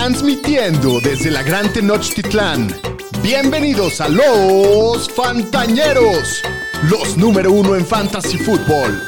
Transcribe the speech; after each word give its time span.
Transmitiendo 0.00 0.98
desde 1.02 1.30
la 1.30 1.42
Gran 1.42 1.70
Tenochtitlán. 1.74 2.74
Bienvenidos 3.22 4.00
a 4.00 4.08
los 4.08 5.10
Fantañeros, 5.10 6.42
los 6.88 7.18
número 7.18 7.52
uno 7.52 7.76
en 7.76 7.84
Fantasy 7.84 8.38
Football. 8.38 8.98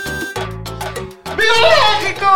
¡Viva 1.35 1.55
México! 2.03 2.27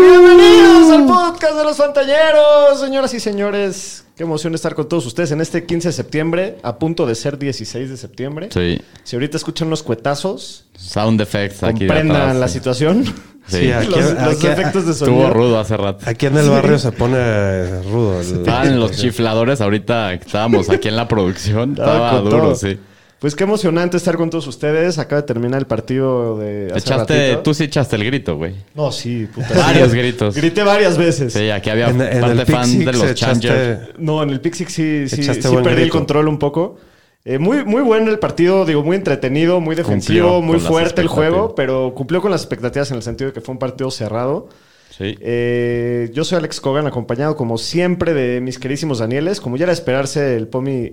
Bienvenidos 0.00 0.90
al 0.90 1.04
podcast 1.04 1.27
de 1.46 1.64
los 1.64 1.76
Fantañeros, 1.76 2.80
señoras 2.80 3.14
y 3.14 3.20
señores. 3.20 4.04
Qué 4.16 4.24
emoción 4.24 4.54
estar 4.56 4.74
con 4.74 4.88
todos 4.88 5.06
ustedes 5.06 5.30
en 5.30 5.40
este 5.40 5.64
15 5.64 5.88
de 5.88 5.92
septiembre, 5.92 6.56
a 6.64 6.76
punto 6.78 7.06
de 7.06 7.14
ser 7.14 7.38
16 7.38 7.88
de 7.88 7.96
septiembre. 7.96 8.48
Sí. 8.52 8.80
Si 9.04 9.14
ahorita 9.16 9.36
escuchan 9.36 9.68
unos 9.68 9.82
cuetazos, 9.84 10.64
Sound 10.76 11.20
effects 11.20 11.62
aquí. 11.62 11.86
comprendan 11.86 12.16
atrás, 12.22 12.36
la 12.36 12.48
sí. 12.48 12.54
situación. 12.54 13.04
Sí. 13.04 13.12
Sí, 13.48 13.72
aquí- 13.72 13.86
los 13.86 14.12
los 14.12 14.36
aquí- 14.36 14.46
efectos 14.46 14.84
de 14.84 14.92
Estuvo 14.92 15.06
sonido. 15.06 15.30
rudo 15.30 15.58
hace 15.58 15.74
rato. 15.78 16.04
Aquí 16.06 16.26
en 16.26 16.36
el 16.36 16.50
barrio 16.50 16.78
se 16.78 16.92
pone 16.92 17.80
rudo. 17.84 18.20
Estaban 18.20 18.78
los 18.78 18.90
chifladores 19.00 19.62
ahorita 19.62 20.12
estábamos 20.12 20.68
aquí 20.68 20.88
en 20.88 20.96
la 20.96 21.08
producción. 21.08 21.70
Estaba 21.70 22.18
duro, 22.20 22.30
todo. 22.42 22.54
sí. 22.56 22.78
Pues 23.20 23.34
qué 23.34 23.44
emocionante 23.44 23.96
estar 23.96 24.16
con 24.16 24.30
todos 24.30 24.46
ustedes. 24.46 24.98
Acaba 24.98 25.22
de 25.22 25.26
terminar 25.26 25.58
el 25.60 25.66
partido 25.66 26.38
de 26.38 26.66
hace 26.70 26.78
Echaste, 26.78 27.28
ratito. 27.28 27.42
tú 27.42 27.52
sí 27.54 27.64
echaste 27.64 27.96
el 27.96 28.04
grito, 28.04 28.36
güey. 28.36 28.54
No, 28.76 28.92
sí, 28.92 29.26
puta. 29.34 29.48
Varios 29.56 29.92
gritos. 29.92 30.36
Grité 30.36 30.62
varias 30.62 30.96
veces. 30.96 31.32
Sí, 31.32 31.50
aquí 31.50 31.68
había 31.68 31.88
En, 31.88 32.00
en 32.00 32.20
parte 32.20 32.46
fan 32.46 32.70
Pick 32.70 32.86
de 32.86 32.92
Six 32.92 32.98
los 33.02 33.14
Changers. 33.14 33.80
No, 33.98 34.22
en 34.22 34.30
el 34.30 34.40
Pixix 34.40 34.72
sí, 34.72 35.08
sí, 35.08 35.22
sí 35.24 35.40
perdí 35.64 35.82
el 35.82 35.90
control 35.90 36.28
un 36.28 36.38
poco. 36.38 36.76
Eh, 37.24 37.38
muy, 37.38 37.64
muy 37.64 37.82
bueno 37.82 38.10
el 38.10 38.20
partido, 38.20 38.64
digo, 38.64 38.82
muy 38.84 38.96
entretenido, 38.96 39.60
muy 39.60 39.74
defensivo, 39.74 40.28
Cumplió 40.36 40.40
muy 40.40 40.60
fuerte 40.60 41.00
el 41.02 41.08
juego, 41.08 41.54
pero 41.54 41.92
cumplió 41.94 42.22
con 42.22 42.30
las 42.30 42.42
expectativas 42.42 42.90
en 42.92 42.98
el 42.98 43.02
sentido 43.02 43.28
de 43.28 43.34
que 43.34 43.40
fue 43.40 43.52
un 43.52 43.58
partido 43.58 43.90
cerrado. 43.90 44.48
Sí. 44.96 45.16
Eh, 45.20 46.10
yo 46.14 46.24
soy 46.24 46.38
Alex 46.38 46.60
Cogan, 46.60 46.86
acompañado 46.86 47.36
como 47.36 47.58
siempre 47.58 48.14
de 48.14 48.40
mis 48.40 48.58
queridísimos 48.58 49.00
Danieles. 49.00 49.40
Como 49.40 49.56
ya 49.56 49.64
era 49.64 49.72
esperarse, 49.72 50.36
el 50.36 50.46
Pomi 50.48 50.92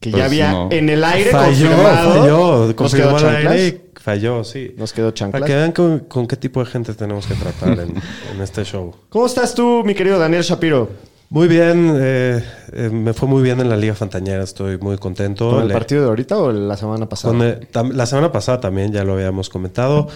que 0.00 0.10
Pues 0.10 0.20
ya 0.20 0.26
había 0.26 0.52
no. 0.52 0.68
en 0.70 0.88
el 0.88 1.02
aire 1.04 1.30
Falló, 1.30 1.46
confirmado. 1.68 2.12
falló. 2.20 2.64
Nos 2.66 2.74
Confirmó 2.74 3.06
quedó 3.06 3.16
al 3.16 3.22
chanclas. 3.34 3.52
aire 3.54 3.66
y 3.68 4.00
falló, 4.00 4.44
sí. 4.44 4.74
Nos 4.76 4.92
quedó 4.92 5.06
Para 5.08 5.14
chanclas. 5.14 5.44
que 5.44 5.54
vean 5.56 5.72
con, 5.72 5.98
con 6.00 6.26
qué 6.26 6.36
tipo 6.36 6.60
de 6.64 6.66
gente 6.70 6.94
tenemos 6.94 7.26
que 7.26 7.34
tratar 7.34 7.70
en, 7.80 7.94
en 8.34 8.40
este 8.40 8.64
show. 8.64 8.94
¿Cómo 9.08 9.26
estás 9.26 9.54
tú, 9.54 9.82
mi 9.84 9.94
querido 9.94 10.18
Daniel 10.18 10.42
Shapiro? 10.42 10.88
Muy 11.30 11.46
bien, 11.46 11.94
eh, 12.00 12.42
eh, 12.72 12.88
me 12.90 13.12
fue 13.12 13.28
muy 13.28 13.42
bien 13.42 13.60
en 13.60 13.68
la 13.68 13.76
Liga 13.76 13.94
Fantañera, 13.94 14.42
estoy 14.44 14.78
muy 14.78 14.96
contento. 14.96 15.50
¿Con 15.50 15.60
el 15.62 15.68
Le- 15.68 15.74
partido 15.74 16.02
de 16.02 16.08
ahorita 16.08 16.38
o 16.38 16.50
la 16.52 16.76
semana 16.76 17.06
pasada? 17.06 17.34
con 17.34 17.42
el- 17.46 17.68
tam- 17.70 17.92
la 17.92 18.06
semana 18.06 18.32
pasada 18.32 18.60
también 18.60 18.92
ya 18.92 19.04
lo 19.04 19.12
habíamos 19.12 19.50
comentado, 19.50 20.08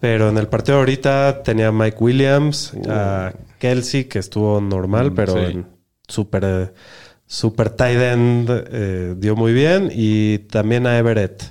pero 0.00 0.28
en 0.28 0.38
el 0.38 0.46
partido 0.46 0.76
de 0.76 0.82
ahorita 0.82 1.42
tenía 1.42 1.68
a 1.68 1.72
Mike 1.72 1.96
Williams, 1.98 2.74
a 2.88 3.32
Kelsey, 3.58 4.04
que 4.04 4.20
estuvo 4.20 4.60
normal, 4.60 5.10
Mm, 5.10 5.14
pero 5.16 5.34
sí. 5.34 5.64
Super, 7.32 7.70
tight 7.70 7.98
end 7.98 8.48
eh, 8.50 9.14
dio 9.16 9.34
muy 9.36 9.52
bien, 9.54 9.90
y 9.92 10.38
también 10.38 10.86
a 10.86 10.98
Everett, 10.98 11.42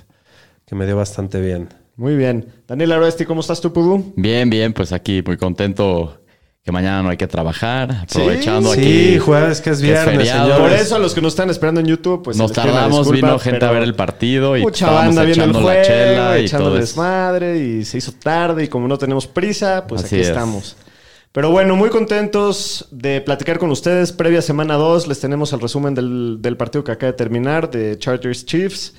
que 0.64 0.74
me 0.76 0.86
dio 0.86 0.96
bastante 0.96 1.40
bien. 1.40 1.68
Muy 1.96 2.14
bien. 2.16 2.46
Daniel 2.68 2.92
Aroesti, 2.92 3.24
¿cómo 3.26 3.40
estás 3.40 3.60
tú, 3.60 3.72
Pudú? 3.72 4.12
Bien, 4.16 4.48
bien, 4.48 4.72
pues 4.72 4.92
aquí 4.92 5.22
muy 5.26 5.36
contento 5.36 6.18
que 6.64 6.70
mañana 6.70 7.02
no 7.02 7.10
hay 7.10 7.16
que 7.16 7.26
trabajar. 7.26 7.90
Aprovechando 8.08 8.72
Sí, 8.74 8.80
aquí. 8.80 9.18
jueves 9.18 9.60
que 9.60 9.70
es 9.70 9.82
viernes. 9.82 10.30
Por 10.32 10.72
eso 10.72 10.94
a 10.96 10.98
los 11.00 11.12
que 11.14 11.20
nos 11.20 11.32
están 11.32 11.50
esperando 11.50 11.80
en 11.80 11.88
YouTube, 11.88 12.22
pues 12.22 12.36
Nos 12.36 12.52
tardamos, 12.52 12.98
disculpa, 13.00 13.26
vino 13.26 13.38
gente 13.40 13.64
a 13.64 13.70
ver 13.72 13.82
el 13.82 13.94
partido 13.96 14.56
y 14.56 14.62
Mucha 14.62 14.88
banda 14.90 15.24
viendo 15.24 15.44
el 15.44 15.50
echando 15.50 15.60
juego, 15.60 15.78
la 15.78 15.84
chela 15.84 16.38
y 16.38 16.44
echando 16.44 16.66
todo 16.66 16.76
el 16.76 16.82
eso. 16.84 16.92
desmadre 16.92 17.58
y 17.58 17.84
se 17.84 17.98
hizo 17.98 18.12
tarde 18.12 18.64
y 18.64 18.68
como 18.68 18.86
no 18.86 18.96
tenemos 18.96 19.26
prisa, 19.26 19.84
pues 19.88 20.04
Así 20.04 20.14
aquí 20.14 20.22
es. 20.22 20.28
estamos. 20.28 20.76
Pero 21.32 21.50
bueno, 21.50 21.76
muy 21.76 21.88
contentos 21.88 22.88
de 22.90 23.22
platicar 23.22 23.58
con 23.58 23.70
ustedes. 23.70 24.12
Previa 24.12 24.42
semana 24.42 24.74
2 24.74 25.08
les 25.08 25.18
tenemos 25.18 25.52
el 25.54 25.60
resumen 25.60 25.94
del, 25.94 26.38
del 26.40 26.58
partido 26.58 26.84
que 26.84 26.92
acaba 26.92 27.12
de 27.12 27.16
terminar 27.16 27.70
de 27.70 27.98
Chargers 27.98 28.44
Chiefs. 28.44 28.94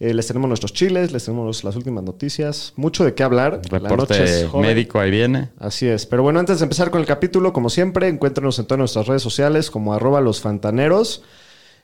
Eh, 0.00 0.12
les 0.12 0.26
tenemos 0.26 0.48
nuestros 0.48 0.72
chiles, 0.72 1.12
les 1.12 1.24
tenemos 1.24 1.62
las 1.62 1.76
últimas 1.76 2.02
noticias. 2.02 2.72
Mucho 2.76 3.04
de 3.04 3.14
qué 3.14 3.22
hablar. 3.22 3.60
Reporte 3.70 4.48
médico 4.54 4.98
ahí 4.98 5.10
viene. 5.10 5.50
Así 5.58 5.86
es. 5.86 6.06
Pero 6.06 6.22
bueno, 6.22 6.40
antes 6.40 6.58
de 6.58 6.64
empezar 6.64 6.90
con 6.90 7.00
el 7.00 7.06
capítulo, 7.06 7.52
como 7.52 7.70
siempre, 7.70 8.08
encuéntranos 8.08 8.58
en 8.58 8.64
todas 8.64 8.78
nuestras 8.78 9.06
redes 9.06 9.22
sociales 9.22 9.70
como 9.70 9.94
arroba 9.94 10.20
los 10.20 10.40
fantaneros. 10.40 11.22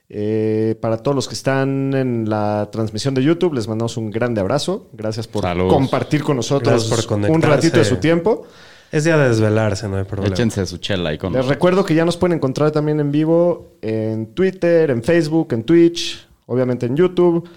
Eh, 0.09 0.75
para 0.81 0.97
todos 0.97 1.15
los 1.15 1.29
que 1.29 1.35
están 1.35 1.95
en 1.95 2.29
la 2.29 2.69
transmisión 2.73 3.15
de 3.15 3.23
YouTube, 3.23 3.55
les 3.55 3.69
mandamos 3.69 3.97
un 3.97 4.11
grande 4.11 4.41
abrazo. 4.41 4.89
Gracias 4.93 5.29
por 5.29 5.45
compartir 5.69 6.25
con 6.25 6.35
nosotros 6.37 6.89
por 7.07 7.31
un 7.31 7.43
ratito 7.43 7.79
de 7.79 7.85
su 7.85 7.99
tiempo. 7.99 8.47
Es 8.93 9.05
día 9.05 9.17
de 9.17 9.29
desvelarse, 9.29 9.89
no 9.89 9.97
hay 9.97 10.05
problema. 10.05 10.35
Échense 10.35 10.67
su 10.67 10.79
chela 10.79 11.11
ahí 11.11 11.19
con 11.19 11.33
Les 11.33 11.47
recuerdo 11.47 11.85
que 11.85 11.95
ya 11.95 12.05
nos 12.05 12.17
pueden 12.17 12.37
encontrar 12.39 12.73
también 12.73 12.99
en 12.99 13.13
vivo 13.13 13.77
en 13.83 14.35
Twitter, 14.35 14.91
en 14.91 15.03
Facebook, 15.03 15.53
en 15.53 15.63
Twitch, 15.63 16.27
obviamente 16.47 16.87
en 16.87 16.97
YouTube. 16.97 17.49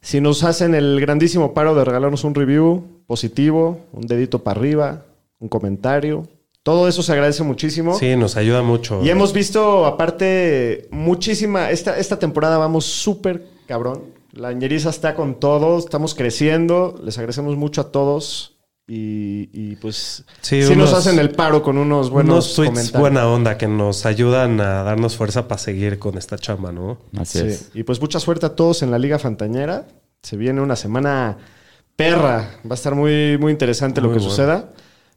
Si 0.00 0.20
nos 0.20 0.44
hacen 0.44 0.74
el 0.74 1.00
grandísimo 1.00 1.52
paro 1.52 1.74
de 1.74 1.84
regalarnos 1.84 2.22
un 2.22 2.34
review 2.34 2.84
positivo, 3.06 3.80
un 3.92 4.06
dedito 4.06 4.44
para 4.44 4.60
arriba, 4.60 5.04
un 5.40 5.48
comentario, 5.48 6.28
todo 6.62 6.86
eso 6.86 7.02
se 7.02 7.12
agradece 7.12 7.42
muchísimo. 7.42 7.98
Sí, 7.98 8.14
nos 8.14 8.36
ayuda 8.36 8.62
mucho. 8.62 9.02
Y 9.02 9.10
hemos 9.10 9.32
visto, 9.32 9.86
aparte, 9.86 10.86
muchísima. 10.90 11.70
Esta, 11.70 11.98
esta 11.98 12.18
temporada 12.18 12.58
vamos 12.58 12.84
súper 12.84 13.42
cabrón. 13.66 14.02
La 14.32 14.52
ñeriza 14.52 14.90
está 14.90 15.14
con 15.14 15.40
todo, 15.40 15.78
estamos 15.78 16.14
creciendo. 16.14 16.94
Les 17.02 17.16
agradecemos 17.16 17.56
mucho 17.56 17.80
a 17.80 17.90
todos. 17.90 18.57
Y, 18.90 19.50
y, 19.52 19.76
pues, 19.76 20.24
sí, 20.40 20.62
Sí, 20.62 20.68
nos 20.74 20.88
unos- 20.90 20.92
hacen 20.94 21.18
el 21.18 21.30
paro 21.32 21.62
con 21.62 21.76
unos 21.76 22.08
buenos 22.08 22.32
unos 22.32 22.54
tweets 22.54 22.70
comentarios. 22.70 23.00
buena 23.00 23.28
onda 23.28 23.58
que 23.58 23.68
nos 23.68 24.06
ayudan 24.06 24.58
a 24.62 24.82
darnos 24.82 25.14
fuerza 25.14 25.46
para 25.46 25.58
seguir 25.58 25.98
con 25.98 26.16
esta 26.16 26.38
chamba, 26.38 26.72
¿no? 26.72 26.98
Así 27.18 27.38
Sí. 27.40 27.46
es. 27.46 27.70
Y 27.74 27.82
pues 27.82 28.00
mucha 28.00 28.18
suerte 28.18 28.46
a 28.46 28.56
todos 28.56 28.82
en 28.82 28.90
la 28.90 28.98
Liga 28.98 29.18
Fantañera. 29.18 29.86
Se 30.22 30.38
viene 30.38 30.62
una 30.62 30.74
semana 30.74 31.36
perra. 31.96 32.50
Va 32.64 32.70
a 32.70 32.74
estar 32.74 32.94
muy, 32.94 33.36
muy 33.38 33.52
interesante 33.52 34.00
lo 34.00 34.08
Muy 34.08 34.14
que 34.16 34.20
bueno. 34.20 34.30
suceda. 34.30 34.70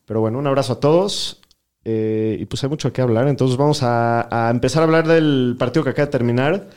Pero 0.06 0.20
bueno, 0.20 0.38
un 0.40 0.48
abrazo 0.48 0.74
a 0.74 0.80
todos. 0.82 1.40
Eh, 1.86 2.38
y 2.40 2.46
pues 2.46 2.62
hay 2.64 2.70
mucho 2.70 2.92
que 2.92 3.02
hablar. 3.02 3.28
Entonces 3.30 3.56
vamos 3.56 3.84
a, 3.84 4.28
a 4.48 4.52
empezar 4.52 4.82
a 4.82 4.86
hablar 4.86 5.08
del 5.08 5.56
partido 5.58 5.84
que 5.86 5.92
acaba 5.92 6.08
de 6.08 6.12
terminar. 6.12 6.68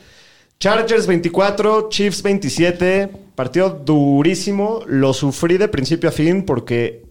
Chargers 0.59 1.05
24, 1.07 1.89
Chiefs 1.89 2.23
27. 2.23 3.11
Partido 3.35 3.69
durísimo. 3.69 4.81
Lo 4.87 5.13
sufrí 5.13 5.57
de 5.57 5.67
principio 5.67 6.09
a 6.09 6.11
fin 6.11 6.43
porque 6.45 7.03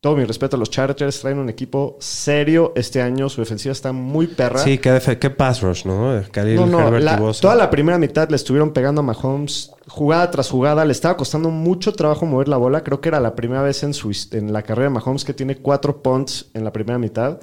todo 0.00 0.16
mi 0.16 0.24
respeto 0.24 0.56
a 0.56 0.58
los 0.58 0.68
Chargers. 0.70 1.20
Traen 1.20 1.38
un 1.38 1.48
equipo 1.48 1.96
serio 2.00 2.72
este 2.76 3.00
año. 3.00 3.28
Su 3.28 3.40
defensiva 3.40 3.72
está 3.72 3.92
muy 3.92 4.26
perra. 4.26 4.58
Sí, 4.58 4.78
qué, 4.78 5.00
qué 5.18 5.30
pass 5.30 5.62
rush, 5.62 5.84
¿no? 5.86 6.22
Khalil 6.30 6.56
No, 6.56 6.66
no, 6.66 6.98
la- 6.98 7.16
toda 7.40 7.54
la 7.54 7.70
primera 7.70 7.98
mitad 7.98 8.28
le 8.28 8.36
estuvieron 8.36 8.72
pegando 8.72 9.00
a 9.00 9.04
Mahomes 9.04 9.70
jugada 9.88 10.30
tras 10.30 10.50
jugada. 10.50 10.84
Le 10.84 10.92
estaba 10.92 11.16
costando 11.16 11.48
mucho 11.48 11.92
trabajo 11.94 12.26
mover 12.26 12.48
la 12.48 12.58
bola. 12.58 12.84
Creo 12.84 13.00
que 13.00 13.08
era 13.08 13.20
la 13.20 13.34
primera 13.34 13.62
vez 13.62 13.82
en, 13.82 13.94
su, 13.94 14.14
en 14.32 14.52
la 14.52 14.62
carrera 14.62 14.88
de 14.90 14.94
Mahomes 14.94 15.24
que 15.24 15.32
tiene 15.34 15.56
cuatro 15.56 16.02
punts 16.02 16.50
en 16.52 16.64
la 16.64 16.72
primera 16.72 16.98
mitad. 16.98 17.40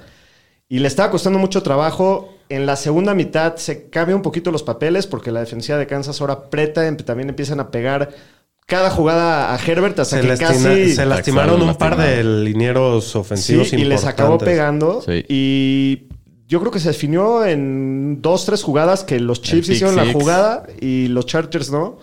Y 0.68 0.78
le 0.78 0.86
estaba 0.86 1.10
costando 1.10 1.38
mucho 1.40 1.62
trabajo. 1.64 2.28
En 2.50 2.66
la 2.66 2.76
segunda 2.76 3.14
mitad 3.14 3.56
se 3.56 3.88
cambian 3.88 4.16
un 4.16 4.22
poquito 4.22 4.50
los 4.50 4.62
papeles 4.62 5.06
porque 5.06 5.30
la 5.30 5.40
defensiva 5.40 5.78
de 5.78 5.86
Kansas 5.86 6.20
ahora 6.20 6.34
aprieta. 6.34 6.86
em- 6.86 6.96
También 6.98 7.30
empiezan 7.30 7.60
a 7.60 7.70
pegar 7.70 8.10
cada 8.66 8.90
jugada 8.90 9.54
a 9.54 9.58
Herbert 9.58 9.98
hasta 9.98 10.16
se, 10.16 10.22
que 10.22 10.28
lastima- 10.28 10.48
casi... 10.68 10.92
se 10.94 11.06
lastimaron 11.06 11.60
un 11.60 11.68
Lastimado. 11.68 11.96
par 11.96 12.06
de 12.06 12.22
linieros 12.24 13.16
ofensivos 13.16 13.68
Sí, 13.70 13.76
y 13.76 13.84
les 13.84 14.04
acabó 14.04 14.36
pegando. 14.38 15.00
Sí. 15.02 15.24
Y 15.28 16.02
yo 16.46 16.60
creo 16.60 16.70
que 16.72 16.80
se 16.80 16.88
definió 16.88 17.44
en 17.46 18.20
dos, 18.20 18.44
tres 18.46 18.62
jugadas 18.62 19.04
que 19.04 19.18
los 19.20 19.40
Chiefs 19.42 19.68
hicieron 19.70 19.96
la 19.96 20.12
jugada 20.12 20.66
y 20.80 21.06
los 21.08 21.26
Chargers 21.26 21.70
no. 21.70 21.98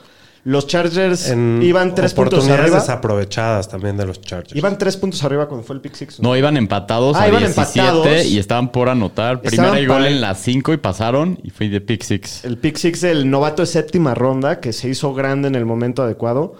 Los 0.47 0.65
Chargers 0.65 1.29
En 1.29 1.59
iban 1.61 1.93
tres 1.93 2.13
puntos 2.13 2.35
oportunidades 2.39 2.61
arriba. 2.71 2.79
desaprovechadas 2.79 3.67
también 3.67 3.97
de 3.97 4.05
los 4.05 4.21
Chargers. 4.21 4.55
Iban 4.55 4.77
tres 4.77 4.95
puntos 4.95 5.21
arriba 5.25 5.47
cuando 5.49 5.65
fue 5.67 5.75
el 5.75 5.81
pick 5.81 5.93
six. 5.93 6.21
No, 6.21 6.37
iban 6.37 6.55
empatados 6.55 7.17
Ah, 7.17 7.23
a 7.23 7.27
iban 7.27 7.39
17 7.43 7.79
empatados. 7.81 8.25
y 8.27 8.39
estaban 8.39 8.71
por 8.71 8.87
anotar. 8.87 9.41
Estaban 9.43 9.71
Primera 9.71 9.79
y 9.81 9.85
gol 9.85 9.97
para- 9.97 10.07
en 10.09 10.21
las 10.21 10.39
5 10.39 10.71
y 10.71 10.77
pasaron 10.77 11.37
y 11.43 11.49
fue 11.49 11.67
de 11.67 11.81
pick 11.81 12.01
six. 12.01 12.45
El 12.45 12.57
pick 12.57 12.77
six 12.77 13.01
del 13.01 13.29
novato 13.29 13.61
de 13.61 13.65
séptima 13.65 14.13
ronda 14.15 14.61
que 14.61 14.71
se 14.71 14.87
hizo 14.87 15.13
grande 15.13 15.49
en 15.49 15.55
el 15.55 15.65
momento 15.65 16.01
adecuado. 16.03 16.55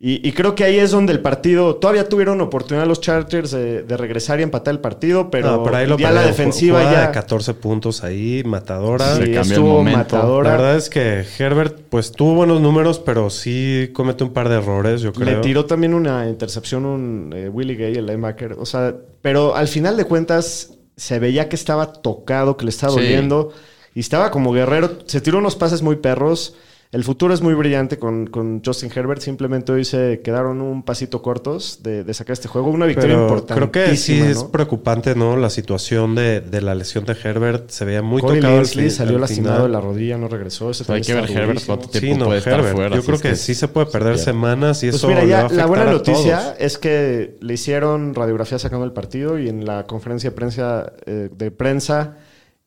Y, 0.00 0.26
y 0.28 0.30
creo 0.30 0.54
que 0.54 0.62
ahí 0.62 0.78
es 0.78 0.92
donde 0.92 1.12
el 1.12 1.18
partido. 1.20 1.74
Todavía 1.74 2.08
tuvieron 2.08 2.40
oportunidad 2.40 2.86
los 2.86 3.00
Chargers 3.00 3.50
de, 3.50 3.82
de 3.82 3.96
regresar 3.96 4.38
y 4.38 4.44
empatar 4.44 4.72
el 4.72 4.78
partido, 4.80 5.28
pero 5.28 5.48
No, 5.56 5.62
por 5.64 5.74
ahí 5.74 5.88
lo 5.88 5.98
ya 5.98 6.12
la 6.12 6.22
defensiva 6.22 6.78
Jugada 6.78 7.00
ya. 7.02 7.06
de 7.08 7.12
14 7.14 7.54
puntos 7.54 8.04
ahí, 8.04 8.44
matadora. 8.46 9.16
Se 9.16 9.26
sí, 9.26 9.32
cambió 9.32 9.40
el 9.40 9.46
estuvo 9.48 9.72
momento. 9.72 9.98
matadora. 9.98 10.50
La 10.50 10.56
verdad 10.56 10.76
es 10.76 10.88
que 10.88 11.24
Herbert, 11.36 11.80
pues 11.90 12.12
tuvo 12.12 12.34
buenos 12.34 12.60
números, 12.60 13.00
pero 13.00 13.28
sí 13.28 13.90
comete 13.92 14.22
un 14.22 14.32
par 14.32 14.48
de 14.48 14.58
errores, 14.58 15.00
yo 15.00 15.12
creo. 15.12 15.26
Le 15.34 15.36
tiró 15.42 15.64
también 15.64 15.92
una 15.94 16.28
intercepción 16.28 16.86
un 16.86 17.32
eh, 17.34 17.48
Willie 17.48 17.74
Gay, 17.74 17.94
el 17.96 18.06
linebacker. 18.06 18.52
O 18.52 18.66
sea, 18.66 18.94
pero 19.20 19.56
al 19.56 19.66
final 19.66 19.96
de 19.96 20.04
cuentas 20.04 20.74
se 20.96 21.18
veía 21.18 21.48
que 21.48 21.56
estaba 21.56 21.92
tocado, 21.92 22.56
que 22.56 22.66
le 22.66 22.70
estaba 22.70 22.92
Sí. 22.92 23.00
doliendo. 23.00 23.50
Y 23.96 24.00
estaba 24.00 24.30
como 24.30 24.52
guerrero. 24.52 24.98
Se 25.06 25.20
tiró 25.20 25.38
unos 25.38 25.56
pases 25.56 25.82
muy 25.82 25.96
perros. 25.96 26.54
El 26.90 27.04
futuro 27.04 27.34
es 27.34 27.42
muy 27.42 27.52
brillante 27.52 27.98
con, 27.98 28.26
con 28.28 28.62
Justin 28.64 28.90
Herbert. 28.94 29.20
Simplemente 29.20 29.72
hoy 29.72 29.84
se 29.84 30.22
quedaron 30.24 30.62
un 30.62 30.82
pasito 30.82 31.20
cortos 31.20 31.82
de, 31.82 32.02
de 32.02 32.14
sacar 32.14 32.32
este 32.32 32.48
juego. 32.48 32.70
Una 32.70 32.86
victoria 32.86 33.10
Pero 33.16 33.22
importante. 33.24 33.54
creo 33.54 33.70
que 33.90 33.96
sí 33.96 34.18
es 34.18 34.42
preocupante, 34.44 35.14
¿no? 35.14 35.36
La 35.36 35.50
situación 35.50 36.14
de, 36.14 36.40
de 36.40 36.62
la 36.62 36.74
lesión 36.74 37.04
de 37.04 37.14
Herbert 37.22 37.68
se 37.68 37.84
veía 37.84 38.00
muy 38.00 38.22
Corey 38.22 38.36
tocado. 38.40 38.54
al 38.54 38.60
Linsley 38.62 38.88
salió 38.90 39.16
al 39.16 39.20
lastimado 39.20 39.56
final. 39.56 39.70
de 39.70 39.72
la 39.74 39.80
rodilla, 39.82 40.16
no 40.16 40.28
regresó. 40.28 40.70
Ese 40.70 40.90
hay 40.90 41.02
que 41.02 41.12
ver 41.12 41.30
Herbert 41.30 41.62
cuánto 41.66 41.88
Sí, 41.92 42.00
tiempo 42.00 42.20
no, 42.20 42.24
puede 42.26 42.38
estar 42.38 42.54
Herbert. 42.60 42.74
fuera. 42.74 42.96
Yo 42.96 43.02
creo 43.02 43.16
es 43.16 43.22
que, 43.22 43.36
sí 43.36 43.54
se 43.54 43.68
puede 43.68 43.86
perder 43.86 44.16
Ya. 44.16 44.22
semanas 44.22 44.82
y 44.82 44.86
Pues 44.86 44.96
eso 44.96 45.08
mira, 45.08 45.24
le 45.24 45.32
va 45.32 45.38
a 45.40 45.48
ya 45.50 45.54
la 45.54 45.66
buena 45.66 45.82
a 45.90 45.92
noticia 45.92 46.38
todos. 46.38 46.54
es 46.58 46.78
que 46.78 47.36
le 47.40 47.52
hicieron 47.52 48.14
radiografía 48.14 48.58
sacando 48.58 48.86
el 48.86 48.92
partido 48.92 49.38
y 49.38 49.48
en 49.50 49.66
la 49.66 49.86
conferencia 49.86 50.30
de 50.30 50.36
prensa, 50.36 50.92
eh, 51.04 51.28
de 51.36 51.50
prensa 51.50 52.16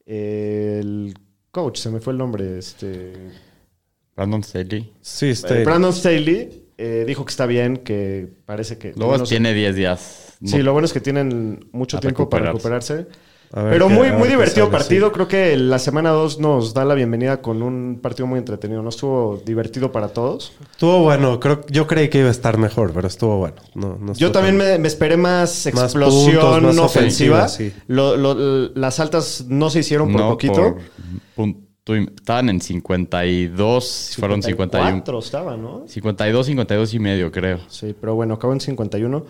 eh, 0.06 0.77
el 0.79 1.15
coach, 1.50 1.79
se 1.79 1.89
me 1.89 2.00
fue 2.00 2.13
el 2.13 2.19
nombre, 2.19 2.59
este, 2.59 3.13
Brandon 4.21 4.44
Staley. 4.44 4.94
Sí, 5.01 5.25
eh, 5.27 5.31
este, 5.31 5.63
Brandon 5.63 5.91
Staley 5.94 6.63
eh, 6.77 7.03
dijo 7.07 7.25
que 7.25 7.29
está 7.31 7.45
bien, 7.45 7.77
que 7.77 8.27
parece 8.45 8.77
que... 8.77 8.94
Luego 8.95 9.23
tiene 9.23 9.53
10 9.53 9.75
días. 9.75 10.38
Sí, 10.44 10.62
lo 10.63 10.73
bueno 10.73 10.85
es 10.85 10.94
que 10.94 11.01
tienen 11.01 11.68
mucho 11.71 11.97
A 11.97 12.00
tiempo 12.00 12.29
para 12.29 12.47
recuperarse. 12.51 12.94
ver 12.95 13.07
Pero 13.51 13.88
qué- 13.89 13.94
muy, 13.94 14.12
muy 14.12 14.27
divertido 14.29 14.65
sale, 14.68 14.77
partido. 14.77 15.07
sí. 15.09 15.13
Creo 15.13 15.27
que 15.27 15.57
la 15.57 15.77
semana 15.77 16.09
2 16.12 16.39
nos 16.39 16.73
da 16.73 16.83
la 16.85 16.95
bienvenida 16.95 17.41
con 17.41 17.62
un 17.62 18.00
partido 18.01 18.25
muy 18.25 18.39
entretenido. 18.39 18.81
¿No 18.81 18.89
estuvo 18.89 19.41
divertido 19.45 19.91
para 19.91 20.07
todos? 20.07 20.53
Estuvo 20.71 21.03
bueno. 21.03 21.39
Creo, 21.39 21.62
yo 21.69 21.85
creí 21.85 22.09
que 22.09 22.19
iba 22.19 22.29
a 22.29 22.31
estar 22.31 22.57
mejor, 22.57 22.91
pero 22.94 23.07
estuvo 23.07 23.38
bueno. 23.38 23.57
No, 23.75 23.97
no 24.00 24.13
Yo 24.13 24.31
también 24.31 24.57
me, 24.57 24.79
me 24.79 24.88
esperé 24.88 25.18
más 25.18 25.68
Más 25.73 25.83
explosión 25.83 26.39
puntos, 26.41 26.63
más 26.63 26.77
ofensiva. 26.79 27.44
ofensiva, 27.45 27.47
sí. 27.50 27.73
Lo- 27.88 28.15
lo- 28.18 28.69
las 28.73 29.00
altas 29.00 29.45
no 29.47 29.69
se 29.69 29.79
hicieron 29.79 30.12
por 30.12 30.21
no, 30.21 30.29
poquito. 30.29 30.56
por 30.56 30.77
punto 31.35 31.59
y- 31.59 31.70
estaban 31.86 32.50
en 32.50 32.62
52, 32.62 34.16
fueron 34.19 34.44
51. 34.44 34.86
54 34.88 35.19
estaba, 35.19 35.57
¿no? 35.57 35.83
52, 35.88 36.45
52 36.45 36.94
y 36.94 37.00
medio, 37.00 37.31
creo. 37.31 37.60
Sí, 37.68 37.95
pero 38.00 38.16
bueno, 38.16 38.36
acabó 38.36 38.54
en 38.54 38.62
51. 38.62 39.25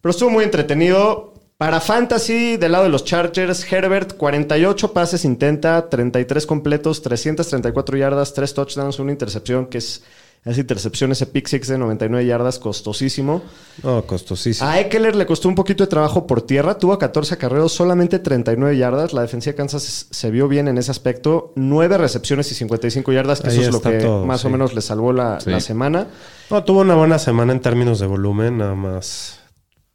Pero 0.00 0.10
estuvo 0.10 0.30
muy 0.30 0.44
entretenido. 0.44 1.32
Para 1.56 1.80
Fantasy, 1.80 2.56
del 2.56 2.72
lado 2.72 2.84
de 2.84 2.90
los 2.90 3.04
Chargers, 3.04 3.72
Herbert, 3.72 4.16
48 4.16 4.92
pases 4.92 5.24
intenta, 5.24 5.88
33 5.88 6.46
completos, 6.46 7.00
334 7.00 7.96
yardas, 7.96 8.34
3 8.34 8.54
touchdowns, 8.54 8.98
una 8.98 9.12
intercepción 9.12 9.66
que 9.66 9.78
es 9.78 10.02
esa 10.44 10.60
intercepción, 10.60 11.10
ese 11.12 11.26
pick 11.26 11.46
six 11.46 11.68
de 11.68 11.78
99 11.78 12.26
yardas, 12.26 12.58
costosísimo. 12.58 13.42
No, 13.82 14.04
costosísimo. 14.06 14.68
A 14.68 14.78
Eckler 14.78 15.16
le 15.16 15.24
costó 15.24 15.48
un 15.48 15.54
poquito 15.54 15.84
de 15.84 15.88
trabajo 15.88 16.26
por 16.26 16.42
tierra, 16.42 16.78
tuvo 16.78 16.98
14 16.98 17.34
acarreos, 17.34 17.72
solamente 17.72 18.18
39 18.18 18.76
yardas. 18.76 19.12
La 19.14 19.22
defensiva 19.22 19.52
de 19.52 19.56
Kansas 19.56 20.06
se 20.10 20.30
vio 20.30 20.46
bien 20.46 20.68
en 20.68 20.76
ese 20.76 20.90
aspecto. 20.90 21.52
9 21.56 21.96
recepciones 21.96 22.50
y 22.52 22.54
55 22.54 23.12
yardas, 23.12 23.40
que 23.40 23.48
Ahí 23.48 23.54
eso 23.58 23.68
es 23.68 23.72
lo 23.72 23.80
que 23.80 23.98
todo, 23.98 24.26
más 24.26 24.44
o 24.44 24.50
menos 24.50 24.74
le 24.74 24.82
salvó 24.82 25.12
la, 25.12 25.40
Sí. 25.40 25.50
la 25.50 25.60
semana. 25.60 26.08
No, 26.50 26.62
tuvo 26.62 26.80
una 26.82 26.94
buena 26.94 27.18
semana 27.18 27.52
en 27.52 27.60
términos 27.60 27.98
de 27.98 28.06
volumen, 28.06 28.58
nada 28.58 28.74
más. 28.74 29.40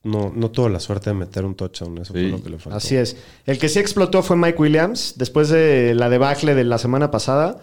No, 0.01 0.31
no 0.33 0.49
tuvo 0.49 0.69
la 0.69 0.79
suerte 0.79 1.09
de 1.09 1.13
meter 1.13 1.45
un 1.45 1.55
touchdown. 1.55 1.97
Eso 1.99 2.13
fue 2.13 2.23
lo 2.23 2.41
que 2.41 2.49
le 2.49 2.57
faltó. 2.57 2.75
Así 2.77 2.95
es. 2.95 3.17
El 3.45 3.59
que 3.59 3.67
sí 3.69 3.79
explotó 3.79 4.23
fue 4.23 4.37
Mike 4.37 4.57
Williams, 4.59 5.13
después 5.17 5.49
de 5.49 5.93
la 5.93 6.09
debacle 6.09 6.55
de 6.55 6.63
la 6.63 6.77
semana 6.77 7.11
pasada. 7.11 7.59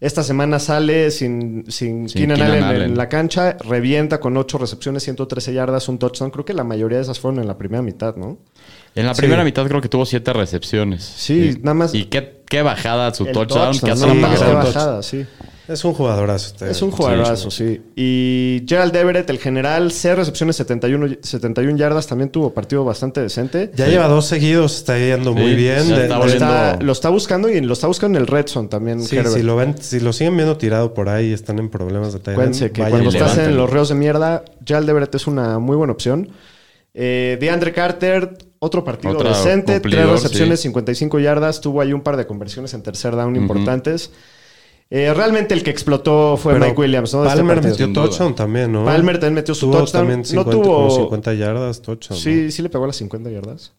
Esta 0.00 0.22
semana 0.22 0.58
sale 0.58 1.10
sin, 1.10 1.64
sin, 1.68 2.08
Sin 2.08 2.20
Keenan, 2.22 2.36
Keenan 2.38 2.62
Allen, 2.64 2.82
en 2.82 2.96
la 2.96 3.08
cancha, 3.10 3.56
revienta 3.62 4.18
con 4.18 4.34
8 4.36 4.56
recepciones, 4.56 5.02
113 5.02 5.52
yardas, 5.52 5.88
un 5.90 5.98
touchdown. 5.98 6.30
Creo 6.30 6.44
que 6.46 6.54
la 6.54 6.64
mayoría 6.64 6.96
de 6.96 7.02
esas 7.04 7.20
fueron 7.20 7.38
en 7.40 7.46
la 7.46 7.58
primera 7.58 7.82
mitad, 7.82 8.16
¿no? 8.16 8.38
En 8.94 9.04
la 9.06 9.14
Sí. 9.14 9.20
primera 9.20 9.44
mitad 9.44 9.66
creo 9.66 9.82
que 9.82 9.90
tuvo 9.90 10.06
7 10.06 10.32
recepciones. 10.32 11.02
Sí, 11.04 11.50
Y- 11.58 11.62
nada 11.62 11.74
más- 11.74 11.94
Y 11.94 12.06
qué, 12.06 12.40
qué 12.48 12.62
bajada 12.62 13.12
su 13.12 13.26
touchdown, 13.26 13.78
Qué 13.78 13.92
bajada, 14.22 15.02
sí. 15.02 15.26
Es 15.72 15.84
un 15.84 15.92
jugadorazo. 15.92 16.46
este 16.48 16.70
Es 16.70 16.82
un 16.82 16.90
jugadorazo, 16.90 17.50
sí. 17.50 17.80
Y 17.94 18.64
Gerald 18.66 18.94
Everett, 18.96 19.30
el 19.30 19.38
general, 19.38 19.92
6 19.92 20.16
recepciones, 20.16 20.56
71, 20.56 21.16
71 21.22 21.76
yardas, 21.76 22.06
también 22.06 22.30
tuvo 22.30 22.52
partido 22.52 22.84
bastante 22.84 23.20
decente. 23.20 23.70
Ya 23.76 23.86
lleva 23.86 24.08
dos 24.08 24.26
seguidos, 24.26 24.76
está 24.76 24.98
yendo 24.98 25.32
muy 25.32 25.54
bien. 25.54 25.88
De- 25.88 26.02
está 26.02 26.18
Lo 26.18 26.24
está, 26.26 26.48
volviendo- 26.48 26.84
lo 26.86 26.92
está 26.92 27.08
buscando 27.10 27.48
y 27.48 27.60
lo 27.60 27.72
está 27.72 27.86
buscando 27.86 28.18
en 28.18 28.22
el 28.22 28.26
Red 28.26 28.46
Zone 28.48 28.68
también. 28.68 29.00
Sí, 29.02 29.16
Herbert. 29.16 29.36
si 29.36 29.42
lo 29.42 29.56
ven, 29.56 29.74
si 29.80 30.00
lo 30.00 30.12
siguen 30.12 30.36
viendo 30.36 30.56
tirado 30.56 30.92
por 30.92 31.08
ahí, 31.08 31.32
están 31.32 31.58
en 31.58 31.68
problemas 31.70 32.12
de 32.12 32.18
tight 32.18 32.28
end, 32.28 32.34
Acuérdense 32.34 32.70
que 32.72 32.82
vayan 32.82 32.98
cuando 33.02 33.10
y 33.16 33.16
estás 33.22 33.38
en 33.38 33.56
los 33.56 33.70
reos 33.70 33.88
de 33.90 33.94
mierda, 33.94 34.44
Gerald 34.66 34.88
Everett 34.90 35.14
es 35.14 35.26
una 35.26 35.58
muy 35.60 35.76
buena 35.76 35.92
opción. 35.92 36.30
Eh, 36.92 37.38
DeAndre 37.40 37.72
Carter, 37.72 38.36
otro 38.58 38.82
partido 38.82 39.14
decente, 39.22 39.78
tres 39.78 40.08
recepciones, 40.08 40.58
sí. 40.58 40.64
55 40.68 41.20
yardas, 41.20 41.60
tuvo 41.60 41.80
ahí 41.80 41.92
un 41.92 42.00
par 42.00 42.16
de 42.16 42.26
conversiones 42.26 42.74
en 42.74 42.82
tercer 42.82 43.14
down 43.14 43.36
importantes. 43.36 44.10
Eh, 44.92 45.14
realmente 45.14 45.54
el 45.54 45.62
que 45.62 45.70
explotó 45.70 46.36
fue 46.36 46.54
Pero 46.54 46.66
Mike 46.66 46.80
Williams, 46.80 47.14
¿no? 47.14 47.24
Este 47.24 47.36
Palmer 47.36 47.60
partido. 47.60 47.86
metió 47.88 48.02
touchdown 48.02 48.34
también, 48.34 48.72
¿no? 48.72 48.84
Palmer 48.84 49.16
también 49.20 49.34
metió 49.34 49.54
su 49.54 49.66
Tuvo 49.66 49.78
touchdown. 49.78 50.00
también 50.02 50.18
No 50.20 50.24
50, 50.24 50.50
tuvo- 50.50 50.74
como 50.74 50.90
50 50.90 51.34
yardas 51.34 51.80
touchdown. 51.80 52.18
¿no? 52.18 52.22
Sí, 52.24 52.50
sí 52.50 52.60
le 52.62 52.68
pegó 52.70 52.84
a 52.84 52.86
las 52.88 52.96
50 52.96 53.30
yardas. 53.30 53.72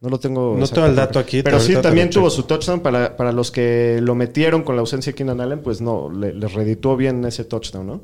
No 0.00 0.08
lo 0.10 0.18
tengo. 0.18 0.56
No 0.58 0.66
tengo 0.66 0.86
el 0.88 0.96
dato 0.96 1.18
aquí, 1.20 1.42
Pero 1.42 1.60
sí, 1.60 1.74
también 1.76 2.10
tuvo 2.10 2.28
su 2.30 2.42
touchdown. 2.44 2.80
Para, 2.80 3.16
para 3.16 3.30
los 3.32 3.50
que 3.52 4.00
lo 4.02 4.14
metieron 4.16 4.62
con 4.64 4.74
la 4.76 4.80
ausencia 4.80 5.12
de 5.12 5.16
Keenan 5.16 5.40
Allen, 5.40 5.60
pues 5.60 5.80
no, 5.80 6.10
le, 6.10 6.34
les 6.34 6.52
redituó 6.52 6.96
bien 6.96 7.24
ese 7.24 7.44
touchdown, 7.44 7.86
¿no? 7.86 8.00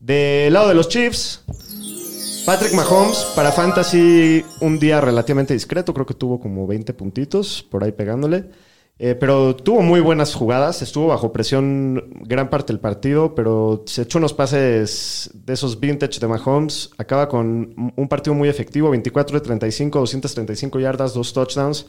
Del 0.00 0.52
lado 0.52 0.68
de 0.68 0.74
los 0.74 0.88
Chiefs, 0.88 1.42
Patrick 2.46 2.72
Mahomes, 2.72 3.26
para 3.34 3.52
Fantasy, 3.52 4.42
un 4.60 4.78
día 4.78 5.00
relativamente 5.00 5.52
discreto. 5.54 5.92
Creo 5.92 6.06
que 6.06 6.14
tuvo 6.14 6.38
como 6.40 6.66
20 6.66 6.94
puntitos 6.94 7.62
por 7.70 7.84
ahí 7.84 7.92
pegándole. 7.92 8.46
Eh, 9.00 9.14
pero 9.14 9.54
tuvo 9.54 9.80
muy 9.82 10.00
buenas 10.00 10.34
jugadas. 10.34 10.82
Estuvo 10.82 11.06
bajo 11.06 11.32
presión 11.32 12.10
gran 12.24 12.50
parte 12.50 12.72
del 12.72 12.80
partido, 12.80 13.34
pero 13.34 13.84
se 13.86 14.02
echó 14.02 14.18
unos 14.18 14.34
pases 14.34 15.30
de 15.34 15.52
esos 15.52 15.78
vintage 15.78 16.18
de 16.18 16.26
Mahomes. 16.26 16.90
Acaba 16.98 17.28
con 17.28 17.92
un 17.94 18.08
partido 18.08 18.34
muy 18.34 18.48
efectivo: 18.48 18.90
24 18.90 19.38
de 19.38 19.44
35, 19.44 20.00
235 20.00 20.80
yardas, 20.80 21.14
dos 21.14 21.32
touchdowns. 21.32 21.86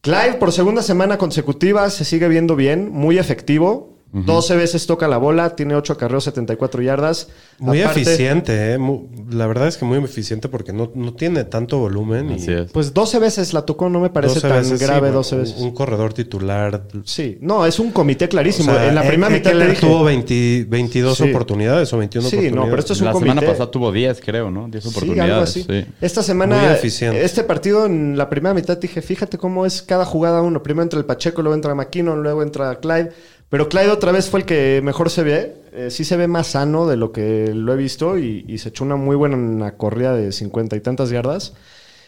Clyde, 0.00 0.34
por 0.34 0.52
segunda 0.52 0.82
semana 0.82 1.18
consecutiva, 1.18 1.90
se 1.90 2.04
sigue 2.04 2.28
viendo 2.28 2.56
bien, 2.56 2.90
muy 2.90 3.18
efectivo. 3.18 3.95
12 4.24 4.56
veces 4.56 4.86
toca 4.86 5.08
la 5.08 5.18
bola, 5.18 5.54
tiene 5.56 5.74
8 5.74 5.92
acarreos, 5.92 6.24
74 6.24 6.80
yardas. 6.82 7.28
Muy 7.58 7.82
Aparte, 7.82 8.02
eficiente, 8.02 8.72
¿eh? 8.72 8.78
Mu- 8.78 9.08
la 9.30 9.46
verdad 9.46 9.68
es 9.68 9.76
que 9.76 9.84
muy 9.84 9.98
eficiente 9.98 10.48
porque 10.48 10.72
no, 10.72 10.90
no 10.94 11.12
tiene 11.14 11.44
tanto 11.44 11.78
volumen. 11.78 12.30
y 12.30 12.34
Así 12.34 12.52
es. 12.52 12.70
Pues 12.72 12.94
12 12.94 13.18
veces 13.18 13.52
la 13.52 13.62
tocó, 13.62 13.88
no 13.88 14.00
me 14.00 14.10
parece 14.10 14.34
12 14.36 14.48
tan 14.48 14.58
veces, 14.58 14.78
sí, 14.78 14.84
grave 14.84 15.00
bueno, 15.00 15.16
12 15.16 15.34
un- 15.34 15.40
veces. 15.42 15.56
Un 15.58 15.70
corredor 15.72 16.12
titular. 16.12 16.84
Sí, 17.04 17.38
no, 17.40 17.66
es 17.66 17.78
un 17.78 17.90
comité 17.92 18.28
clarísimo. 18.28 18.72
O 18.72 18.74
sea, 18.74 18.88
en 18.88 18.94
la 18.94 19.02
primera 19.06 19.30
mitad 19.30 19.52
le 19.52 19.68
dije... 19.68 19.80
tuvo 19.86 20.04
20 20.04 20.66
22 20.68 21.16
Sí. 21.18 21.24
oportunidades 21.30 21.92
o 21.92 21.98
21 21.98 22.28
Sí, 22.28 22.36
no, 22.36 22.40
oportunidades. 22.40 22.70
pero 22.70 22.80
esto 22.80 22.92
es 22.94 23.00
un 23.00 23.04
la 23.06 23.12
comité. 23.12 23.30
semana 23.30 23.46
pasada 23.46 23.70
tuvo 23.70 23.92
10, 23.92 24.20
creo, 24.24 24.50
¿no? 24.50 24.68
10 24.68 24.84
Sí, 24.84 24.90
oportunidades. 24.90 25.32
algo 25.32 25.44
así. 25.44 25.62
sí. 25.68 25.84
Esta 26.00 26.22
semana, 26.22 26.56
Muy 26.58 26.66
eficiente. 26.72 27.24
este 27.24 27.44
partido 27.44 27.86
en 27.86 28.16
la 28.16 28.28
primera 28.28 28.54
mitad 28.54 28.76
dije, 28.78 29.02
fíjate 29.02 29.38
cómo 29.38 29.66
es 29.66 29.82
cada 29.82 30.04
jugada 30.04 30.42
uno. 30.42 30.62
Primero 30.62 30.82
entra 30.84 30.98
el 30.98 31.04
Pacheco, 31.06 31.42
luego 31.42 31.54
entra 31.54 31.74
McKinnon, 31.74 32.22
luego 32.22 32.42
entra 32.42 32.74
Clyde. 32.80 33.10
Pero 33.48 33.68
Clyde 33.68 33.90
otra 33.90 34.12
vez 34.12 34.28
fue 34.28 34.40
el 34.40 34.46
que 34.46 34.80
mejor 34.82 35.10
se 35.10 35.22
ve. 35.22 35.54
Eh, 35.72 35.90
sí 35.90 36.04
se 36.04 36.16
ve 36.16 36.26
más 36.26 36.48
sano 36.48 36.86
de 36.86 36.96
lo 36.96 37.12
que 37.12 37.52
lo 37.54 37.72
he 37.72 37.76
visto 37.76 38.18
y, 38.18 38.44
y 38.48 38.58
se 38.58 38.70
echó 38.70 38.84
una 38.84 38.96
muy 38.96 39.14
buena 39.14 39.76
corrida 39.76 40.14
de 40.14 40.32
cincuenta 40.32 40.74
y 40.76 40.80
tantas 40.80 41.10
yardas. 41.10 41.52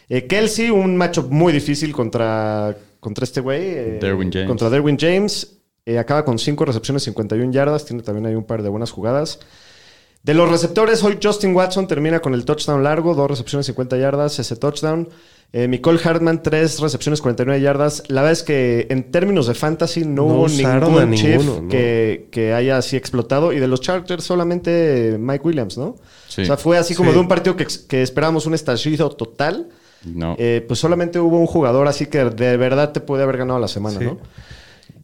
Eh, 0.09 0.27
Kelsey, 0.27 0.69
un 0.71 0.97
matchup 0.97 1.31
muy 1.31 1.53
difícil 1.53 1.93
contra, 1.93 2.75
contra 2.99 3.23
este 3.23 3.41
güey. 3.41 3.61
eh, 3.63 3.99
Derwin 4.01 4.31
James. 4.31 4.47
Contra 4.47 4.69
Derwin 4.69 4.97
James. 4.99 5.55
Acaba 5.99 6.23
con 6.23 6.37
5 6.37 6.65
recepciones, 6.65 7.01
51 7.03 7.51
yardas. 7.51 7.85
Tiene 7.85 8.03
también 8.03 8.27
ahí 8.27 8.35
un 8.35 8.43
par 8.43 8.61
de 8.61 8.69
buenas 8.69 8.91
jugadas. 8.91 9.39
De 10.21 10.33
los 10.33 10.49
receptores, 10.49 11.03
hoy 11.03 11.17
Justin 11.23 11.55
Watson 11.55 11.87
termina 11.87 12.19
con 12.19 12.33
el 12.33 12.43
touchdown 12.45 12.83
largo, 12.83 13.15
dos 13.15 13.29
recepciones, 13.29 13.65
50 13.67 13.97
yardas, 13.97 14.37
ese 14.37 14.55
touchdown. 14.57 15.07
Eh, 15.51 15.67
Nicole 15.67 15.99
Hartman, 16.03 16.43
tres 16.43 16.79
recepciones, 16.79 17.21
49 17.21 17.59
yardas. 17.59 18.03
La 18.07 18.21
verdad 18.21 18.33
es 18.33 18.43
que 18.43 18.85
en 18.91 19.09
términos 19.11 19.47
de 19.47 19.55
fantasy 19.55 20.01
no, 20.01 20.09
No 20.15 20.23
hubo 20.25 20.47
ningún 20.47 21.13
chief 21.15 21.37
ninguno, 21.39 21.61
¿no? 21.63 21.67
que, 21.69 22.27
que 22.31 22.53
haya 22.53 22.77
así 22.77 22.95
explotado. 22.95 23.51
Y 23.51 23.59
de 23.59 23.67
los 23.67 23.81
Chargers 23.81 24.23
solamente 24.23 25.17
Mike 25.19 25.43
Williams, 25.47 25.75
¿no? 25.77 25.95
Sí. 26.27 26.43
O 26.43 26.45
sea, 26.45 26.55
fue 26.57 26.77
así 26.77 26.93
como 26.93 27.09
Sí. 27.09 27.15
de 27.15 27.21
un 27.21 27.27
partido 27.27 27.55
que, 27.55 27.65
que 27.87 28.03
esperábamos 28.03 28.45
un 28.45 28.53
estallido 28.53 29.09
total. 29.09 29.69
No. 30.05 30.35
Eh, 30.37 30.63
pues 30.67 30.79
solamente 30.79 31.19
hubo 31.19 31.39
un 31.39 31.47
jugador 31.47 31.87
así 31.87 32.05
que 32.05 32.25
de 32.25 32.55
verdad 32.57 32.91
te 32.91 32.99
puede 33.01 33.23
haber 33.23 33.37
ganado 33.37 33.59
la 33.59 33.67
semana, 33.67 33.97
Sí. 33.99 34.05
¿no? 34.05 34.19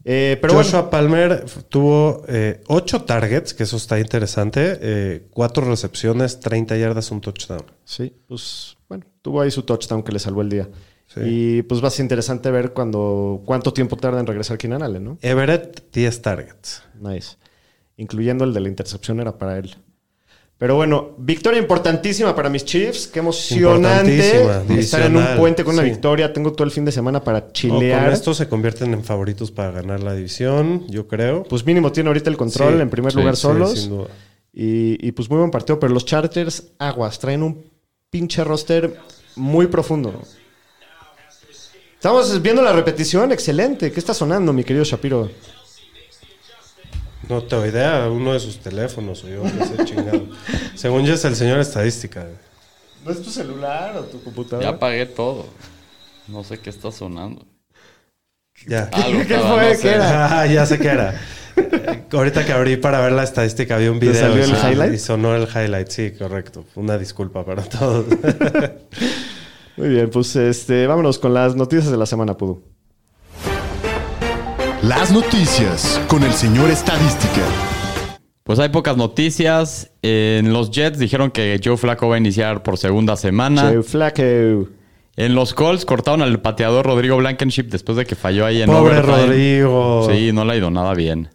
Eh, 0.07 0.37
pero 0.39 0.53
Joshua 0.53 0.81
bueno, 0.81 0.89
Palmer 0.91 1.45
tuvo 1.67 2.23
8 2.67 3.01
targets, 3.05 3.55
que 3.55 3.63
eso 3.63 3.77
está 3.77 3.99
interesante. 3.99 5.23
4 5.31 5.65
recepciones, 5.65 6.39
30 6.39 6.77
yardas, 6.77 7.09
un 7.09 7.21
touchdown. 7.21 7.63
Sí, 7.83 8.13
pues 8.27 8.74
bueno, 8.89 9.05
tuvo 9.21 9.41
ahí 9.41 9.51
su 9.51 9.63
touchdown 9.63 10.03
que 10.03 10.11
le 10.11 10.19
salvó 10.19 10.41
el 10.41 10.49
día. 10.49 10.69
Sí. 11.07 11.19
Y 11.23 11.61
pues 11.63 11.83
va 11.83 11.87
a 11.87 11.91
ser 11.91 12.03
interesante 12.03 12.49
ver 12.51 12.73
cuando, 12.73 13.41
cuánto 13.45 13.71
tiempo 13.73 13.95
tarda 13.95 14.19
en 14.19 14.25
regresar 14.27 14.57
Keenan 14.57 14.81
Allen, 14.83 15.03
¿no? 15.03 15.17
Everett, 15.21 15.83
10 15.93 16.21
targets. 16.21 16.83
Nice. 16.99 17.37
Incluyendo 17.97 18.43
el 18.43 18.53
de 18.53 18.59
la 18.59 18.69
intercepción 18.69 19.19
era 19.19 19.37
para 19.37 19.57
él. 19.57 19.75
Pero 20.57 20.75
bueno, 20.75 21.11
victoria 21.17 21.59
importantísima 21.59 22.33
para 22.33 22.49
mis 22.49 22.63
Chiefs. 22.65 23.07
Qué 23.07 23.19
emocionante 23.19 24.79
estar 24.79 25.01
en 25.03 25.17
un 25.17 25.25
puente 25.37 25.63
con 25.65 25.73
una 25.73 25.83
sí. 25.83 25.89
victoria. 25.89 26.31
Tengo 26.31 26.53
todo 26.53 26.63
el 26.63 26.71
fin 26.71 26.85
de 26.85 26.91
semana 26.93 27.21
para 27.23 27.41
No, 27.41 27.51
chilear. 27.51 28.03
con 28.05 28.13
esto 28.13 28.33
se 28.33 28.47
convierten 28.47 28.93
en 28.93 29.03
favoritos 29.03 29.51
para 29.51 29.71
ganar 29.71 30.01
la 30.01 30.13
división, 30.15 30.87
yo 30.87 31.07
creo. 31.07 31.43
Pues 31.43 31.65
mínimo 31.65 31.91
tiene 31.91 32.07
ahorita 32.09 32.29
el 32.29 32.37
control 32.37 32.75
Sí, 32.75 32.81
en 32.81 32.89
primer 32.89 33.13
lugar 33.15 33.35
solos. 33.35 33.79
sin 33.79 33.89
duda. 33.89 34.07
y, 34.53 35.05
y 35.05 35.11
pues 35.11 35.29
muy 35.29 35.39
buen 35.39 35.51
partido. 35.51 35.77
Pero 35.79 35.93
los 35.93 36.05
Chargers, 36.05 36.71
aguas, 36.79 37.19
traen 37.19 37.43
un 37.43 37.65
pinche 38.15 38.45
roster 38.45 38.97
muy 39.35 39.67
profundo. 39.67 40.21
Estamos 41.95 42.41
viendo 42.41 42.61
la 42.61 42.71
repetición, 42.71 43.33
excelente. 43.33 43.91
¿Qué 43.91 43.99
está 43.99 44.13
sonando, 44.13 44.53
mi 44.53 44.63
querido 44.63 44.85
Shapiro? 44.85 45.29
No 47.27 47.43
tengo 47.43 47.65
idea, 47.65 48.07
uno 48.09 48.31
de 48.31 48.39
sus 48.39 48.59
teléfonos 48.59 49.21
o 49.25 49.27
yo, 49.27 49.43
sé, 49.49 49.83
chingado. 49.83 50.27
Según 50.75 51.05
yo 51.05 51.13
es 51.15 51.25
el 51.25 51.35
señor 51.35 51.59
estadística. 51.59 52.25
¿No 53.03 53.11
es 53.11 53.21
tu 53.21 53.29
celular 53.29 53.97
o 53.97 54.03
tu 54.03 54.19
Ya 54.19 54.23
computadora? 54.23 54.69
apagué 54.69 55.05
todo. 55.07 55.47
No 56.29 56.41
sé 56.45 56.57
qué 56.59 56.69
está 56.69 56.93
sonando. 56.93 57.45
Ya. 58.65 58.89
Algo 58.93 59.19
¿Qué 59.27 59.37
fue? 59.39 59.41
no 59.41 59.57
¿Qué 59.71 59.75
sé. 59.75 59.89
era? 59.95 60.39
Ah, 60.39 60.45
ya 60.45 60.65
sé 60.65 60.79
qué 60.79 60.87
era. 60.87 61.19
Eh, 61.57 62.03
Ahorita 62.11 62.45
que 62.45 62.51
abrí 62.53 62.77
para 62.77 62.99
ver 63.01 63.11
la 63.11 63.23
estadística, 63.23 63.77
vi 63.77 63.87
un 63.87 63.99
¿Te 63.99 64.07
video. 64.07 64.21
salió 64.21 64.43
el 64.43 64.49
y- 64.51 64.53
highlight? 64.71 64.93
Y 64.93 64.97
sonó 64.97 65.35
el 65.35 65.43
highlight, 65.47 65.87
sí, 65.89 66.11
correcto. 66.17 66.63
Una 66.75 66.97
disculpa 66.97 67.43
para 67.45 67.63
todos. 67.63 68.05
Muy 69.77 69.89
bien, 69.89 70.09
pues 70.09 70.35
este, 70.35 70.87
vámonos 70.87 71.19
con 71.19 71.33
las 71.33 71.55
noticias 71.55 71.91
de 71.91 71.97
la 71.97 72.05
semana, 72.05 72.37
Pudu. 72.37 72.61
Las 74.83 75.11
noticias 75.11 75.99
con 76.07 76.23
el 76.23 76.31
señor 76.33 76.69
Estadística. 76.69 77.41
Pues 78.43 78.59
hay 78.59 78.69
pocas 78.69 78.95
noticias. 78.95 79.91
En 80.03 80.53
los 80.53 80.69
Jets 80.69 80.99
dijeron 80.99 81.31
que 81.31 81.59
Joe 81.63 81.75
Flacco 81.77 82.07
va 82.07 82.15
a 82.15 82.17
iniciar 82.19 82.61
por 82.61 82.77
segunda 82.77 83.15
semana. 83.17 83.71
Che, 83.71 83.81
flaco. 83.83 84.21
En 85.17 85.33
los 85.33 85.53
Colts 85.53 85.85
cortaron 85.85 86.21
al 86.21 86.39
pateador 86.41 86.85
Rodrigo 86.85 87.17
Blankenship 87.17 87.63
después 87.69 87.97
de 87.97 88.05
que 88.05 88.15
falló 88.15 88.45
ahí 88.45 88.61
en 88.61 88.67
Pobre 88.69 88.99
overtime. 88.99 89.25
Rodrigo. 89.25 90.07
Sí, 90.11 90.31
no 90.31 90.45
le 90.45 90.53
ha 90.53 90.57
ido 90.57 90.69
nada 90.69 90.93
bien. 90.93 91.29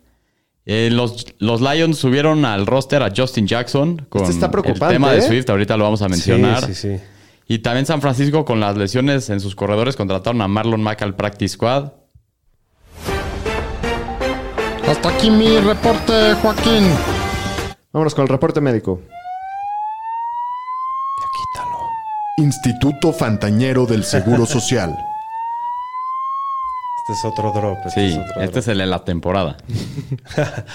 Eh, 0.73 0.89
los, 0.89 1.27
los 1.41 1.61
Lions 1.61 1.99
subieron 1.99 2.45
al 2.45 2.65
roster 2.65 3.03
a 3.03 3.11
Justin 3.15 3.45
Jackson 3.49 4.07
con 4.09 4.23
Este 4.23 4.35
está 4.35 4.53
preocupante, 4.53 4.85
el 4.85 4.91
tema 4.93 5.11
de 5.11 5.19
¿eh? 5.19 5.23
Swift. 5.23 5.51
Ahorita 5.51 5.77
lo 5.77 5.83
vamos 5.83 6.01
a 6.01 6.09
mencionar. 6.09 6.65
Sí, 6.65 6.75
sí, 6.77 6.97
sí. 6.97 7.05
Y 7.49 7.59
también 7.59 7.87
San 7.87 8.01
Francisco 8.01 8.45
con 8.45 8.61
las 8.61 8.77
lesiones 8.77 9.31
en 9.31 9.41
sus 9.41 9.57
corredores 9.57 9.97
contrataron 9.97 10.41
a 10.43 10.47
Marlon 10.47 10.81
Mack 10.81 11.03
al 11.03 11.17
practice 11.17 11.55
squad. 11.55 11.91
Hasta 14.89 15.09
aquí 15.09 15.29
mi 15.29 15.59
reporte, 15.59 16.35
Joaquín. 16.35 16.85
Vámonos 17.93 18.15
con 18.15 18.23
el 18.23 18.29
reporte 18.29 18.61
médico. 18.61 19.01
Ya 21.19 21.27
quítalo. 21.37 21.79
Instituto 22.37 23.13
Fantañero 23.13 23.87
del 23.87 24.05
Seguro 24.05 24.47
Social. 24.47 24.97
Este 27.11 27.27
es 27.27 27.33
otro 27.33 27.51
drop. 27.53 27.79
Este 27.87 27.91
Sí, 27.91 28.07
es 28.07 28.15
otro 28.15 28.43
este 28.43 28.47
drop. 28.47 28.57
es 28.59 28.69
el 28.69 28.79
de 28.79 28.87
la 28.87 29.05
temporada. 29.05 29.57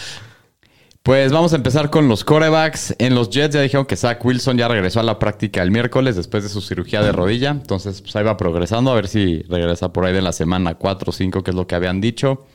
pues 1.03 1.31
vamos 1.31 1.53
a 1.53 1.55
empezar 1.55 1.89
con 1.89 2.09
los 2.09 2.25
corebacks. 2.25 2.93
En 2.99 3.15
los 3.15 3.29
Jets 3.29 3.55
ya 3.55 3.61
dijeron 3.61 3.85
que 3.85 3.95
Zach 3.95 4.23
Wilson 4.23 4.57
ya 4.57 4.67
regresó 4.67 4.99
a 4.99 5.03
la 5.03 5.17
práctica 5.17 5.61
el 5.61 5.71
miércoles 5.71 6.17
después 6.17 6.43
de 6.43 6.49
su 6.49 6.59
cirugía 6.59 7.01
de 7.01 7.13
rodilla. 7.13 7.51
Entonces, 7.51 8.01
pues 8.01 8.13
ahí 8.17 8.25
va 8.25 8.35
progresando. 8.35 8.91
A 8.91 8.95
ver 8.95 9.07
si 9.07 9.43
regresa 9.43 9.93
por 9.93 10.05
ahí 10.05 10.13
de 10.13 10.21
la 10.21 10.33
semana 10.33 10.75
4 10.75 11.09
o 11.09 11.13
5, 11.13 11.41
que 11.41 11.51
es 11.51 11.55
lo 11.55 11.67
que 11.67 11.75
habían 11.75 12.01
dicho. 12.01 12.45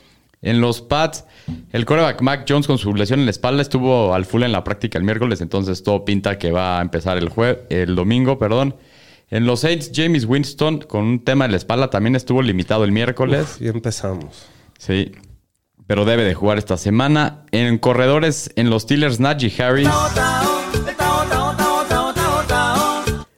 En 0.43 0.61
los 0.61 0.81
Pats, 0.81 1.25
el 1.71 1.85
coreback 1.85 2.21
Mac 2.21 2.45
Jones 2.47 2.67
con 2.67 2.77
su 2.77 2.93
lesión 2.93 3.19
en 3.19 3.25
la 3.25 3.31
espalda 3.31 3.61
estuvo 3.63 4.13
al 4.13 4.25
full 4.25 4.43
en 4.43 4.51
la 4.51 4.63
práctica 4.63 4.99
el 4.99 5.05
miércoles. 5.05 5.41
Entonces, 5.41 5.81
todo 5.81 6.05
pinta 6.05 6.37
que 6.37 6.51
va 6.51 6.77
a 6.77 6.81
empezar 6.83 7.17
el, 7.17 7.29
jue 7.29 7.65
el 7.71 7.95
domingo. 7.95 8.37
perdón. 8.37 8.75
En 9.31 9.45
los 9.45 9.61
Saints, 9.61 9.91
James 9.95 10.25
Winston 10.25 10.79
con 10.79 11.05
un 11.05 11.23
tema 11.23 11.45
en 11.45 11.51
la 11.51 11.57
espalda 11.57 11.89
también 11.89 12.17
estuvo 12.17 12.41
limitado 12.41 12.83
el 12.83 12.91
miércoles. 12.91 13.55
Y 13.61 13.69
empezamos. 13.69 14.45
Sí. 14.77 15.13
Pero 15.87 16.03
debe 16.03 16.25
de 16.25 16.33
jugar 16.33 16.57
esta 16.57 16.75
semana. 16.75 17.45
En 17.51 17.77
corredores, 17.77 18.51
en 18.57 18.69
los 18.69 18.83
Steelers, 18.83 19.21
Najee 19.21 19.63
Harris. 19.63 19.87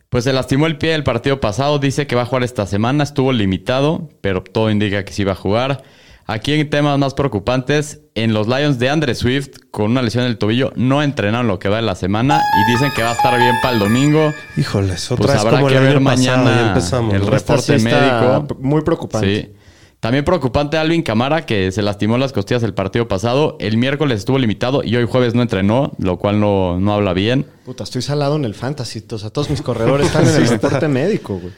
Pues 0.10 0.24
se 0.24 0.34
lastimó 0.34 0.66
el 0.66 0.80
pie 0.80 0.96
el 0.96 1.04
partido 1.04 1.40
pasado. 1.40 1.78
Dice 1.78 2.08
que 2.08 2.16
va 2.16 2.24
a 2.24 2.26
jugar 2.26 2.44
esta 2.44 2.66
semana. 2.66 3.04
Estuvo 3.04 3.32
limitado, 3.32 4.10
pero 4.22 4.42
todo 4.42 4.72
indica 4.72 5.06
que 5.06 5.14
sí 5.14 5.24
va 5.24 5.34
a 5.34 5.36
jugar. 5.36 5.84
Aquí 6.26 6.54
en 6.54 6.72
temas 6.72 6.98
más 6.98 7.14
preocupantes, 7.14 8.02
en 8.16 8.34
los 8.34 8.48
Lions 8.48 8.78
de 8.80 8.90
Andre 8.90 9.16
Swift, 9.16 9.50
con 9.72 9.92
una 9.92 10.02
lesión 10.02 10.24
en 10.26 10.30
el 10.32 10.38
tobillo, 10.38 10.72
no 10.76 11.02
entrenaron 11.02 11.48
lo 11.48 11.58
que 11.60 11.70
va 11.70 11.78
de 11.78 11.82
la 11.82 11.96
semana 11.96 12.42
y 12.68 12.72
dicen 12.72 12.92
que 12.96 13.02
va 13.02 13.10
a 13.10 13.14
estar 13.14 13.38
bien 13.40 13.56
para 13.62 13.74
el 13.74 13.80
domingo. 13.80 14.34
Híjoles, 14.56 15.12
otra 15.12 15.26
Pues 15.26 15.34
vez 15.36 15.42
habrá 15.42 15.58
como 15.58 15.68
que 15.70 15.78
el 15.78 15.84
ver 15.84 16.04
pasado, 16.04 16.38
mañana 16.44 16.68
empezamos. 16.70 17.14
el 17.14 17.26
Reporte 17.28 17.80
sí 17.80 17.84
médico. 17.86 18.48
Muy 18.60 18.82
preocupante. 18.82 19.42
Sí. 19.42 19.52
También 20.00 20.26
preocupante 20.26 20.78
Alvin 20.78 21.02
Camara, 21.02 21.46
que 21.46 21.72
se 21.72 21.82
lastimó 21.82 22.18
las 22.18 22.34
costillas 22.34 22.62
el 22.64 22.74
partido 22.74 23.08
pasado. 23.08 23.56
El 23.62 23.78
miércoles 23.78 24.20
estuvo 24.20 24.38
limitado 24.38 24.84
y 24.84 24.96
hoy 24.98 25.08
jueves 25.10 25.34
no 25.34 25.42
entrenó, 25.42 25.94
lo 25.98 26.18
cual 26.18 26.42
no, 26.42 26.78
no 26.78 26.94
habla 26.94 27.14
bien. 27.14 27.46
Puta, 27.66 27.86
estoy 27.86 28.02
salado 28.02 28.36
en 28.36 28.44
el 28.44 28.54
fantasy. 28.54 29.02
O 29.10 29.18
sea, 29.18 29.30
todos 29.30 29.50
mis 29.50 29.62
corredores 29.62 30.08
están 30.08 30.28
en 30.28 30.36
el 30.36 30.48
reporte 30.50 30.88
médico, 30.90 31.40
güey. 31.40 31.54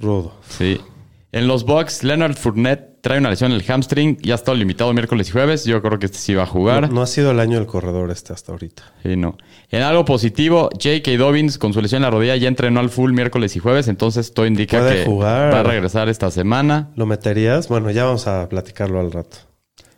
Rudo. 0.00 0.32
Sí. 0.48 0.80
En 1.32 1.48
los 1.48 1.64
Bucks, 1.64 2.04
Leonard 2.04 2.36
Fournette 2.36 3.00
trae 3.00 3.18
una 3.18 3.30
lesión 3.30 3.52
en 3.52 3.56
el 3.56 3.64
hamstring. 3.64 4.18
Ya 4.20 4.34
ha 4.34 4.36
estado 4.36 4.54
limitado 4.54 4.92
miércoles 4.92 5.30
y 5.30 5.32
jueves. 5.32 5.64
Yo 5.64 5.80
creo 5.80 5.98
que 5.98 6.04
este 6.04 6.18
sí 6.18 6.34
va 6.34 6.42
a 6.42 6.46
jugar. 6.46 6.82
No, 6.82 6.96
no 6.96 7.02
ha 7.02 7.06
sido 7.06 7.30
el 7.30 7.40
año 7.40 7.56
del 7.56 7.66
corredor 7.66 8.10
este 8.10 8.34
hasta 8.34 8.52
ahorita. 8.52 8.82
Sí, 9.02 9.16
no. 9.16 9.38
En 9.70 9.80
algo 9.80 10.04
positivo, 10.04 10.68
J.K. 10.72 11.16
Dobbins 11.16 11.56
con 11.56 11.72
su 11.72 11.80
lesión 11.80 12.00
en 12.00 12.02
la 12.02 12.10
rodilla 12.10 12.36
ya 12.36 12.48
entrenó 12.48 12.80
al 12.80 12.90
full 12.90 13.12
miércoles 13.12 13.56
y 13.56 13.60
jueves. 13.60 13.88
Entonces 13.88 14.34
todo 14.34 14.44
indica 14.44 14.86
que 14.86 15.06
jugar. 15.06 15.54
va 15.54 15.60
a 15.60 15.62
regresar 15.62 16.10
esta 16.10 16.30
semana. 16.30 16.90
¿Lo 16.96 17.06
meterías? 17.06 17.66
Bueno, 17.66 17.90
ya 17.90 18.04
vamos 18.04 18.26
a 18.26 18.46
platicarlo 18.50 19.00
al 19.00 19.10
rato. 19.10 19.38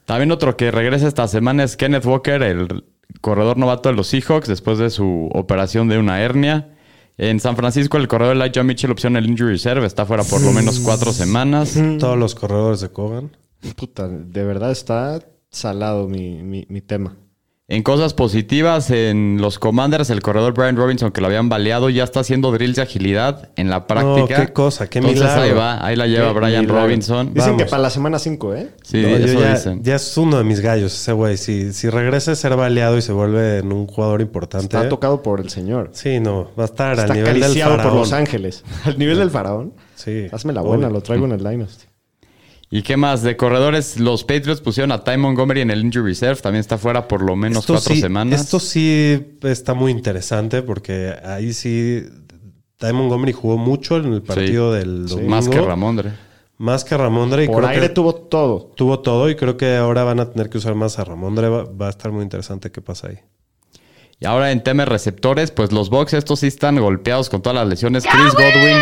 También 0.05 0.31
otro 0.31 0.57
que 0.57 0.71
regresa 0.71 1.09
esta 1.09 1.27
semana 1.27 1.65
es 1.65 1.77
Kenneth 1.77 2.05
Walker, 2.05 2.43
el 2.45 2.85
corredor 3.21 3.57
novato 3.57 3.89
de 3.89 3.97
los 3.97 4.07
Seahawks, 4.07 4.47
después 4.47 4.79
de 4.79 4.91
su 4.91 5.31
operación 5.33 5.89
de 5.89 5.99
una 5.99 6.21
hernia. 6.21 6.74
En 7.17 7.39
San 7.39 7.57
Francisco, 7.57 7.97
el 7.97 8.09
corredor 8.09 8.37
Elijah 8.37 8.65
Mitchell, 8.65 8.91
opción 8.91 9.17
el 9.17 9.27
Injury 9.27 9.53
Reserve, 9.53 9.87
está 9.87 10.05
fuera 10.05 10.25
por 10.25 10.41
lo 10.43 10.53
menos 10.53 10.81
cuatro 10.81 11.13
semanas. 11.13 11.79
Todos 12.01 12.19
los 12.19 12.35
corredores 12.35 12.81
de 12.81 12.89
Kogan. 12.89 13.37
Puta, 13.77 14.09
de 14.09 14.45
verdad 14.45 14.73
está 14.73 15.23
salado 15.49 16.09
mi, 16.09 16.43
mi, 16.43 16.67
mi 16.69 16.81
tema. 16.81 17.17
En 17.67 17.83
cosas 17.83 18.13
positivas, 18.13 18.91
en 18.91 19.39
los 19.41 19.59
Commanders, 19.59 20.11
el 20.11 20.21
corredor 20.21 20.53
Brian 20.53 20.77
Robinson, 20.77 21.11
que 21.13 21.23
lo 21.23 21.29
habían 21.29 21.49
baleado, 21.49 21.89
ya 21.89 22.05
está 22.05 22.21
haciendo 22.21 22.53
drills 22.53 22.77
de 22.77 22.83
agilidad 22.83 23.49
en 23.57 23.71
la 23.71 23.87
práctica. 23.87 24.45
qué 24.45 24.53
cosa, 24.53 24.87
qué 24.91 24.99
Entonces 24.99 25.23
milagro. 25.23 25.43
ahí 25.43 25.53
va, 25.53 25.87
ahí 25.87 25.97
la 25.97 26.07
lleva 26.07 26.29
Qué 26.35 26.41
Brian 26.41 26.61
milagro. 26.67 26.83
Robinson. 26.83 27.27
Dicen 27.33 27.53
Vamos. 27.53 27.63
que 27.63 27.71
para 27.71 27.83
la 27.85 27.89
semana 27.89 28.19
5, 28.19 28.55
¿eh? 28.55 28.69
Sí, 28.83 29.01
No, 29.01 29.09
eso 29.09 29.41
ya, 29.41 29.55
dicen. 29.55 29.83
ya 29.83 29.95
es 29.95 30.15
uno 30.19 30.37
de 30.37 30.45
mis 30.45 30.61
gallos 30.61 30.93
ese 30.93 31.13
güey. 31.13 31.39
Si, 31.39 31.73
si 31.73 31.89
regresa 31.89 32.33
a 32.33 32.35
ser 32.35 32.55
baleado 32.55 32.99
y 32.99 33.03
se 33.03 33.13
vuelve 33.13 33.61
en 33.61 33.73
un 33.73 33.87
jugador 33.87 34.21
importante. 34.21 34.67
Está 34.67 34.87
tocado 34.91 35.23
por 35.23 35.41
el 35.41 35.49
señor. 35.49 35.89
Sí, 35.95 36.21
no. 36.21 36.51
Va 36.59 36.65
a 36.65 36.67
estar 36.67 36.99
Está 36.99 37.05
al 37.05 37.19
nivel 37.19 37.33
del 37.33 37.43
acariciado 37.45 37.71
faraón. 37.77 37.91
por 37.93 37.99
Los 38.01 38.13
Ángeles. 38.13 38.63
Al 38.85 38.99
nivel 38.99 39.17
del 39.19 39.31
faraón. 39.31 39.73
Sí. 39.95 40.27
Hazme 40.31 40.53
la 40.53 40.61
buena, 40.61 40.89
Obvio. 40.89 40.97
lo 40.99 41.01
traigo 41.03 41.25
en 41.25 41.33
el 41.33 41.39
Dynasty. 41.43 41.87
¿Y 42.71 42.83
qué 42.83 42.97
más? 42.97 43.23
De 43.23 43.37
corredores, 43.37 43.99
los 44.01 44.25
Patriots 44.25 44.61
pusieron 44.61 44.93
a 44.93 45.05
Ty 45.05 45.17
Montgomery 45.17 45.61
en 45.61 45.71
el 45.71 45.85
Injury 45.85 46.09
Reserve. 46.09 46.41
También 46.41 46.61
está 46.61 46.79
fuera 46.79 47.07
por 47.07 47.23
lo 47.23 47.37
menos 47.37 47.59
Esto 47.59 47.75
cuatro 47.75 47.95
sí, 47.95 48.01
semanas. 48.01 48.41
Esto 48.41 48.59
sí 48.61 49.37
está 49.43 49.75
muy 49.75 49.93
interesante 49.93 50.63
porque 50.63 51.15
ahí 51.25 51.53
sí 51.53 52.03
Ty 52.79 52.93
Montgomery 52.93 53.33
jugó 53.33 53.57
mucho 53.57 53.97
en 53.97 54.13
el 54.13 54.23
partido 54.23 54.73
del 54.73 55.07
domingo. 55.07 55.31
Más 55.31 55.49
que 55.49 55.61
Ramondre. 55.61 56.13
Más 56.59 56.85
que 56.85 56.97
Ramondre. 56.97 57.45
Y 57.45 57.47
Por 57.47 57.59
creo 57.59 57.69
aire 57.69 57.89
que 57.89 57.95
tuvo 57.95 58.15
todo. 58.15 58.73
tuvo 58.75 59.01
todo 59.01 59.29
y 59.31 59.37
creo 59.37 59.57
que 59.57 59.77
ahora 59.77 60.05
van 60.05 60.21
a 60.21 60.31
tener 60.31 60.51
que 60.51 60.59
usar 60.59 60.75
más 60.75 60.99
a 60.99 61.05
Ramondre. 61.05 61.49
Va, 61.49 61.65
va 61.65 61.87
a 61.87 61.91
estar 61.91 62.13
muy 62.13 62.23
interesante 62.23 62.71
qué 62.71 62.81
pasa 62.81 63.09
ahí. 63.09 63.19
Y 64.25 64.27
ahora 64.27 64.53
en 64.53 64.63
temas 64.63 64.89
receptores, 64.89 65.51
pues 65.51 65.71
los 65.71 65.91
Bucks 65.91 66.15
estos 66.15 66.41
sí 66.41 66.47
están 66.47 66.77
golpeados 66.81 67.29
con 67.29 67.43
todas 67.43 67.57
las 67.57 67.69
lesiones. 67.69 68.05
Chris 68.11 68.33
Godwin, 68.33 68.79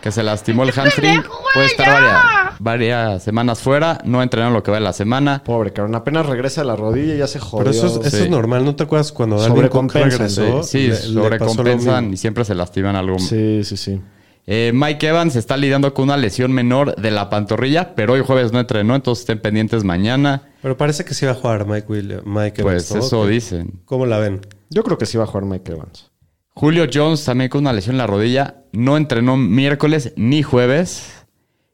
que 0.00 0.10
se 0.10 0.22
lastimó 0.22 0.62
el 0.62 0.70
hamstring, 0.72 1.22
puede 1.52 1.66
estar 1.66 1.86
varias, 2.02 2.22
varias 2.58 3.22
semanas 3.22 3.60
fuera. 3.60 3.98
No 4.06 4.22
entrenaron 4.22 4.54
lo 4.54 4.62
que 4.62 4.70
va 4.70 4.78
de 4.78 4.84
la 4.84 4.94
semana. 4.94 5.42
Pobre, 5.44 5.74
cabrón. 5.74 5.94
Apenas 5.96 6.24
regresa 6.24 6.62
a 6.62 6.64
la 6.64 6.76
rodilla 6.76 7.14
y 7.14 7.18
ya 7.18 7.26
se 7.26 7.38
jodió. 7.38 7.64
Pero 7.66 7.70
eso 7.76 8.00
es, 8.00 8.06
eso 8.06 8.16
Sí. 8.16 8.22
es 8.22 8.30
normal. 8.30 8.64
¿No 8.64 8.74
te 8.74 8.84
acuerdas 8.84 9.12
cuando 9.12 9.38
Dalvin 9.38 9.68
Cook 9.68 9.92
regresó? 9.92 10.62
Sí, 10.62 10.86
lo 10.88 11.24
sobrecompensan 11.24 12.14
y 12.14 12.16
siempre 12.16 12.46
se 12.46 12.54
lastiman 12.54 12.96
algo. 12.96 13.18
Sí, 13.18 13.62
sí, 13.64 13.76
sí. 13.76 14.00
Eh, 14.46 14.72
Mike 14.74 15.06
Evans 15.08 15.36
está 15.36 15.58
lidiando 15.58 15.92
con 15.92 16.04
una 16.04 16.16
lesión 16.16 16.52
menor 16.52 16.96
de 16.96 17.10
la 17.10 17.28
pantorrilla, 17.28 17.94
pero 17.94 18.14
hoy 18.14 18.22
jueves 18.26 18.50
no 18.52 18.58
entrenó, 18.60 18.96
entonces 18.96 19.24
estén 19.24 19.40
pendientes 19.40 19.84
mañana. 19.84 20.44
Pero 20.62 20.78
parece 20.78 21.04
que 21.04 21.12
sí 21.12 21.26
va 21.26 21.32
a 21.32 21.34
jugar 21.34 21.66
Mike 21.66 21.86
Williams. 21.86 22.22
Mike 22.24 22.62
Evans, 22.62 22.86
Pues 22.88 22.94
¿no? 22.94 23.00
eso 23.06 23.22
¿Qué- 23.24 23.28
dicen. 23.30 23.72
¿Cómo 23.84 24.06
la 24.06 24.16
ven? 24.16 24.40
Yo 24.70 24.82
creo 24.84 24.96
que 24.98 25.06
sí 25.06 25.18
va 25.18 25.24
a 25.24 25.26
jugar 25.26 25.44
Mike 25.44 25.72
Evans. 25.72 26.10
Julio 26.54 26.86
Jones 26.92 27.24
también 27.24 27.50
con 27.50 27.60
una 27.62 27.72
lesión 27.72 27.94
en 27.94 27.98
la 27.98 28.06
rodilla. 28.06 28.62
No 28.72 28.96
entrenó 28.96 29.36
miércoles 29.36 30.12
ni 30.16 30.42
jueves. 30.42 31.16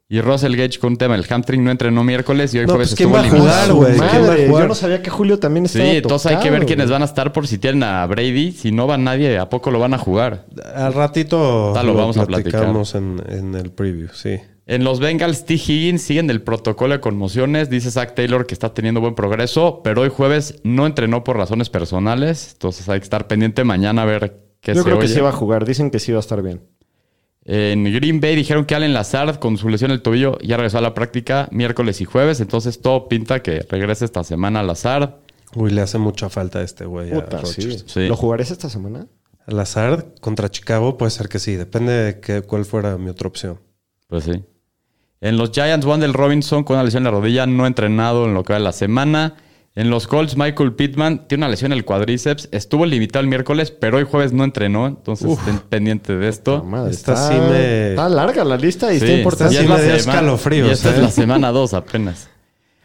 Y 0.09 0.21
Russell 0.21 0.55
Gage 0.55 0.79
con 0.79 0.93
un 0.93 0.97
tema 0.97 1.15
del 1.17 1.25
hamstring 1.29 1.61
no 1.65 1.69
entrenó 1.69 2.01
miércoles 2.01 2.53
y 2.53 2.59
hoy 2.59 2.65
No, 2.65 2.73
jueves 2.75 2.91
pues, 2.91 2.97
¿quién 2.97 3.09
estuvo 3.13 3.43
va 3.45 3.59
a 3.59 3.65
limitado. 3.65 3.75
jugar, 3.75 4.37
güey? 4.47 4.61
Yo 4.61 4.67
no 4.69 4.75
sabía 4.75 5.01
que 5.01 5.09
Julio 5.09 5.37
también 5.37 5.65
estaba 5.65 5.83
Sí, 5.83 5.97
entonces 5.97 6.31
hay 6.31 6.37
que 6.37 6.49
ver 6.49 6.65
quiénes 6.65 6.89
van 6.89 7.01
a 7.01 7.05
estar 7.05 7.33
por 7.33 7.45
si 7.45 7.57
tienen 7.57 7.83
a 7.83 8.05
Brady. 8.05 8.53
Si 8.53 8.71
no 8.71 8.87
va 8.87 8.97
nadie, 8.97 9.37
¿a 9.37 9.49
poco 9.49 9.69
lo 9.69 9.79
van 9.79 9.93
a 9.93 9.97
jugar? 9.97 10.45
Al 10.73 10.93
ratito 10.93 11.71
Ta, 11.73 11.83
lo 11.83 11.91
lo, 11.91 11.99
vamos 11.99 12.17
a 12.17 12.25
platicar. 12.25 12.73
en, 12.95 13.21
en 13.27 13.55
el 13.55 13.71
preview, 13.71 14.07
sí. 14.13 14.39
En 14.69 14.83
los 14.83 14.99
Bengals, 14.99 15.45
T. 15.45 15.53
Higgins 15.53 16.01
siguen 16.01 16.29
el 16.29 16.41
protocolo 16.41 16.93
de 16.93 16.99
conmociones. 16.99 17.69
Dice 17.69 17.89
Zach 17.89 18.13
Taylor 18.15 18.45
que 18.45 18.53
está 18.53 18.73
teniendo 18.73 18.99
buen 18.99 19.15
progreso, 19.15 19.81
pero 19.81 20.01
hoy 20.01 20.09
jueves 20.09 20.59
no 20.63 20.85
entrenó 20.85 21.23
por 21.23 21.37
razones 21.37 21.69
personales. 21.69 22.49
Entonces 22.53 22.87
hay 22.89 22.99
que 22.99 23.05
estar 23.05 23.27
pendiente 23.27 23.63
mañana 23.63 24.01
a 24.01 24.05
ver 24.05 24.43
qué 24.59 24.73
Yo 24.73 24.81
se 24.81 24.83
creo 24.89 24.99
que 24.99 25.07
sí 25.07 25.21
va 25.21 25.29
a 25.29 25.33
jugar. 25.33 25.63
Dicen 25.65 25.89
que 25.89 25.99
sí 25.99 26.11
va 26.11 26.17
a 26.17 26.19
estar 26.19 26.41
bien. 26.41 26.61
En 27.45 27.85
Green 27.85 28.19
Bay 28.19 28.35
dijeron 28.35 28.65
que 28.65 28.75
Allen 28.75 28.93
Lazard 28.93 29.39
con 29.39 29.57
su 29.57 29.69
lesión 29.69 29.91
en 29.91 29.95
el 29.95 30.01
tobillo 30.01 30.37
ya 30.39 30.57
regresó 30.57 30.79
a 30.79 30.81
la 30.81 30.93
práctica 30.93 31.47
miércoles 31.51 32.01
y 32.01 32.05
jueves. 32.05 32.41
Entonces 32.41 32.81
todo 32.81 33.07
pinta 33.07 33.41
que 33.41 33.61
regrese 33.69 34.03
esta 34.03 34.25
semana 34.25 34.59
a 34.59 34.63
Lazard. 34.63 35.11
Uy, 35.55 35.71
le 35.71 35.79
hace 35.79 35.97
mucha 35.97 36.27
falta 36.29 36.59
a 36.59 36.63
este 36.63 36.83
güey. 36.85 37.09
a 37.13 37.23
Puta, 37.23 37.45
sí. 37.45 37.61
Rodgers. 37.61 37.85
Sí. 37.87 38.07
¿Lo 38.09 38.17
jugares 38.17 38.51
esta 38.51 38.69
semana? 38.69 39.07
Lazard 39.45 40.07
contra 40.19 40.49
Chicago 40.51 40.97
puede 40.97 41.11
ser 41.11 41.29
que 41.29 41.39
sí. 41.39 41.55
Depende 41.55 41.93
de 41.93 42.19
qué- 42.19 42.41
cuál 42.41 42.65
fuera 42.65 42.97
mi 42.97 43.09
otra 43.09 43.29
opción. 43.29 43.61
Pues 44.09 44.25
sí. 44.25 44.43
En 45.21 45.37
los 45.37 45.51
Giants, 45.51 45.85
Wandel 45.85 46.13
Robinson 46.13 46.63
con 46.63 46.75
una 46.75 46.83
lesión 46.83 47.01
en 47.01 47.05
la 47.05 47.11
rodilla, 47.19 47.45
no 47.47 47.63
ha 47.63 47.67
entrenado 47.67 48.25
en 48.25 48.33
lo 48.33 48.43
que 48.43 48.53
va 48.53 48.59
de 48.59 48.65
la 48.65 48.71
semana. 48.71 49.35
En 49.75 49.89
los 49.91 50.07
Colts, 50.07 50.35
Michael 50.37 50.73
Pittman 50.73 51.27
tiene 51.27 51.43
una 51.43 51.49
lesión 51.51 51.71
en 51.71 51.77
el 51.77 51.85
cuádriceps. 51.85 52.49
Estuvo 52.51 52.85
limitado 52.85 53.21
el 53.21 53.27
miércoles, 53.27 53.69
pero 53.71 53.97
hoy 53.97 54.05
jueves 54.09 54.33
no 54.33 54.43
entrenó. 54.43 54.87
Entonces 54.87 55.29
estén 55.37 55.59
pendientes 55.59 56.19
de 56.19 56.27
esto. 56.27 56.63
Madre, 56.63 56.91
Esta 56.91 57.13
está, 57.13 57.27
sí 57.31 57.39
me- 57.39 57.89
está 57.89 58.09
larga 58.09 58.43
la 58.43 58.57
lista 58.57 58.91
y 58.93 58.99
Sí, 58.99 59.05
está 59.05 59.17
importante. 59.17 59.53
ya 59.53 59.61
sí 59.61 59.71
es 59.71 59.87
la 59.87 59.95
escalofríos, 59.97 60.67
y 60.69 60.71
esta 60.71 60.89
es 60.91 60.97
¿eh? 60.97 61.01
la 61.01 61.11
semana 61.11 61.51
2 61.51 61.73
apenas. 61.75 62.29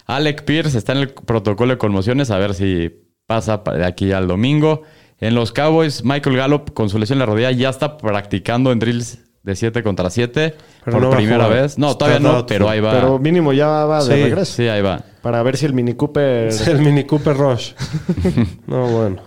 Alec 0.05 0.45
Pierce 0.45 0.77
está 0.77 0.93
en 0.93 0.99
el 0.99 1.09
protocolo 1.15 1.73
de 1.73 1.79
conmociones, 1.79 2.31
a 2.31 2.37
ver 2.39 2.53
si 2.55 2.91
pasa 3.27 3.65
pa- 3.65 3.73
de 3.75 3.87
aquí 3.87 4.13
al 4.13 4.29
domingo. 4.29 4.83
En 5.19 5.35
los 5.35 5.53
Cowboys, 5.53 6.05
Michael 6.05 6.37
Gallup 6.37 6.73
con 6.75 6.91
su 6.91 6.99
lesión 6.99 7.17
en 7.17 7.21
la 7.21 7.27
rodilla 7.27 7.53
ya 7.53 7.71
está 7.71 7.97
practicando 7.97 8.71
en 8.73 8.79
drills 8.81 9.19
de 9.43 9.57
7 9.57 9.83
contra 9.83 10.09
7 10.11 10.55
Pero 10.85 10.99
por 10.99 11.03
no 11.03 11.11
primera 11.11 11.45
jugar. 11.47 11.63
vez. 11.63 11.79
No, 11.79 11.89
Está 11.93 12.07
todavía 12.07 12.21
no, 12.33 12.47
pero 12.47 12.69
ahí 12.69 12.81
va. 12.81 12.93
Pero 12.93 13.19
mínimo 13.19 13.53
ya 13.53 13.67
va 13.69 14.05
de 14.05 14.15
Sí. 14.17 14.23
regreso. 14.23 14.53
sí, 14.57 14.69
ahí 14.69 14.83
va. 14.83 15.03
Para 15.23 15.43
ver 15.43 15.57
si 15.57 15.67
el 15.67 15.73
Mini 15.73 15.95
Cooper... 15.95 16.51
El 16.69 16.79
Mini 16.81 17.05
Cooper 17.05 17.37
Rush. 17.37 17.73
no, 18.67 18.87
bueno. 18.89 19.23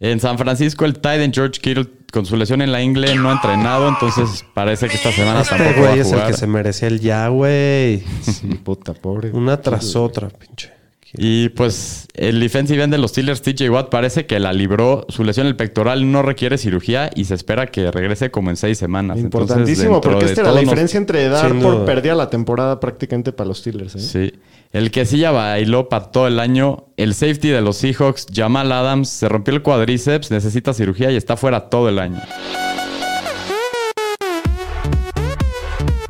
En 0.00 0.20
San 0.20 0.38
Francisco, 0.38 0.84
el 0.84 0.94
Titan 0.94 1.32
George 1.32 1.60
Kittle 1.60 1.86
con 2.12 2.24
su 2.24 2.36
lesión 2.36 2.62
en 2.62 2.70
la 2.72 2.80
ingle 2.80 3.14
no 3.16 3.30
ha 3.30 3.32
entrenado, 3.32 3.88
entonces 3.88 4.44
parece 4.54 4.88
que 4.88 4.94
esta 4.94 5.10
semana 5.12 5.40
Este 5.42 5.56
tampoco 5.56 5.80
va 5.82 5.86
güey 5.88 5.98
a 5.98 6.02
es 6.02 6.06
el 6.08 6.12
jugar. 6.14 6.30
que 6.30 6.36
se 6.36 6.46
merecía 6.46 6.88
el 6.88 7.00
ya, 7.00 7.28
güey. 7.28 7.98
Sí, 8.22 8.46
puta, 8.62 8.94
pobre. 8.94 9.30
Una 9.32 9.60
tras 9.60 9.96
otra, 9.96 10.28
pinche. 10.28 10.72
Y 11.14 11.48
pues 11.50 12.06
el 12.14 12.38
defensive 12.40 12.82
end 12.82 12.92
de 12.92 12.98
los 12.98 13.12
Steelers, 13.12 13.40
TJ 13.40 13.70
Watt, 13.70 13.88
parece 13.88 14.26
que 14.26 14.38
la 14.38 14.52
libró. 14.52 15.06
Su 15.08 15.24
lesión 15.24 15.46
en 15.46 15.50
el 15.52 15.56
pectoral 15.56 16.10
no 16.12 16.22
requiere 16.22 16.58
cirugía 16.58 17.10
y 17.14 17.24
se 17.24 17.34
espera 17.34 17.66
que 17.66 17.90
regrese 17.90 18.30
como 18.30 18.50
en 18.50 18.56
seis 18.56 18.76
semanas. 18.76 19.18
Importantísimo, 19.18 20.00
porque 20.02 20.26
esta 20.26 20.42
era 20.42 20.50
la 20.50 20.56
nos- 20.56 20.64
diferencia 20.64 20.98
entre 20.98 21.28
dar 21.28 21.50
Sin 21.50 21.60
por 21.62 21.76
duda. 21.76 21.86
perdida 21.86 22.14
la 22.14 22.28
temporada 22.28 22.78
prácticamente 22.78 23.32
para 23.32 23.48
los 23.48 23.58
Steelers. 23.58 23.94
¿eh? 23.96 24.00
Sí. 24.00 24.38
El 24.70 24.90
que 24.90 25.06
sí 25.06 25.16
ya 25.18 25.30
bailó 25.30 25.88
para 25.88 26.10
todo 26.10 26.26
el 26.26 26.38
año, 26.38 26.88
el 26.98 27.14
safety 27.14 27.48
de 27.48 27.62
los 27.62 27.78
Seahawks, 27.78 28.26
Jamal 28.34 28.70
Adams, 28.70 29.08
se 29.08 29.26
rompió 29.30 29.54
el 29.54 29.62
cuadríceps, 29.62 30.30
necesita 30.30 30.74
cirugía 30.74 31.10
y 31.10 31.16
está 31.16 31.38
fuera 31.38 31.70
todo 31.70 31.88
el 31.88 31.98
año. 32.00 32.20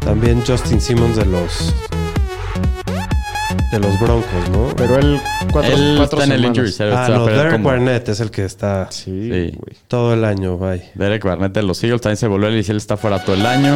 También 0.01 0.43
Justin 0.47 0.81
Simmons 0.81 1.17
de 1.17 1.27
los 1.27 1.73
de 3.73 3.79
los 3.81 4.01
Broncos, 4.01 4.49
¿no? 4.51 4.69
Pero 4.77 4.97
él 4.99 5.21
cuatro, 5.53 5.73
Él 5.75 5.95
cuatro 5.99 6.21
está 6.21 6.33
en 6.35 6.41
el 6.41 6.45
injury 6.47 6.67
reserve, 6.69 6.95
ah, 6.97 7.09
no, 7.11 7.27
Derek 7.27 7.53
como- 7.53 7.69
Barnett 7.69 8.09
es 8.09 8.21
el 8.21 8.31
que 8.31 8.45
está 8.45 8.89
Sí, 8.91 9.05
Sí. 9.31 9.53
güey. 9.57 9.77
todo 9.89 10.15
el 10.15 10.25
año, 10.25 10.57
bye. 10.57 10.83
Derek 10.95 11.25
Barnett 11.25 11.53
de 11.53 11.63
los 11.63 11.83
Eagles 11.85 12.01
también 12.01 12.17
se 12.17 12.27
volvió 12.29 12.51
y 12.51 12.61
él 12.67 12.77
está 12.77 12.97
fuera 12.97 13.23
todo 13.25 13.37
el 13.37 13.45
año. 13.45 13.75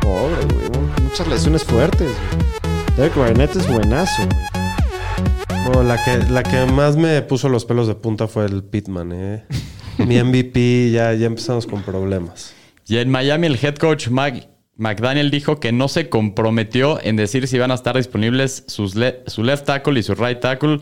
Pobre, 0.00 0.44
güey. 0.46 0.70
Muchas 1.02 1.28
lesiones 1.28 1.64
fuertes. 1.64 2.08
güey. 2.08 2.96
Derek 2.96 3.16
Barnett 3.16 3.56
es 3.56 3.68
buenazo. 3.70 4.22
güey. 4.26 5.64
No, 5.72 5.82
la 5.82 6.02
que, 6.04 6.18
la 6.30 6.42
que 6.42 6.64
más 6.66 6.96
me 6.96 7.20
puso 7.22 7.48
los 7.48 7.64
pelos 7.64 7.88
de 7.88 7.94
punta 7.94 8.28
fue 8.28 8.44
el 8.46 8.62
Pittman, 8.62 9.12
¿eh? 9.12 9.44
Mi 9.98 10.22
MVP, 10.22 10.90
ya, 10.90 11.12
ya 11.14 11.26
empezamos 11.26 11.66
con 11.66 11.82
problemas. 11.82 12.52
Y 12.86 12.98
en 12.98 13.10
Miami 13.10 13.46
el 13.46 13.58
head 13.62 13.76
coach 13.76 14.08
Mac- 14.08 14.46
McDaniel 14.76 15.30
dijo 15.30 15.60
que 15.60 15.70
no 15.72 15.88
se 15.88 16.08
comprometió 16.08 17.00
en 17.02 17.16
decir 17.16 17.46
si 17.46 17.58
van 17.58 17.70
a 17.70 17.74
estar 17.74 17.96
disponibles 17.96 18.64
sus 18.66 18.94
le- 18.96 19.22
su 19.26 19.42
left 19.44 19.66
tackle 19.66 19.98
y 19.98 20.02
su 20.02 20.14
right 20.14 20.40
tackle. 20.40 20.80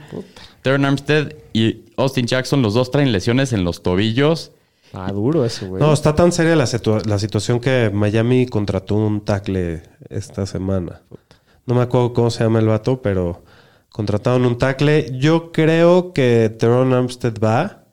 Terran 0.62 0.84
Armstead 0.84 1.34
y 1.52 1.82
Austin 1.96 2.26
Jackson, 2.26 2.62
los 2.62 2.74
dos 2.74 2.90
traen 2.90 3.12
lesiones 3.12 3.52
en 3.52 3.64
los 3.64 3.82
tobillos. 3.82 4.52
Ah, 4.94 5.10
duro 5.12 5.44
eso, 5.44 5.66
güey. 5.68 5.82
No, 5.82 5.92
está 5.92 6.14
tan 6.14 6.32
seria 6.32 6.54
la 6.56 6.66
situación 7.18 7.60
que 7.60 7.90
Miami 7.92 8.46
contrató 8.46 8.94
un 8.94 9.22
tackle 9.24 9.82
esta 10.10 10.46
semana. 10.46 11.02
No 11.66 11.74
me 11.74 11.82
acuerdo 11.82 12.12
cómo 12.12 12.30
se 12.30 12.44
llama 12.44 12.58
el 12.60 12.66
vato, 12.66 13.00
pero 13.02 13.42
contrataron 13.90 14.44
un 14.46 14.58
tackle. 14.58 15.18
Yo 15.18 15.50
creo 15.52 16.12
que 16.12 16.54
Teron 16.58 16.92
Armstead 16.92 17.34
va, 17.42 17.84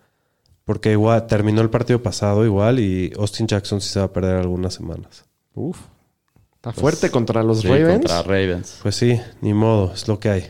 porque 0.65 0.91
igual 0.91 1.25
terminó 1.27 1.61
el 1.61 1.69
partido 1.69 2.01
pasado 2.03 2.45
igual 2.45 2.79
y 2.79 3.11
Austin 3.17 3.47
Jackson 3.47 3.79
sí 3.81 3.89
se 3.89 3.99
va 3.99 4.05
a 4.05 4.13
perder 4.13 4.35
algunas 4.35 4.73
semanas. 4.73 5.25
Uf. 5.53 5.79
Está 6.55 6.73
fuerte 6.73 7.09
contra 7.09 7.41
los 7.43 7.61
Sí, 7.61 7.67
Ravens. 7.67 7.91
contra 7.99 8.21
Ravens. 8.23 8.79
Pues 8.81 8.95
sí, 8.95 9.19
ni 9.41 9.53
modo, 9.53 9.93
es 9.93 10.07
lo 10.07 10.19
que 10.19 10.29
hay. 10.29 10.47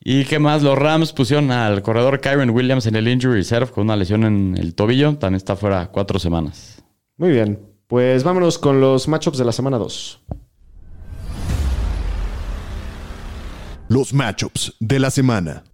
¿Y 0.00 0.24
qué 0.24 0.38
más? 0.38 0.62
Los 0.62 0.78
Rams 0.78 1.12
pusieron 1.12 1.50
al 1.50 1.82
corredor 1.82 2.20
Kyron 2.20 2.50
Williams 2.50 2.86
en 2.86 2.94
el 2.96 3.08
injury 3.08 3.34
reserve 3.38 3.70
con 3.72 3.84
una 3.84 3.96
lesión 3.96 4.24
en 4.24 4.56
el 4.56 4.74
tobillo. 4.74 5.16
También 5.16 5.36
está 5.36 5.56
fuera 5.56 5.88
cuatro 5.90 6.18
semanas. 6.18 6.82
Muy 7.16 7.30
bien. 7.30 7.60
Pues 7.88 8.22
vámonos 8.24 8.58
con 8.58 8.80
los 8.80 9.08
matchups 9.08 9.38
de 9.38 9.44
la 9.44 9.52
semana 9.52 9.78
2. 9.78 10.20
Los 13.88 14.12
matchups 14.12 14.74
de 14.80 14.98
la 14.98 15.10
semana. 15.10 15.64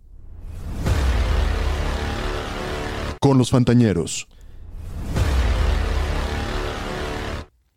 Con 3.20 3.38
los 3.38 3.50
Fantañeros. 3.50 4.28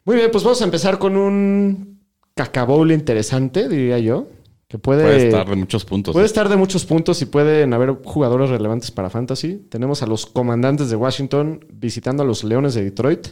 Muy 0.06 0.16
bien, 0.16 0.30
pues 0.32 0.44
vamos 0.44 0.62
a 0.62 0.66
empezar 0.66 0.98
con 1.00 1.18
un 1.18 2.00
cacabowl 2.36 2.92
interesante, 2.92 3.68
diría 3.68 4.00
yo. 4.00 4.28
Que 4.68 4.80
puede, 4.80 5.04
Puede 5.04 5.26
estar 5.28 5.48
de 5.48 5.56
muchos 5.56 5.86
puntos. 5.86 6.14
puede 6.14 6.26
¿eh? 6.26 6.28
estar 6.28 6.50
de 6.50 6.56
muchos 6.56 6.86
puntos 6.86 7.22
y 7.22 7.26
pueden 7.26 7.72
haber 7.74 7.92
jugadores 8.04 8.50
relevantes 8.50 8.90
para 8.90 9.12
Fantasy. 9.12 9.68
Tenemos 9.70 10.02
a 10.02 10.08
los 10.08 10.26
comandantes 10.26 10.90
de 10.90 10.96
Washington 10.96 11.64
visitando 11.72 12.24
a 12.24 12.26
los 12.26 12.44
Leones 12.44 12.74
de 12.74 12.84
Detroit. 12.84 13.28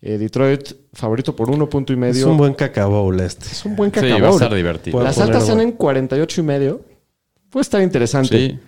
Eh, 0.00 0.16
Detroit 0.18 0.72
favorito 0.94 1.36
por 1.36 1.50
uno 1.50 1.68
punto 1.68 1.92
y 1.92 1.96
medio. 1.96 2.20
Es 2.20 2.24
un 2.24 2.38
buen 2.38 2.54
cacabowl 2.54 3.20
este. 3.20 3.46
Es 3.46 3.64
un 3.66 3.76
buen 3.76 3.90
Sí, 3.90 4.00
cacabowl. 4.00 4.22
va 4.24 4.28
a 4.28 4.32
estar 4.32 4.54
divertido. 4.54 5.02
Las 5.02 5.18
altas 5.18 5.42
están 5.44 5.60
en 5.60 5.72
48 5.72 6.40
y 6.40 6.44
medio. 6.44 6.80
Puede 7.50 7.62
estar 7.62 7.82
interesante. 7.82 8.36
Sí. 8.48 8.58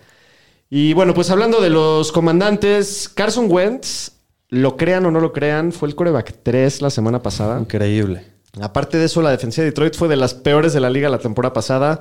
Y 0.68 0.92
bueno, 0.92 1.14
pues 1.14 1.30
hablando 1.30 1.60
de 1.62 1.70
los 1.70 2.12
comandantes, 2.12 3.08
Carson 3.08 3.50
Wentz, 3.50 4.12
lo 4.48 4.76
crean 4.76 5.04
o 5.06 5.10
no 5.10 5.20
lo 5.20 5.32
crean, 5.32 5.72
fue 5.72 5.88
el 5.88 5.94
coreback 5.94 6.34
3 6.42 6.82
la 6.82 6.90
semana 6.90 7.22
pasada. 7.22 7.58
Increíble. 7.60 8.24
Aparte 8.60 8.96
de 8.98 9.04
eso, 9.06 9.20
la 9.22 9.30
defensiva 9.30 9.64
de 9.64 9.70
Detroit 9.70 9.94
fue 9.96 10.08
de 10.08 10.16
las 10.16 10.34
peores 10.34 10.72
de 10.72 10.80
la 10.80 10.88
liga 10.90 11.08
la 11.08 11.18
temporada 11.18 11.52
pasada. 11.52 12.00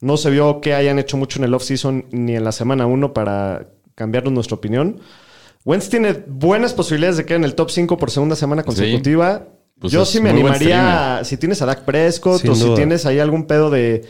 No 0.00 0.16
se 0.16 0.30
vio 0.30 0.60
que 0.60 0.74
hayan 0.74 0.98
hecho 0.98 1.16
mucho 1.16 1.38
en 1.38 1.44
el 1.44 1.54
offseason 1.54 2.06
ni 2.10 2.34
en 2.34 2.42
la 2.44 2.50
semana 2.52 2.86
1 2.86 3.12
para 3.12 3.68
cambiarnos 3.94 4.32
nuestra 4.32 4.56
opinión. 4.56 5.00
Wentz 5.64 5.88
tiene 5.90 6.24
buenas 6.26 6.72
posibilidades 6.74 7.18
de 7.18 7.24
quedar 7.24 7.38
en 7.40 7.44
el 7.44 7.54
top 7.54 7.70
5 7.70 7.96
por 7.98 8.10
segunda 8.10 8.34
semana 8.34 8.64
consecutiva. 8.64 9.46
Pues 9.78 9.92
Yo 9.92 10.04
sí 10.04 10.20
me 10.20 10.30
animaría, 10.30 11.20
si 11.24 11.36
tienes 11.36 11.62
a 11.62 11.66
Dak 11.66 11.84
Prescott 11.84 12.40
Sin 12.40 12.50
o 12.50 12.54
si 12.54 12.62
tienes 12.74 13.06
ahí 13.06 13.18
algún 13.20 13.46
pedo 13.46 13.70
de, 13.70 14.04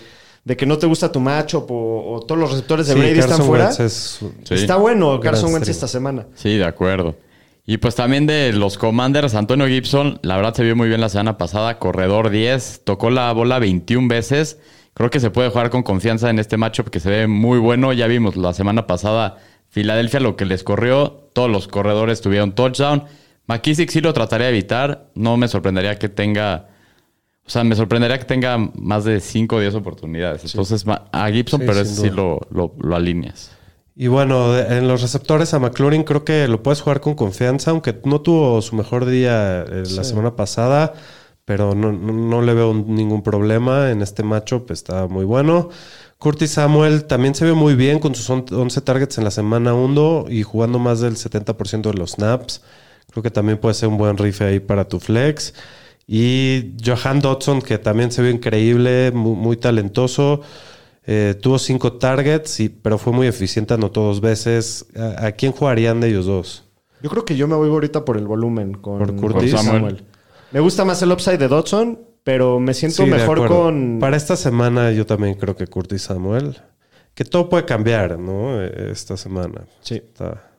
de 0.44 0.56
que 0.56 0.64
no 0.66 0.78
te 0.78 0.86
gusta 0.86 1.12
tu 1.12 1.20
matchup 1.20 1.70
o, 1.70 2.14
o 2.14 2.20
todos 2.20 2.38
los 2.40 2.50
receptores 2.50 2.86
de 2.86 2.94
Sí, 2.94 2.98
Brady 3.00 3.18
están 3.18 3.42
fuera. 3.42 3.64
Wentz 3.66 3.80
es- 3.80 4.18
Sí. 4.44 4.54
Está 4.54 4.76
bueno 4.76 5.18
Carson 5.20 5.52
Wentz 5.52 5.68
esta 5.68 5.88
semana. 5.88 6.26
Sí, 6.36 6.56
de 6.56 6.64
acuerdo. 6.64 7.16
Y 7.64 7.78
pues 7.78 7.94
también 7.94 8.26
de 8.26 8.52
los 8.52 8.76
Commanders, 8.76 9.34
Antonio 9.34 9.66
Gibson, 9.68 10.18
la 10.22 10.36
verdad 10.36 10.54
se 10.54 10.64
vio 10.64 10.74
muy 10.74 10.88
bien 10.88 11.00
la 11.00 11.08
semana 11.08 11.38
pasada, 11.38 11.78
corredor 11.78 12.30
10, 12.30 12.82
tocó 12.84 13.10
la 13.10 13.32
bola 13.32 13.58
21 13.60 14.08
veces. 14.08 14.58
Creo 14.94 15.10
que 15.10 15.20
se 15.20 15.30
puede 15.30 15.48
jugar 15.48 15.70
con 15.70 15.82
confianza 15.82 16.28
en 16.28 16.38
este 16.38 16.56
matchup 16.56 16.90
que 16.90 17.00
se 17.00 17.08
ve 17.08 17.26
muy 17.26 17.58
bueno. 17.58 17.92
Ya 17.92 18.06
vimos 18.08 18.36
la 18.36 18.52
semana 18.52 18.86
pasada 18.86 19.38
Filadelfia 19.72 20.20
lo 20.20 20.36
que 20.36 20.44
les 20.44 20.64
corrió, 20.64 21.30
todos 21.32 21.50
los 21.50 21.66
corredores 21.66 22.20
tuvieron 22.20 22.54
touchdown. 22.54 23.04
McKissick 23.46 23.88
sí 23.88 24.02
lo 24.02 24.12
trataría 24.12 24.48
de 24.48 24.52
evitar, 24.52 25.08
no 25.14 25.38
me 25.38 25.48
sorprendería 25.48 25.98
que 25.98 26.10
tenga, 26.10 26.68
o 27.46 27.48
sea, 27.48 27.64
me 27.64 27.74
sorprendería 27.74 28.18
que 28.18 28.26
tenga 28.26 28.58
más 28.58 29.04
de 29.04 29.18
5 29.18 29.56
o 29.56 29.60
10 29.60 29.74
oportunidades. 29.76 30.44
Entonces 30.44 30.84
a 30.86 31.30
Gibson, 31.30 31.60
Sí, 31.60 31.66
pero 31.66 31.80
ese 31.80 31.94
sí 31.94 32.10
lo, 32.10 32.38
lo, 32.50 32.74
lo 32.82 32.94
alineas. 32.94 33.56
Y 33.94 34.06
bueno, 34.06 34.56
en 34.58 34.88
los 34.88 35.02
receptores 35.02 35.52
a 35.52 35.58
McLaurin 35.58 36.02
creo 36.04 36.24
que 36.24 36.48
lo 36.48 36.62
puedes 36.62 36.80
jugar 36.80 37.00
con 37.00 37.14
confianza, 37.14 37.72
aunque 37.72 37.94
no 38.04 38.20
tuvo 38.22 38.62
su 38.62 38.74
mejor 38.74 39.04
día 39.04 39.62
eh, 39.68 39.82
la 39.90 40.02
semana 40.04 40.34
pasada, 40.34 40.94
pero 41.44 41.74
no, 41.74 41.92
no, 41.92 42.12
no 42.12 42.40
le 42.42 42.54
veo 42.54 42.72
ningún 42.72 43.22
problema 43.22 43.90
en 43.90 44.00
este 44.00 44.22
matchup, 44.22 44.70
está 44.70 45.08
muy 45.08 45.26
bueno. 45.26 45.68
Curtis 46.18 46.52
Samuel 46.52 47.04
también 47.04 47.34
se 47.34 47.44
ve 47.44 47.52
muy 47.52 47.74
bien 47.74 47.98
con 47.98 48.14
sus 48.14 48.30
on- 48.30 48.46
11 48.50 48.80
targets 48.80 49.18
en 49.18 49.24
la 49.24 49.30
semana 49.30 49.74
1 49.74 50.26
y 50.30 50.42
jugando 50.42 50.78
más 50.78 51.00
del 51.00 51.16
70% 51.16 51.90
de 51.90 51.98
los 51.98 52.12
snaps. 52.12 52.62
Creo 53.10 53.22
que 53.22 53.30
también 53.30 53.58
puede 53.58 53.74
ser 53.74 53.88
un 53.90 53.98
buen 53.98 54.16
rife 54.16 54.44
ahí 54.44 54.60
para 54.60 54.88
tu 54.88 55.00
flex. 55.00 55.52
Y 56.06 56.74
Johan 56.84 57.20
Dodson, 57.20 57.60
que 57.60 57.76
también 57.78 58.10
se 58.10 58.22
ve 58.22 58.30
increíble, 58.30 59.12
muy, 59.12 59.34
muy 59.36 59.56
talentoso. 59.56 60.40
Eh, 61.06 61.34
tuvo 61.40 61.58
5 61.58 61.94
targets, 61.94 62.60
y, 62.60 62.68
pero 62.68 62.96
fue 62.98 63.12
muy 63.12 63.26
eficiente, 63.26 63.74
anotó 63.74 64.02
dos 64.02 64.20
veces. 64.20 64.86
¿A, 64.96 65.26
a 65.26 65.32
quién 65.32 65.52
jugarían 65.52 66.00
de 66.00 66.08
ellos 66.08 66.26
dos? 66.26 66.64
Yo 67.02 67.10
creo 67.10 67.24
que 67.24 67.36
yo 67.36 67.48
me 67.48 67.56
voy 67.56 67.68
ahorita 67.68 68.04
por 68.04 68.16
el 68.16 68.26
volumen 68.26 68.74
con, 68.74 68.98
Por 68.98 69.08
con 69.16 69.32
Curtis. 69.32 69.50
Samuel. 69.52 70.04
Me 70.52 70.60
gusta 70.60 70.84
más 70.84 71.02
el 71.02 71.10
upside 71.10 71.38
de 71.38 71.48
Dodson, 71.48 71.98
pero 72.22 72.60
me 72.60 72.74
siento 72.74 73.04
Sí, 73.04 73.10
mejor 73.10 73.48
con... 73.48 73.98
Para 73.98 74.16
esta 74.16 74.36
semana 74.36 74.92
yo 74.92 75.04
también 75.06 75.34
creo 75.34 75.56
que 75.56 75.66
Curtis 75.66 76.02
Samuel. 76.02 76.56
Que 77.14 77.24
todo 77.24 77.48
puede 77.48 77.64
cambiar, 77.64 78.18
¿no? 78.18 78.62
Eh, 78.62 78.90
Esta 78.92 79.16
semana. 79.16 79.62
Sí, 79.80 79.96
Está- 79.96 80.51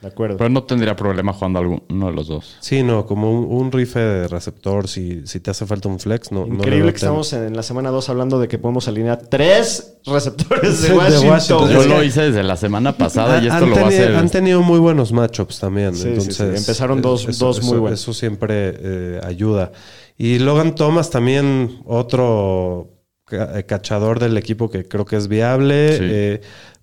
de 0.00 0.08
acuerdo. 0.08 0.36
Pero 0.38 0.48
no 0.48 0.62
tendría 0.64 0.96
problema 0.96 1.32
jugando 1.32 1.58
alguno 1.58 2.06
de 2.06 2.12
los 2.12 2.26
dos. 2.28 2.56
Sí, 2.60 2.82
no, 2.82 3.04
como 3.06 3.30
un, 3.30 3.46
un 3.64 3.70
rife 3.70 3.98
de 4.00 4.28
receptor, 4.28 4.88
si, 4.88 5.26
si 5.26 5.40
te 5.40 5.50
hace 5.50 5.66
falta 5.66 5.88
un 5.88 5.98
flex, 6.00 6.32
no. 6.32 6.40
no 6.40 6.46
le 6.46 6.54
Increíble 6.54 6.90
que 6.92 6.96
estamos 6.96 7.32
en 7.34 7.54
la 7.54 7.62
semana 7.62 7.90
2 7.90 8.08
hablando 8.08 8.38
de 8.40 8.48
que 8.48 8.58
podemos 8.58 8.88
alinear 8.88 9.18
tres 9.28 9.98
receptores 10.06 10.80
de 10.82 10.88
De 10.90 10.94
Washington. 10.96 11.28
Washington. 11.30 11.70
Yo 11.70 11.86
lo 11.86 12.02
hice 12.02 12.22
desde 12.22 12.42
la 12.42 12.56
semana 12.56 12.96
pasada 12.96 13.36
y 13.42 13.48
Han- 13.48 13.52
esto 13.52 13.64
han 13.64 13.70
lo 13.70 13.76
va 13.76 13.82
a 13.82 13.88
hacer. 13.88 14.14
Han 14.16 14.30
tenido 14.30 14.62
muy 14.62 14.78
buenos 14.78 15.12
matchups 15.12 15.58
también. 15.60 15.94
Sí, 15.94 16.08
entonces, 16.08 16.36
sí. 16.36 16.42
Empezaron 16.44 16.98
eh, 16.98 17.02
dos- 17.02 17.28
eso- 17.28 17.44
dos 17.46 17.60
muy 17.62 17.72
eso- 17.72 17.80
buenos. 17.80 18.00
Eso 18.00 18.12
siempre 18.14 18.74
eh, 18.78 19.20
ayuda. 19.22 19.72
Y 20.16 20.38
Logan 20.38 20.74
Thomas 20.74 21.10
también, 21.10 21.80
otro 21.84 22.88
eh, 23.30 23.64
cachador 23.66 24.18
del 24.18 24.36
equipo 24.36 24.70
que 24.70 24.88
creo 24.88 25.04
que 25.04 25.16
es 25.16 25.28
viable. 25.28 25.92
Sí. 25.96 26.04
Eh, 26.04 26.40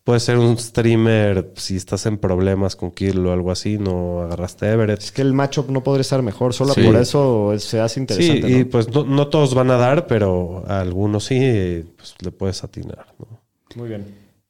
puede 0.08 0.22
ser 0.22 0.38
un 0.38 0.58
streamer 0.58 1.52
si 1.58 1.76
estás 1.76 2.06
en 2.06 2.18
problemas 2.18 2.78
con 2.78 2.92
Kill 2.92 3.26
o 3.26 3.34
algo 3.34 3.52
así, 3.52 3.78
no 3.78 4.22
agarraste 4.22 4.66
Everett. 4.72 5.02
Es 5.02 5.12
que 5.12 5.22
el 5.22 5.34
matchup 5.34 5.70
no 5.70 5.84
podría 5.84 6.00
estar 6.04 6.22
mejor. 6.22 6.54
Solo 6.54 6.74
Sí. 6.74 6.82
por 6.82 6.96
eso 6.96 7.54
se 7.60 7.82
hace 7.82 7.96
Sí, 7.96 8.00
interesante. 8.00 8.50
y 8.50 8.64
¿no? 8.64 8.70
pues 8.70 8.88
no, 8.90 9.04
no 9.04 9.28
todos 9.28 9.54
van 9.54 9.70
a 9.70 9.76
dar, 9.76 10.08
pero 10.08 10.64
a 10.66 10.80
algunos 10.80 11.26
sí, 11.26 11.84
pues 11.98 12.16
le 12.24 12.32
puedes 12.32 12.64
atinar. 12.64 13.06
¿no? 13.20 13.28
Muy 13.76 13.90
bien. 13.90 14.06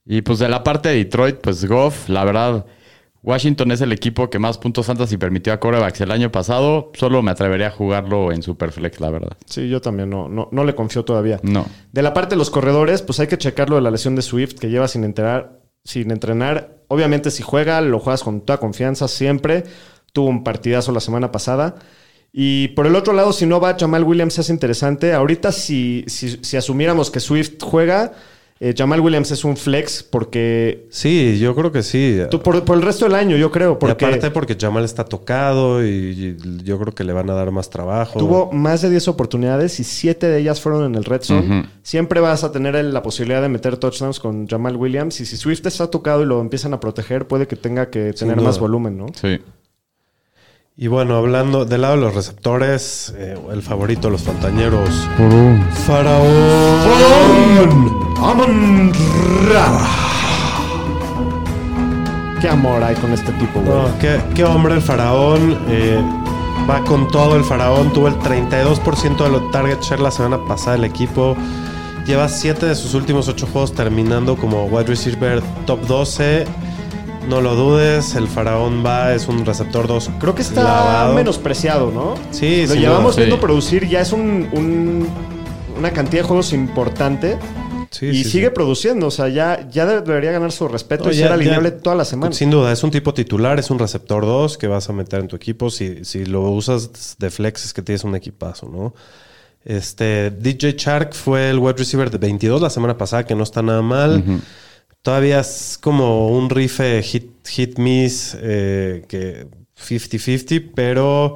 Y 0.05 0.21
pues 0.21 0.37
de 0.37 0.47
la 0.47 0.63
parte 0.63 0.89
de 0.89 0.95
Detroit, 0.97 1.37
pues 1.41 1.65
Goff, 1.65 2.07
la 2.07 2.23
verdad, 2.23 2.63
Washington 3.27 3.73
es 3.73 3.81
el 3.81 3.91
equipo 3.91 4.29
que 4.29 4.39
más 4.39 4.57
puntos 4.57 4.85
fantasy 4.85 5.17
permitió 5.17 5.51
a 5.51 5.59
corebacks 5.59 5.99
el 5.99 6.11
año 6.11 6.31
pasado. 6.31 6.93
Solo 6.93 7.21
me 7.21 7.31
atrevería 7.31 7.67
a 7.67 7.71
jugarlo 7.71 8.31
en 8.31 8.41
Superflex, 8.41 9.01
la 9.01 9.09
verdad. 9.09 9.35
Sí, 9.45 9.67
yo 9.67 9.81
también 9.81 10.09
no, 10.09 10.29
no, 10.29 10.47
no 10.49 10.63
le 10.63 10.73
confío 10.73 11.03
todavía. 11.03 11.37
No. 11.43 11.65
De 11.91 12.01
la 12.01 12.13
parte 12.13 12.35
de 12.35 12.37
los 12.37 12.49
corredores, 12.49 13.01
pues 13.01 13.19
hay 13.19 13.27
que 13.27 13.37
checarlo 13.37 13.75
de 13.75 13.81
la 13.81 13.91
lesión 13.91 14.15
de 14.15 14.21
Swift 14.21 14.53
que 14.53 14.69
lleva 14.69 14.87
sin 14.87 15.03
entrenar. 15.03 15.59
Sin 15.83 16.09
entrenar. 16.11 16.77
Obviamente, 16.87 17.29
si 17.29 17.43
juega, 17.43 17.81
lo 17.81 17.99
juegas 17.99 18.23
con 18.23 18.39
toda 18.39 18.61
confianza 18.61 19.09
siempre. 19.09 19.65
Tuvo 20.13 20.29
un 20.29 20.45
partidazo 20.45 20.93
la 20.93 21.01
semana 21.01 21.29
pasada. 21.29 21.75
Y 22.31 22.69
por 22.69 22.87
el 22.87 22.95
otro 22.95 23.11
lado, 23.11 23.33
si 23.33 23.45
no 23.45 23.59
va, 23.59 23.75
Jamal 23.77 24.05
Williams 24.05 24.39
es 24.39 24.49
interesante. 24.49 25.11
Ahorita, 25.11 25.51
si, 25.51 26.05
si, 26.07 26.39
si 26.41 26.55
asumiéramos 26.55 27.11
que 27.11 27.19
Swift 27.19 27.61
juega, 27.61 28.13
eh, 28.59 28.73
Jamal 28.77 28.99
Williams 29.01 29.31
es 29.31 29.43
un 29.43 29.55
flex 29.57 30.03
porque. 30.03 30.87
Sí, 30.89 31.37
yo 31.39 31.55
creo 31.55 31.71
que 31.71 31.83
sí. 31.83 32.17
tú- 32.31 32.41
por, 32.41 32.63
por 32.63 32.75
el 32.77 32.81
resto 32.83 33.05
del 33.05 33.15
año, 33.15 33.37
yo 33.37 33.51
creo. 33.51 33.77
Y 33.81 33.91
aparte 33.91 34.31
porque 34.31 34.55
Jamal 34.59 34.83
está 34.83 35.05
tocado 35.05 35.85
y, 35.85 35.87
y 35.89 36.63
yo 36.63 36.79
creo 36.79 36.93
que 36.93 37.03
le 37.03 37.13
van 37.13 37.29
a 37.29 37.33
dar 37.33 37.51
más 37.51 37.69
trabajo. 37.69 38.19
Tuvo 38.19 38.51
más 38.51 38.81
de 38.81 38.89
10 38.89 39.07
oportunidades 39.07 39.79
y 39.79 39.83
7 39.83 40.27
de 40.27 40.39
ellas 40.39 40.59
fueron 40.61 40.85
en 40.85 40.95
el 40.95 41.03
red 41.05 41.21
zone. 41.21 41.67
Siempre 41.83 42.19
vas 42.19 42.43
a 42.43 42.51
tener 42.51 42.75
el- 42.75 42.93
la 42.93 43.03
posibilidad 43.03 43.41
de 43.41 43.49
meter 43.49 43.77
touchdowns 43.77 44.19
con 44.19 44.47
Jamal 44.47 44.75
Williams. 44.75 45.19
Y 45.21 45.25
si 45.25 45.37
Swift 45.37 45.65
está 45.65 45.89
tocado 45.89 46.23
y 46.23 46.25
lo 46.25 46.41
empiezan 46.41 46.73
a 46.73 46.79
proteger, 46.79 47.27
puede 47.27 47.47
que 47.47 47.55
tenga 47.55 47.89
que 47.89 48.13
tener 48.13 48.37
más 48.41 48.59
volumen, 48.59 48.97
¿no? 48.97 49.05
Sí. 49.13 49.39
Y 50.79 50.87
bueno, 50.87 51.15
hablando 51.15 51.65
del 51.65 51.81
lado 51.81 51.95
de 51.95 52.01
los 52.01 52.13
receptores, 52.13 53.11
eh, 53.17 53.35
el 53.51 53.63
favorito, 53.63 54.11
los 54.11 54.21
Fantañeros. 54.21 54.89
Faraón. 55.87 56.27
¡Amon! 58.21 58.91
Qué 62.39 62.47
amor 62.47 62.83
hay 62.83 62.93
con 62.97 63.11
este 63.11 63.31
tipo, 63.33 63.59
güey. 63.59 63.75
No, 63.75 63.97
qué, 63.99 64.21
qué 64.35 64.43
hombre 64.43 64.75
el 64.75 64.81
Faraón. 64.83 65.57
eh, 65.67 65.99
va 66.69 66.81
con 66.83 67.07
todo 67.07 67.35
el 67.35 67.43
Faraón. 67.43 67.91
Tuvo 67.91 68.07
el 68.09 68.15
32% 68.19 69.23
de 69.23 69.29
los 69.31 69.49
target 69.51 69.81
share 69.81 69.99
la 69.99 70.11
semana 70.11 70.37
pasada 70.45 70.75
el 70.75 70.83
equipo. 70.83 71.35
Lleva 72.05 72.29
7 72.29 72.67
de 72.67 72.75
sus 72.75 72.93
últimos 72.93 73.27
8 73.27 73.47
juegos 73.51 73.73
terminando 73.73 74.37
como 74.37 74.65
wide 74.65 74.85
receiver 74.85 75.41
top 75.65 75.81
12. 75.87 76.45
No 77.27 77.41
lo 77.41 77.55
dudes, 77.55 78.15
el 78.15 78.27
Faraón 78.27 78.83
va, 78.85 79.13
es 79.13 79.27
un 79.27 79.45
receptor 79.45 79.85
2. 79.87 80.11
Creo 80.19 80.33
que 80.33 80.41
está 80.41 81.11
menospreciado, 81.13 81.91
¿no? 81.91 82.15
Sí, 82.31 82.65
Lo 82.67 82.75
llevamos 82.75 83.15
duda, 83.15 83.25
viendo 83.25 83.35
sí. 83.35 83.41
producir, 83.41 83.87
ya 83.87 83.99
es 84.01 84.13
un, 84.13 84.47
un- 84.53 85.07
una 85.77 85.91
cantidad 85.91 86.21
de 86.23 86.27
juegos 86.27 86.53
importante. 86.53 87.37
Sí, 87.91 88.05
y 88.07 88.23
sí, 88.23 88.29
sigue 88.31 88.47
sí. 88.47 88.51
produciendo, 88.53 89.07
o 89.07 89.11
sea, 89.11 89.27
ya, 89.29 89.67
ya 89.69 89.85
debería 89.85 90.31
ganar 90.31 90.51
su 90.51 90.67
respeto 90.67 91.05
No, 91.05 91.11
y 91.11 91.15
ya- 91.15 91.23
ser 91.25 91.31
alineable 91.33 91.71
ya- 91.71 91.77
toda 91.79 91.95
la 91.97 92.05
semana. 92.05 92.33
Sin 92.33 92.49
duda, 92.49 92.71
es 92.71 92.83
un 92.83 92.91
tipo 92.91 93.13
titular, 93.13 93.59
es 93.59 93.69
un 93.71 93.79
receptor 93.79 94.25
2 94.25 94.57
que 94.57 94.67
vas 94.67 94.89
a 94.89 94.93
meter 94.93 95.19
en 95.19 95.27
tu 95.27 95.35
equipo. 95.35 95.69
Si, 95.69 96.05
si 96.05 96.25
lo 96.25 96.41
usas 96.51 97.15
de 97.19 97.29
flex 97.29 97.65
es 97.65 97.73
que 97.73 97.81
tienes 97.81 98.03
un 98.05 98.15
equipazo, 98.15 98.69
¿no? 98.69 98.93
Este, 99.65 100.31
DJ 100.31 100.73
Shark 100.77 101.13
fue 101.13 101.49
el 101.49 101.59
wide 101.59 101.77
receiver 101.77 102.09
de 102.09 102.17
22 102.17 102.61
la 102.61 102.69
semana 102.69 102.97
pasada, 102.97 103.25
que 103.25 103.35
no 103.35 103.43
está 103.43 103.61
nada 103.61 103.81
mal. 103.81 104.23
Todavía 105.07 105.39
es 105.39 105.79
como 105.81 106.27
un 106.37 106.49
rife 106.49 107.01
hit, 107.01 107.47
hit 107.47 107.79
miss, 107.79 108.37
eh, 108.41 109.05
que 109.07 109.47
50-50, 109.79 110.71
pero 110.75 111.35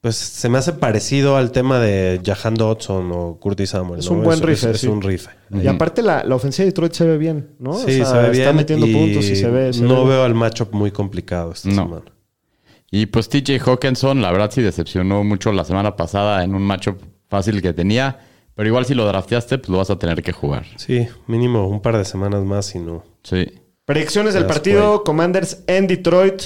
pues 0.00 0.16
se 0.16 0.48
me 0.48 0.58
hace 0.58 0.72
parecido 0.72 1.36
al 1.36 1.52
tema 1.52 1.78
de 1.78 2.20
Jahan 2.24 2.54
Dodson 2.56 3.12
o 3.12 3.38
Curtis 3.38 3.70
Samuel. 3.70 4.00
Es 4.00 4.10
¿no? 4.10 4.16
un 4.16 4.24
buen 4.24 4.42
rife, 4.42 4.72
Es, 4.72 4.80
sí. 4.80 4.88
un 4.88 5.00
rife. 5.02 5.30
Y 5.52 5.68
aparte 5.68 6.02
la, 6.02 6.24
la 6.24 6.34
ofensiva 6.34 6.64
de 6.64 6.70
Detroit 6.72 6.94
se 6.94 7.06
ve 7.06 7.16
bien, 7.16 7.50
¿no? 7.60 7.70
O 7.70 7.78
Sí, 7.78 7.92
sea, 7.92 8.06
se 8.06 8.16
ve 8.18 8.30
bien. 8.30 8.42
Está 8.42 8.52
metiendo 8.52 8.86
y 8.88 8.92
puntos 8.92 9.24
y 9.26 9.36
se 9.36 9.48
ve. 9.50 9.72
se 9.72 9.82
no 9.82 10.02
ve- 10.04 10.10
veo 10.10 10.24
al 10.24 10.34
matchup 10.34 10.72
muy 10.74 10.90
complicado 10.90 11.52
esta 11.52 11.68
No. 11.68 11.84
semana. 11.84 12.02
Y 12.90 13.06
pues 13.06 13.28
TJ 13.28 13.60
Hawkinson, 13.64 14.20
la 14.20 14.32
verdad 14.32 14.50
sí 14.52 14.62
decepcionó 14.62 15.22
mucho 15.22 15.52
la 15.52 15.64
semana 15.64 15.94
pasada 15.94 16.42
en 16.42 16.56
un 16.56 16.62
matchup 16.62 16.98
fácil 17.28 17.62
que 17.62 17.72
tenía. 17.72 18.18
Pero 18.56 18.68
igual 18.68 18.86
si 18.86 18.94
lo 18.94 19.06
drafteaste, 19.06 19.58
pues 19.58 19.68
lo 19.68 19.76
vas 19.76 19.90
a 19.90 19.98
tener 19.98 20.22
que 20.22 20.32
jugar. 20.32 20.64
Sí, 20.76 21.06
mínimo 21.26 21.68
un 21.68 21.80
par 21.80 21.98
de 21.98 22.06
semanas 22.06 22.42
más 22.42 22.74
y 22.74 22.78
no. 22.78 23.04
Sí. 23.22 23.46
Predicciones 23.84 24.32
del 24.34 24.46
partido, 24.46 25.04
Commanders 25.04 25.62
en 25.66 25.86
Detroit, 25.86 26.42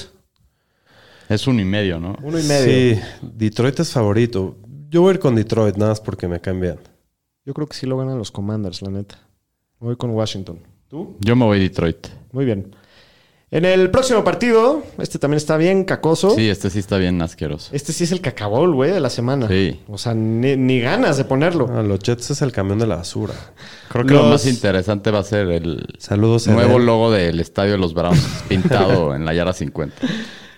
Es 1.29 1.47
uno 1.47 1.63
y 1.63 1.65
medio, 1.65 2.01
¿no? 2.01 2.17
uno 2.23 2.39
y 2.39 2.43
medio. 2.43 2.97
Sí, 2.97 3.01
Detroit 3.23 3.79
es 3.79 3.93
favorito. 3.93 4.57
Yo 4.91 5.03
voy 5.03 5.11
a 5.11 5.15
ir 5.15 5.21
con 5.21 5.37
Detroit 5.37 5.77
nada 5.77 5.93
más 5.93 6.01
porque 6.01 6.27
me 6.27 6.41
cambian. 6.41 6.79
Yo 7.47 7.55
creo 7.55 7.69
que 7.69 7.77
sí 7.77 7.87
lo 7.87 7.97
ganan 7.97 8.19
los 8.19 8.33
Commanders, 8.33 8.83
la 8.83 8.91
neta. 8.91 9.17
Voy 9.79 9.95
con 9.97 10.11
Washington. 10.11 10.59
¿Tú? 10.89 11.17
Yo 11.21 11.37
me 11.37 11.45
voy 11.45 11.61
Detroit. 11.61 12.09
Muy 12.33 12.45
bien. 12.45 12.75
En 13.53 13.65
el 13.65 13.91
próximo 13.91 14.23
partido, 14.23 14.85
este 14.99 15.19
también 15.19 15.39
está 15.39 15.57
bien 15.57 15.83
cacoso. 15.85 16.31
Sí, 16.37 16.49
este 16.49 16.71
sí 16.71 16.79
está 16.79 16.99
bien 16.99 17.21
asqueroso. 17.21 17.71
Este 17.75 17.93
sí 17.93 18.05
es 18.05 18.13
el 18.13 18.21
cacabol, 18.21 18.73
güey, 18.77 18.93
de 18.93 19.01
la 19.01 19.11
semana. 19.11 19.49
Sí. 19.49 19.81
O 19.89 19.99
sea, 19.99 20.15
ni, 20.15 20.57
ni 20.57 20.79
ganas 20.81 21.17
de 21.17 21.25
ponerlo. 21.25 21.69
Ah, 21.73 21.83
los 21.83 21.99
Jets 21.99 22.31
es 22.31 22.43
el 22.43 22.53
camión 22.53 22.79
de 22.79 22.87
la 22.87 22.97
basura. 22.97 23.35
Creo 23.89 24.07
que 24.07 24.15
lo 24.15 24.23
más 24.23 24.47
interesante 24.47 25.11
va 25.11 25.19
a 25.19 25.25
ser 25.25 25.49
el 25.49 25.85
Saludos 25.99 26.47
nuevo 26.47 26.75
Edel. 26.77 26.87
logo 26.87 27.11
del 27.11 27.41
estadio 27.41 27.73
de 27.73 27.79
los 27.79 27.93
Browns 27.93 28.25
pintado 28.49 29.17
en 29.17 29.25
la 29.25 29.35
yarda 29.35 29.53
50. 29.53 29.97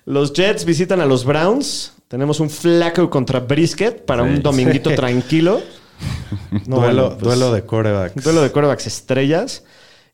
Los 0.05 0.35
Jets 0.35 0.67
visitan 0.67 1.01
a 1.01 1.07
los 1.07 1.25
Browns. 1.25 1.95
Tenemos 2.09 2.41
un 2.41 2.51
flaco 2.51 3.09
contra 3.09 3.41
Brisket 3.41 4.05
para 4.05 4.23
Sí. 4.23 4.29
un 4.29 4.43
dominguito 4.43 4.91
Sí. 4.91 4.97
tranquilo. 4.97 5.63
No, 6.67 6.77
duelo, 6.81 7.03
bueno, 7.05 7.09
pues, 7.11 7.23
duelo 7.23 7.53
de 7.55 7.63
corebacks. 7.65 8.23
Duelo 8.23 8.43
de 8.43 8.51
quarterbacks 8.51 8.87
estrellas. 8.87 9.65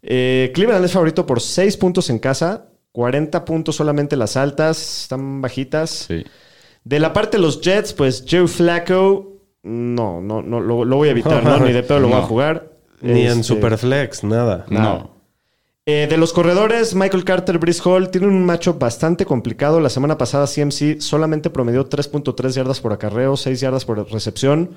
Eh, 0.03 0.53
Cleveland 0.55 0.85
es 0.85 0.93
favorito 0.93 1.27
por 1.27 1.41
6 1.41 1.77
puntos 1.77 2.09
en 2.11 2.19
casa. 2.21 2.67
40 2.99 3.45
puntos 3.45 3.77
solamente 3.77 4.17
las 4.17 4.37
altas. 4.37 5.03
Están 5.03 5.41
bajitas. 5.41 6.07
Sí. 6.09 6.25
De 6.83 6.99
la 6.99 7.13
parte 7.13 7.37
de 7.37 7.43
los 7.45 7.61
Jets, 7.61 7.93
pues 7.93 8.25
Joe 8.29 8.49
Flacco. 8.49 9.35
No, 9.63 10.21
no, 10.21 10.43
no, 10.43 10.59
lo, 10.59 10.85
lo 10.85 10.97
voy 10.97 11.07
a 11.07 11.13
evitar, 11.13 11.45
¿no? 11.45 11.61
Ni 11.61 11.73
de 11.73 11.85
pedo 11.85 12.01
lo 12.01 12.09
voy 12.09 12.17
a 12.17 12.21
No. 12.23 12.27
jugar. 12.27 12.73
Ni 13.01 13.21
en 13.21 13.27
Este, 13.39 13.43
Superflex, 13.45 14.25
nada. 14.25 14.67
No. 14.69 15.13
Eh, 15.87 16.09
de 16.11 16.17
los 16.17 16.33
corredores, 16.33 16.97
Michael 16.97 17.23
Carter, 17.25 17.59
Brice 17.59 17.81
Hall 17.89 18.11
tienen 18.11 18.31
un 18.31 18.45
macho 18.45 18.75
bastante 18.75 19.25
complicado. 19.25 19.79
La 19.79 19.91
semana 19.91 20.19
pasada 20.19 20.49
CMC 20.49 21.01
solamente 21.01 21.51
promedió 21.51 21.89
3.3 21.89 22.49
yardas 22.51 22.81
por 22.81 22.93
acarreo, 22.93 23.37
6 23.37 23.61
yardas 23.61 23.85
por 23.85 24.11
recepción. 24.11 24.71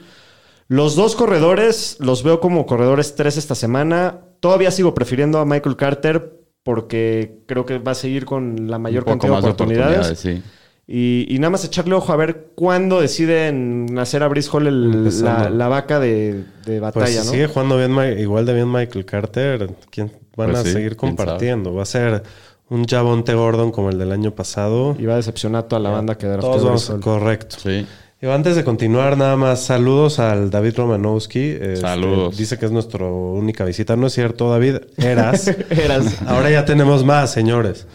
Los 0.67 0.95
dos 0.95 1.15
corredores 1.15 1.97
los 1.99 2.21
veo 2.21 2.39
como 2.39 2.67
corredores 2.67 3.15
3 3.15 3.35
esta 3.37 3.55
semana. 3.55 4.19
Todavía 4.41 4.69
sigo 4.69 4.93
prefiriendo 4.93 5.39
a 5.39 5.45
Michael 5.45 5.75
Carter 5.75 6.40
porque 6.63 7.39
creo 7.47 7.65
que 7.65 7.79
va 7.79 7.91
a 7.93 7.95
seguir 7.95 8.25
con 8.25 8.69
la 8.69 8.77
mayor 8.79 9.05
cantidad 9.05 9.33
de 9.33 9.39
oportunidades. 9.39 10.07
oportunidades, 10.11 10.19
sí. 10.19 10.43
Y, 10.87 11.25
y 11.33 11.39
nada 11.39 11.51
más 11.51 11.63
echarle 11.63 11.95
ojo 11.95 12.11
a 12.11 12.17
ver 12.17 12.47
cuándo 12.55 12.99
deciden 12.99 13.97
hacer 13.97 14.23
a 14.23 14.27
Brice 14.27 14.49
Hall 14.51 14.67
el- 14.67 15.23
la, 15.23 15.49
la 15.49 15.67
vaca 15.69 15.99
de, 15.99 16.33
de 16.33 16.43
Pues 16.65 16.81
batalla, 16.81 17.21
si 17.21 17.27
¿no? 17.27 17.31
sigue 17.31 17.47
jugando 17.47 17.77
bien, 17.77 18.19
igual 18.19 18.45
de 18.45 18.53
bien 18.53 18.69
Michael 18.71 19.05
Carter, 19.05 19.69
¿quién 19.89 20.11
van 20.35 20.49
Pues 20.49 20.59
a 20.59 20.63
sí, 20.63 20.73
seguir 20.73 20.97
compartiendo? 20.97 21.73
Va 21.73 21.83
a 21.83 21.85
ser 21.85 22.23
un 22.69 22.85
Javonte 22.85 23.33
Gordon 23.33 23.71
como 23.71 23.89
el 23.89 23.97
del 23.99 24.11
año 24.11 24.31
pasado. 24.35 24.95
Y 24.99 25.05
va 25.05 25.13
a 25.13 25.17
decepcionar 25.17 25.65
a 25.65 25.67
toda 25.67 25.79
la 25.81 25.89
banda 25.91 26.17
que 26.17 26.27
Todos 26.27 26.63
vamos, 26.63 26.89
Hall. 26.89 26.99
correcto. 26.99 27.57
Sí. 27.59 27.85
Y 28.23 28.27
antes 28.27 28.55
de 28.55 28.63
continuar, 28.63 29.17
nada 29.17 29.35
más 29.35 29.63
saludos 29.63 30.19
al 30.19 30.51
David 30.51 30.77
Romanowski. 30.77 31.39
Este, 31.39 31.77
Saludos. 31.77 32.37
Dice 32.37 32.59
que 32.59 32.67
es 32.67 32.71
nuestra 32.71 33.03
única 33.03 33.65
visita. 33.65 33.95
No 33.95 34.05
es 34.05 34.13
cierto, 34.13 34.47
David. 34.51 34.75
Eras. 34.97 35.47
Eras. 35.71 36.21
Ahora 36.27 36.51
ya 36.51 36.63
tenemos 36.63 37.03
más, 37.03 37.31
señores. 37.31 37.87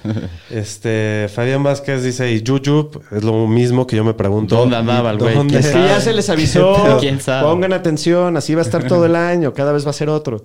Este, 0.51 1.29
Fabián 1.33 1.63
Vázquez 1.63 2.03
dice, 2.03 2.33
y 2.33 2.43
Yuyup, 2.43 2.97
es 3.13 3.23
lo 3.23 3.47
mismo 3.47 3.87
que 3.87 3.95
yo 3.95 4.03
me 4.03 4.15
pregunto. 4.15 4.57
¿Dónde 4.57 4.75
andaba 4.75 5.13
el 5.13 5.19
güey? 5.19 5.37
¿Dónde 5.37 5.53
¿Quién 5.53 5.61
Es 5.61 5.67
que 5.69 5.73
sabe? 5.75 5.89
ya 5.91 6.01
se 6.01 6.13
les 6.13 6.29
avisó. 6.29 6.97
¿Quién 6.99 7.21
sabe? 7.21 7.47
Pongan 7.47 7.73
atención, 7.73 8.37
así 8.37 8.53
va 8.53 8.63
a 8.63 8.65
estar 8.65 8.83
todo 8.83 9.07
el 9.07 9.15
año. 9.15 9.55
Cada 9.55 9.71
vez 9.71 9.87
va 9.87 9.91
a 9.91 9.95
ser 9.95 10.09
otro. 10.09 10.45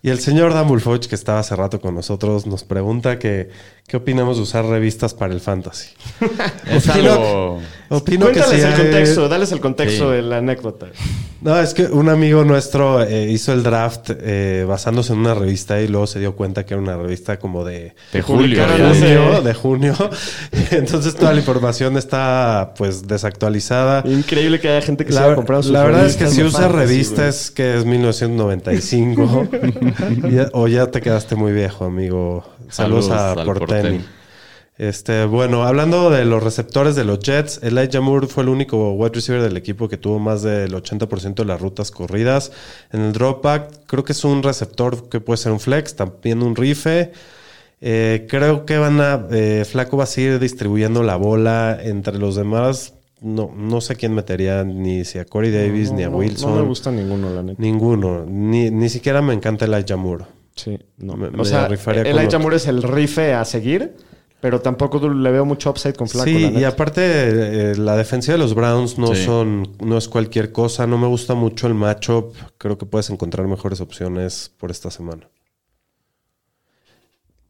Y 0.00 0.10
el 0.10 0.20
señor 0.20 0.54
Dan 0.54 0.68
Bulfoch, 0.68 1.06
que 1.06 1.14
estaba 1.16 1.40
hace 1.40 1.56
rato 1.56 1.80
con 1.80 1.94
nosotros, 1.94 2.46
nos 2.46 2.62
pregunta 2.62 3.18
que 3.18 3.50
qué 3.88 3.96
opinamos 3.96 4.36
de 4.36 4.42
usar 4.44 4.64
revistas 4.64 5.12
para 5.14 5.32
el 5.34 5.40
fantasy. 5.40 5.88
Es 6.70 6.86
Opino- 6.88 6.92
algo... 7.12 7.60
Opino 7.90 8.26
que 8.26 8.32
Cuéntales 8.34 8.60
sí 8.62 8.66
el 8.68 8.74
contexto, 8.76 9.28
dales 9.30 9.50
el 9.52 9.60
contexto 9.60 10.10
Sí. 10.10 10.16
de 10.16 10.22
la 10.22 10.36
anécdota. 10.38 10.86
No, 11.40 11.58
es 11.58 11.72
que 11.72 11.84
un 11.84 12.08
amigo 12.10 12.44
nuestro 12.44 13.02
eh, 13.02 13.30
hizo 13.30 13.52
el 13.54 13.62
draft 13.62 14.10
eh, 14.10 14.64
basándose 14.68 15.12
en 15.14 15.20
una 15.20 15.34
revista 15.34 15.80
y 15.80 15.88
luego 15.88 16.06
se 16.06 16.18
dio 16.20 16.34
cuenta 16.36 16.66
que 16.66 16.74
era 16.74 16.82
una 16.82 16.96
revista 16.96 17.38
como 17.38 17.64
de 17.64 17.94
De 18.12 18.20
julio. 18.22 18.62
junio, 18.66 19.40
de 19.40 19.54
junio. 19.54 19.94
Entonces 20.72 21.14
toda 21.14 21.32
la 21.32 21.38
información 21.38 21.96
está 21.96 22.74
pues 22.76 23.06
desactualizada. 23.08 24.02
Increíble 24.06 24.60
que 24.60 24.68
haya 24.68 24.82
gente 24.82 25.06
que 25.06 25.12
se 25.12 25.20
La, 25.20 25.26
haya 25.26 25.34
comprado 25.36 25.62
sus 25.62 25.72
la 25.72 25.84
verdad 25.84 26.04
es 26.06 26.16
que 26.16 26.26
si 26.28 26.42
fantasy, 26.42 26.68
revistas 26.76 27.50
que 27.50 27.78
es 27.78 27.84
1995 27.86 29.48
ya- 29.50 29.58
o 30.52 30.68
ya 30.68 30.90
te 30.90 31.00
quedaste 31.00 31.36
muy 31.36 31.52
viejo, 31.52 31.84
amigo. 31.84 32.44
Saludos, 32.68 33.06
Saludos 33.06 33.38
a 33.38 33.44
Porteni. 33.44 33.66
Porteni. 33.98 34.04
Este, 34.78 35.24
bueno, 35.24 35.64
hablando 35.64 36.08
de 36.08 36.24
los 36.24 36.40
receptores 36.40 36.94
de 36.94 37.04
los 37.04 37.18
Jets, 37.18 37.60
Elijah 37.64 38.00
Moore 38.00 38.28
fue 38.28 38.44
el 38.44 38.48
único 38.48 38.92
wide 38.92 39.12
receiver 39.12 39.42
del 39.42 39.56
equipo 39.56 39.88
que 39.88 39.96
tuvo 39.96 40.20
más 40.20 40.42
del 40.42 40.72
80% 40.72 41.34
de 41.34 41.44
las 41.44 41.60
rutas 41.60 41.90
corridas. 41.90 42.52
En 42.92 43.00
el 43.00 43.12
drop 43.12 43.42
back, 43.42 43.72
creo 43.86 44.04
que 44.04 44.12
es 44.12 44.22
un 44.24 44.40
receptor 44.44 45.08
que 45.08 45.18
puede 45.20 45.38
ser 45.38 45.50
un 45.50 45.58
flex, 45.58 45.96
también 45.96 46.44
un 46.44 46.54
rife. 46.54 47.10
Eh, 47.80 48.26
creo 48.28 48.66
que 48.66 48.78
van 48.78 49.00
a. 49.00 49.26
eh, 49.32 49.64
Flaco 49.68 49.96
va 49.96 50.04
a 50.04 50.06
seguir 50.06 50.38
distribuyendo 50.38 51.02
la 51.02 51.16
bola 51.16 51.76
entre 51.82 52.16
los 52.16 52.36
demás. 52.36 52.94
No, 53.20 53.52
no 53.56 53.80
sé 53.80 53.96
quién 53.96 54.14
metería 54.14 54.62
ni 54.64 55.04
si 55.04 55.18
a 55.18 55.24
Corey 55.24 55.50
Davis 55.50 55.90
No, 55.90 55.96
ni 55.96 56.02
a 56.04 56.08
no, 56.10 56.16
Wilson. 56.18 56.50
No 56.50 56.56
me 56.62 56.68
gusta 56.68 56.90
ninguno, 56.92 57.30
la 57.30 57.42
neta. 57.42 57.60
Ninguno. 57.60 58.24
Ni, 58.26 58.70
ni 58.70 58.88
siquiera 58.88 59.20
me 59.22 59.34
encanta 59.34 59.64
Elijah 59.64 59.96
Moore. 59.96 60.24
Sí, 60.54 60.78
no. 60.98 61.16
Me- 61.16 61.28
o 61.28 61.32
me 61.32 61.44
sea, 61.44 61.68
otro. 61.68 62.38
Moore 62.40 62.56
es 62.56 62.66
el 62.68 62.82
rife 62.82 63.32
a 63.34 63.44
seguir, 63.44 63.94
pero 64.40 64.60
tampoco 64.60 65.08
le 65.08 65.30
veo 65.32 65.44
mucho 65.44 65.70
upside 65.70 65.94
con 65.94 66.08
Flaco. 66.08 66.26
sí, 66.30 66.50
la 66.50 66.60
y 66.60 66.64
aparte 66.64 67.00
eh, 67.02 67.76
la 67.76 67.96
defensa 67.96 68.30
de 68.32 68.38
los 68.38 68.54
Browns 68.54 68.98
no 68.98 69.14
Sí. 69.14 69.24
son 69.24 69.72
no 69.80 69.98
es 69.98 70.08
cualquier 70.08 70.52
cosa. 70.52 70.86
No 70.86 70.96
me 70.98 71.06
gusta 71.08 71.34
mucho 71.34 71.66
el 71.66 71.74
matchup. 71.74 72.34
Creo 72.56 72.78
que 72.78 72.86
puedes 72.86 73.10
encontrar 73.10 73.46
mejores 73.48 73.80
opciones 73.80 74.52
por 74.58 74.70
esta 74.70 74.90
semana. 74.92 75.28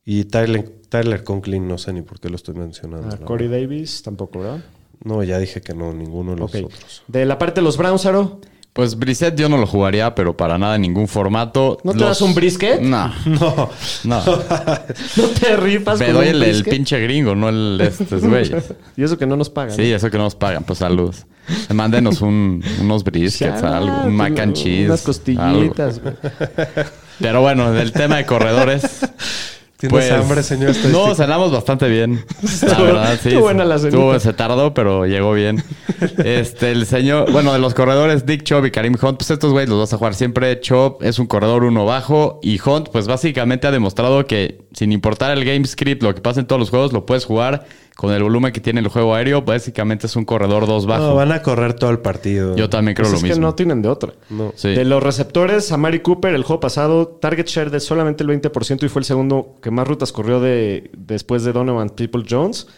Y 0.05 0.25
Tyler, 0.25 0.67
Tyler 0.89 1.23
Conklin, 1.23 1.69
no 1.69 1.77
sé 1.77 1.93
ni 1.93 2.01
por 2.01 2.19
qué 2.19 2.31
lo 2.31 2.37
estoy 2.37 2.55
mencionando. 2.55 3.15
Ah, 3.21 3.25
Corey. 3.25 3.49
Davis 3.49 4.03
tampoco, 4.03 4.39
¿verdad? 4.41 4.65
No, 5.05 5.23
ya 5.23 5.39
dije 5.39 5.61
que 5.61 5.75
no, 5.75 5.93
ninguno 5.93 6.33
de 6.33 6.39
los 6.39 6.55
otros. 6.55 7.03
De 7.07 7.25
la 7.25 7.39
parte 7.39 7.61
de 7.61 7.65
los 7.65 7.77
Browns, 7.77 8.05
Aro, 8.07 8.41
Pues 8.73 8.97
Brissett 8.99 9.35
yo 9.39 9.49
no 9.49 9.57
lo 9.57 9.67
jugaría, 9.67 10.15
pero 10.15 10.37
para 10.37 10.57
nada 10.59 10.77
en 10.77 10.83
ningún 10.83 11.09
formato. 11.09 11.79
¿no 11.85 11.93
te 11.93 11.99
Los- 12.01 12.09
das 12.09 12.21
un 12.23 12.35
brisket? 12.35 12.81
No, 12.81 13.13
No, 13.27 13.71
no. 14.05 14.23
¿No 15.17 15.25
te 15.41 15.57
rifas 15.57 15.99
Me 15.99 16.07
con 16.07 16.15
doy 16.17 16.29
el, 16.29 16.43
el 16.43 16.51
brisket? 16.53 16.73
pinche 16.73 17.01
gringo, 17.01 17.35
no 17.35 17.49
el 17.49 17.79
de 17.79 17.87
estos 17.89 18.23
güeyes. 18.25 18.65
Y 18.97 19.03
eso 19.05 19.17
que 19.19 19.27
no 19.27 19.37
nos 19.37 19.51
pagan. 19.51 19.75
Sí, 19.75 19.91
eso 19.93 20.11
que 20.11 20.19
no 20.19 20.25
nos 20.25 20.35
pagan, 20.35 20.65
pues 20.65 20.79
saludos. 20.81 21.27
Mándenos 21.73 22.21
un, 22.21 22.63
unos 22.81 23.03
briskets, 23.05 23.63
Ya, 23.63 23.77
algo, 23.79 24.03
un 24.05 24.15
mac 24.15 24.39
and 24.39 24.53
cheese. 24.53 24.87
Unas 24.87 25.01
algo. 25.01 25.07
costillitas. 25.07 26.01
güey. 26.03 26.15
Pero 27.21 27.41
bueno, 27.41 27.73
del 27.73 27.91
tema 27.93 28.17
de 28.19 28.27
corredores. 28.27 29.01
¿Tienes 29.79 29.91
pues, 29.93 30.11
hambre, 30.13 30.43
señor? 30.43 30.75
No, 30.93 31.15
cenamos 31.15 31.51
bastante 31.51 31.89
bien. 31.89 32.25
La 32.43 32.49
Estuvo- 32.51 32.83
verdad, 32.85 33.19
sí. 33.23 33.29
estuvo 33.29 33.43
buena 33.45 33.65
la. 33.65 33.77
Estuvo- 33.77 34.19
se 34.21 34.33
tardó, 34.35 34.75
pero 34.75 35.07
llegó 35.07 35.33
bien. 35.33 35.63
Este, 36.25 36.71
el 36.71 36.87
señor, 36.87 37.33
bueno, 37.33 37.53
de 37.53 37.59
los 37.59 37.75
corredores, 37.75 38.25
Dick 38.27 38.43
Chubb 38.45 38.67
y 38.67 38.71
Karim 38.71 38.95
Hunt, 39.01 39.19
pues 39.19 39.31
estos 39.31 39.51
güeyes 39.53 39.69
los 39.69 39.79
vas 39.81 39.93
a 39.93 39.97
jugar 39.99 40.15
siempre. 40.15 40.61
Chubb 40.61 40.99
es 41.03 41.19
un 41.19 41.27
corredor 41.27 41.65
uno 41.65 41.85
bajo 41.85 42.39
y 42.43 42.61
Hunt, 42.65 42.91
pues 42.91 43.07
básicamente 43.09 43.67
ha 43.67 43.71
demostrado 43.73 44.25
que 44.27 44.61
sin 44.75 44.93
importar 44.93 45.37
el 45.37 45.45
game 45.45 45.65
script, 45.67 46.03
lo 46.03 46.15
que 46.15 46.21
pasa 46.21 46.39
en 46.41 46.47
todos 46.47 46.61
los 46.61 46.71
juegos, 46.71 46.93
lo 46.93 47.05
puedes 47.07 47.25
jugar 47.25 47.67
con 47.99 48.13
el 48.13 48.23
volumen 48.23 48.53
que 48.53 48.61
tiene 48.61 48.79
el 48.79 48.87
juego 48.87 49.13
aéreo. 49.13 49.43
Básicamente 49.43 50.07
es 50.07 50.15
un 50.15 50.25
corredor 50.25 50.69
dos 50.69 50.87
bajo. 50.87 51.03
No, 51.03 51.15
van 51.17 51.33
a 51.33 51.43
correr 51.43 51.75
todo 51.75 51.91
el 51.91 51.99
partido. 51.99 52.55
Yo 52.55 52.71
también 52.71 52.95
creo 52.95 53.07
Pues 53.07 53.11
lo 53.11 53.17
es 53.17 53.23
mismo. 53.25 53.35
que 53.35 53.41
no 53.41 53.55
tienen 53.57 53.83
de 53.83 53.89
otra. 53.89 54.13
No. 54.31 54.53
Sí. 54.55 54.69
De 54.69 54.85
los 54.85 55.03
receptores, 55.03 55.73
Amari 55.73 55.99
Cooper, 55.99 56.33
el 56.33 56.45
juego 56.45 56.61
pasado, 56.61 57.09
target 57.09 57.47
share 57.49 57.71
de 57.73 57.81
solamente 57.81 58.23
el 58.23 58.31
20% 58.31 58.85
y 58.85 58.89
fue 58.89 59.01
el 59.01 59.05
segundo 59.05 59.57
que 59.61 59.73
más 59.73 59.89
rutas 59.89 60.13
corrió 60.13 60.39
de, 60.39 60.93
después 60.97 61.43
de 61.43 61.53
Donovan 61.53 61.89
People 61.89 62.23
Jones. 62.31 62.69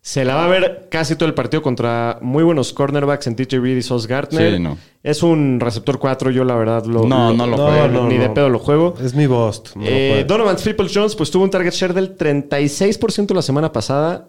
Se 0.00 0.24
la 0.24 0.36
va 0.36 0.44
a 0.44 0.48
ver 0.48 0.86
casi 0.92 1.16
todo 1.16 1.28
el 1.28 1.34
partido 1.34 1.60
contra 1.60 2.18
muy 2.22 2.44
buenos 2.44 2.72
cornerbacks 2.72 3.26
en 3.26 3.34
TJ 3.34 3.58
Reed 3.60 3.78
y 3.78 3.82
Sauce 3.82 4.06
Gardner. 4.06 4.54
Sí, 4.54 4.60
no. 4.60 4.78
Es 5.02 5.24
un 5.24 5.58
receptor 5.58 5.98
4, 5.98 6.30
yo 6.30 6.44
la 6.44 6.54
verdad 6.54 6.84
lo, 6.86 7.04
No, 7.08 7.32
no 7.34 7.46
lo 7.48 7.56
No, 7.56 7.66
juego. 7.66 7.88
no, 7.88 8.08
ni 8.08 8.16
de 8.16 8.30
pedo 8.30 8.48
lo 8.48 8.60
juego. 8.60 8.94
Es 9.02 9.12
mi 9.14 9.26
lo 9.26 9.50
Eh. 9.80 10.24
Donovan 10.26 10.54
People 10.62 10.86
Jones 10.92 11.16
pues 11.16 11.32
tuvo 11.32 11.42
un 11.42 11.50
target 11.50 11.72
share 11.72 11.94
del 11.94 12.16
36% 12.16 13.34
la 13.34 13.42
semana 13.42 13.72
pasada. 13.72 14.28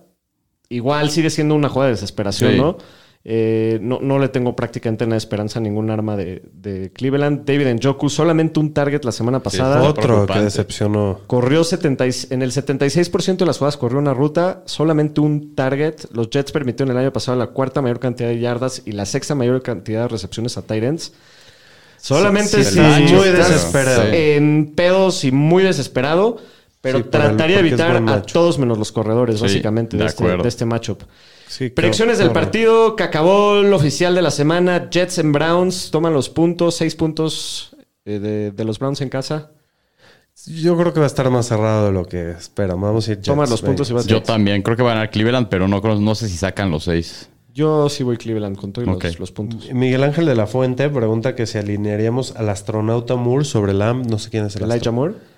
Igual 0.74 1.10
sigue 1.10 1.30
siendo 1.30 1.56
una 1.56 1.70
jugada 1.70 1.88
de 1.90 1.94
desesperación, 1.96 2.52
Sí. 2.52 2.58
¿no? 2.58 2.78
Eh, 3.26 3.80
no, 3.82 4.00
no 4.02 4.20
le 4.20 4.28
tengo 4.28 4.54
prácticamente 4.54 5.06
nada 5.06 5.14
de 5.14 5.20
esperanza 5.20 5.60
a 5.60 5.62
ningún 5.62 5.90
arma 5.90 6.18
de, 6.18 6.44
de 6.56 6.92
Cleveland. 6.92 7.46
David 7.46 7.68
Njoku, 7.76 8.10
solamente 8.10 8.60
un 8.60 8.74
target 8.74 9.06
la 9.06 9.14
semana 9.14 9.40
pasada. 9.40 9.82
Otro 9.82 10.26
que 10.26 10.40
decepcionó. 10.42 11.22
Corrió 11.26 11.64
70 11.64 12.06
y- 12.06 12.12
en 12.32 12.42
el 12.42 12.52
76% 12.52 13.38
de 13.38 13.46
las 13.46 13.60
jugadas 13.60 13.78
corrió 13.78 13.98
una 14.00 14.14
ruta, 14.14 14.64
solamente 14.66 15.22
un 15.22 15.56
target. 15.56 15.96
Los 16.12 16.30
Jets 16.32 16.52
permitieron 16.52 16.92
el 16.92 17.02
año 17.02 17.14
pasado 17.14 17.38
la 17.38 17.48
cuarta 17.48 17.82
mayor 17.82 18.02
cantidad 18.02 18.28
de 18.28 18.40
yardas 18.40 18.82
y 18.86 18.92
la 18.92 19.06
sexta 19.06 19.36
mayor 19.36 19.62
cantidad 19.62 20.02
de 20.02 20.08
recepciones 20.10 20.58
a 20.58 20.64
ends. 20.68 21.14
Solamente 21.98 22.62
Sí, 22.66 22.74
si 22.74 22.80
muy 23.14 23.30
desesperado. 23.30 24.04
en 24.12 24.74
pedos 24.76 25.24
y 25.24 25.32
muy 25.32 25.64
desesperado, 25.64 26.38
pero 26.84 26.98
Sí, 26.98 27.06
trataría 27.06 27.62
de 27.62 27.67
evitar 27.69 27.96
a 28.10 28.22
todos 28.24 28.60
menos 28.60 28.78
los 28.78 28.91
corredores, 28.91 29.38
Sí, 29.38 29.43
básicamente, 29.43 29.96
de, 29.96 30.04
de 30.04 30.10
este, 30.10 30.26
de 30.38 30.48
este 30.50 30.65
matchup. 30.65 31.02
Sí, 31.48 31.69
Predicciones 31.69 32.17
del 32.17 32.32
partido 32.32 32.98
que 32.98 33.04
acabó 33.04 33.60
el 33.62 33.72
oficial 33.74 34.13
de 34.15 34.22
la 34.22 34.32
semana. 34.32 34.89
Jets 34.89 35.17
en 35.19 35.32
Browns 35.32 35.91
toman 35.91 36.12
los 36.13 36.28
puntos, 36.30 36.76
seis 36.76 36.93
puntos 36.96 37.74
eh, 38.04 38.19
de, 38.19 38.52
de 38.52 38.63
los 38.65 38.80
Browns 38.80 39.00
en 39.00 39.08
casa. 39.08 39.52
Yo 40.46 40.76
creo 40.78 40.93
que 40.93 41.00
va 41.00 41.06
a 41.06 41.08
estar 41.08 41.30
más 41.30 41.46
cerrado 41.46 41.86
de 41.86 41.91
lo 41.93 42.04
que 42.06 42.32
esperan. 42.32 42.82
Vamos 42.82 43.08
a 43.08 43.12
ir 43.12 43.17
Jets. 43.19 43.28
Tomas 43.28 43.50
los 43.50 43.62
puntos 43.62 43.88
y 43.89 43.93
venga. 43.93 44.02
vas 44.02 44.08
Yo 44.08 44.17
Jets. 44.17 44.28
también 44.28 44.62
creo 44.62 44.76
que 44.76 44.84
van 44.84 44.98
a 44.98 45.08
Cleveland, 45.10 45.48
pero 45.48 45.69
no, 45.69 45.82
creo- 45.82 46.00
no 46.02 46.15
sé 46.15 46.28
si 46.28 46.36
sacan 46.36 46.69
los 46.69 46.84
seis. 46.84 47.30
Yo 47.54 47.88
sí 47.88 48.04
voy 48.04 48.17
Cleveland 48.17 48.58
con 48.58 48.74
todos 48.74 48.88
los- 48.88 48.98
Ok. 48.98 49.06
los, 49.19 49.32
puntos. 49.32 49.72
Miguel 49.72 50.04
Ángel 50.04 50.26
de 50.26 50.36
la 50.36 50.48
Fuente 50.48 50.89
pregunta 50.89 51.34
que 51.36 51.46
si 51.46 51.60
alinearíamos 51.60 52.36
al 52.36 52.50
astronauta 52.50 53.15
Moore 53.15 53.46
sobre 53.46 53.74
Lamb. 53.74 54.08
No 54.08 54.17
sé 54.19 54.30
quién 54.32 54.46
es 54.48 54.56
el 54.56 54.63
Elijah 54.63 54.78
astronauta. 54.78 54.91
Moore. 55.19 55.33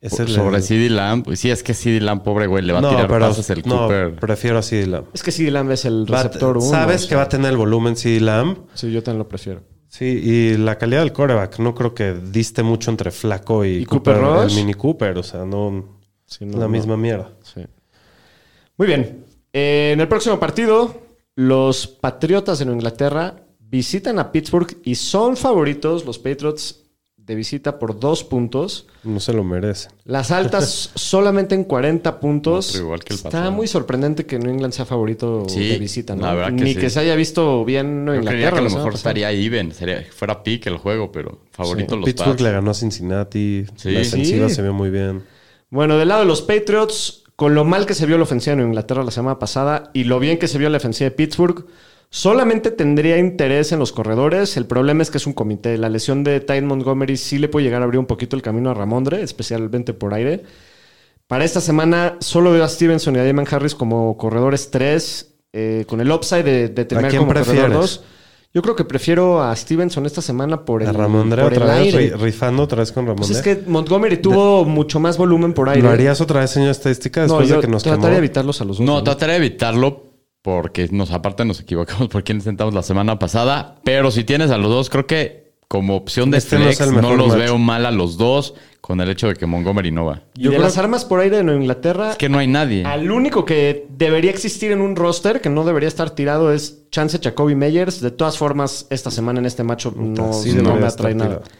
Es 0.00 0.18
el- 0.20 0.28
Sobre 0.28 0.60
CD 0.62 0.88
Lamb. 0.90 1.24
Pues 1.24 1.40
Sí, 1.40 1.50
es 1.50 1.62
que 1.62 1.74
CD 1.74 2.00
Lamb, 2.00 2.22
pobre 2.22 2.46
güey, 2.46 2.64
le 2.64 2.72
va 2.72 2.78
a 2.78 2.88
tirar 2.88 3.08
pero, 3.08 3.20
pases 3.28 3.50
el 3.50 3.62
no, 3.66 3.78
Cooper. 3.82 4.14
prefiero 4.16 4.58
a 4.58 4.62
CD 4.62 4.86
Lamb. 4.86 5.06
Es 5.12 5.22
que 5.22 5.32
CD 5.32 5.50
Lamb 5.50 5.70
es 5.72 5.84
el 5.84 6.06
Va 6.12 6.22
receptor 6.22 6.56
uno. 6.58 6.66
Sabes 6.66 7.02
o 7.02 7.04
que 7.06 7.08
sea, 7.10 7.16
va 7.18 7.22
a 7.24 7.28
tener 7.28 7.50
el 7.50 7.56
volumen 7.56 7.96
CD 7.96 8.20
Lamb. 8.20 8.58
Sí, 8.74 8.90
yo 8.92 9.02
también 9.02 9.18
lo 9.18 9.28
prefiero. 9.28 9.62
Sí, 9.88 10.04
y 10.04 10.56
la 10.56 10.76
calidad 10.78 11.00
del 11.00 11.12
coreback. 11.12 11.58
No 11.58 11.74
creo 11.74 11.94
que 11.94 12.14
diste 12.14 12.62
mucho 12.62 12.90
entre 12.90 13.10
Flaco 13.10 13.64
y, 13.64 13.78
¿Y 13.78 13.84
Cooper 13.86 14.18
Rush? 14.18 14.50
el 14.52 14.56
mini 14.56 14.74
Cooper. 14.74 15.18
O 15.18 15.22
sea, 15.22 15.44
no... 15.44 15.98
Sí, 16.26 16.44
es 16.44 16.50
no, 16.52 16.58
la 16.58 16.64
no. 16.66 16.68
misma 16.70 16.96
mierda. 16.96 17.32
Sí. 17.42 17.62
Muy 18.76 18.86
bien. 18.86 19.24
Eh, 19.52 19.90
en 19.94 20.00
el 20.00 20.06
próximo 20.08 20.38
partido, 20.38 20.94
los 21.34 21.86
Patriotas 21.86 22.58
de 22.58 22.66
Nueva 22.66 22.76
Inglaterra 22.76 23.46
visitan 23.60 24.18
a 24.18 24.30
Pittsburgh 24.30 24.76
y 24.84 24.94
son 24.94 25.36
favoritos 25.36 26.04
los 26.04 26.18
Patriots 26.18 26.84
de 27.28 27.34
visita 27.36 27.78
por 27.78 28.00
dos 28.00 28.24
puntos. 28.24 28.86
No 29.04 29.20
se 29.20 29.32
lo 29.32 29.44
merece. 29.44 29.90
Las 30.04 30.30
altas 30.32 30.90
solamente 30.96 31.54
en 31.54 31.62
40 31.64 32.18
puntos. 32.20 32.70
Otro 32.70 32.80
igual 32.84 33.04
que 33.04 33.12
el 33.12 33.16
Está 33.18 33.30
pasado. 33.30 33.52
muy 33.52 33.68
sorprendente 33.68 34.26
que 34.26 34.38
New 34.38 34.50
England 34.50 34.72
sea 34.72 34.86
favorito 34.86 35.44
Sí, 35.46 35.68
de 35.68 35.78
visita, 35.78 36.16
¿no? 36.16 36.22
la 36.22 36.34
verdad 36.34 36.56
que 36.56 36.64
Ni 36.64 36.74
sí. 36.74 36.80
que 36.80 36.90
se 36.90 36.98
haya 37.00 37.14
visto 37.14 37.64
bien 37.64 38.04
Yo 38.06 38.14
Inglaterra. 38.16 38.50
que 38.52 38.58
a 38.58 38.62
lo 38.62 38.70
mejor 38.70 38.92
pasada. 38.92 38.96
estaría 39.12 39.30
even, 39.30 39.72
sería, 39.72 40.04
fuera 40.10 40.42
pick 40.42 40.66
el 40.66 40.78
juego, 40.78 41.12
pero 41.12 41.42
favorito 41.52 41.94
los 41.96 42.06
Pittsburgh 42.06 42.40
le 42.40 42.50
ganó 42.50 42.70
a 42.70 42.74
Cincinnati. 42.74 43.66
Sí. 43.76 43.90
La 43.92 44.00
defensiva 44.00 44.48
Sí. 44.48 44.54
se 44.56 44.62
vio 44.62 44.72
muy 44.72 44.90
bien. 44.90 45.22
Bueno, 45.70 45.98
del 45.98 46.08
lado 46.08 46.22
de 46.22 46.26
los 46.26 46.40
Patriots, 46.40 47.24
con 47.36 47.54
lo 47.54 47.64
mal 47.66 47.84
que 47.84 47.92
se 47.94 48.06
vio 48.06 48.16
la 48.16 48.24
ofensiva 48.24 48.54
en 48.54 48.62
Inglaterra 48.62 49.04
la 49.04 49.10
semana 49.10 49.38
pasada 49.38 49.90
y 49.92 50.04
lo 50.04 50.18
bien 50.18 50.38
que 50.38 50.48
se 50.48 50.56
vio 50.58 50.70
la 50.70 50.78
ofensiva 50.78 51.10
de 51.10 51.14
Pittsburgh, 51.14 51.66
solamente 52.10 52.70
tendría 52.70 53.18
interés 53.18 53.72
en 53.72 53.78
los 53.78 53.92
corredores. 53.92 54.56
El 54.56 54.66
problema 54.66 55.02
es 55.02 55.10
que 55.10 55.18
es 55.18 55.26
un 55.26 55.32
comité. 55.32 55.76
La 55.78 55.88
lesión 55.88 56.24
de 56.24 56.40
Ty 56.40 56.60
Montgomery 56.62 57.16
sí 57.16 57.38
le 57.38 57.48
puede 57.48 57.64
llegar 57.66 57.82
a 57.82 57.84
abrir 57.84 57.98
un 57.98 58.06
poquito 58.06 58.36
el 58.36 58.42
camino 58.42 58.70
a 58.70 58.74
Ramondre, 58.74 59.22
especialmente 59.22 59.92
por 59.92 60.14
aire. 60.14 60.42
Para 61.26 61.44
esta 61.44 61.60
semana 61.60 62.16
solo 62.20 62.52
veo 62.52 62.64
a 62.64 62.68
Stevenson 62.68 63.16
y 63.16 63.18
a 63.18 63.24
Damon 63.24 63.46
Harris 63.50 63.74
como 63.74 64.16
corredores 64.16 64.70
3, 64.70 65.34
eh, 65.52 65.84
con 65.86 66.00
el 66.00 66.10
upside 66.10 66.42
de, 66.44 66.68
de 66.70 66.84
tener 66.86 67.08
quién 67.10 67.20
como 67.20 67.32
corredor 67.32 67.46
prefieres? 67.54 67.74
2. 67.78 68.04
Yo 68.54 68.62
creo 68.62 68.74
que 68.74 68.84
prefiero 68.86 69.42
a 69.42 69.54
Stevenson 69.54 70.06
esta 70.06 70.22
semana 70.22 70.64
por 70.64 70.80
el, 70.82 70.88
A 70.88 70.92
Ramondre 70.92 71.42
por 71.42 71.52
el 71.52 71.62
otra 71.62 71.74
vez, 71.74 71.94
aire. 71.94 72.14
ri- 72.14 72.18
rifando 72.18 72.62
otra 72.62 72.78
vez 72.78 72.92
con 72.92 73.04
Pues 73.04 73.14
Ramondre. 73.18 73.36
es 73.36 73.42
que 73.64 73.70
Montgomery 73.70 74.16
tuvo 74.16 74.64
mucho 74.64 74.98
más 75.00 75.18
volumen 75.18 75.52
por 75.52 75.68
aire. 75.68 75.82
¿Lo 75.82 75.90
harías 75.90 76.18
otra 76.22 76.40
vez, 76.40 76.50
señor 76.52 76.70
estadística, 76.70 77.20
no, 77.20 77.26
después 77.26 77.48
yo 77.50 77.56
de 77.56 77.60
que 77.60 77.66
nos 77.68 77.82
trataría 77.82 78.04
quemó? 78.06 78.12
de 78.12 78.18
evitarlos 78.18 78.60
a 78.62 78.64
los 78.64 78.78
dos. 78.78 78.86
No, 78.86 78.94
¿no? 78.94 79.04
trataré 79.04 79.32
de 79.32 79.38
evitarlo 79.40 80.07
porque 80.42 80.88
nos 80.90 81.10
aparte 81.10 81.44
nos 81.44 81.60
equivocamos 81.60 82.08
por 82.08 82.24
quién 82.24 82.40
sentamos 82.40 82.74
la 82.74 82.82
semana 82.82 83.18
pasada. 83.18 83.76
Pero 83.84 84.10
si 84.10 84.24
tienes 84.24 84.50
a 84.50 84.58
los 84.58 84.70
dos, 84.70 84.90
creo 84.90 85.06
que 85.06 85.48
como 85.68 85.96
opción 85.96 86.30
de 86.30 86.38
Este 86.38 86.56
no 86.58 86.64
flex 86.64 86.80
los 86.80 87.28
match. 87.28 87.38
veo 87.38 87.58
mal 87.58 87.84
a 87.84 87.90
los 87.90 88.16
dos 88.16 88.54
con 88.80 89.02
el 89.02 89.10
hecho 89.10 89.28
de 89.28 89.34
que 89.34 89.44
Montgomery 89.44 89.90
no 89.90 90.06
va. 90.06 90.22
Y 90.34 90.48
de 90.48 90.58
las 90.58 90.78
armas 90.78 91.04
por 91.04 91.20
aire 91.20 91.36
de 91.38 91.44
Nueva 91.44 91.60
Inglaterra, 91.60 92.12
Es 92.12 92.16
que 92.16 92.30
no 92.30 92.38
hay 92.38 92.46
nadie. 92.46 92.84
al 92.86 93.10
único 93.10 93.44
que 93.44 93.86
debería 93.90 94.30
existir 94.30 94.72
en 94.72 94.80
un 94.80 94.96
roster, 94.96 95.42
que 95.42 95.50
no 95.50 95.64
debería 95.64 95.88
estar 95.88 96.08
tirado, 96.10 96.52
es 96.54 96.88
Chance 96.90 97.18
Jacoby 97.22 97.54
Meyers. 97.54 98.00
De 98.00 98.10
todas 98.10 98.38
formas, 98.38 98.86
esta 98.88 99.10
semana 99.10 99.40
en 99.40 99.46
este 99.46 99.62
macho 99.62 99.92
no, 99.94 100.32
sí 100.32 100.54
no 100.54 100.74
me 100.76 100.86
atrae 100.86 101.14
nada. 101.14 101.40
tirado. 101.40 101.50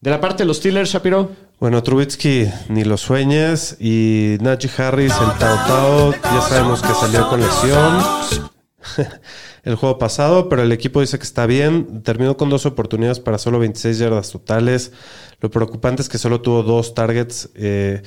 De 0.00 0.10
la 0.10 0.20
parte 0.20 0.44
de 0.44 0.46
los 0.46 0.56
Steelers, 0.56 0.90
Shapiro, 0.90 1.30
Bueno, 1.62 1.80
Trubitsky, 1.80 2.50
ni 2.70 2.82
lo 2.82 2.96
sueñes. 2.96 3.76
Y 3.78 4.36
Najee 4.40 4.68
Harris, 4.82 5.12
el 5.12 5.38
Tao 5.38 5.56
Tao, 5.64 6.12
ya 6.12 6.40
sabemos 6.40 6.82
que 6.82 6.92
salió 6.92 7.28
con 7.28 7.40
lesión 7.40 8.02
el 9.62 9.76
juego 9.76 9.96
pasado, 9.96 10.48
pero 10.48 10.62
el 10.62 10.72
equipo 10.72 11.00
dice 11.00 11.18
que 11.18 11.22
está 11.22 11.46
bien. 11.46 12.02
Terminó 12.02 12.36
con 12.36 12.50
dos 12.50 12.66
oportunidades 12.66 13.20
para 13.20 13.38
solo 13.38 13.60
26 13.60 13.96
yardas 13.96 14.32
totales. 14.32 14.90
Lo 15.40 15.52
preocupante 15.52 16.02
es 16.02 16.08
que 16.08 16.18
solo 16.18 16.40
tuvo 16.40 16.64
dos 16.64 16.94
targets. 16.94 17.50
Eh, 17.54 18.02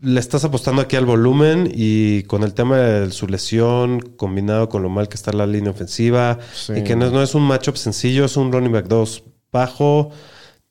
le 0.00 0.18
estás 0.18 0.42
apostando 0.46 0.80
aquí 0.80 0.96
al 0.96 1.04
volumen 1.04 1.70
y 1.74 2.22
con 2.22 2.42
el 2.42 2.54
tema 2.54 2.78
de 2.78 3.10
su 3.10 3.26
lesión 3.26 4.00
combinado 4.16 4.70
con 4.70 4.82
lo 4.82 4.88
mal 4.88 5.10
que 5.10 5.16
está 5.16 5.30
la 5.34 5.46
línea 5.46 5.72
ofensiva 5.72 6.38
Sí. 6.54 6.72
y 6.76 6.84
que 6.84 6.96
no, 6.96 7.10
no 7.10 7.22
es 7.22 7.34
un 7.34 7.42
matchup 7.42 7.76
sencillo, 7.76 8.24
es 8.24 8.38
un 8.38 8.50
running 8.50 8.72
back 8.72 8.86
2 8.86 9.24
bajo. 9.52 10.10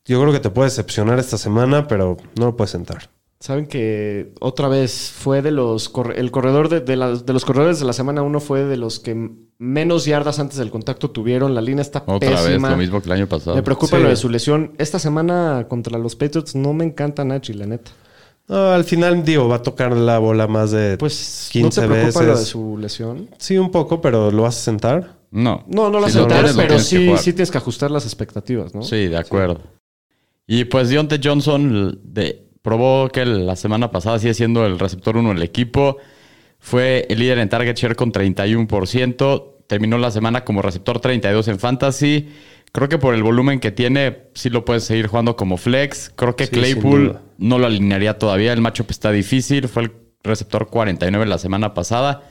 Yo 0.06 0.20
creo 0.22 0.34
que 0.34 0.40
te 0.40 0.50
puede 0.50 0.70
decepcionar 0.70 1.20
esta 1.20 1.38
semana, 1.38 1.88
pero 1.88 2.18
no 2.40 2.46
lo 2.46 2.56
puedes 2.58 2.72
sentar. 2.72 3.10
saben 3.40 3.66
que 3.68 4.34
otra 4.40 4.68
vez 4.68 5.12
fue 5.16 5.42
de 5.42 5.52
los. 5.52 5.92
El 6.16 6.32
corredor 6.32 6.70
de, 6.70 6.80
de 6.82 6.96
los 7.34 7.46
corredores 7.46 7.80
de 7.80 7.86
la 7.86 7.94
semana 7.94 8.22
1 8.24 8.40
fue 8.40 8.64
de 8.66 8.78
los 8.78 9.00
que 9.00 9.30
menos 9.60 10.06
yardas 10.06 10.40
antes 10.40 10.58
del 10.58 10.72
contacto 10.72 11.12
tuvieron. 11.12 11.54
La 11.56 11.62
línea 11.62 11.82
está 11.84 12.04
Otra 12.08 12.30
pésima. 12.32 12.70
vez, 12.70 12.72
lo 12.72 12.78
mismo 12.78 13.00
que 13.02 13.08
el 13.08 13.12
año 13.14 13.28
pasado. 13.28 13.56
Me 13.56 13.64
preocupa 13.64 13.98
Sí. 13.98 14.04
lo 14.04 14.10
de 14.10 14.16
su 14.16 14.30
lesión. 14.30 14.74
Esta 14.80 14.98
semana 15.00 15.68
contra 15.70 15.98
los 16.00 16.16
Patriots 16.16 16.56
no 16.56 16.74
me 16.74 16.84
encanta 16.84 17.24
Nachi, 17.24 17.54
la 17.54 17.68
neta. 17.68 17.92
No, 18.48 18.72
al 18.72 18.84
final, 18.84 19.24
digo, 19.24 19.48
va 19.48 19.58
a 19.58 19.62
tocar 19.62 19.96
la 19.96 20.18
bola 20.18 20.48
más 20.48 20.72
de 20.72 20.98
Pues, 20.98 21.48
15 21.52 21.82
¿no 21.82 21.88
te 21.88 21.94
preocupa 21.94 22.20
veces. 22.22 22.28
lo 22.34 22.40
de 22.40 22.46
su 22.46 22.78
lesión? 22.80 23.30
Sí, 23.38 23.58
un 23.58 23.70
poco, 23.72 24.02
pero 24.02 24.30
lo 24.32 24.42
vas 24.44 24.58
a 24.58 24.62
sentar. 24.62 25.16
No. 25.30 25.64
No, 25.68 25.90
no 25.90 26.00
Si 26.10 26.16
lo 26.18 26.22
sentar, 26.22 26.38
tienes, 26.40 26.56
lo 26.56 26.62
pero 26.62 26.80
sí, 26.80 27.14
sí 27.18 27.32
tienes 27.34 27.52
que 27.52 27.58
ajustar 27.60 27.92
las 27.92 28.04
expectativas, 28.06 28.74
¿no? 28.76 28.82
Sí, 28.82 29.08
de 29.08 29.18
acuerdo. 29.18 29.62
Y 30.54 30.66
pues 30.66 30.90
Deontay 30.90 31.22
Johnson 31.24 31.98
de, 32.04 32.44
probó 32.62 33.08
que 33.08 33.26
la 33.26 33.56
semana 33.56 33.90
pasada 33.90 34.20
sigue 34.20 34.34
siendo 34.34 34.66
el 34.66 34.80
receptor 34.80 35.16
uno 35.16 35.30
del 35.30 35.44
equipo. 35.44 35.96
Fue 36.60 37.06
el 37.08 37.20
líder 37.20 37.38
en 37.38 37.48
target 37.48 37.74
share 37.78 37.96
con 37.96 38.12
31%. 38.12 39.46
Terminó 39.68 39.98
la 39.98 40.12
semana 40.12 40.44
como 40.44 40.62
receptor 40.62 41.00
32 41.00 41.48
en 41.48 41.58
fantasy. 41.58 42.28
Creo 42.74 42.90
que 42.90 42.98
por 42.98 43.16
el 43.16 43.24
volumen 43.24 43.62
que 43.62 43.72
tiene, 43.72 44.24
sí 44.34 44.50
lo 44.50 44.66
puedes 44.66 44.84
seguir 44.84 45.08
jugando 45.08 45.38
como 45.38 45.56
flex. 45.56 46.12
Creo 46.18 46.36
que 46.36 46.48
Sí, 46.48 46.52
Claypool 46.52 47.18
no 47.38 47.58
lo 47.58 47.68
alinearía 47.68 48.20
todavía. 48.20 48.52
El 48.52 48.60
matchup 48.60 48.92
está 48.92 49.10
difícil. 49.14 49.70
Fue 49.70 49.84
el 49.84 49.94
receptor 50.22 50.68
49 50.68 51.28
la 51.28 51.38
semana 51.38 51.74
pasada. 51.74 52.24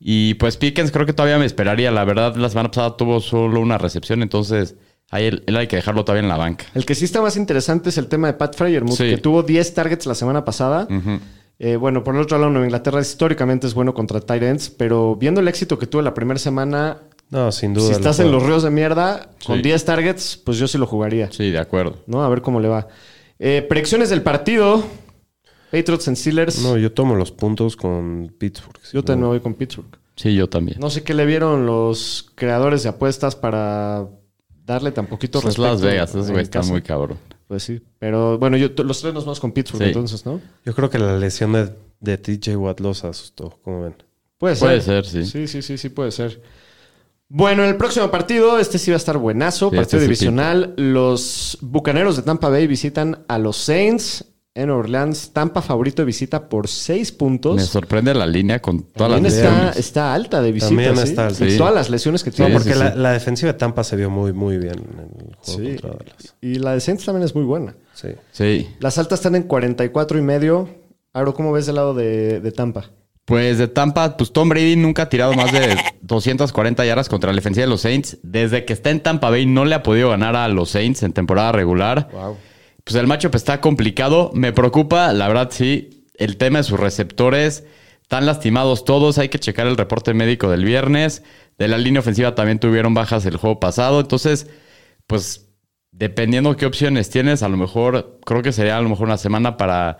Y 0.00 0.34
pues 0.34 0.56
Pickens 0.56 0.90
creo 0.90 1.06
que 1.06 1.12
todavía 1.12 1.38
me 1.38 1.46
esperaría. 1.46 1.92
La 1.92 2.04
verdad, 2.04 2.34
la 2.34 2.48
semana 2.48 2.72
pasada 2.72 2.96
tuvo 2.96 3.20
solo 3.20 3.60
una 3.60 3.78
recepción, 3.78 4.22
entonces 4.22 4.74
ahí 5.10 5.26
él, 5.26 5.42
él 5.46 5.56
hay 5.56 5.66
que 5.66 5.76
dejarlo 5.76 6.04
todavía 6.04 6.22
en 6.22 6.28
la 6.28 6.36
banca. 6.36 6.66
El 6.74 6.84
que 6.84 6.94
sí 6.94 7.04
está 7.04 7.20
más 7.22 7.36
interesante 7.36 7.88
es 7.90 7.98
el 7.98 8.06
tema 8.08 8.26
de 8.28 8.34
Pat 8.34 8.56
Freyermuth, 8.56 8.96
Sí. 8.96 9.10
que 9.10 9.18
tuvo 9.18 9.42
10 9.42 9.74
targets 9.74 10.06
la 10.06 10.14
semana 10.14 10.44
pasada. 10.44 10.86
Eh, 11.58 11.76
bueno, 11.76 12.02
por 12.02 12.16
el 12.16 12.20
otro 12.22 12.36
lado, 12.38 12.50
Nueva 12.50 12.66
Inglaterra 12.66 13.00
históricamente 13.00 13.66
es 13.68 13.74
bueno 13.74 13.94
contra 13.94 14.20
tight 14.20 14.42
ends, 14.42 14.70
pero 14.70 15.14
viendo 15.14 15.40
el 15.40 15.46
éxito 15.48 15.78
que 15.78 15.86
tuvo 15.86 16.02
la 16.02 16.12
primera 16.12 16.38
semana, 16.38 16.98
No, 17.30 17.52
sin 17.52 17.72
duda. 17.74 17.84
si 17.86 17.90
lo 17.92 17.96
estás 17.98 18.18
en 18.18 18.32
los 18.32 18.42
ríos 18.42 18.64
de 18.64 18.70
mierda, 18.70 19.30
con 19.46 19.56
Sí. 19.58 19.62
10 19.62 19.84
targets, 19.84 20.36
pues 20.36 20.58
yo 20.58 20.66
sí 20.66 20.78
lo 20.78 20.86
jugaría, 20.86 21.30
Sí, 21.30 21.50
de 21.52 21.58
acuerdo. 21.58 21.96
¿no? 22.06 22.24
A 22.24 22.28
ver 22.28 22.42
cómo 22.42 22.58
le 22.60 22.66
va. 22.68 22.88
Eh, 23.38 23.64
predicciones 23.68 24.10
del 24.10 24.22
partido. 24.22 24.82
Patriots 25.70 26.06
en 26.08 26.16
Steelers. 26.16 26.60
No, 26.62 26.76
yo 26.76 26.92
tomo 26.92 27.14
los 27.16 27.32
puntos 27.32 27.76
con 27.76 28.32
Pittsburgh. 28.38 28.78
yo 28.92 29.02
también 29.02 29.22
me 29.22 29.26
voy 29.28 29.40
con 29.40 29.54
Pittsburgh. 29.54 29.96
Sí, 30.16 30.34
yo 30.34 30.48
también. 30.48 30.78
No 30.80 30.88
sé 30.90 31.02
qué 31.02 31.14
le 31.14 31.24
vieron 31.26 31.66
los 31.66 32.30
creadores 32.36 32.82
de 32.84 32.90
apuestas 32.90 33.34
para 33.34 34.06
darle 34.64 34.92
tan 34.92 35.06
poquito 35.06 35.40
Pues 35.40 35.54
es 35.54 35.58
Las 35.58 35.80
Vegas, 35.80 36.14
están 36.14 36.46
casa. 36.46 36.70
muy 36.72 36.82
cabrón. 36.82 37.18
Pues 37.46 37.62
sí, 37.62 37.80
pero 37.98 38.38
bueno, 38.38 38.56
yo, 38.56 38.68
los 38.82 39.00
tres 39.00 39.12
nos 39.14 39.24
vamos 39.24 39.38
con 39.40 39.52
Pittsburgh 39.52 39.82
Sí. 39.82 39.88
entonces, 39.88 40.24
¿no? 40.24 40.40
Yo 40.64 40.74
creo 40.74 40.88
que 40.90 40.98
la 40.98 41.16
lesión 41.18 41.52
de, 41.52 41.70
de 42.00 42.16
TJ 42.18 42.56
Watt 42.56 42.80
los 42.80 43.04
asustó, 43.04 43.58
como 43.62 43.82
ven. 43.82 43.96
Puede 44.38 44.56
ser. 44.56 44.68
Puede 44.68 44.80
ser, 44.80 45.04
sí. 45.06 45.24
Sí, 45.26 45.46
sí, 45.46 45.62
sí, 45.62 45.78
sí, 45.78 45.88
puede 45.90 46.10
ser. 46.10 46.40
Bueno, 47.28 47.62
en 47.64 47.70
el 47.70 47.76
próximo 47.76 48.10
partido, 48.10 48.58
este 48.58 48.78
sí 48.78 48.90
va 48.90 48.96
a 48.96 48.98
estar 48.98 49.18
buenazo, 49.18 49.70
Sí, 49.70 49.76
partido 49.76 49.82
este 49.82 49.98
sí 49.98 50.02
divisional. 50.04 50.74
Los 50.76 51.58
Bucaneros 51.60 52.16
de 52.16 52.22
Tampa 52.22 52.48
Bay 52.48 52.66
visitan 52.66 53.24
a 53.28 53.38
los 53.38 53.56
Saints 53.56 54.24
en 54.54 54.70
Orleans. 54.70 55.30
Tampa 55.32 55.62
favorito 55.62 56.02
de 56.02 56.06
visita 56.06 56.48
por 56.48 56.68
seis 56.68 57.10
puntos. 57.12 57.56
Me 57.56 57.62
sorprende 57.62 58.14
la 58.14 58.26
línea 58.26 58.60
con 58.62 58.82
todas 58.82 59.10
las 59.10 59.20
También 59.20 59.34
está, 59.38 59.50
lesiones. 59.52 59.76
está 59.76 60.14
alta 60.14 60.40
de 60.42 60.52
visita. 60.52 60.68
También 60.68 60.96
¿sí? 60.96 61.02
está 61.02 61.26
alta. 61.26 61.44
Y 61.46 61.50
Sí. 61.52 61.58
Todas 61.58 61.74
las 61.74 61.90
lesiones 61.90 62.22
que 62.24 62.30
No, 62.30 62.36
tiene. 62.36 62.52
porque 62.54 62.72
sí, 62.72 62.78
la, 62.78 62.92
sí. 62.92 62.98
la 62.98 63.12
defensiva 63.12 63.52
de 63.52 63.58
Tampa 63.58 63.82
se 63.84 63.96
vio 63.96 64.10
muy, 64.10 64.32
muy 64.32 64.58
bien 64.58 64.74
en 64.74 65.28
el 65.28 65.36
juego 65.36 65.40
Sí. 65.42 65.76
contra 65.80 65.90
Dallas. 65.90 66.34
Y 66.40 66.54
la 66.56 66.72
de 66.74 66.80
Saints 66.80 67.04
también 67.04 67.24
es 67.24 67.34
muy 67.34 67.44
buena. 67.44 67.74
Sí. 67.94 68.08
Sí. 68.32 68.68
Las 68.80 68.98
altas 68.98 69.18
están 69.20 69.34
en 69.34 69.42
44 69.44 70.18
y 70.18 70.22
medio. 70.22 70.68
Aro, 71.12 71.34
¿cómo 71.34 71.52
ves 71.52 71.66
del 71.66 71.76
lado 71.76 71.94
de, 71.94 72.40
de 72.40 72.52
Tampa? 72.52 72.90
Pues 73.24 73.56
de 73.56 73.68
Tampa, 73.68 74.16
pues 74.18 74.32
Tom 74.32 74.50
Brady 74.50 74.76
nunca 74.76 75.02
ha 75.04 75.08
tirado 75.08 75.32
más 75.32 75.50
de 75.50 75.76
240 76.02 76.84
yardas 76.84 77.08
contra 77.08 77.30
la 77.32 77.36
defensiva 77.36 77.64
de 77.64 77.70
los 77.70 77.80
Saints. 77.80 78.18
Desde 78.22 78.64
que 78.66 78.72
está 78.74 78.90
en 78.90 79.00
Tampa 79.00 79.30
Bay 79.30 79.46
no 79.46 79.64
le 79.64 79.74
ha 79.74 79.82
podido 79.82 80.10
ganar 80.10 80.36
a 80.36 80.46
los 80.48 80.70
Saints 80.70 81.02
en 81.02 81.12
temporada 81.12 81.50
regular. 81.52 82.08
Wow. 82.12 82.36
Pues 82.84 82.96
el 82.96 83.06
matchup 83.06 83.34
está 83.34 83.60
complicado. 83.60 84.30
Me 84.34 84.52
preocupa, 84.52 85.12
la 85.12 85.26
verdad, 85.26 85.48
sí, 85.50 86.06
el 86.16 86.36
tema 86.36 86.58
de 86.58 86.64
sus 86.64 86.78
receptores. 86.78 87.64
Están 88.02 88.26
lastimados 88.26 88.84
todos. 88.84 89.18
Hay 89.18 89.30
que 89.30 89.38
checar 89.38 89.66
el 89.66 89.76
reporte 89.76 90.12
médico 90.12 90.50
del 90.50 90.64
viernes. 90.64 91.22
De 91.58 91.68
la 91.68 91.78
línea 91.78 92.00
ofensiva 92.00 92.34
también 92.34 92.58
tuvieron 92.58 92.92
bajas 92.92 93.24
el 93.24 93.38
juego 93.38 93.58
pasado. 93.58 94.00
Entonces, 94.00 94.48
pues, 95.06 95.48
dependiendo 95.92 96.56
qué 96.56 96.66
opciones 96.66 97.08
tienes, 97.08 97.42
a 97.42 97.48
lo 97.48 97.56
mejor, 97.56 98.20
creo 98.24 98.42
que 98.42 98.52
sería 98.52 98.76
a 98.76 98.82
lo 98.82 98.90
mejor 98.90 99.06
una 99.06 99.16
semana 99.16 99.56
para 99.56 99.96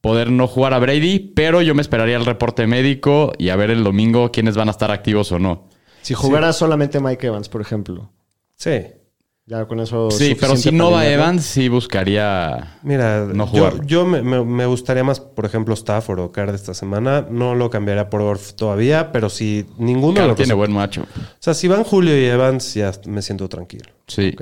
poder 0.00 0.30
no 0.32 0.48
jugar 0.48 0.74
a 0.74 0.80
Brady. 0.80 1.20
Pero 1.36 1.62
yo 1.62 1.76
me 1.76 1.82
esperaría 1.82 2.16
el 2.16 2.26
reporte 2.26 2.66
médico 2.66 3.32
y 3.38 3.50
a 3.50 3.56
ver 3.56 3.70
el 3.70 3.84
domingo 3.84 4.32
quiénes 4.32 4.56
van 4.56 4.66
a 4.66 4.72
estar 4.72 4.90
activos 4.90 5.30
o 5.30 5.38
no. 5.38 5.68
Si 6.02 6.14
jugara 6.14 6.52
solamente 6.52 6.98
Mike 6.98 7.28
Evans, 7.28 7.48
por 7.48 7.60
ejemplo. 7.60 8.10
Sí. 8.56 8.80
Ya 9.48 9.64
con 9.66 9.78
eso. 9.78 10.10
Sí, 10.10 10.36
pero 10.40 10.56
si 10.56 10.72
no 10.72 10.90
va 10.90 11.06
Evans, 11.06 11.44
sí 11.44 11.68
buscaría. 11.68 12.78
Mira, 12.82 13.26
No 13.26 13.44
yo, 13.46 13.70
jugar. 13.70 13.86
yo 13.86 14.04
me, 14.04 14.20
me- 14.20 14.44
me 14.44 14.66
gustaría 14.66 15.04
más, 15.04 15.20
por 15.20 15.44
ejemplo, 15.46 15.72
Stafford 15.74 16.18
o 16.18 16.32
Card 16.32 16.52
esta 16.54 16.74
semana. 16.74 17.24
No 17.30 17.54
lo 17.54 17.70
cambiaría 17.70 18.10
por 18.10 18.22
Orf 18.22 18.54
todavía, 18.54 19.12
pero 19.12 19.30
si 19.30 19.64
ninguno 19.78 20.26
los 20.26 20.36
tiene 20.36 20.52
buen 20.54 20.72
macho. 20.72 21.02
O 21.02 21.06
sea, 21.38 21.54
si 21.54 21.68
van 21.68 21.84
Julio 21.84 22.20
y 22.20 22.24
Evans, 22.24 22.74
ya 22.74 22.90
me 23.06 23.22
siento 23.22 23.48
tranquilo. 23.48 23.88
Sí. 24.08 24.34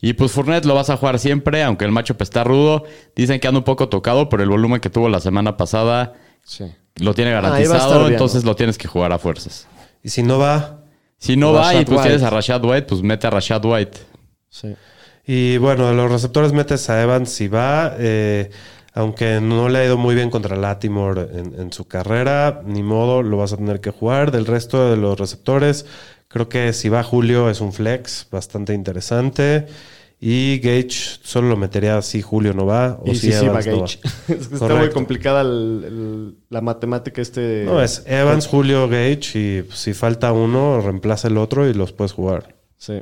Y 0.00 0.14
pues 0.14 0.32
Fournette 0.32 0.64
lo 0.64 0.74
vas 0.74 0.90
a 0.90 0.96
jugar 0.96 1.20
siempre, 1.20 1.62
aunque 1.62 1.84
el 1.84 1.92
macho 1.92 2.16
está 2.18 2.42
rudo. 2.42 2.82
Dicen 3.14 3.38
que 3.38 3.46
anda 3.46 3.58
un 3.58 3.64
poco 3.64 3.88
tocado, 3.88 4.28
pero 4.28 4.42
el 4.42 4.48
volumen 4.48 4.80
que 4.80 4.90
tuvo 4.90 5.08
la 5.08 5.20
semana 5.20 5.56
pasada 5.56 6.14
Sí. 6.42 6.64
lo 6.96 7.14
tiene 7.14 7.30
Ah, 7.30 7.34
garantizado, 7.40 8.08
entonces 8.08 8.42
lo 8.44 8.56
tienes 8.56 8.78
que 8.78 8.88
jugar 8.88 9.12
a 9.12 9.18
fuerzas. 9.20 9.68
Y 10.02 10.08
si 10.08 10.24
no 10.24 10.38
va, 10.40 10.80
Si 11.18 11.36
no 11.36 11.52
va 11.52 11.64
Rashad 11.68 11.80
y 11.82 11.84
pues 11.84 11.98
White. 11.98 12.08
tienes 12.08 12.22
a 12.26 12.30
Rashad 12.30 12.64
White, 12.64 12.82
pues 12.88 13.02
mete 13.02 13.26
a 13.26 13.30
Rashad 13.30 13.62
White. 13.64 13.98
Sí. 14.50 14.74
Y 15.26 15.56
bueno, 15.58 15.88
de 15.88 15.94
los 15.94 16.10
receptores 16.10 16.52
metes 16.52 16.90
a 16.90 17.02
Evans 17.02 17.30
si 17.30 17.46
va, 17.48 17.94
eh, 17.98 18.50
aunque 18.94 19.40
no 19.40 19.68
le 19.68 19.78
ha 19.78 19.84
ido 19.84 19.96
muy 19.96 20.14
bien 20.14 20.28
contra 20.30 20.56
Latimore 20.56 21.22
en, 21.32 21.54
en 21.58 21.72
su 21.72 21.86
carrera, 21.86 22.62
ni 22.66 22.82
modo, 22.82 23.22
lo 23.22 23.36
vas 23.36 23.52
a 23.52 23.56
tener 23.56 23.80
que 23.80 23.90
jugar. 23.90 24.32
Del 24.32 24.46
resto 24.46 24.90
de 24.90 24.96
los 24.96 25.18
receptores, 25.18 25.86
creo 26.28 26.48
que 26.48 26.72
si 26.72 26.88
va 26.88 27.02
Julio 27.04 27.48
es 27.48 27.60
un 27.60 27.72
flex 27.72 28.26
bastante 28.30 28.74
interesante. 28.74 29.66
Y 30.22 30.58
Gage 30.58 30.90
solo 31.22 31.48
lo 31.48 31.56
metería 31.56 32.02
si 32.02 32.20
Julio 32.20 32.52
no 32.52 32.66
va 32.66 32.98
o 33.00 33.10
Y 33.10 33.14
si 33.14 33.32
sí, 33.32 33.38
sí, 33.38 33.46
va 33.46 33.60
Evans 33.62 33.66
no 33.68 33.72
va. 33.76 33.80
Gage. 33.82 33.98
Es 34.28 34.48
que 34.48 34.54
está 34.54 34.58
Correcto. 34.58 34.78
muy 34.84 34.90
complicada 34.90 35.40
el- 35.42 35.82
el- 35.86 36.34
la 36.50 36.60
matemática 36.60 37.22
este... 37.22 37.62
No, 37.64 37.80
es 37.80 38.02
Evans, 38.06 38.46
Julio, 38.46 38.86
Gage 38.88 39.38
y 39.38 39.64
si 39.72 39.94
falta 39.94 40.32
uno, 40.32 40.80
reemplaza 40.82 41.28
el 41.28 41.38
otro 41.38 41.66
y 41.68 41.72
los 41.72 41.92
puedes 41.92 42.12
jugar. 42.12 42.54
Sí. 42.76 43.00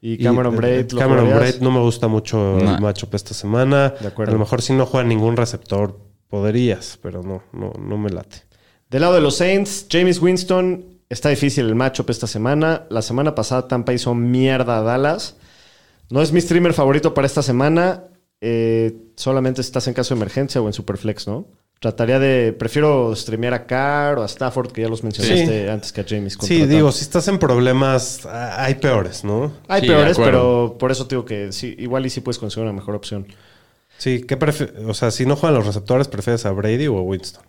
Y 0.00 0.16
Cameron 0.18 0.56
Braid, 0.56 0.92
¿lo 0.92 0.98
Cameron? 0.98 1.30
Braid 1.34 1.56
no 1.60 1.70
me 1.70 1.80
gusta 1.80 2.08
mucho 2.08 2.58
No. 2.62 2.74
el 2.76 2.80
matchup 2.80 3.14
esta 3.14 3.34
semana. 3.34 3.90
De 4.00 4.08
acuerdo. 4.08 4.30
A 4.30 4.34
lo 4.34 4.38
mejor 4.40 4.62
si 4.62 4.72
no 4.72 4.86
juega 4.86 5.06
ningún 5.06 5.36
receptor 5.36 5.98
podrías, 6.28 6.98
pero 7.02 7.22
no, 7.22 7.42
no, 7.52 7.72
no 7.78 7.98
me 7.98 8.08
late. 8.10 8.38
Del 8.88 9.02
lado 9.02 9.14
de 9.14 9.20
los 9.20 9.36
Saints, 9.36 9.86
James 9.90 10.20
Winston, 10.20 11.00
está 11.08 11.28
difícil 11.28 11.66
el 11.66 11.74
matchup 11.74 12.08
esta 12.10 12.26
semana. 12.26 12.86
La 12.88 13.02
semana 13.02 13.34
pasada 13.34 13.68
Tampa 13.68 13.92
hizo 13.92 14.14
mierda 14.14 14.78
a 14.78 14.82
Dallas. 14.82 15.36
No 16.08 16.22
es 16.22 16.32
mi 16.32 16.40
streamer 16.40 16.72
favorito 16.72 17.12
para 17.14 17.26
esta 17.26 17.42
semana. 17.42 18.04
eh, 18.42 18.96
solamente 19.16 19.62
si 19.62 19.66
estás 19.68 19.86
en 19.86 19.92
caso 19.92 20.14
de 20.14 20.18
emergencia 20.18 20.62
o 20.62 20.66
en 20.66 20.72
Superflex, 20.72 21.28
¿no? 21.28 21.46
Trataría 21.80 22.18
de... 22.18 22.52
Prefiero 22.52 23.16
streamear 23.16 23.54
a 23.54 23.66
Carr 23.66 24.18
o 24.18 24.22
a 24.22 24.26
Stafford, 24.26 24.70
que 24.70 24.82
ya 24.82 24.88
los 24.88 25.02
mencionaste 25.02 25.64
Sí. 25.64 25.68
antes 25.68 25.92
que 25.92 26.02
a 26.02 26.04
James. 26.06 26.36
Sí, 26.40 26.66
digo, 26.66 26.92
si 26.92 27.02
estás 27.02 27.26
en 27.28 27.38
problemas, 27.38 28.26
ah, 28.26 28.62
hay 28.64 28.74
peores, 28.74 29.24
¿no? 29.24 29.50
Hay 29.66 29.80
Sí, 29.80 29.86
peores, 29.86 30.18
pero 30.18 30.76
por 30.78 30.92
eso 30.92 31.06
te 31.06 31.14
digo 31.14 31.24
que 31.24 31.52
sí, 31.52 31.74
igual 31.78 32.04
y 32.04 32.10
sí 32.10 32.20
puedes 32.20 32.38
conseguir 32.38 32.64
una 32.64 32.74
mejor 32.74 32.94
opción. 32.94 33.26
Sí, 33.96 34.22
¿qué 34.28 34.38
prefi- 34.38 34.70
O 34.88 34.92
sea, 34.94 35.10
si 35.10 35.24
no 35.24 35.36
juegan 35.36 35.56
los 35.56 35.66
receptores, 35.66 36.06
¿prefieres 36.08 36.44
a 36.44 36.50
Brady 36.52 36.86
o 36.86 36.98
a 36.98 37.02
Winston? 37.02 37.44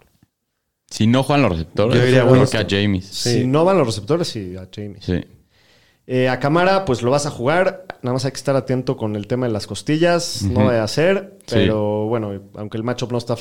Si 0.90 1.08
no 1.08 1.24
juegan 1.24 1.44
los 1.44 1.52
receptores, 1.52 1.96
Yo 1.98 2.06
diría 2.06 2.24
Winston. 2.26 2.66
que 2.68 2.76
a 2.76 2.82
James. 2.82 3.06
Sí. 3.06 3.30
Si 3.42 3.46
no 3.46 3.66
van 3.66 3.78
los 3.78 3.88
receptores, 3.88 4.30
sí, 4.30 4.56
a 4.58 4.68
James. 4.74 5.04
Sí. 5.06 5.26
Eh, 6.14 6.28
a 6.28 6.40
Camara, 6.42 6.84
pues 6.84 7.04
lo 7.04 7.10
vas 7.12 7.26
a 7.26 7.30
jugar. 7.32 7.86
Nada 8.02 8.12
más 8.14 8.26
hay 8.26 8.32
que 8.32 8.38
estar 8.38 8.54
atento 8.58 8.98
con 8.98 9.16
el 9.16 9.28
tema 9.28 9.46
de 9.48 9.54
las 9.54 9.66
costillas. 9.66 10.42
No 10.44 10.60
Ujú. 10.60 10.68
vaya 10.68 10.84
a. 10.84 10.88
Sí. 10.90 11.02
Pero 11.48 12.06
bueno, 12.08 12.34
aunque 12.56 12.76
el 12.76 12.84
matchup 12.84 13.14
no 13.14 13.18
está, 13.18 13.36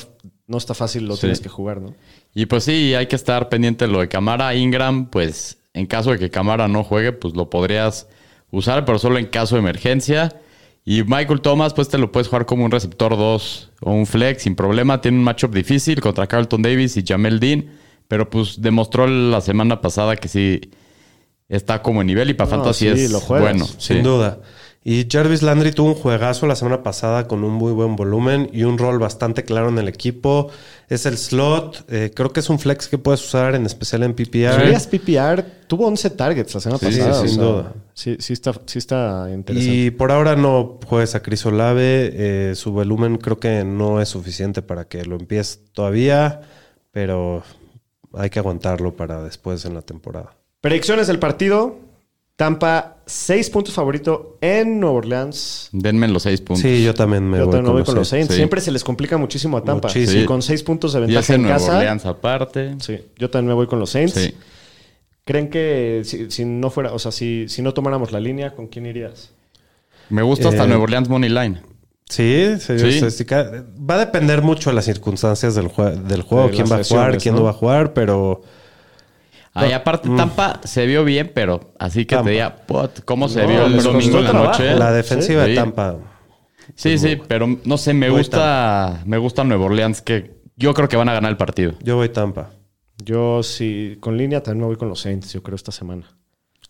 no 0.47 0.57
está 0.57 0.73
fácil, 0.73 1.05
lo 1.05 1.15
Sí. 1.15 1.21
tienes 1.21 1.41
que 1.41 1.49
jugar, 1.49 1.81
¿no? 1.81 1.93
Y 2.33 2.45
pues 2.45 2.63
sí, 2.63 2.93
hay 2.95 3.07
que 3.07 3.17
estar 3.17 3.49
pendiente 3.49 3.87
de 3.87 3.91
lo 3.91 3.99
de 3.99 4.07
Camara. 4.07 4.55
Ingram, 4.55 5.07
pues 5.09 5.57
en 5.73 5.85
caso 5.85 6.11
de 6.11 6.19
que 6.19 6.29
Camara 6.29 6.69
no 6.69 6.85
juegue, 6.85 7.11
pues 7.11 7.35
lo 7.35 7.49
podrías 7.49 8.07
usar, 8.51 8.85
pero 8.85 8.99
solo 8.99 9.17
en 9.17 9.25
caso 9.25 9.55
de 9.55 9.59
emergencia. 9.59 10.33
Y 10.85 11.03
Michael 11.03 11.41
Thomas, 11.41 11.73
pues 11.73 11.89
te 11.89 11.97
lo 11.97 12.13
puedes 12.13 12.29
jugar 12.29 12.45
como 12.45 12.63
un 12.63 12.71
receptor 12.71 13.17
2 13.17 13.69
o 13.81 13.91
un 13.91 14.05
flex 14.05 14.43
sin 14.43 14.55
problema. 14.55 15.01
Tiene 15.01 15.17
un 15.17 15.25
matchup 15.25 15.53
difícil 15.53 15.99
contra 15.99 16.25
Carlton 16.25 16.61
Davis 16.61 16.95
y 16.95 17.03
Jamel 17.05 17.41
Dean, 17.41 17.65
pero 18.07 18.29
pues 18.29 18.61
demostró 18.61 19.07
la 19.07 19.41
semana 19.41 19.81
pasada 19.81 20.15
que 20.15 20.29
sí 20.29 20.61
está 21.51 21.81
como 21.81 22.01
en 22.01 22.07
nivel 22.07 22.29
y 22.29 22.33
para 22.33 22.49
No, 22.49 22.57
Fantasy 22.57 22.85
sí, 22.95 23.03
es 23.05 23.11
lo 23.11 23.19
juegas, 23.19 23.49
bueno. 23.51 23.65
Sin 23.65 23.97
sí. 23.97 24.01
duda. 24.01 24.39
Y 24.83 25.05
Jarvis 25.07 25.43
Landry 25.43 25.73
tuvo 25.73 25.89
un 25.89 25.93
juegazo 25.93 26.47
la 26.47 26.55
semana 26.55 26.81
pasada 26.81 27.27
con 27.27 27.43
un 27.43 27.51
muy 27.53 27.71
buen 27.71 27.95
volumen 27.95 28.49
y 28.51 28.63
un 28.63 28.79
rol 28.79 28.97
bastante 28.97 29.43
claro 29.43 29.69
en 29.69 29.77
el 29.77 29.87
equipo. 29.87 30.49
Es 30.89 31.05
el 31.05 31.19
slot. 31.19 31.85
eh, 31.87 32.11
creo 32.15 32.33
que 32.33 32.39
es 32.39 32.49
un 32.49 32.57
flex 32.57 32.87
que 32.87 32.97
puedes 32.97 33.23
usar, 33.23 33.53
en 33.53 33.67
especial 33.67 34.01
en 34.01 34.15
PPR. 34.15 34.59
Julias 34.59 34.87
PPR 34.87 35.43
tuvo 35.67 35.85
11 35.85 36.09
targets 36.09 36.55
la 36.55 36.61
semana 36.61 36.79
Sí, 36.79 36.85
pasada. 36.87 37.13
sí, 37.13 37.19
o 37.19 37.27
sin 37.27 37.35
sea, 37.35 37.43
duda. 37.43 37.73
Sí, 37.93 38.15
sí 38.19 38.33
está, 38.33 38.53
sí 38.65 38.79
está 38.79 39.27
interesante. 39.31 39.75
Y 39.75 39.91
por 39.91 40.11
ahora 40.11 40.35
no 40.35 40.79
juegues 40.87 41.13
a 41.13 41.21
Chris 41.21 41.45
Olave. 41.45 42.09
eh, 42.13 42.53
su 42.55 42.71
volumen 42.71 43.17
creo 43.17 43.39
que 43.39 43.63
no 43.63 44.01
es 44.01 44.09
suficiente 44.09 44.63
para 44.63 44.85
que 44.87 45.05
lo 45.05 45.15
empieces 45.15 45.61
todavía, 45.73 46.41
pero 46.91 47.43
hay 48.13 48.31
que 48.31 48.39
aguantarlo 48.39 48.95
para 48.95 49.21
después 49.21 49.63
en 49.65 49.75
la 49.75 49.83
temporada. 49.83 50.33
Predicciones 50.61 51.07
del 51.07 51.19
partido. 51.19 51.77
Tampa, 52.35 52.97
6 53.05 53.49
puntos 53.51 53.73
favorito 53.75 54.37
en 54.41 54.79
Nueva 54.79 54.95
Orleans. 54.97 55.69
Denme 55.73 56.07
los 56.07 56.23
seis 56.23 56.41
puntos. 56.41 56.61
Sí, 56.63 56.83
yo 56.83 56.93
también 56.95 57.29
me 57.29 57.37
Yo 57.37 57.45
voy, 57.45 57.51
también 57.51 57.65
con, 57.65 57.73
voy 57.73 57.79
los 57.81 57.85
con 57.87 57.95
los. 57.95 58.07
Sí. 58.07 58.23
Siempre 58.35 58.61
se 58.61 58.71
les 58.71 58.83
complica 58.83 59.15
muchísimo 59.17 59.57
a 59.57 59.63
Tampa. 59.63 59.89
Muchísimo. 59.89 60.23
Y 60.23 60.25
con 60.25 60.41
6 60.41 60.63
puntos 60.63 60.93
de 60.93 61.01
ventaja 61.01 61.33
en 61.33 61.41
en 61.41 61.43
Nueva 61.43 61.57
casa. 61.59 61.77
Orleans 61.77 62.05
aparte. 62.05 62.75
Sí, 62.79 62.97
yo 63.17 63.29
también 63.29 63.49
me 63.49 63.53
voy 63.53 63.67
con 63.67 63.79
los 63.79 63.91
Saints. 63.91 64.13
Sí. 64.13 64.33
¿Creen 65.23 65.49
que 65.51 66.01
si, 66.03 66.31
si 66.31 66.45
no 66.45 66.71
fuera, 66.71 66.93
o 66.93 66.99
sea, 66.99 67.11
si, 67.11 67.47
si 67.47 67.61
no 67.61 67.73
tomáramos 67.75 68.11
la 68.11 68.19
línea, 68.19 68.55
¿con 68.55 68.65
quién 68.67 68.87
irías? 68.87 69.29
Me 70.09 70.23
gusta 70.23 70.49
hasta 70.49 70.63
Eh, 70.63 70.67
Nueva 70.67 70.83
Orleans 70.83 71.09
Money 71.09 71.29
Line. 71.29 71.61
Sí, 72.09 72.55
se- 72.59 72.79
Sí. 73.11 73.23
va 73.29 73.95
a 73.95 73.99
depender 73.99 74.41
mucho 74.41 74.71
de 74.71 74.75
las 74.75 74.85
circunstancias 74.85 75.53
del, 75.53 75.67
jue- 75.69 75.93
del 75.95 76.23
juego, 76.23 76.47
De 76.47 76.55
quién 76.55 76.65
va 76.71 76.77
a 76.77 76.83
jugar, 76.83 77.17
quién 77.19 77.35
¿no? 77.35 77.41
no 77.41 77.45
va 77.45 77.51
a 77.51 77.53
jugar, 77.53 77.93
pero 77.93 78.41
Ahí 79.53 79.71
aparte 79.73 80.09
Tampa 80.15 80.61
se 80.63 80.85
vio 80.85 81.03
bien, 81.03 81.31
pero 81.33 81.73
así 81.77 82.05
que 82.05 82.15
Tampa. 82.15 82.25
te 82.27 82.31
diga, 82.31 82.55
"Pot, 82.65 83.03
¿cómo 83.03 83.27
se 83.27 83.41
No, 83.41 83.47
vio 83.49 83.65
el 83.65 83.83
domingo 83.83 84.17
en 84.19 84.23
la 84.23 84.29
trabajo. 84.31 84.51
noche? 84.63 84.75
la 84.75 84.91
defensiva 84.93 85.43
Sí. 85.43 85.49
de 85.51 85.55
Tampa. 85.55 85.97
Sí, 86.75 86.97
sí, 86.97 87.19
pero 87.27 87.47
no 87.65 87.77
sé, 87.77 87.93
me 87.93 88.09
Voy 88.09 88.19
gusta, 88.19 89.01
me 89.05 89.17
gusta 89.17 89.43
Nueva 89.43 89.65
Orleans 89.65 90.01
que 90.01 90.39
yo 90.55 90.73
creo 90.73 90.87
que 90.87 90.95
van 90.95 91.09
a 91.09 91.13
ganar 91.13 91.31
el 91.31 91.37
partido. 91.37 91.73
Yo 91.83 91.97
voy 91.97 92.09
Tampa. 92.09 92.51
Yo 93.03 93.43
sí, 93.43 93.97
con 93.99 94.15
línea 94.17 94.41
también 94.41 94.61
me 94.61 94.67
voy 94.67 94.75
con 94.77 94.87
los 94.87 95.01
Saints, 95.01 95.33
yo 95.33 95.41
creo, 95.43 95.55
esta 95.55 95.71
semana. 95.71 96.03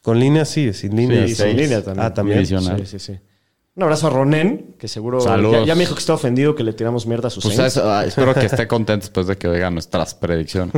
Con 0.02 0.20
línea 0.20 0.46
sí, 0.46 0.74
sin 0.74 0.96
línea. 0.96 1.28
Sí, 1.28 1.36
sin 1.36 1.56
línea 1.58 1.84
también. 1.84 2.06
Ah, 2.06 2.14
también. 2.14 2.46
Sí, 2.46 2.56
sí, 2.86 2.98
sí. 3.00 3.20
Un 3.74 3.84
abrazo 3.84 4.08
a 4.08 4.10
Ronen, 4.10 4.76
que 4.78 4.90
seguro 4.90 5.20
ya, 5.24 5.64
ya 5.64 5.76
me 5.76 5.82
dijo 5.82 5.94
que 5.96 6.00
está 6.00 6.14
ofendido 6.14 6.56
que 6.56 6.64
le 6.64 6.74
tiramos 6.74 7.06
mierda 7.08 7.30
a 7.30 7.32
sus 7.32 7.44
Pues 7.46 7.78
ah, 7.78 8.04
espero 8.06 8.34
que 8.34 8.46
esté 8.46 8.68
contento 8.68 9.06
después 9.06 9.28
de 9.28 9.38
que 9.38 9.48
oigan 9.48 9.74
nuestras 9.74 10.14
predicciones. 10.14 10.74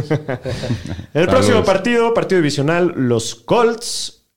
El 1.14 1.28
próximo 1.28 1.64
partido, 1.64 2.14
partido 2.14 2.40
divisional, 2.40 2.94
los 2.96 3.34
Colts, 3.34 4.28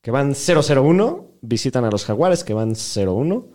que 0.00 0.10
van 0.10 0.32
0-0-1, 0.32 1.26
visitan 1.42 1.84
a 1.84 1.90
los 1.90 2.06
Jaguares, 2.06 2.42
que 2.42 2.54
van 2.54 2.70
0-1. 2.70 3.48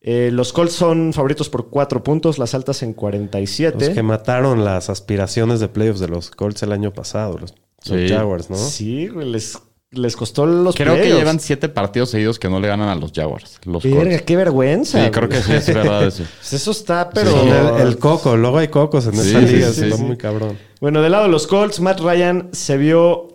Eh, 0.00 0.30
los 0.32 0.52
Colts 0.52 0.72
son 0.72 1.12
favoritos 1.12 1.48
por 1.48 1.70
4 1.70 2.02
puntos, 2.02 2.38
las 2.38 2.54
altas 2.54 2.82
en 2.82 2.94
47. 2.94 3.78
Los 3.78 3.94
que 3.94 4.02
mataron 4.02 4.64
las 4.64 4.90
aspiraciones 4.90 5.60
de 5.60 5.68
playoffs 5.68 6.00
de 6.00 6.08
los 6.08 6.30
Colts 6.32 6.64
el 6.64 6.72
año 6.72 6.92
pasado, 6.92 7.38
los, 7.38 7.52
los 7.52 8.00
Sí. 8.00 8.08
Jaguars, 8.08 8.50
¿no? 8.50 8.56
Sí, 8.56 9.06
güey, 9.06 9.30
les, 9.30 9.56
les 9.90 10.16
costó 10.16 10.44
los 10.44 10.74
Creo 10.76 10.96
que 10.96 11.12
llevan 11.12 11.40
siete 11.40 11.68
partidos 11.68 12.10
seguidos 12.10 12.38
que 12.38 12.48
no 12.50 12.60
le 12.60 12.68
ganan 12.68 12.88
a 12.88 12.94
los 12.94 13.10
Jaguars. 13.12 13.58
Los 13.64 13.82
Verga, 13.84 14.18
qué 14.18 14.36
vergüenza. 14.36 15.02
Sí, 15.04 15.10
creo 15.10 15.28
que 15.28 15.40
sí, 15.42 15.52
es 15.54 15.66
verdad 15.72 16.06
eso. 16.06 16.24
Pues 16.38 16.52
Eso 16.52 16.70
está, 16.72 17.08
pero... 17.10 17.30
El, 17.78 17.86
el 17.88 17.98
coco, 17.98 18.36
luego 18.36 18.58
hay 18.58 18.68
cocos 18.68 19.06
en 19.06 19.14
Sí, 19.14 19.28
esta 19.28 19.40
sí, 19.40 19.46
liga, 19.54 19.68
sí, 19.70 19.84
está 19.84 19.96
sí. 19.96 20.02
muy 20.02 20.16
cabrón. 20.18 20.58
Bueno, 20.80 21.00
del 21.00 21.12
lado 21.12 21.24
de 21.24 21.30
los 21.30 21.46
Colts, 21.46 21.80
Matt 21.80 22.00
Ryan 22.00 22.48
se 22.52 22.76
vio 22.76 23.28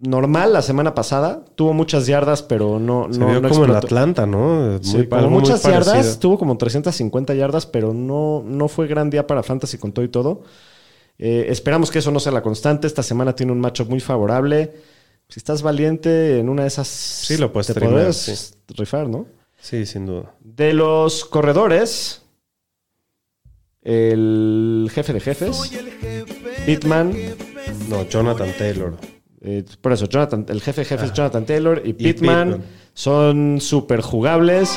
normal 0.00 0.52
la 0.52 0.62
semana 0.62 0.94
pasada. 0.94 1.44
Tuvo 1.54 1.72
muchas 1.72 2.06
yardas, 2.06 2.42
pero 2.42 2.78
no, 2.80 3.06
Se 3.10 3.18
no, 3.20 3.26
vio 3.28 3.40
no 3.40 3.48
como 3.48 3.64
en 3.64 3.70
explotó. 3.70 3.86
Atlanta, 3.86 4.26
¿no? 4.26 4.78
Sí, 4.82 4.96
Muy- 4.96 5.06
como 5.08 5.18
algo 5.18 5.30
muy 5.30 5.40
muchas 5.40 5.62
yardas, 5.62 6.18
tuvo 6.18 6.36
como 6.38 6.56
350 6.58 7.34
yardas, 7.34 7.66
pero 7.66 7.94
no, 7.94 8.42
no 8.44 8.66
fue 8.68 8.88
gran 8.88 9.08
día 9.08 9.26
para 9.26 9.42
Fantasy 9.44 9.78
con 9.78 9.92
todo 9.92 10.04
y 10.04 10.08
todo. 10.08 10.42
Eh, 11.18 11.46
esperamos 11.50 11.90
que 11.90 11.98
eso 12.00 12.10
no 12.10 12.18
sea 12.18 12.32
la 12.32 12.42
constante. 12.42 12.86
Esta 12.86 13.02
semana 13.02 13.34
tiene 13.36 13.52
un 13.52 13.60
matchup 13.60 13.88
muy 13.88 14.00
favorable. 14.00 14.72
Si 15.30 15.38
estás 15.38 15.62
valiente 15.62 16.38
en 16.40 16.48
una 16.48 16.62
de 16.62 16.68
esas, 16.68 16.88
sí 16.88 17.36
lo 17.38 17.52
puedes 17.52 17.68
te 17.68 17.74
sí. 18.12 18.54
rifar, 18.76 19.08
¿no? 19.08 19.26
Sí, 19.60 19.86
sin 19.86 20.04
duda. 20.06 20.34
De 20.40 20.72
los 20.74 21.24
corredores, 21.24 22.22
el 23.82 24.90
jefe 24.92 25.12
de 25.12 25.20
jefes, 25.20 25.70
Pittman, 26.66 27.14
No, 27.88 28.04
Jonathan 28.08 28.52
Taylor. 28.58 28.96
eh, 29.40 29.64
por 29.80 29.92
eso, 29.92 30.06
Jonathan, 30.06 30.46
el 30.48 30.60
jefe 30.60 30.82
de 30.82 30.84
jefes 30.86 31.12
Jonathan 31.12 31.46
Taylor 31.46 31.80
y 31.84 31.92
Pittman. 31.92 32.62
son 32.92 33.58
súper 33.60 34.00
jugables. 34.00 34.76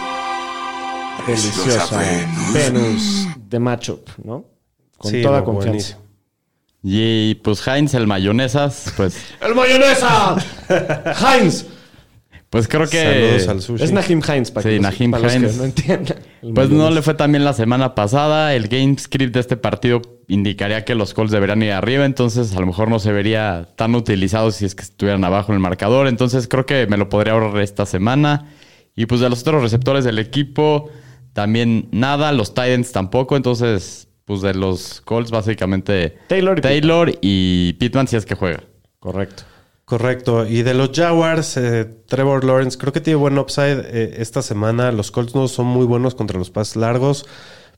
Deliciosa 1.28 2.02
Venus 2.54 3.28
de 3.48 3.60
matchup, 3.60 4.08
¿no? 4.24 4.46
Con 4.98 5.12
Sí, 5.12 5.22
toda 5.22 5.40
no, 5.40 5.46
confianza. 5.46 5.70
buenísimo. 5.70 6.03
Y 6.84 7.36
pues 7.36 7.66
Heinz, 7.66 7.94
el 7.94 8.08
mayonesas, 8.08 8.94
pues, 8.98 9.18
¡El 9.42 9.56
mayonesa! 9.56 10.36
¡Heinz! 11.16 11.66
pues 12.54 12.68
creo 12.68 12.88
que. 12.88 13.02
Saludos 13.02 13.48
al 13.48 13.62
sushi. 13.62 13.84
Es 13.84 13.92
Nahim 13.92 14.22
Heinz, 14.22 14.52
para, 14.52 14.70
Sí, 14.70 14.76
que 14.76 14.80
Naheem 14.80 15.10
para 15.10 15.24
los 15.24 15.34
que 15.34 15.58
no 15.58 15.64
entiendan. 15.64 16.18
El 16.44 16.54
Pues 16.54 16.70
no 16.70 16.92
le 16.92 17.02
fue 17.02 17.16
tan 17.16 17.32
bien 17.32 17.44
la 17.44 17.54
semana 17.54 17.96
pasada. 17.96 18.54
El 18.54 18.68
game 18.68 18.96
script 19.00 19.34
de 19.34 19.40
este 19.40 19.58
partido 19.58 20.04
indicaría 20.28 20.86
que 20.86 20.94
los 20.94 21.16
Colts 21.16 21.32
deberían 21.32 21.64
ir 21.64 21.72
arriba, 21.72 22.06
entonces 22.06 22.56
a 22.56 22.60
lo 22.60 22.68
mejor 22.68 22.90
no 22.90 23.00
se 23.00 23.12
vería 23.12 23.70
tan 23.76 23.96
utilizado 23.96 24.52
si 24.52 24.66
es 24.66 24.76
que 24.76 24.84
estuvieran 24.84 25.24
abajo 25.24 25.52
en 25.52 25.56
el 25.56 25.62
marcador. 25.62 26.06
Entonces 26.08 26.48
creo 26.48 26.68
que 26.68 26.86
me 26.86 26.98
lo 26.98 27.10
podría 27.10 27.34
ahorrar 27.34 27.60
esta 27.64 27.88
semana. 27.88 28.52
Y 28.96 29.08
pues 29.08 29.20
de 29.20 29.30
los 29.32 29.42
otros 29.42 29.64
receptores 29.64 30.04
del 30.04 30.20
equipo, 30.20 30.92
también 31.34 31.88
nada. 31.92 32.32
Los 32.34 32.54
Titans 32.54 32.92
tampoco. 32.92 33.36
Entonces, 33.36 34.10
pues 34.26 34.42
de 34.42 34.54
los 34.54 35.02
Colts, 35.02 35.32
básicamente 35.32 36.18
Taylor 36.28 36.58
y 36.60 36.62
Taylor 36.62 37.12
y 37.22 37.74
Pittman 37.74 38.08
si 38.08 38.16
es 38.16 38.26
que 38.26 38.36
juega. 38.36 38.64
Correcto. 39.00 39.44
Correcto. 39.86 40.46
Y 40.48 40.62
de 40.64 40.74
los 40.74 40.92
Jaguars, 40.94 41.58
eh, 41.58 41.86
Trevor 42.08 42.46
Lawrence, 42.46 42.78
creo 42.78 42.94
que 42.94 43.02
tiene 43.02 43.18
buen 43.18 43.38
upside 43.38 43.82
eh, 43.86 44.16
esta 44.20 44.42
semana. 44.42 44.92
Los 44.94 45.12
Colts 45.12 45.36
no 45.36 45.48
son 45.50 45.66
muy 45.68 45.86
buenos 45.86 46.16
contra 46.16 46.40
los 46.40 46.50
pases 46.50 46.78
largos, 46.78 47.26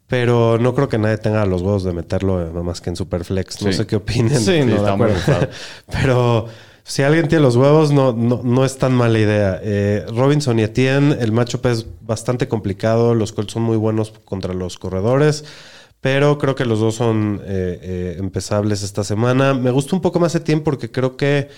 pero 0.08 0.60
no 0.60 0.76
creo 0.76 0.88
que 0.88 1.00
nadie 1.00 1.18
tenga 1.18 1.44
los 1.48 1.64
huevos 1.64 1.84
de 1.84 1.94
meterlo 1.94 2.42
eh, 2.42 2.46
nada 2.50 2.62
más 2.62 2.80
que 2.80 2.92
en 2.92 2.96
Superflex. 2.96 3.64
No 3.64 3.72
Sí. 3.72 3.78
sé 3.80 3.88
qué 3.88 3.96
opinen. 3.96 4.40
Sí, 4.40 4.60
no, 4.60 4.66
de 4.68 4.76
está 4.76 4.96
muy 4.96 5.10
acuerdo. 5.12 5.48
Pero 5.92 6.48
Si 6.88 7.02
alguien 7.02 7.28
tiene 7.28 7.42
los 7.42 7.56
huevos, 7.56 7.92
no, 7.92 8.14
no, 8.14 8.42
no 8.44 8.64
es 8.64 8.78
tan 8.78 8.94
mala 8.94 9.18
idea. 9.18 9.60
Eh, 9.64 10.06
Robinson 10.16 10.60
y 10.60 10.62
Etienne, 10.62 11.18
el 11.20 11.32
matchup 11.32 11.66
es 11.66 11.88
bastante 12.02 12.48
complicado. 12.48 13.16
Los 13.16 13.32
Colts 13.34 13.54
son 13.54 13.64
muy 13.64 13.78
buenos 13.78 14.14
contra 14.24 14.54
los 14.54 14.78
corredores. 14.78 15.46
Pero 16.06 16.38
creo 16.38 16.54
que 16.54 16.66
los 16.66 16.80
dos 16.80 16.94
son 16.94 17.42
eh, 17.46 17.80
eh, 17.82 18.16
empezables 18.20 18.84
esta 18.84 19.04
semana. 19.04 19.56
Me 19.56 19.72
gusta 19.72 19.96
un 19.96 20.04
poco 20.04 20.20
más 20.20 20.36
Etienne 20.36 20.62
porque 20.62 20.92
creo 20.92 21.18
que 21.18 21.50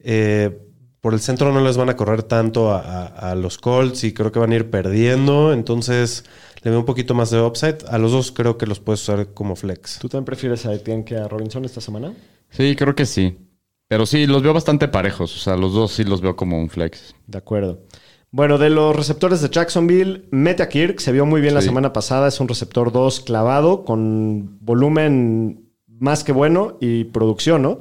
eh, 0.00 0.58
por 1.00 1.14
el 1.14 1.20
centro 1.20 1.52
no 1.52 1.60
les 1.60 1.76
van 1.76 1.90
a 1.90 1.96
correr 1.96 2.24
tanto 2.24 2.72
a, 2.72 2.80
a- 2.80 3.30
a 3.30 3.34
los 3.36 3.56
Colts 3.56 4.02
y 4.02 4.12
creo 4.12 4.32
que 4.32 4.40
van 4.40 4.50
a 4.50 4.56
ir 4.56 4.68
perdiendo. 4.68 5.52
Entonces 5.52 6.24
le 6.64 6.72
veo 6.72 6.80
un 6.80 6.86
poquito 6.86 7.14
más 7.14 7.30
de 7.30 7.40
upside. 7.40 7.78
A 7.88 7.98
los 7.98 8.10
dos 8.10 8.32
creo 8.32 8.58
que 8.58 8.66
los 8.66 8.80
puedes 8.80 9.00
usar 9.00 9.28
como 9.32 9.54
flex. 9.54 10.00
¿Tú 10.00 10.08
también 10.08 10.24
prefieres 10.24 10.66
a 10.66 10.74
Etienne 10.74 11.04
que 11.04 11.16
a 11.16 11.28
Robinson 11.28 11.64
esta 11.64 11.80
semana? 11.80 12.12
Sí, 12.50 12.74
creo 12.74 12.96
que 12.96 13.06
sí. 13.06 13.38
Pero 13.86 14.06
sí, 14.06 14.26
los 14.26 14.42
veo 14.42 14.52
bastante 14.52 14.88
parejos. 14.88 15.36
O 15.36 15.38
sea, 15.38 15.56
los 15.56 15.72
dos 15.72 15.92
sí 15.92 16.02
los 16.02 16.20
veo 16.20 16.34
como 16.34 16.58
un 16.58 16.68
flex. 16.68 17.14
De 17.28 17.38
acuerdo. 17.38 17.78
Bueno, 18.34 18.58
de 18.58 18.68
los 18.68 18.96
receptores 18.96 19.42
de 19.42 19.48
Jacksonville, 19.48 20.24
Mete 20.32 20.64
a 20.64 20.68
Kirk 20.68 20.98
se 20.98 21.12
vio 21.12 21.24
muy 21.24 21.40
bien 21.40 21.54
la 21.54 21.62
semana 21.62 21.92
pasada. 21.92 22.26
Es 22.26 22.40
un 22.40 22.48
receptor 22.48 22.90
2 22.90 23.20
clavado 23.20 23.84
con 23.84 24.58
volumen 24.60 25.70
más 25.86 26.24
que 26.24 26.32
bueno 26.32 26.76
y 26.80 27.04
producción, 27.04 27.62
¿no? 27.62 27.78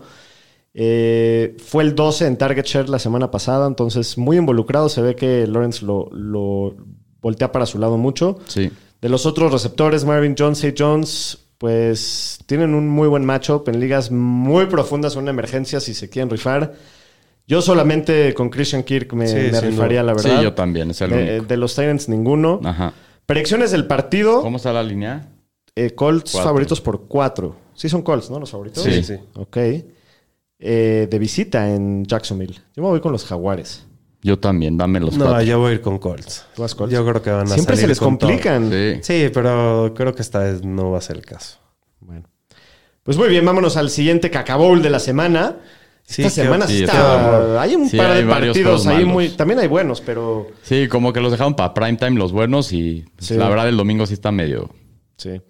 Eh, 0.75 1.57
fue 1.57 1.81
el 1.81 1.95
12 1.95 2.27
en 2.27 2.37
target 2.37 2.65
share 2.65 2.87
la 2.87 2.99
semana 2.99 3.31
pasada, 3.31 3.65
entonces 3.65 4.15
muy 4.19 4.37
involucrado. 4.37 4.89
Se 4.89 5.01
ve 5.01 5.15
que 5.15 5.47
Lawrence 5.47 5.83
lo, 5.83 6.11
lo 6.11 6.75
voltea 7.19 7.51
para 7.51 7.65
su 7.65 7.79
lado 7.79 7.97
mucho. 7.97 8.37
Sí. 8.45 8.69
De 9.01 9.09
los 9.09 9.25
otros 9.25 9.51
receptores, 9.51 10.05
Marvin 10.05 10.35
Jones, 10.37 10.61
Zay 10.61 10.75
Jones, 10.77 11.47
pues 11.57 12.37
tienen 12.45 12.75
un 12.75 12.87
muy 12.87 13.07
buen 13.07 13.25
matchup 13.25 13.67
en 13.69 13.79
ligas 13.79 14.11
muy 14.11 14.67
profundas, 14.67 15.15
una 15.15 15.31
emergencia 15.31 15.79
si 15.79 15.95
se 15.95 16.11
quieren 16.11 16.29
rifar. 16.29 16.75
Yo 17.47 17.61
solamente 17.61 18.33
con 18.33 18.49
Christian 18.49 18.83
Kirk 18.83 19.13
me, 19.13 19.27
Sí, 19.27 19.35
me 19.51 19.59
rifaría, 19.61 20.01
la 20.03 20.13
verdad. 20.13 20.37
Sí, 20.37 20.43
yo 20.43 20.53
también. 20.53 20.91
Es 20.91 21.01
el 21.01 21.09
De, 21.11 21.15
único. 21.37 21.45
de 21.45 21.57
los 21.57 21.75
Tyrants, 21.75 22.07
ninguno. 22.09 22.59
Ajá. 22.63 22.93
Predicciones 23.25 23.71
del 23.71 23.85
partido. 23.87 24.41
¿Cómo 24.41 24.57
está 24.57 24.71
la 24.73 24.83
línea? 24.83 25.29
eh, 25.75 25.91
Colts 25.95 26.31
Cuatro. 26.31 26.49
favoritos 26.49 26.79
por 26.81 27.07
cuatro. 27.07 27.55
Sí 27.73 27.89
son 27.89 28.01
Colts, 28.03 28.29
¿no? 28.29 28.39
Los 28.39 28.51
favoritos. 28.51 28.83
Sí. 28.83 29.03
sí. 29.03 29.15
Ok. 29.35 29.57
Eh, 30.59 31.07
de 31.09 31.19
visita 31.19 31.69
en 31.73 32.05
Jacksonville. 32.05 32.53
Yo 32.75 32.83
me 32.83 32.89
voy 32.89 33.01
con 33.01 33.11
los 33.11 33.25
Jaguares. 33.25 33.85
Yo 34.21 34.39
también. 34.39 34.77
Dame 34.77 34.99
los 35.01 35.17
No, 35.17 35.25
cuatro. 35.25 35.41
yo 35.43 35.59
voy 35.59 35.71
a 35.71 35.73
ir 35.73 35.81
con 35.81 35.97
Colts. 35.99 36.45
¿Tú 36.55 36.61
vas 36.61 36.73
Colts? 36.75 36.93
Yo 36.93 37.05
creo 37.05 37.21
que 37.21 37.29
van 37.31 37.47
a 37.47 37.53
Siempre 37.53 37.75
se 37.75 37.87
les 37.87 37.99
con 37.99 38.17
todo. 38.17 38.29
complican. 38.29 38.71
Sí. 38.71 38.99
Sí, 39.01 39.29
pero 39.33 39.93
creo 39.95 40.13
que 40.15 40.21
esta 40.21 40.39
vez 40.39 40.63
no 40.63 40.91
va 40.91 40.99
a 40.99 41.01
ser 41.01 41.17
el 41.17 41.25
caso. 41.25 41.57
Bueno. 41.99 42.23
Pues 43.03 43.17
muy 43.17 43.27
bien, 43.27 43.43
vámonos 43.45 43.75
al 43.75 43.89
siguiente 43.89 44.29
Cacabowl 44.31 44.81
de 44.81 44.89
la 44.89 44.99
semana. 44.99 45.57
Esta 46.07 46.29
semana 46.29 46.67
sí, 46.67 46.83
está. 46.83 47.61
Hay 47.61 47.75
un 47.75 47.89
sí, 47.89 47.97
par 47.97 48.13
de 48.15 48.25
partidos 48.25 48.85
ahí 48.87 48.97
malos. 48.97 49.09
muy. 49.13 49.29
También 49.29 49.59
hay 49.59 49.67
buenos, 49.67 50.01
pero. 50.01 50.47
Sí, 50.61 50.87
como 50.87 51.13
que 51.13 51.21
los 51.21 51.31
dejaron 51.31 51.55
para 51.55 51.73
prime 51.73 51.95
time 51.95 52.19
los 52.19 52.31
buenos 52.31 52.73
y 52.73 53.05
pues, 53.15 53.27
Sí. 53.27 53.33
la 53.35 53.47
verdad 53.49 53.69
el 53.69 53.77
domingo 53.77 54.05
sí 54.05 54.13
está 54.13 54.31
medio... 54.31 54.69
Sí. 55.17 55.41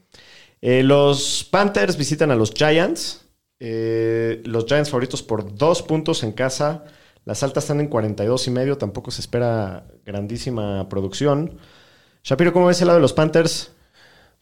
Eh, 0.62 0.84
los 0.84 1.48
Panthers 1.50 1.98
visitan 1.98 2.32
a 2.32 2.36
los 2.36 2.52
Giants. 2.54 3.26
Eh, 3.60 4.42
los 4.46 4.66
Giants 4.66 4.90
favoritos 4.90 5.24
por 5.24 5.56
dos 5.56 5.82
puntos 5.82 6.24
en 6.24 6.32
casa. 6.34 6.84
Las 7.26 7.42
altas 7.44 7.64
están 7.64 7.80
en 7.80 7.88
42 7.88 8.48
y 8.48 8.52
medio. 8.52 8.78
Tampoco 8.78 9.10
se 9.12 9.22
espera 9.22 9.88
grandísima 10.06 10.88
producción. 10.88 11.58
Shapiro, 12.24 12.54
¿cómo 12.54 12.68
ves 12.68 12.80
el 12.82 12.88
lado 12.88 13.00
de 13.00 13.02
los 13.02 13.14
Panthers? 13.14 13.72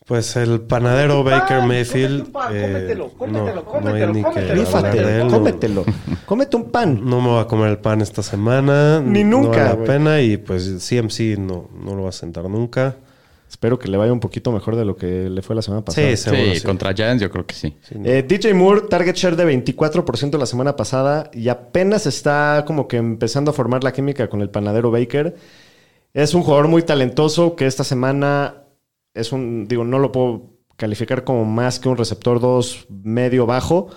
Pues 0.06 0.36
el 0.36 0.62
panadero 0.62 1.24
Baker 1.24 1.60
pan, 1.60 1.68
Mayfield. 1.68 2.24
cómete 2.24 2.28
un 2.28 2.32
pan, 2.34 2.56
eh, 2.56 2.62
cómetelo, 2.72 3.10
cómetelo, 3.10 3.56
no, 3.56 3.66
cómetelo, 3.66 3.92
no 4.00 4.06
hay 4.08 4.14
ni 4.14 4.24
que 4.24 4.64
cómetelo. 4.72 5.26
No- 5.26 5.32
cómetelo. 5.32 5.86
Cómete 6.26 6.58
un 6.58 6.64
pan. 6.72 7.02
No 7.06 7.22
me 7.22 7.28
voy 7.30 7.40
a 7.42 7.46
comer 7.46 7.70
el 7.70 7.78
pan 7.78 8.02
esta 8.02 8.24
semana. 8.24 9.00
Ni 9.00 9.24
No 9.24 9.42
nunca, 9.44 9.64
vale 9.74 9.80
la 9.80 9.84
pena 9.86 10.22
y 10.22 10.38
pues 10.38 10.64
CMC 10.90 11.38
no, 11.38 11.70
no 11.84 11.96
lo 11.96 12.04
va 12.04 12.10
a 12.10 12.14
sentar 12.14 12.46
nunca. 12.50 12.96
Espero 13.48 13.78
que 13.78 13.90
le 13.90 13.98
vaya 13.98 14.12
un 14.14 14.20
poquito 14.22 14.52
mejor 14.52 14.76
de 14.78 14.86
lo 14.86 14.96
que 14.96 15.30
le 15.30 15.42
fue 15.42 15.56
la 15.56 15.62
semana 15.62 15.84
pasada. 15.84 16.08
Sí, 16.10 16.18
seguro. 16.18 16.42
sí, 16.54 16.60
sí. 16.60 16.66
contra 16.66 16.94
Giants 16.94 17.22
yo 17.22 17.30
creo 17.30 17.46
que 17.46 17.54
sí. 17.54 17.76
Sí, 17.82 17.96
no. 18.00 18.10
Eh, 18.10 18.24
DJ 18.24 18.54
Moore, 18.54 18.82
target 18.90 19.14
share 19.16 19.36
de 19.36 19.46
24% 19.46 20.38
la 20.40 20.46
semana 20.46 20.76
pasada 20.78 21.30
y 21.34 21.50
apenas 21.50 22.08
está 22.08 22.64
como 22.66 22.88
que 22.88 22.98
empezando 22.98 23.52
a 23.52 23.54
formar 23.54 23.84
la 23.84 23.92
química 23.92 24.30
con 24.30 24.42
el 24.42 24.50
panadero 24.50 24.90
Baker. 24.90 25.36
Es 26.14 26.34
un 26.34 26.44
jugador 26.44 26.70
muy 26.70 26.82
talentoso 26.82 27.56
que 27.56 27.68
esta 27.68 27.84
semana 27.84 28.61
es 29.14 29.32
un, 29.32 29.68
digo, 29.68 29.84
no 29.84 30.00
lo 30.00 30.12
puedo 30.12 30.52
calificar 30.78 31.24
como 31.24 31.46
más 31.46 31.80
que 31.80 31.90
un 31.90 31.98
receptor 31.98 32.40
2 32.40 32.88
medio 33.04 33.46
bajo. 33.46 33.88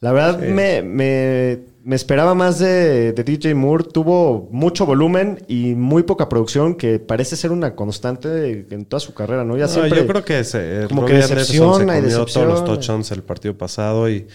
La 0.00 0.12
verdad 0.12 0.38
me, 0.38 0.80
me- 0.82 1.58
me 1.82 1.96
esperaba 1.96 2.34
más 2.34 2.58
de, 2.60 3.12
de 3.12 3.24
DJ 3.24 3.54
Moore. 3.56 3.84
Tuvo 3.92 4.48
mucho 4.52 4.86
volumen 4.86 5.42
y 5.48 5.74
muy 5.74 6.04
poca 6.04 6.28
producción 6.28 6.76
que 6.76 7.00
parece 7.00 7.34
ser 7.34 7.50
una 7.50 7.74
constante 7.74 8.66
en 8.70 8.84
toda 8.84 9.00
su 9.00 9.12
carrera, 9.14 9.42
¿no? 9.44 9.56
Ya 9.56 9.64
No, 9.64 9.68
siempre... 9.72 9.98
yo 10.00 10.06
creo 10.06 10.24
que 10.24 10.44
se, 10.44 10.84
como 10.86 11.02
Robbie 11.02 11.14
que 11.14 11.20
decepciona 11.22 11.94
se 11.94 11.98
y 11.98 12.02
decepciona. 12.02 12.46
todos 12.48 12.60
los 12.60 12.64
touchdowns 12.64 13.10
el 13.10 13.22
partido 13.24 13.56
pasado 13.58 14.08
y 14.08 14.28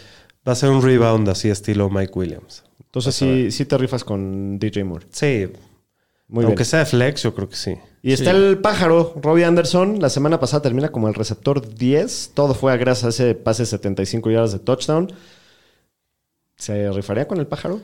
va 0.46 0.52
a 0.52 0.56
ser 0.56 0.70
un 0.70 0.82
rebound 0.82 1.30
así 1.30 1.50
estilo 1.50 1.90
Mike 1.90 2.12
Williams. 2.14 2.64
Entonces 2.84 3.16
sí, 3.16 3.50
sí 3.52 3.64
te 3.66 3.78
rifas 3.78 4.04
con 4.04 4.60
DJ 4.60 4.84
Moore. 4.84 5.06
Sí, 5.12 5.48
Muy 6.34 6.46
aunque 6.46 6.64
bien. 6.64 6.66
sea 6.66 6.80
de 6.80 6.86
flex, 6.88 7.22
yo 7.22 7.36
creo 7.36 7.48
que 7.48 7.56
sí. 7.56 7.78
Y 8.02 8.12
está 8.12 8.32
el 8.32 8.58
pájaro, 8.58 9.14
Robbie 9.22 9.46
Anderson. 9.46 10.02
La 10.02 10.10
semana 10.10 10.40
pasada 10.40 10.64
termina 10.64 10.90
como 10.90 11.08
el 11.08 11.14
receptor 11.14 11.76
10. 11.76 12.32
Todo 12.34 12.56
fue 12.56 12.76
gracias 12.76 13.06
a 13.06 13.10
ese 13.10 13.36
pase 13.36 13.62
de 13.62 13.68
75 13.68 14.32
yardas 14.32 14.52
de 14.52 14.58
touchdown. 14.58 15.14
¿Se 16.56 16.92
rifaría 16.92 17.28
con 17.28 17.38
el 17.38 17.46
pájaro? 17.46 17.82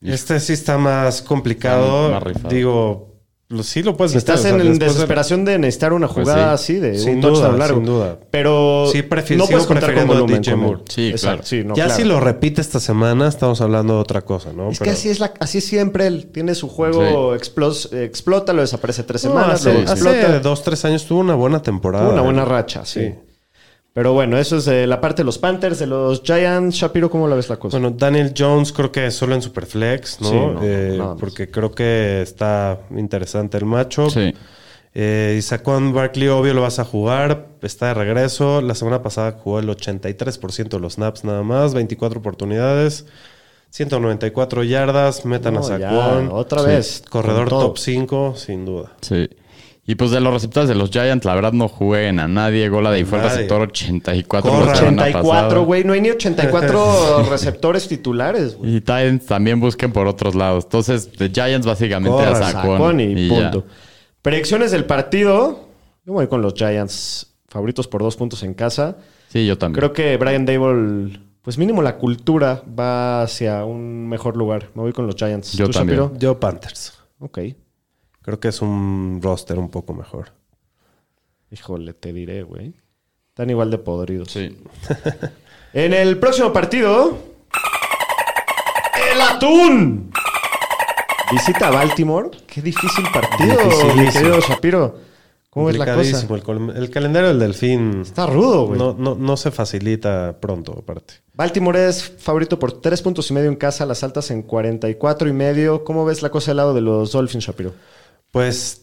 Este 0.00 0.40
sí 0.40 0.54
está 0.54 0.78
más 0.78 1.20
complicado. 1.20 2.18
Más. 2.18 2.48
Digo, 2.48 3.11
lo- 3.52 3.62
sí 3.62 3.82
lo 3.82 3.96
puedes 3.96 4.12
Si 4.12 4.16
meter, 4.18 4.34
estás 4.34 4.40
o 4.40 4.56
sea, 4.56 4.66
en 4.66 4.78
de- 4.78 4.86
desesperación 4.86 5.44
de 5.44 5.58
necesitar 5.58 5.92
una 5.92 6.08
Pues 6.08 6.26
jugada 6.26 6.56
sí. 6.58 6.72
así, 6.74 6.80
de 6.80 6.98
Sin 6.98 7.14
un 7.16 7.20
duda, 7.20 7.32
touchdown 7.32 7.58
largo. 7.58 7.76
sin 7.76 7.86
duda. 7.86 8.18
Pero 8.30 8.86
Sí, 8.90 9.04
no 9.36 9.46
puedes 9.46 9.66
contar 9.66 9.94
con 9.94 10.06
volumen 10.06 10.40
DJ 10.42 10.52
con. 10.52 10.60
Moore. 10.60 10.80
Sí, 10.88 11.08
Exacto, 11.10 11.26
claro. 11.28 11.42
sí, 11.44 11.62
no, 11.64 11.74
ya 11.76 11.84
claro. 11.84 12.00
si 12.00 12.04
lo 12.08 12.20
repite 12.20 12.60
esta 12.60 12.80
semana, 12.80 13.28
estamos 13.28 13.60
hablando 13.60 13.94
de 13.94 14.00
otra 14.00 14.22
cosa, 14.22 14.52
¿no? 14.52 14.70
Es 14.70 14.80
que 14.80 14.90
así 14.90 15.08
es, 15.08 15.20
la, 15.20 15.32
así 15.40 15.58
es 15.58 15.64
siempre 15.66 16.06
él. 16.06 16.26
Tiene 16.32 16.54
su 16.54 16.68
juego, 16.68 17.34
explos- 17.36 17.92
explota, 17.92 18.52
lo 18.52 18.62
desaparece 18.62 19.02
tres 19.04 19.24
No, 19.24 19.30
semanas, 19.30 19.60
hace, 19.60 19.72
luego 19.74 19.90
hace 19.92 19.92
explota. 20.04 20.40
dos, 20.40 20.62
tres 20.62 20.84
años 20.84 21.04
tuvo 21.06 21.20
una 21.20 21.34
buena 21.34 21.62
temporada. 21.62 22.04
Tuvo 22.04 22.12
una 22.14 22.22
buena 22.22 22.44
racha, 22.44 22.84
sí. 22.84 23.12
Pero 23.94 24.14
bueno, 24.14 24.38
eso 24.38 24.56
es 24.56 24.64
de 24.64 24.86
la 24.86 25.00
parte 25.02 25.20
de 25.22 25.26
los 25.26 25.36
Panthers, 25.38 25.78
de 25.78 25.86
los 25.86 26.22
Giants. 26.22 26.76
Shapiro, 26.76 27.10
¿cómo 27.10 27.28
la 27.28 27.34
ves 27.36 27.50
la 27.50 27.56
cosa? 27.58 27.78
Bueno, 27.78 27.94
Daniel 27.96 28.32
Jones 28.36 28.72
creo 28.72 28.90
que 28.90 29.10
solo 29.10 29.34
en 29.34 29.42
Superflex, 29.42 30.20
¿no? 30.22 30.28
Sí, 30.30 30.34
no, 30.34 30.60
Eh, 30.62 31.00
porque 31.20 31.50
creo 31.50 31.72
que 31.72 32.22
está 32.22 32.78
interesante 32.96 33.58
el 33.58 33.66
macho. 33.66 34.08
Sí. 34.08 34.32
Eh, 34.94 35.36
y 35.38 35.42
Saquon 35.42 35.92
Barkley, 35.92 36.28
obvio, 36.28 36.54
lo 36.54 36.62
vas 36.62 36.78
a 36.78 36.84
jugar. 36.84 37.48
Está 37.60 37.88
de 37.88 37.94
regreso. 37.94 38.62
La 38.62 38.74
semana 38.74 39.02
pasada 39.02 39.32
jugó 39.42 39.58
el 39.58 39.68
83% 39.68 40.68
de 40.76 40.80
los 40.80 40.94
snaps 40.94 41.24
nada 41.24 41.42
más. 41.42 41.74
24 41.74 42.20
oportunidades. 42.20 43.04
194 43.70 44.64
yardas. 44.64 45.24
Metan 45.24 45.56
a 45.56 45.60
ya, 45.62 45.66
Saquon. 45.90 46.28
otra 46.32 46.60
Sí. 46.60 46.66
vez, 46.66 47.02
Corredor 47.08 47.48
top 47.48 47.78
5, 47.78 48.34
sin 48.36 48.64
duda. 48.66 48.92
Sí. 49.00 49.28
Y 49.84 49.96
pues 49.96 50.12
de 50.12 50.20
los 50.20 50.32
receptores 50.32 50.68
de 50.68 50.76
los 50.76 50.90
Giants, 50.90 51.24
la 51.24 51.34
verdad 51.34 51.52
no 51.52 51.68
jueguen 51.68 52.20
a 52.20 52.28
nadie. 52.28 52.68
Gola 52.68 52.92
de 52.92 53.04
fue 53.04 53.18
el 53.18 53.24
receptor 53.24 53.62
84 53.62 54.48
Corran. 54.50 54.66
la 54.68 54.74
semana 54.76 55.02
84, 55.02 55.28
pasada. 55.32 55.58
güey. 55.64 55.82
No 55.84 55.92
hay 55.92 56.00
ni 56.00 56.10
84 56.10 57.24
receptores 57.30 57.88
titulares, 57.88 58.56
güey. 58.56 58.76
Y 58.76 58.80
Titans 58.80 59.26
también 59.26 59.58
busquen 59.58 59.92
por 59.92 60.06
otros 60.06 60.36
lados. 60.36 60.64
Entonces, 60.64 61.12
de 61.18 61.30
Giants 61.30 61.66
básicamente 61.66 62.16
Corran, 62.16 62.42
a. 62.42 62.52
Sacón 62.52 63.00
y, 63.00 63.28
punto. 63.28 63.64
Predicciones 64.22 64.70
del 64.70 64.84
partido. 64.84 65.68
Yo 66.06 66.12
voy 66.12 66.28
con 66.28 66.42
los 66.42 66.54
Giants. 66.54 67.34
Favoritos 67.48 67.88
por 67.88 68.02
dos 68.02 68.16
puntos 68.16 68.44
en 68.44 68.54
casa. 68.54 68.98
Sí, 69.28 69.44
yo 69.46 69.58
también. 69.58 69.80
Creo 69.80 69.92
que 69.92 70.16
Brian 70.16 70.46
Dable, 70.46 71.20
pues 71.42 71.58
mínimo 71.58 71.82
la 71.82 71.96
cultura 71.96 72.62
va 72.78 73.22
hacia 73.22 73.64
un 73.64 74.08
mejor 74.08 74.36
lugar. 74.36 74.68
Me 74.74 74.82
voy 74.82 74.92
con 74.92 75.08
los 75.08 75.16
Giants. 75.16 75.54
Yo 75.54 75.66
¿Tú, 75.66 75.72
también. 75.72 75.98
Shapiro? 75.98 76.18
Yo 76.20 76.38
Panthers. 76.38 76.92
Ok. 77.18 77.38
Creo 78.22 78.40
que 78.40 78.48
es 78.48 78.62
un 78.62 79.20
roster 79.22 79.58
un 79.58 79.68
poco 79.70 79.94
mejor. 79.94 80.32
Híjole, 81.50 81.92
te 81.92 82.12
diré, 82.12 82.42
güey. 82.42 82.74
Están 83.28 83.50
igual 83.50 83.70
de 83.70 83.78
podridos. 83.78 84.30
Sí. 84.30 84.56
En 85.74 85.94
el 85.94 86.18
próximo 86.18 86.52
partido. 86.52 87.16
¡El 89.10 89.20
Atún! 89.22 90.12
Visita 91.32 91.68
a 91.68 91.70
Baltimore. 91.70 92.30
Qué 92.46 92.60
difícil 92.60 93.04
partido, 93.10 93.56
mi 93.96 94.06
querido 94.08 94.38
Shapiro. 94.40 94.98
¿Cómo 95.48 95.70
es 95.70 95.78
la 95.78 95.94
cosa? 95.94 96.26
El, 96.26 96.76
el 96.76 96.90
calendario 96.90 97.28
del 97.28 97.38
Delfín 97.38 98.02
Está 98.02 98.26
rudo, 98.26 98.66
güey. 98.66 98.78
no, 98.78 98.94
no, 98.98 99.14
no 99.14 99.36
se 99.38 99.50
facilita 99.50 100.36
pronto, 100.40 100.76
aparte. 100.78 101.14
Baltimore 101.34 101.88
es 101.88 102.02
favorito 102.18 102.58
por 102.58 102.80
tres 102.80 103.00
puntos 103.00 103.30
y 103.30 103.34
medio 103.34 103.48
en 103.48 103.56
casa, 103.56 103.86
las 103.86 104.02
altas 104.02 104.30
en 104.30 104.42
44 104.42 105.28
y 105.28 105.32
medio. 105.32 105.84
¿Cómo 105.84 106.04
ves 106.04 106.22
la 106.22 106.28
cosa 106.30 106.50
del 106.50 106.58
lado 106.58 106.74
de 106.74 106.82
los 106.82 107.12
Dolphins, 107.12 107.44
Shapiro? 107.44 107.72
Pues 108.32 108.82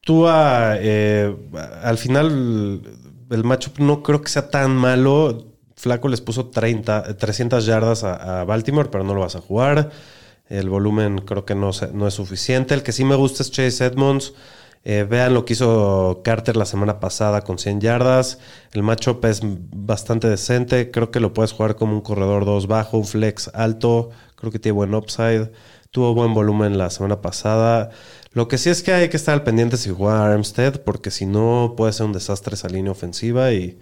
tú 0.00 0.26
a, 0.26 0.76
eh, 0.78 1.36
al 1.82 1.98
final 1.98 2.82
el 3.30 3.44
matchup 3.44 3.78
no 3.80 4.02
creo 4.02 4.22
que 4.22 4.30
sea 4.30 4.48
tan 4.48 4.74
malo. 4.76 5.46
Flaco 5.76 6.08
les 6.08 6.20
puso 6.20 6.46
30, 6.46 7.16
300 7.16 7.66
yardas 7.66 8.04
a, 8.04 8.44
Baltimore, 8.44 8.88
pero 8.90 9.04
no 9.04 9.14
lo 9.14 9.20
vas 9.20 9.36
a 9.36 9.40
jugar. 9.40 9.90
El 10.48 10.68
volumen 10.68 11.18
creo 11.18 11.44
que 11.44 11.54
no, 11.54 11.70
no 11.92 12.06
es 12.06 12.14
suficiente. 12.14 12.74
El 12.74 12.82
que 12.82 12.92
sí 12.92 13.04
me 13.04 13.16
gusta 13.16 13.42
es 13.42 13.50
Chase 13.50 13.84
Edmonds. 13.84 14.34
Eh, 14.82 15.06
vean 15.08 15.34
lo 15.34 15.44
que 15.44 15.52
hizo 15.52 16.22
Carter 16.24 16.56
la 16.56 16.64
semana 16.64 17.00
pasada 17.00 17.42
con 17.42 17.58
100 17.58 17.80
yardas. 17.80 18.38
El 18.72 18.82
matchup 18.82 19.24
es 19.24 19.40
bastante 19.42 20.28
decente. 20.28 20.90
Creo 20.90 21.10
que 21.10 21.20
lo 21.20 21.34
puedes 21.34 21.52
jugar 21.52 21.76
como 21.76 21.94
un 21.94 22.00
corredor 22.02 22.44
2 22.44 22.66
bajo, 22.66 22.98
un 22.98 23.04
flex 23.04 23.50
alto. 23.54 24.10
Creo 24.36 24.52
que 24.52 24.58
tiene 24.58 24.76
buen 24.76 24.94
upside. 24.94 25.50
Tuvo 25.90 26.14
buen 26.14 26.34
volumen 26.34 26.78
la 26.78 26.88
semana 26.90 27.20
pasada. 27.20 27.90
Lo 28.32 28.46
que 28.48 28.58
sí 28.58 28.70
es 28.70 28.82
que 28.82 28.92
hay 28.92 29.08
que 29.08 29.16
estar 29.16 29.34
al 29.34 29.42
pendiente 29.42 29.76
si 29.76 29.90
juega 29.90 30.24
Armstead, 30.32 30.82
porque 30.82 31.10
si 31.10 31.26
no 31.26 31.74
puede 31.76 31.92
ser 31.92 32.06
un 32.06 32.12
desastre 32.12 32.54
esa 32.54 32.68
línea 32.68 32.92
ofensiva 32.92 33.52
y 33.52 33.78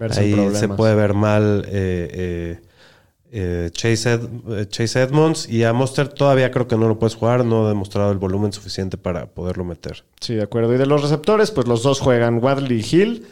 Verse 0.00 0.20
ahí 0.20 0.32
problemas. 0.32 0.58
se 0.58 0.68
puede 0.68 0.94
ver 0.96 1.14
mal 1.14 1.64
eh, 1.68 2.10
eh, 2.12 2.60
eh, 3.30 3.70
Chase, 3.72 4.14
Ed- 4.14 4.68
Chase 4.68 5.00
Edmonds. 5.02 5.48
Y 5.48 5.62
a 5.64 5.72
Monster 5.72 6.08
todavía 6.08 6.50
creo 6.50 6.66
que 6.66 6.76
no 6.76 6.88
lo 6.88 6.98
puedes 6.98 7.14
jugar, 7.14 7.44
no 7.44 7.66
ha 7.66 7.68
demostrado 7.68 8.10
el 8.10 8.18
volumen 8.18 8.52
suficiente 8.52 8.96
para 8.98 9.26
poderlo 9.26 9.64
meter. 9.64 10.04
Sí, 10.20 10.34
de 10.34 10.42
acuerdo. 10.42 10.74
Y 10.74 10.78
de 10.78 10.86
los 10.86 11.00
receptores, 11.02 11.50
pues 11.52 11.68
los 11.68 11.82
dos 11.84 12.00
juegan 12.00 12.42
Wadley 12.42 12.80
y 12.80 12.96
Hill. 12.96 13.26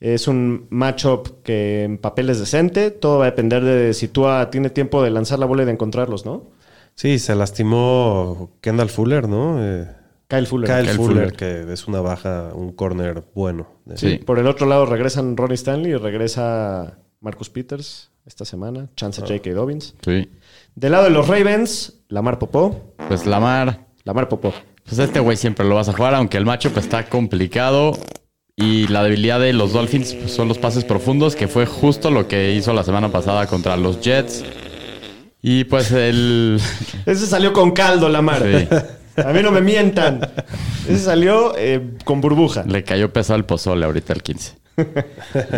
Es 0.00 0.26
un 0.26 0.66
matchup 0.70 1.42
que 1.42 1.84
en 1.84 1.98
papel 1.98 2.30
es 2.30 2.38
decente. 2.38 2.90
Todo 2.90 3.18
va 3.18 3.24
a 3.26 3.30
depender 3.30 3.62
de 3.62 3.92
si 3.94 4.08
Tua 4.08 4.50
tiene 4.50 4.70
tiempo 4.70 5.02
de 5.02 5.10
lanzar 5.10 5.38
la 5.38 5.46
bola 5.46 5.62
y 5.62 5.66
de 5.66 5.72
encontrarlos, 5.72 6.24
¿no? 6.26 6.44
Sí, 6.94 7.18
se 7.18 7.34
lastimó 7.34 8.50
Kendall 8.60 8.88
Fuller, 8.88 9.28
¿no? 9.28 9.58
Eh, 9.64 9.86
Kyle 10.28 10.46
Fuller. 10.46 10.68
Kyle, 10.68 10.86
Kyle 10.86 10.96
Fuller, 10.96 11.30
Fuller. 11.30 11.32
que 11.66 11.72
es 11.72 11.86
una 11.86 12.00
baja, 12.00 12.50
un 12.54 12.72
corner 12.72 13.22
bueno. 13.34 13.68
Sí. 13.94 14.18
Por 14.18 14.38
el 14.38 14.46
otro 14.46 14.66
lado 14.66 14.86
regresan 14.86 15.36
Ronnie 15.36 15.54
Stanley 15.54 15.92
y 15.92 15.96
regresa 15.96 16.98
Marcus 17.20 17.50
Peters 17.50 18.10
esta 18.26 18.44
semana. 18.44 18.88
Chance 18.96 19.20
Ah. 19.22 19.26
J.K. 19.28 19.50
Dobbins. 19.52 19.94
Sí. 20.04 20.30
Del 20.74 20.92
lado 20.92 21.04
de 21.04 21.10
los 21.10 21.28
Ravens, 21.28 22.00
Lamar 22.08 22.38
Popó. 22.38 22.94
Pues 23.08 23.26
Lamar, 23.26 23.86
Lamar 24.04 24.28
Popó. 24.28 24.52
pues 24.84 24.98
este 24.98 25.20
güey 25.20 25.36
siempre 25.36 25.66
lo 25.66 25.74
vas 25.74 25.88
a 25.88 25.92
jugar, 25.92 26.14
aunque 26.14 26.36
el 26.38 26.44
matchup 26.46 26.76
está 26.78 27.06
complicado. 27.08 27.92
Y 28.56 28.86
la 28.86 29.02
debilidad 29.02 29.40
de 29.40 29.52
los 29.52 29.72
Dolphins 29.72 30.14
pues, 30.14 30.32
son 30.32 30.46
los 30.48 30.58
pases 30.58 30.84
profundos, 30.84 31.34
que 31.34 31.48
fue 31.48 31.66
justo 31.66 32.10
lo 32.12 32.28
que 32.28 32.52
hizo 32.54 32.72
la 32.72 32.84
semana 32.84 33.10
pasada 33.10 33.46
contra 33.48 33.76
los 33.76 34.00
Jets. 34.00 34.44
Y 35.42 35.64
pues 35.64 35.90
el... 35.90 36.60
Ese 37.04 37.26
salió 37.26 37.52
con 37.52 37.72
caldo, 37.72 38.08
Lamar. 38.08 38.42
Sí. 38.42 38.68
A 39.16 39.32
mí 39.32 39.42
no 39.42 39.50
me 39.50 39.60
mientan. 39.60 40.20
Ese 40.88 40.98
salió 40.98 41.54
eh, 41.56 41.96
con 42.04 42.20
burbuja. 42.20 42.64
Le 42.66 42.84
cayó 42.84 43.12
pesado 43.12 43.38
el 43.38 43.44
pozole 43.44 43.84
ahorita 43.84 44.12
el 44.12 44.22
15. 44.22 44.56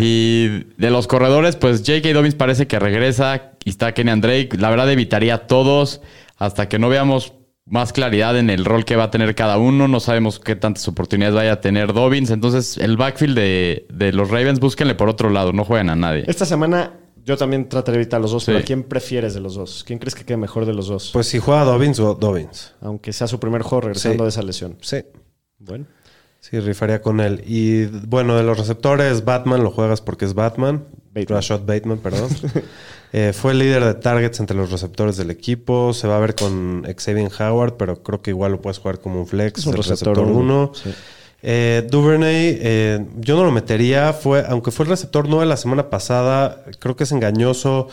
y 0.00 0.48
de 0.76 0.90
los 0.90 1.06
corredores, 1.06 1.56
pues 1.56 1.80
J.K. 1.80 2.12
Dobbins 2.12 2.34
parece 2.34 2.66
que 2.66 2.78
regresa 2.78 3.52
y 3.64 3.70
está 3.70 3.92
Kenyan 3.92 4.20
Drake. 4.20 4.50
La 4.58 4.70
verdad 4.70 4.90
evitaría 4.90 5.34
a 5.34 5.46
todos 5.46 6.02
hasta 6.36 6.68
que 6.68 6.78
no 6.78 6.88
veamos 6.88 7.32
más 7.64 7.92
claridad 7.92 8.38
en 8.38 8.50
el 8.50 8.64
rol 8.64 8.84
que 8.84 8.94
va 8.96 9.04
a 9.04 9.10
tener 9.10 9.34
cada 9.34 9.58
uno. 9.58 9.88
No 9.88 10.00
sabemos 10.00 10.38
qué 10.38 10.54
tantas 10.54 10.86
oportunidades 10.86 11.34
vaya 11.34 11.52
a 11.52 11.60
tener 11.60 11.92
Dobbins. 11.92 12.30
Entonces, 12.30 12.76
el 12.78 12.96
backfield 12.96 13.36
de, 13.36 13.86
de 13.90 14.12
los 14.12 14.30
Ravens, 14.30 14.60
búsquenle 14.60 14.94
por 14.94 15.08
otro 15.08 15.30
lado. 15.30 15.52
No 15.52 15.64
jueguen 15.64 15.90
a 15.90 15.96
nadie. 15.96 16.24
Esta 16.26 16.44
semana 16.44 16.92
yo 17.26 17.36
también 17.36 17.68
trataré 17.68 17.98
de 17.98 18.04
evitar 18.04 18.20
los 18.20 18.30
dos, 18.30 18.44
Sí. 18.44 18.52
pero 18.52 18.60
¿a 18.60 18.62
quién 18.62 18.84
prefieres 18.84 19.34
de 19.34 19.40
los 19.40 19.54
dos? 19.56 19.84
¿Quién 19.86 19.98
crees 19.98 20.14
que 20.14 20.24
quede 20.24 20.36
mejor 20.38 20.64
de 20.64 20.72
los 20.72 20.86
dos? 20.86 21.10
Pues 21.12 21.26
si 21.26 21.38
juega 21.38 21.64
Dobbins 21.64 21.98
o 22.00 22.14
Dobbins. 22.14 22.72
Aunque 22.80 23.12
sea 23.12 23.26
su 23.26 23.38
primer 23.40 23.62
juego 23.62 23.82
regresando 23.82 24.18
Sí. 24.18 24.22
de 24.24 24.28
esa 24.30 24.42
lesión. 24.42 24.78
Sí. 24.80 25.04
Bueno. 25.58 25.84
Sí, 26.40 26.60
rifaría 26.60 27.02
con 27.02 27.18
él. 27.20 27.42
Y 27.44 27.86
bueno, 27.86 28.36
de 28.36 28.44
los 28.44 28.56
receptores, 28.56 29.24
Batman 29.24 29.64
lo 29.64 29.72
juegas 29.72 30.00
porque 30.00 30.24
es 30.24 30.34
Batman. 30.34 30.84
Bateman. 31.12 31.26
Rashad 31.38 31.60
Bateman, 31.66 31.98
perdón. 31.98 32.28
Eh, 33.12 33.32
fue 33.32 33.52
el 33.52 33.60
líder 33.60 33.82
de 33.84 33.94
targets 33.94 34.40
entre 34.40 34.56
los 34.56 34.70
receptores 34.70 35.16
del 35.16 35.30
equipo. 35.30 35.94
Se 35.94 36.06
va 36.08 36.16
a 36.16 36.20
ver 36.20 36.34
con 36.34 36.82
Xavier 36.98 37.30
Howard, 37.40 37.76
pero 37.78 38.02
creo 38.02 38.20
que 38.20 38.30
igual 38.30 38.52
lo 38.52 38.60
puedes 38.60 38.78
jugar 38.78 38.98
como 39.00 39.20
un 39.20 39.26
flex. 39.26 39.60
Es 39.60 39.66
un 39.66 39.74
receptor 39.74 40.16
receptor 40.16 40.36
uno, 40.36 40.64
1. 40.64 40.72
sí. 40.74 40.90
Eh, 41.42 41.86
Duvernay, 41.90 42.58
eh, 42.60 43.06
yo 43.18 43.36
no 43.36 43.44
lo 43.44 43.52
metería. 43.52 44.12
Fue, 44.12 44.44
aunque 44.48 44.70
fue 44.70 44.84
el 44.84 44.90
receptor 44.90 45.28
9 45.28 45.46
la 45.46 45.56
semana 45.56 45.90
pasada, 45.90 46.64
creo 46.78 46.96
que 46.96 47.04
es 47.04 47.12
engañoso. 47.12 47.88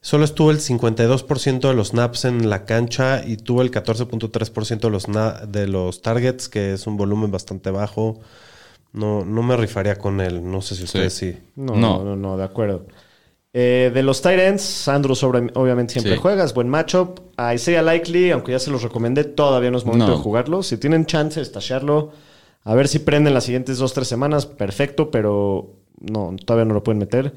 Solo 0.00 0.24
estuvo 0.24 0.50
el 0.52 0.58
52% 0.60 1.68
de 1.68 1.74
los 1.74 1.88
snaps 1.88 2.24
en 2.26 2.48
la 2.48 2.64
cancha 2.64 3.22
y 3.26 3.36
tuvo 3.38 3.62
el 3.62 3.70
14.3% 3.72 4.80
de 4.80 4.90
los, 4.90 5.06
de 5.52 5.66
los 5.66 6.00
targets, 6.02 6.48
que 6.48 6.74
es 6.74 6.86
un 6.86 6.96
volumen 6.96 7.30
bastante 7.30 7.70
bajo. 7.70 8.20
No, 8.92 9.24
no 9.24 9.42
me 9.42 9.56
rifaría 9.56 9.96
con 9.96 10.20
él. 10.20 10.48
No 10.48 10.62
sé 10.62 10.74
si 10.76 10.84
ustedes 10.84 11.12
sí. 11.12 11.36
No, 11.56 11.74
No. 11.74 11.98
no, 11.98 12.04
no, 12.04 12.16
no, 12.16 12.36
de 12.36 12.44
acuerdo. 12.44 12.86
Eh, 13.52 13.90
de 13.92 14.02
los 14.02 14.20
Titans, 14.22 14.86
Andrew 14.86 15.14
sobre, 15.16 15.50
obviamente 15.54 15.94
siempre 15.94 16.14
Sí. 16.14 16.18
juegas, 16.20 16.54
buen 16.54 16.68
matchup. 16.68 17.20
A 17.36 17.54
Isaiah 17.54 17.82
Likely, 17.82 18.30
aunque 18.30 18.52
ya 18.52 18.58
se 18.58 18.70
los 18.70 18.82
recomendé, 18.82 19.24
todavía 19.24 19.70
no 19.70 19.78
es 19.78 19.84
momento 19.84 20.06
No. 20.08 20.16
de 20.16 20.22
jugarlo. 20.22 20.62
Si 20.62 20.76
tienen 20.76 21.04
chance 21.06 21.40
de 21.40 21.44
estallarlo, 21.44 22.12
a 22.66 22.74
ver 22.74 22.88
si 22.88 22.98
prenden 22.98 23.32
las 23.32 23.44
siguientes 23.44 23.78
dos, 23.78 23.94
tres 23.94 24.08
semanas, 24.08 24.44
perfecto, 24.44 25.08
pero 25.12 25.76
no, 26.00 26.34
todavía 26.44 26.64
no 26.64 26.74
lo 26.74 26.82
pueden 26.82 26.98
meter. 26.98 27.32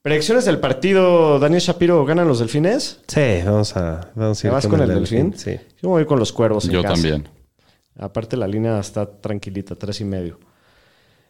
Predicciones 0.00 0.46
del 0.46 0.58
partido, 0.58 1.38
Daniel 1.38 1.60
Shapiro, 1.60 2.02
¿ganan 2.06 2.26
los 2.26 2.38
delfines? 2.38 3.02
Sí, 3.08 3.42
vamos 3.44 3.76
a, 3.76 4.10
vamos 4.14 4.38
a 4.38 4.40
¿Te 4.40 4.48
ir 4.48 4.54
vas 4.54 4.66
con, 4.66 4.80
el 4.80 4.88
delfín? 4.88 5.34
Sí. 5.36 5.60
Yo 5.82 5.90
voy 5.90 6.06
con 6.06 6.18
los 6.18 6.32
cuervos 6.32 6.64
en 6.64 6.70
Yo 6.70 6.80
casa. 6.80 6.94
también. 6.94 7.28
Aparte 7.98 8.38
la 8.38 8.48
línea 8.48 8.78
está 8.80 9.04
tranquilita, 9.20 9.74
tres 9.74 10.00
y 10.00 10.06
medio. 10.06 10.40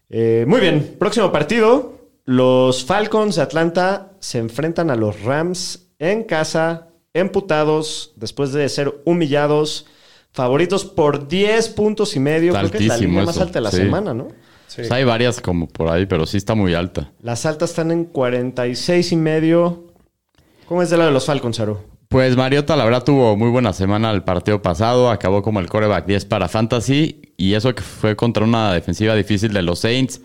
Eh, 0.09 0.45
muy 0.47 0.61
bien, 0.61 0.95
próximo 0.97 1.33
partido. 1.33 1.99
Los 2.25 2.85
Falcons 2.85 3.35
de 3.35 3.43
Atlanta 3.43 4.12
se 4.21 4.39
enfrentan 4.39 4.91
a 4.91 4.95
los 4.95 5.23
Rams 5.25 5.89
en 5.99 6.23
casa, 6.23 6.87
emputados, 7.14 8.12
después 8.14 8.53
de 8.53 8.69
ser 8.69 9.03
humillados, 9.05 9.87
favoritos 10.39 10.84
por 10.84 11.26
10 11.26 11.70
puntos 11.70 12.14
y 12.14 12.20
medio. 12.20 12.51
Está 12.51 12.61
Creo 12.61 12.70
que 12.70 12.78
es 12.78 12.86
la 12.86 12.97
línea 12.97 13.24
más 13.24 13.34
eso, 13.34 13.43
alta 13.43 13.59
de 13.59 13.61
la 13.61 13.70
sí. 13.72 13.78
semana, 13.78 14.14
¿no? 14.14 14.28
Pues 14.72 14.93
hay 14.93 15.03
varias 15.03 15.41
como 15.41 15.66
por 15.66 15.89
ahí, 15.89 16.07
pero 16.07 16.26
sí 16.26 16.36
está 16.36 16.55
muy 16.55 16.74
alta. 16.74 17.11
Las 17.22 17.45
altas 17.45 17.70
están 17.70 17.91
en 17.91 18.05
46 18.05 19.11
y 19.11 19.16
medio. 19.16 19.89
¿Cómo 20.66 20.80
es 20.80 20.91
de 20.91 20.97
lado 20.97 21.09
de 21.09 21.14
los 21.14 21.26
Falcons, 21.26 21.59
Aro? 21.59 21.82
Pues 22.09 22.36
Mariota, 22.36 22.76
la 22.76 22.84
verdad, 22.84 23.03
tuvo 23.03 23.36
muy 23.36 23.51
buena 23.51 23.72
semana 23.72 24.12
el 24.12 24.22
partido 24.22 24.62
pasado. 24.62 25.11
Acabó 25.11 25.43
como 25.43 25.59
el 25.59 25.68
coreback 25.68 26.07
10 26.07 26.26
para 26.26 26.47
Fantasy. 26.47 27.20
Y 27.36 27.55
eso 27.55 27.74
que 27.74 27.82
fue 27.82 28.14
contra 28.14 28.45
una 28.45 28.72
defensiva 28.72 29.16
difícil 29.16 29.53
de 29.53 29.62
los 29.62 29.80
Saints. 29.80 30.20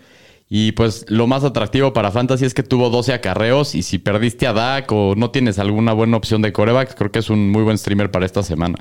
Y 0.48 0.72
pues 0.72 1.06
lo 1.08 1.26
más 1.26 1.42
atractivo 1.42 1.92
para 1.92 2.12
Fantasy 2.12 2.44
es 2.44 2.54
que 2.54 2.62
tuvo 2.62 2.88
12 2.88 3.14
acarreos. 3.14 3.74
Y 3.74 3.82
si 3.82 3.98
perdiste 3.98 4.46
a 4.46 4.52
Dak 4.52 4.92
o 4.92 5.16
no 5.16 5.32
tienes 5.32 5.58
alguna 5.58 5.92
buena 5.92 6.16
opción 6.16 6.40
de 6.40 6.52
coreback, 6.52 6.94
creo 6.94 7.10
que 7.10 7.18
es 7.18 7.30
un 7.30 7.50
muy 7.50 7.64
buen 7.64 7.78
streamer 7.78 8.12
para 8.12 8.26
esta 8.26 8.44
semana. 8.44 8.76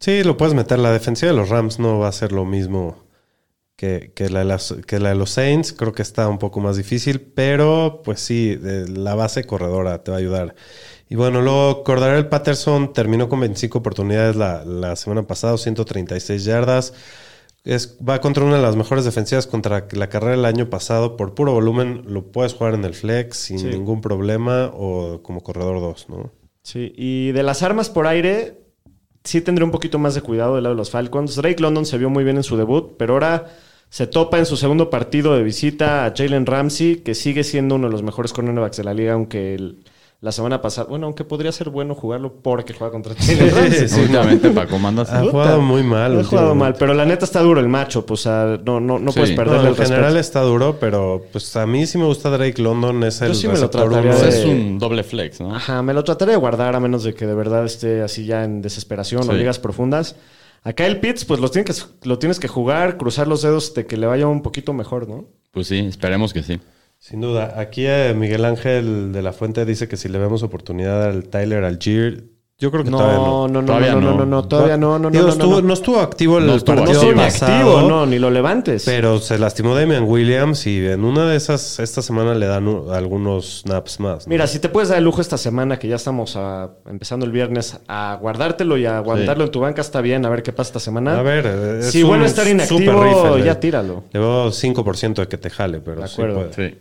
Sí, 0.00 0.22
lo 0.22 0.36
puedes 0.36 0.54
meter. 0.54 0.78
La 0.78 0.92
defensiva 0.92 1.32
de 1.32 1.36
los 1.38 1.48
Rams 1.48 1.78
no 1.78 1.98
va 1.98 2.08
a 2.08 2.12
ser 2.12 2.32
lo 2.32 2.44
mismo 2.44 3.04
que, 3.76 4.12
que 4.14 4.28
la, 4.30 4.40
de 4.40 4.44
las- 4.44 4.74
que 4.86 4.98
la 5.00 5.10
de 5.10 5.14
los 5.14 5.30
Saints. 5.30 5.72
Creo 5.72 5.92
que 5.92 6.02
está 6.02 6.28
un 6.28 6.38
poco 6.38 6.60
más 6.60 6.76
difícil, 6.76 7.20
pero 7.20 8.02
pues 8.04 8.20
sí, 8.20 8.54
de 8.56 8.88
la 8.88 9.14
base 9.14 9.44
corredora 9.44 10.02
te 10.04 10.10
va 10.10 10.18
a 10.18 10.20
ayudar. 10.20 10.54
Y 11.08 11.16
bueno, 11.16 11.40
luego 11.42 11.84
Cordarel 11.84 12.28
Patterson 12.28 12.92
terminó 12.92 13.28
con 13.28 13.40
25 13.40 13.78
oportunidades 13.78 14.36
la, 14.36 14.64
la 14.64 14.96
semana 14.96 15.22
pasada, 15.26 15.56
136 15.58 16.44
yardas. 16.44 16.92
Es, 17.64 17.96
va 18.06 18.20
contra 18.20 18.44
una 18.44 18.56
de 18.56 18.62
las 18.62 18.76
mejores 18.76 19.06
defensivas 19.06 19.46
contra 19.46 19.86
la 19.92 20.08
carrera 20.10 20.32
del 20.32 20.44
año 20.44 20.68
pasado. 20.68 21.16
Por 21.16 21.34
puro 21.34 21.52
volumen 21.52 22.02
lo 22.06 22.30
puedes 22.30 22.52
jugar 22.52 22.74
en 22.74 22.84
el 22.84 22.92
flex 22.94 23.38
sin 23.38 23.58
Sí. 23.58 23.66
ningún 23.66 24.02
problema 24.02 24.70
o 24.74 25.22
como 25.22 25.42
corredor 25.42 25.80
2, 25.80 26.08
¿no? 26.10 26.30
Sí, 26.62 26.92
y 26.94 27.32
de 27.32 27.42
las 27.42 27.62
armas 27.62 27.88
por 27.90 28.06
aire, 28.06 28.63
sí 29.24 29.40
tendré 29.40 29.64
un 29.64 29.70
poquito 29.70 29.98
más 29.98 30.14
de 30.14 30.20
cuidado 30.22 30.54
del 30.54 30.64
lado 30.64 30.74
de 30.74 30.78
los 30.78 30.90
Falcons. 30.90 31.36
Drake 31.36 31.60
London 31.62 31.86
se 31.86 31.98
vio 31.98 32.10
muy 32.10 32.24
bien 32.24 32.36
en 32.36 32.42
su 32.42 32.56
debut, 32.56 32.92
pero 32.98 33.14
ahora 33.14 33.46
se 33.88 34.06
topa 34.06 34.38
en 34.38 34.46
su 34.46 34.56
segundo 34.56 34.90
partido 34.90 35.34
de 35.34 35.42
visita 35.42 36.04
a 36.04 36.12
Jalen 36.14 36.46
Ramsey, 36.46 36.96
que 36.96 37.14
sigue 37.14 37.44
siendo 37.44 37.76
uno 37.76 37.86
de 37.86 37.92
los 37.92 38.02
mejores 38.02 38.32
cornerbacks 38.32 38.76
de 38.76 38.84
la 38.84 38.94
liga, 38.94 39.14
aunque 39.14 39.54
el- 39.54 39.84
la 40.24 40.32
semana 40.32 40.62
pasada, 40.62 40.86
bueno, 40.88 41.04
aunque 41.04 41.22
podría 41.22 41.52
ser 41.52 41.68
bueno 41.68 41.94
jugarlo 41.94 42.32
porque 42.40 42.72
juega 42.72 42.90
contra 42.90 43.14
Jalen 43.14 43.54
Ramsey. 43.54 43.88
Sí, 43.88 44.00
Últimamente, 44.00 44.48
Paco, 44.50 44.78
mandas. 44.78 45.10
Ha 45.12 45.20
jugado 45.22 45.60
muy 45.60 45.82
mal. 45.82 46.18
Ha 46.18 46.24
jugado 46.24 46.54
mal, 46.54 46.74
pero 46.78 46.94
la 46.94 47.04
neta 47.04 47.26
está 47.26 47.40
duro 47.42 47.60
el 47.60 47.68
macho, 47.68 48.06
pues 48.06 48.20
o 48.20 48.22
sea, 48.22 48.58
no, 48.64 48.80
no, 48.80 48.98
no 48.98 49.12
Sí. 49.12 49.18
puedes 49.20 49.30
No, 49.32 49.36
perderle 49.36 49.60
en 49.68 49.76
respeto. 49.76 49.90
general 49.90 50.16
está 50.16 50.40
duro, 50.40 50.78
pero 50.80 51.22
pues 51.30 51.54
a 51.56 51.66
mí 51.66 51.86
sí 51.86 51.98
me 51.98 52.06
gusta 52.06 52.30
Drake 52.30 52.62
London. 52.62 53.04
Es 53.04 53.20
el 53.20 53.34
sí 53.34 53.46
me 53.48 53.58
lo 53.58 53.68
trataría 53.68 54.14
de- 54.14 54.28
es 54.30 54.44
un 54.46 54.78
doble 54.78 55.02
flex, 55.04 55.40
¿no? 55.42 55.54
Ajá, 55.54 55.82
me 55.82 55.92
lo 55.92 56.02
trataré 56.04 56.32
de 56.32 56.38
guardar 56.38 56.74
a 56.74 56.80
menos 56.80 57.04
de 57.04 57.12
que 57.12 57.26
de 57.26 57.34
verdad 57.34 57.66
esté 57.66 58.00
así 58.00 58.24
ya 58.24 58.44
en 58.44 58.62
desesperación 58.62 59.20
o 59.28 59.32
Sí. 59.32 59.38
ligas 59.38 59.58
profundas. 59.58 60.16
Acá 60.62 60.86
el 60.86 61.00
Pitts, 61.00 61.26
pues 61.26 61.40
lo 61.40 61.50
tienes, 61.50 61.82
que, 61.84 62.08
lo 62.08 62.18
tienes 62.18 62.40
que 62.40 62.48
jugar, 62.48 62.96
cruzar 62.96 63.28
los 63.28 63.42
dedos 63.42 63.74
de 63.74 63.84
que 63.84 63.98
le 63.98 64.06
vaya 64.06 64.26
un 64.26 64.40
poquito 64.40 64.72
mejor, 64.72 65.06
¿no? 65.06 65.26
Pues 65.50 65.66
sí, 65.66 65.80
esperemos 65.80 66.32
que 66.32 66.42
sí. 66.42 66.58
Sin 67.06 67.20
duda. 67.20 67.60
Aquí 67.60 67.84
eh, 67.86 68.14
Miguel 68.16 68.46
Ángel 68.46 69.12
de 69.12 69.20
la 69.20 69.34
Fuente 69.34 69.66
dice 69.66 69.88
que 69.88 69.98
si 69.98 70.08
le 70.08 70.18
vemos 70.18 70.42
oportunidad 70.42 71.04
al 71.04 71.24
Tyler 71.24 71.62
Algier, 71.62 72.24
Yo 72.56 72.70
creo 72.70 72.84
que 72.84 72.90
No, 72.90 72.98
todavía 72.98 73.18
no, 73.18 73.26
no. 73.26 73.48
no, 73.48 73.60
no, 73.62 73.66
Todavía 73.66 73.92
no, 73.94 74.00
no, 74.00 74.10
no. 74.12 74.16
no, 74.18 74.26
no, 74.26 74.48
todavía 74.48 74.76
no, 74.78 74.92
no, 74.92 74.98
no, 74.98 75.10
Digo, 75.10 75.24
no, 75.26 75.32
estuvo- 75.32 75.60
no, 75.60 75.66
no 75.68 75.74
estuvo 75.74 75.98
activo 76.00 76.38
el 76.38 76.46
No 76.46 76.54
estuvo 76.54 76.76
No 76.76 76.82
partido 76.84 77.00
activo. 77.02 77.20
pasado, 77.20 77.88
no, 77.90 78.06
ni 78.06 78.18
lo 78.20 78.30
levantes. 78.30 78.84
Pero 78.86 79.18
se 79.18 79.38
lastimó 79.40 79.74
Damian 79.74 80.04
Williams 80.04 80.64
y 80.68 80.86
en 80.86 81.04
una 81.04 81.26
de 81.28 81.36
esas, 81.36 81.78
esta 81.80 82.00
semana 82.00 82.32
le 82.34 82.46
dan 82.46 82.66
u- 82.68 82.90
algunos 82.92 83.62
snaps 83.66 83.98
más. 84.00 84.26
¿no? 84.26 84.30
Mira, 84.30 84.46
si 84.46 84.60
te 84.60 84.68
puedes 84.70 84.88
dar 84.88 84.98
el 84.98 85.04
lujo 85.04 85.20
esta 85.20 85.36
semana, 85.36 85.78
que 85.80 85.88
ya 85.88 85.96
estamos 85.96 86.36
a- 86.36 86.70
empezando 86.88 87.26
el 87.26 87.32
viernes, 87.32 87.80
a 87.88 88.16
guardártelo 88.18 88.78
y 88.78 88.86
a 88.86 88.98
aguantarlo 88.98 89.44
en 89.44 89.50
tu 89.50 89.58
banca, 89.60 89.80
está 89.82 90.00
bien, 90.00 90.24
a 90.24 90.30
ver 90.30 90.42
qué 90.44 90.52
pasa 90.52 90.68
esta 90.68 90.80
semana. 90.80 91.18
A 91.18 91.22
ver, 91.22 91.44
es 91.80 91.90
si 91.90 92.02
un 92.04 92.08
vuelve 92.10 92.24
a 92.26 92.28
estar 92.28 92.46
inactivo, 92.48 93.02
rifle, 93.02 93.44
ya 93.44 93.52
eh. 93.52 93.56
tíralo. 93.56 94.04
Le 94.12 94.20
veo 94.20 94.52
5% 94.52 95.22
de 95.22 95.28
que 95.28 95.36
te 95.38 95.50
jale, 95.50 95.80
pero 95.80 96.00
De 96.02 96.06
sí 96.08 96.14
acuerdo. 96.14 96.48
puede. 96.50 96.70
Sí. 96.70 96.78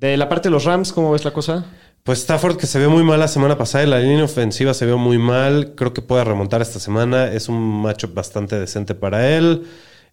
De 0.00 0.16
la 0.16 0.28
parte 0.28 0.48
de 0.48 0.52
los 0.52 0.64
Rams, 0.64 0.92
¿cómo 0.92 1.12
ves 1.12 1.24
la 1.24 1.32
cosa? 1.32 1.66
Pues 2.04 2.20
Stafford 2.20 2.56
que 2.56 2.66
se 2.66 2.78
vio 2.78 2.88
muy 2.88 3.04
mal 3.04 3.20
la 3.20 3.28
semana 3.28 3.58
pasada 3.58 3.84
y 3.84 3.86
la 3.86 3.98
línea 3.98 4.24
ofensiva 4.24 4.72
se 4.72 4.86
vio 4.86 4.96
muy 4.96 5.18
mal. 5.18 5.74
Creo 5.76 5.92
que 5.92 6.00
puede 6.00 6.24
remontar 6.24 6.62
esta 6.62 6.80
semana. 6.80 7.30
Es 7.30 7.50
un 7.50 7.82
matchup 7.82 8.14
bastante 8.14 8.58
decente 8.58 8.94
para 8.94 9.36
él. 9.36 9.64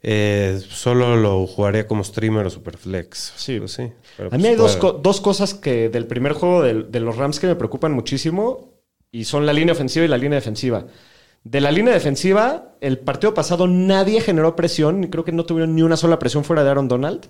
Eh, 0.04 0.60
solo 0.70 1.16
lo 1.16 1.48
jugaría 1.48 1.88
como 1.88 2.04
streamer 2.04 2.46
o 2.46 2.50
superflex. 2.50 3.34
Sí. 3.38 3.60
Pues 3.60 3.72
sí. 3.72 3.90
pero 4.18 4.28
A 4.28 4.30
pues 4.32 4.42
mí 4.42 4.50
hay 4.50 4.56
dos, 4.56 4.76
co- 4.76 4.92
dos 4.92 5.22
cosas 5.22 5.54
que 5.54 5.88
del 5.90 6.06
primer 6.06 6.34
juego 6.34 6.62
de, 6.64 7.00
los 7.00 7.16
Rams 7.16 7.40
que 7.40 7.48
me 7.48 7.56
preocupan 7.56 7.94
muchísimo 7.94 8.74
y 9.12 9.24
son 9.24 9.46
la 9.46 9.54
línea 9.54 9.72
ofensiva 9.74 10.04
y 10.06 10.10
la 10.10 10.18
línea 10.18 10.36
defensiva. 10.36 10.86
De 11.46 11.62
la 11.62 11.72
línea 11.72 11.94
defensiva, 11.94 12.76
el 12.82 13.00
partido 13.00 13.34
pasado 13.34 13.68
nadie 13.68 14.20
generó 14.20 14.54
presión 14.58 15.06
y 15.06 15.10
creo 15.10 15.24
que 15.24 15.32
no 15.32 15.46
tuvieron 15.46 15.74
ni 15.76 15.82
una 15.82 15.96
sola 15.96 16.20
presión 16.20 16.44
fuera 16.44 16.66
de 16.66 16.70
Aaron 16.72 16.90
Donald. 16.90 17.28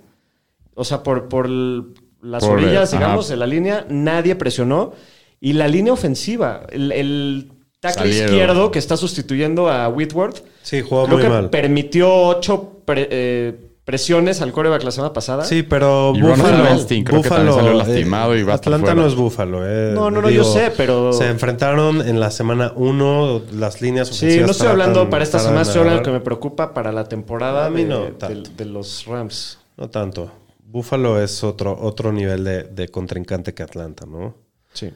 O 0.73 0.83
sea, 0.83 1.03
por, 1.03 1.29
por 1.29 1.45
el- 1.45 1.93
las 2.21 2.43
Por 2.43 2.59
el- 2.59 2.65
orillas, 2.65 2.93
ajá. 2.93 3.03
digamos, 3.03 3.27
de 3.29 3.37
la 3.37 3.47
línea, 3.47 3.85
nadie 3.89 4.35
presionó. 4.35 4.93
Y 5.39 5.53
la 5.53 5.67
línea 5.67 5.93
ofensiva, 5.93 6.61
el, 6.71 6.91
el 6.91 7.51
tackle 7.79 8.01
Salieron. 8.11 8.29
izquierdo 8.33 8.71
que 8.71 8.79
está 8.79 8.97
sustituyendo 8.97 9.69
a 9.69 9.87
Whitworth, 9.87 10.43
Sí, 10.63 10.81
jugó 10.81 11.05
creo 11.05 11.17
muy 11.17 11.23
que 11.23 11.29
mal. 11.29 11.49
permitió 11.51 12.11
ocho 12.13 12.81
pre- 12.85 13.07
eh, 13.11 13.55
presiones 13.85 14.41
al 14.41 14.51
coreback 14.51 14.83
la 14.83 14.91
semana 14.91 15.13
pasada. 15.13 15.45
Sí, 15.45 15.63
pero 15.63 16.11
Y 16.15 16.21
Buffalo, 16.21 16.63
Weinstein 16.63 17.03
creo 17.05 17.21
que 17.21 17.29
también 17.29 17.53
salió 17.53 17.73
lastimado 17.73 18.35
y 18.35 18.43
va 18.43 18.53
a 18.53 18.55
estar 18.55 18.73
Atlanta 18.73 18.95
no 18.95 19.07
es 19.07 19.15
Buffalo. 19.15 19.59
Eh. 19.65 19.91
No, 19.93 20.11
no, 20.11 20.21
no, 20.21 20.29
yo 20.29 20.43
sé, 20.43 20.73
pero- 20.75 21.13
Se 21.13 21.27
enfrentaron 21.29 22.01
en 22.05 22.19
la 22.19 22.29
semana 22.31 22.73
1 22.75 23.43
las 23.53 23.79
líneas 23.81 24.07
Sí, 24.09 24.15
ofensivas 24.25 24.45
no 24.47 24.51
estoy 24.51 24.67
hablando 24.67 25.09
para 25.09 25.23
esta 25.23 25.39
semana, 25.39 25.61
estoy 25.61 25.81
hablando 25.81 26.01
que 26.03 26.11
me 26.11 26.19
preocupa 26.19 26.73
para 26.73 26.91
la 26.91 27.05
temporada 27.05 27.67
A 27.67 27.69
mí 27.69 27.83
de, 27.83 27.89
no 27.89 27.99
de- 28.05 28.11
tanto. 28.11 28.49
de 28.57 28.65
los 28.65 29.05
Rams. 29.05 29.59
No 29.77 29.87
tanto. 29.89 30.31
Buffalo 30.69 31.21
es 31.21 31.43
otro, 31.43 31.77
otro 31.79 32.11
nivel 32.11 32.43
de, 32.43 32.63
de 32.63 32.89
contrincante 32.89 33.53
que 33.53 33.63
Atlanta, 33.63 34.05
¿no? 34.05 34.35
Sí. 34.73 34.91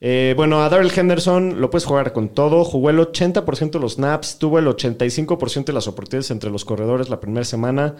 Eh, 0.00 0.34
bueno, 0.36 0.62
a 0.62 0.68
Daryl 0.68 0.90
Henderson 0.92 1.60
lo 1.60 1.70
puedes 1.70 1.84
jugar 1.84 2.12
con 2.12 2.30
todo. 2.30 2.64
Jugó 2.64 2.90
el 2.90 2.98
80% 2.98 3.70
de 3.72 3.78
los 3.78 3.94
snaps, 3.94 4.38
tuvo 4.38 4.58
el 4.58 4.66
85% 4.66 5.66
de 5.66 5.72
las 5.74 5.86
oportunidades 5.86 6.30
entre 6.32 6.50
los 6.50 6.64
corredores 6.64 7.08
la 7.08 7.20
primera 7.20 7.44
semana. 7.44 7.94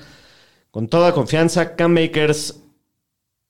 Con 0.72 0.88
toda 0.88 1.12
confianza, 1.12 1.76
Cam 1.76 1.92
Makers, 1.92 2.60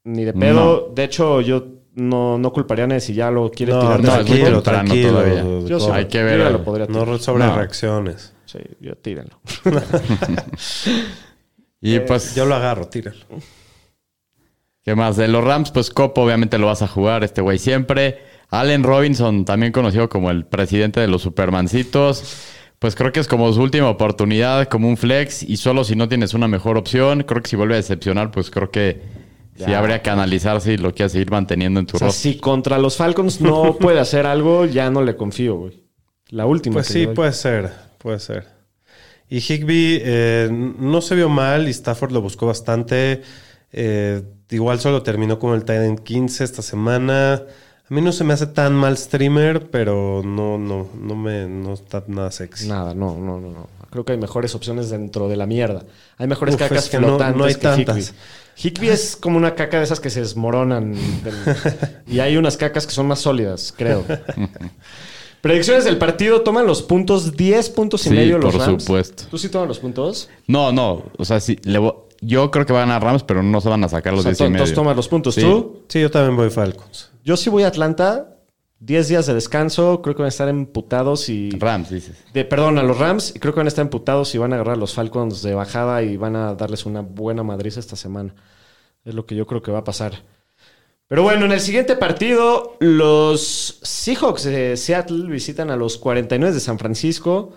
ni 0.05 0.25
de 0.25 0.33
pedo. 0.35 0.91
De 0.95 1.05
hecho, 1.05 1.41
yo 1.41 1.65
no, 1.95 2.37
no 2.37 2.53
culparía 2.53 2.85
a 2.85 2.89
nadie 2.89 3.01
si 3.01 3.15
ya 3.15 3.31
lo 3.31 3.51
quiere 3.51 3.73
No, 3.73 3.81
tirar. 3.81 4.03
de 4.03 4.09
equipo. 4.23 4.35
temprano 4.35 4.63
tranquilo. 4.63 5.09
todavía. 5.13 5.45
Yo 5.69 5.81
sí, 5.81 5.91
Hay 5.93 6.09
que 6.09 6.23
ver. 6.23 6.61
No 6.91 7.19
sobre 7.19 7.45
No. 7.47 7.57
reacciones. 7.57 8.35
Sí, 8.45 8.59
yo 8.81 8.97
tírenlo. 8.97 9.39
Y 11.83 11.97
Eh, 11.97 12.01
pues, 12.01 12.35
Yo 12.35 12.47
lo 12.47 12.55
agarro, 12.55 12.87
tíralo. 12.89 13.19
¿qué 14.85 14.95
más? 14.95 15.17
De 15.17 15.29
los 15.29 15.45
Rams, 15.45 15.71
pues 15.71 15.91
Copo 15.91 16.23
obviamente 16.23 16.59
lo 16.59 16.67
vas 16.67 16.83
a 16.83 16.89
jugar, 16.89 17.23
este 17.25 17.41
güey 17.41 17.59
siempre. 17.59 18.19
Allen 18.51 18.83
Robinson, 18.83 19.45
también 19.45 19.73
conocido 19.73 20.09
como 20.09 20.31
el 20.31 20.45
presidente 20.47 21.01
de 21.01 21.09
los 21.09 21.23
Supermancitos. 21.23 22.49
Pues 22.79 22.97
creo 22.97 23.13
que 23.13 23.21
es 23.21 23.29
como 23.29 23.53
su 23.53 23.63
última 23.63 23.89
oportunidad, 23.89 24.69
como 24.69 24.89
un 24.89 24.97
flex. 24.97 25.43
Y 25.45 25.57
solo 25.57 25.85
si 25.85 25.95
no 25.95 26.09
tienes 26.09 26.35
una 26.35 26.49
mejor 26.49 26.77
opción, 26.77 27.23
creo 27.23 27.41
que 27.43 27.49
si 27.51 27.57
vuelve 27.57 27.75
a 27.75 27.77
decepcionar, 27.77 28.31
pues 28.33 28.51
creo 28.51 28.71
que 28.71 29.03
sí 29.57 29.65
Ya. 29.69 29.79
habría 29.79 30.03
que 30.03 30.11
analizar 30.11 30.61
si 30.61 30.77
lo 30.77 30.93
quieres 30.93 31.13
seguir 31.13 31.31
manteniendo 31.31 31.79
en 31.79 31.87
tu 31.87 31.97
O 31.97 31.99
sea, 31.99 32.09
roster. 32.09 32.33
si 32.33 32.39
contra 32.41 32.79
los 32.79 32.97
Falcons 32.97 33.41
no 33.41 33.77
puede 33.81 34.01
hacer 34.01 34.27
algo, 34.27 34.67
ya 34.67 34.91
no 34.91 35.03
le 35.03 35.17
confío, 35.17 35.55
güey. 35.57 35.85
La 36.29 36.45
última. 36.47 36.75
Pues 36.75 36.89
que 36.89 36.93
sí, 36.93 37.07
puede 37.07 37.33
ser, 37.33 37.71
puede 37.99 38.19
ser. 38.19 38.49
Y 39.35 39.39
Higby 39.39 39.99
eh, 40.05 40.49
no 40.51 41.01
se 41.01 41.15
vio 41.15 41.31
mal 41.31 41.67
y 41.67 41.71
Stafford 41.71 42.13
lo 42.13 42.21
buscó 42.21 42.47
bastante. 42.47 43.23
Eh, 43.73 44.23
igual 44.51 44.79
solo 44.79 45.03
terminó 45.03 45.39
como 45.39 45.55
el 45.55 45.63
Titan 45.63 45.97
15 45.97 46.45
esta 46.45 46.61
semana. 46.61 47.35
A 47.91 47.95
mí 47.95 48.03
no 48.03 48.13
se 48.13 48.25
me 48.25 48.35
hace 48.35 48.47
tan 48.47 48.75
mal 48.75 48.99
streamer, 48.99 49.71
pero 49.71 50.21
no, 50.23 50.59
no, 50.59 50.87
no 51.01 51.15
me 51.17 51.47
no 51.49 51.73
está 51.73 52.05
nada 52.09 52.31
sexy. 52.31 52.69
Nada, 52.69 52.93
no, 52.93 53.17
no, 53.17 53.41
no, 53.41 53.51
no. 53.53 53.69
Creo 53.89 54.05
que 54.05 54.13
hay 54.13 54.19
mejores 54.19 54.55
opciones 54.55 54.91
dentro 54.91 55.29
de 55.31 55.37
la 55.37 55.47
mierda. 55.47 55.83
Hay 56.19 56.27
mejores 56.27 56.55
Uf, 56.57 56.61
cacas 56.61 56.85
es 56.85 56.91
que 56.91 56.99
no- 56.99 57.09
flotantes 57.09 57.37
no 57.39 57.45
hay 57.45 57.55
que 57.55 57.61
tantas. 57.61 57.97
Higby. 58.59 58.69
Higby 58.69 58.89
es 58.91 59.17
como 59.17 59.39
una 59.39 59.55
caca 59.55 59.79
de 59.79 59.85
esas 59.85 59.99
que 60.01 60.11
se 60.11 60.21
desmoronan. 60.21 60.93
del- 60.93 62.03
y 62.07 62.21
hay 62.21 62.37
unas 62.37 62.59
cacas 62.59 62.87
que 62.87 62.93
son 62.93 63.07
más 63.07 63.21
sólidas, 63.21 63.73
creo. 63.75 64.05
Predicciones 65.43 65.85
del 65.85 65.99
partido. 65.99 66.41
Toman 66.41 66.67
los 66.67 66.81
puntos, 66.83 67.37
10 67.37 67.69
puntos 67.71 68.07
y 68.07 68.09
Sí, 68.09 68.15
medio 68.15 68.39
los 68.39 68.55
por 68.55 68.67
Rams. 68.67 68.85
supuesto. 68.85 69.25
¿Tú 69.31 69.37
sí 69.37 69.49
toman 69.51 69.69
los 69.69 69.79
puntos? 69.81 70.31
No, 70.47 70.73
no. 70.73 71.03
O 71.19 71.25
sea, 71.27 71.39
sí, 71.41 71.59
le 71.65 71.79
vo- 71.79 72.05
yo 72.23 72.51
creo 72.51 72.65
que 72.65 72.73
van 72.73 72.83
a 72.85 72.87
ganar 72.95 73.03
Rams, 73.03 73.25
pero 73.25 73.43
no 73.43 73.61
se 73.61 73.69
van 73.69 73.83
a 73.85 73.89
sacar 73.89 74.13
O 74.15 74.17
los 74.17 74.23
sea, 74.23 74.31
10 74.31 74.41
y 74.41 74.45
entonces 74.45 74.71
medio. 74.71 74.83
tomas 74.83 74.97
los 74.97 75.09
puntos. 75.09 75.35
Sí. 75.35 75.43
¿Tú? 75.43 75.83
Sí, 75.89 76.01
yo 76.01 76.11
también 76.11 76.37
voy 76.37 76.49
Falcons. 76.49 77.11
Yo 77.25 77.37
sí 77.37 77.51
voy 77.51 77.65
a 77.65 77.67
Atlanta. 77.69 78.29
10 78.79 79.09
días 79.09 79.27
de 79.27 79.35
descanso. 79.35 80.01
Creo 80.03 80.15
que 80.17 80.23
van 80.23 80.27
a 80.27 80.29
estar 80.29 80.49
emputados 80.49 81.29
y... 81.29 81.51
Rams, 81.51 81.91
dices. 81.91 82.17
De, 82.33 82.45
perdón, 82.45 82.79
a 82.79 82.83
los 82.83 82.99
Rams. 82.99 83.33
Y 83.35 83.39
creo 83.39 83.53
que 83.55 83.59
van 83.61 83.67
a 83.67 83.69
estar 83.69 83.85
emputados 83.85 84.35
y 84.35 84.39
van 84.39 84.53
a 84.53 84.57
agarrar 84.57 84.75
a 84.77 84.79
los 84.79 84.95
Falcons 84.95 85.43
de 85.43 85.55
bajada 85.55 86.03
y 86.03 86.17
van 86.17 86.35
a 86.37 86.55
darles 86.55 86.85
una 86.87 87.01
buena 87.01 87.43
madriz 87.45 87.77
esta 87.77 87.95
semana. 87.97 88.35
Es 89.05 89.15
lo 89.15 89.27
que 89.27 89.35
yo 89.37 89.47
creo 89.47 89.63
que 89.63 89.71
va 89.73 89.79
a 89.81 89.85
pasar. 89.85 90.23
Pero 91.13 91.25
bueno, 91.25 91.45
en 91.45 91.53
el 91.53 91.61
siguiente 91.61 91.95
partido, 91.95 92.79
los 92.81 93.81
Seahawks 93.83 94.45
de 94.45 94.79
Seattle 94.79 95.29
visitan 95.29 95.71
a 95.71 95.77
los 95.77 95.99
49 95.99 96.55
de 96.55 96.59
San 96.59 96.79
Francisco. 96.79 97.53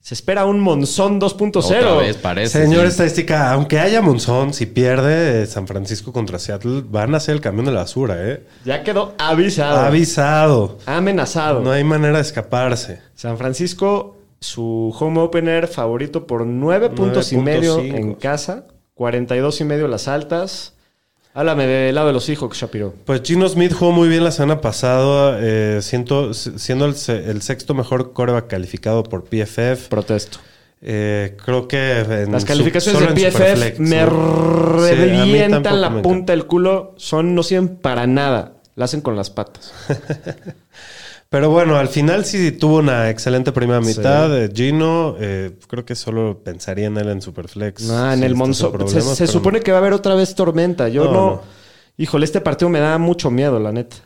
Se 0.00 0.14
espera 0.14 0.46
un 0.46 0.58
Monzón 0.58 1.22
Otra 1.22 1.28
2.0. 1.28 1.98
vez 2.00 2.16
parece. 2.16 2.64
Señor 2.64 2.80
sí. 2.80 2.88
estadística, 2.88 3.52
aunque 3.52 3.78
haya 3.78 4.02
Monzón, 4.02 4.52
si 4.52 4.66
pierde 4.66 5.46
San 5.46 5.68
Francisco 5.68 6.12
contra 6.12 6.40
Seattle, 6.40 6.82
van 6.84 7.14
a 7.14 7.20
ser 7.20 7.36
el 7.36 7.40
camión 7.40 7.66
de 7.66 7.70
la 7.70 7.82
basura, 7.82 8.16
¿eh? 8.28 8.42
Ya 8.64 8.82
quedó 8.82 9.14
avisado. 9.16 9.78
Avisado. 9.86 10.78
amenazado. 10.86 11.60
No 11.60 11.70
hay 11.70 11.84
manera 11.84 12.16
de 12.16 12.22
escaparse. 12.22 13.00
San 13.14 13.38
Francisco, 13.38 14.16
su 14.40 14.92
home 14.98 15.20
opener 15.20 15.68
favorito 15.68 16.26
por 16.26 16.44
9 16.44 16.90
puntos 16.90 17.32
y 17.32 17.36
medio 17.36 17.80
9.5. 17.80 17.94
en 17.94 18.14
casa, 18.14 18.66
42 18.94 19.60
y 19.60 19.64
medio 19.64 19.86
las 19.86 20.08
altas. 20.08 20.72
Háblame 21.36 21.66
del 21.66 21.94
lado 21.94 22.06
de 22.06 22.12
los 22.14 22.24
Seahawks, 22.24 22.56
Shapiro. 22.56 22.94
Pues 23.04 23.20
Gino 23.22 23.46
Smith 23.46 23.74
jugó 23.74 23.92
muy 23.92 24.08
bien 24.08 24.24
la 24.24 24.30
semana 24.32 24.62
pasada, 24.62 25.38
eh, 25.42 25.80
siento- 25.82 26.32
siendo 26.32 26.86
el, 26.86 26.94
se- 26.96 27.30
el 27.30 27.42
sexto 27.42 27.74
mejor 27.74 28.14
coreback 28.14 28.46
calificado 28.46 29.02
por 29.02 29.24
PFF. 29.24 29.88
Protesto. 29.90 30.38
Eh, 30.80 31.36
creo 31.44 31.68
que 31.68 31.98
en 32.00 32.32
Las 32.32 32.46
calificaciones 32.46 33.02
de 33.14 33.30
PFF 33.30 33.78
me 33.80 34.06
revientan 34.06 35.80
la 35.82 36.00
punta 36.00 36.32
del 36.32 36.46
culo. 36.46 36.94
Son, 36.96 37.34
no 37.34 37.42
sirven 37.42 37.68
para 37.76 38.06
nada. 38.06 38.54
La 38.74 38.86
hacen 38.86 39.02
con 39.02 39.14
las 39.14 39.28
patas. 39.30 39.74
Pero 41.28 41.50
bueno, 41.50 41.76
al 41.76 41.88
final 41.88 42.24
sí 42.24 42.52
tuvo 42.52 42.78
una 42.78 43.10
excelente 43.10 43.50
primera 43.52 43.82
Sí. 43.82 43.88
mitad. 43.96 44.28
de 44.30 44.50
Gino, 44.54 45.16
eh, 45.18 45.52
creo 45.68 45.84
que 45.84 45.94
solo 45.96 46.40
pensaría 46.44 46.86
en 46.86 46.96
él 46.98 47.08
en 47.08 47.20
Superflex. 47.20 47.90
Ah, 47.90 48.14
en 48.14 48.22
el 48.22 48.36
sin 48.36 48.54
Se, 48.54 49.26
supone 49.26 49.60
que 49.60 49.72
va 49.72 49.78
a 49.78 49.80
haber 49.80 49.92
otra 49.92 50.14
vez 50.14 50.34
tormenta. 50.34 50.88
Yo 50.88 51.04
No, 51.04 51.12
no, 51.12 51.26
no. 51.26 51.42
Híjole, 51.98 52.24
este 52.26 52.40
partido 52.40 52.68
me 52.68 52.78
da 52.78 52.98
mucho 52.98 53.30
miedo, 53.30 53.58
la 53.58 53.72
neta. 53.72 53.96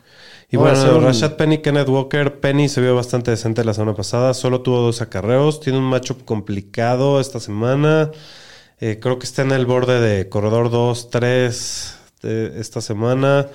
Y 0.53 0.57
bueno, 0.57 0.97
un- 0.97 1.05
Rashad 1.05 1.35
Penny, 1.37 1.59
Kenneth 1.59 1.89
Walker. 1.89 2.41
Penny 2.41 2.69
se 2.69 2.81
vio 2.81 2.97
bastante 2.97 3.31
decente 3.31 3.65
la 3.65 3.75
semana 3.75 3.95
pasada. 3.95 4.33
Solo 4.35 4.63
tuvo 4.63 4.81
dos 4.81 5.01
acarreos. 5.01 5.61
Tiene 5.61 5.79
un 5.79 5.85
matchup 5.85 6.25
complicado 6.25 7.21
esta 7.21 7.39
semana. 7.39 8.11
Eh, 8.81 8.99
creo 9.01 9.19
que 9.19 9.27
está 9.27 9.43
en 9.43 9.53
el 9.53 9.67
borde 9.67 10.01
de 10.01 10.29
corredor 10.29 10.71
2-3 10.71 11.97
de 12.23 12.59
esta 12.61 12.81
semana. 12.81 13.47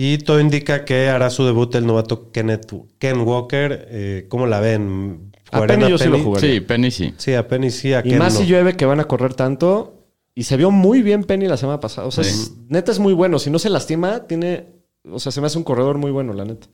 Y 0.00 0.18
todo 0.18 0.38
indica 0.38 0.84
que 0.84 1.08
hará 1.08 1.28
su 1.28 1.44
debut 1.44 1.74
el 1.74 1.84
novato 1.84 2.30
Kenneth, 2.30 2.72
Ken 3.00 3.20
Walker. 3.22 3.88
Eh, 3.90 4.26
¿Cómo 4.28 4.46
la 4.46 4.60
ven? 4.60 5.32
A 5.50 5.56
¿Jugarían 5.56 5.80
Penny 5.80 5.90
yo 5.90 5.98
sí 5.98 6.08
lo 6.08 6.18
jugaría. 6.20 6.50
Sí, 6.54 6.60
Penny 6.60 6.90
sí. 6.92 7.14
Sí, 7.16 7.34
a 7.34 7.48
Penny 7.48 7.70
sí, 7.72 7.92
a 7.94 8.00
Y 8.06 8.10
Ken 8.10 8.18
más 8.18 8.34
no. 8.34 8.40
si 8.40 8.46
llueve 8.46 8.76
que 8.76 8.84
van 8.86 9.00
a 9.00 9.04
correr 9.06 9.34
tanto. 9.34 9.94
Y 10.36 10.44
se 10.44 10.56
vio 10.56 10.70
muy 10.70 11.02
bien 11.02 11.24
Penny 11.24 11.48
la 11.48 11.56
semana 11.56 11.80
pasada. 11.80 12.06
O 12.06 12.12
sea, 12.12 12.22
Sí. 12.22 12.30
es- 12.30 12.52
neta 12.68 12.92
es 12.92 13.00
muy 13.00 13.12
bueno. 13.12 13.40
Si 13.40 13.50
no 13.50 13.58
se 13.58 13.70
lastima, 13.70 14.20
tiene. 14.28 14.66
O 15.10 15.18
sea, 15.18 15.32
se 15.32 15.40
me 15.40 15.48
hace 15.48 15.58
un 15.58 15.64
corredor 15.64 15.98
muy 15.98 16.12
bueno, 16.12 16.32
la 16.32 16.44
neta. 16.44 16.68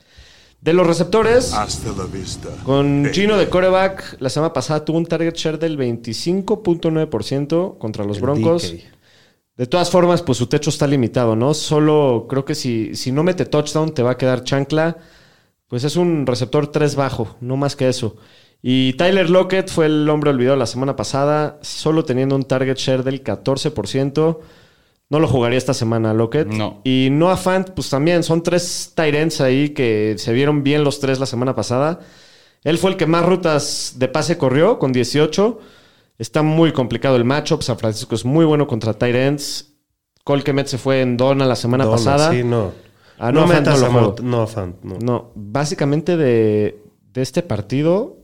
De 0.60 0.74
los 0.74 0.86
receptores, 0.86 1.54
Hasta 1.54 1.92
la 1.92 2.04
vista. 2.04 2.48
con 2.62 3.08
Gino 3.12 3.38
de 3.38 3.48
coreback, 3.48 4.16
la 4.20 4.28
semana 4.28 4.52
pasada 4.52 4.84
tuvo 4.84 4.98
un 4.98 5.06
target 5.06 5.34
share 5.34 5.58
del 5.58 5.76
25.9% 5.78 7.76
contra 7.78 8.04
los 8.04 8.16
El 8.18 8.22
Broncos. 8.22 8.72
DK. 8.72 8.93
De 9.56 9.66
todas 9.66 9.90
formas, 9.90 10.22
pues 10.22 10.38
su 10.38 10.48
techo 10.48 10.70
está 10.70 10.86
limitado, 10.86 11.36
¿no? 11.36 11.54
Solo 11.54 12.26
creo 12.28 12.44
que 12.44 12.54
si, 12.54 12.94
si 12.96 13.12
no 13.12 13.22
mete 13.22 13.46
touchdown, 13.46 13.94
te 13.94 14.02
va 14.02 14.12
a 14.12 14.18
quedar 14.18 14.42
chancla. 14.42 14.96
Pues 15.68 15.84
es 15.84 15.96
un 15.96 16.26
receptor 16.26 16.66
3 16.68 16.96
bajo, 16.96 17.36
no 17.40 17.56
más 17.56 17.76
que 17.76 17.88
eso. 17.88 18.16
Y 18.62 18.94
Tyler 18.94 19.30
Lockett 19.30 19.68
fue 19.70 19.86
el 19.86 20.08
hombre 20.08 20.30
olvidado 20.30 20.56
la 20.56 20.66
semana 20.66 20.96
pasada, 20.96 21.58
solo 21.62 22.04
teniendo 22.04 22.34
un 22.34 22.44
target 22.44 22.76
share 22.76 23.02
del 23.04 23.22
14%. 23.22 24.38
No 25.10 25.20
lo 25.20 25.28
jugaría 25.28 25.58
esta 25.58 25.74
semana, 25.74 26.14
Lockett. 26.14 26.48
No. 26.48 26.80
Y 26.82 27.08
Noah 27.12 27.36
Fant, 27.36 27.70
pues 27.70 27.90
también 27.90 28.22
son 28.22 28.42
tres 28.42 28.92
ends 28.96 29.40
ahí 29.40 29.70
que 29.70 30.14
se 30.16 30.32
vieron 30.32 30.62
bien 30.62 30.82
los 30.82 30.98
tres 30.98 31.20
la 31.20 31.26
semana 31.26 31.54
pasada. 31.54 32.00
Él 32.62 32.78
fue 32.78 32.90
el 32.90 32.96
que 32.96 33.06
más 33.06 33.24
rutas 33.24 33.94
de 33.96 34.08
pase 34.08 34.38
corrió, 34.38 34.78
con 34.78 34.92
18. 34.92 35.60
Está 36.18 36.42
muy 36.42 36.72
complicado 36.72 37.16
el 37.16 37.24
matchup. 37.24 37.62
San 37.62 37.78
Francisco 37.78 38.14
es 38.14 38.24
muy 38.24 38.44
bueno 38.44 38.66
contra 38.66 38.94
tight 38.94 39.14
ends. 39.16 39.74
Cole 40.22 40.42
Kemet 40.42 40.66
se 40.66 40.78
fue 40.78 41.00
en 41.02 41.16
Dona 41.16 41.44
la 41.44 41.56
semana 41.56 41.84
Dona, 41.84 41.96
pasada. 41.96 42.30
Sí, 42.30 42.42
no. 42.44 42.72
Ah, 43.18 43.30
no, 43.30 43.42
no, 43.42 43.46
Fant 43.48 43.58
metas 43.60 43.80
no 43.80 44.00
lo 44.00 44.16
no, 44.22 44.46
Fant, 44.46 44.82
no. 44.82 44.98
No, 44.98 45.32
básicamente 45.34 46.16
de, 46.16 46.82
de 47.12 47.22
este 47.22 47.42
partido, 47.42 48.16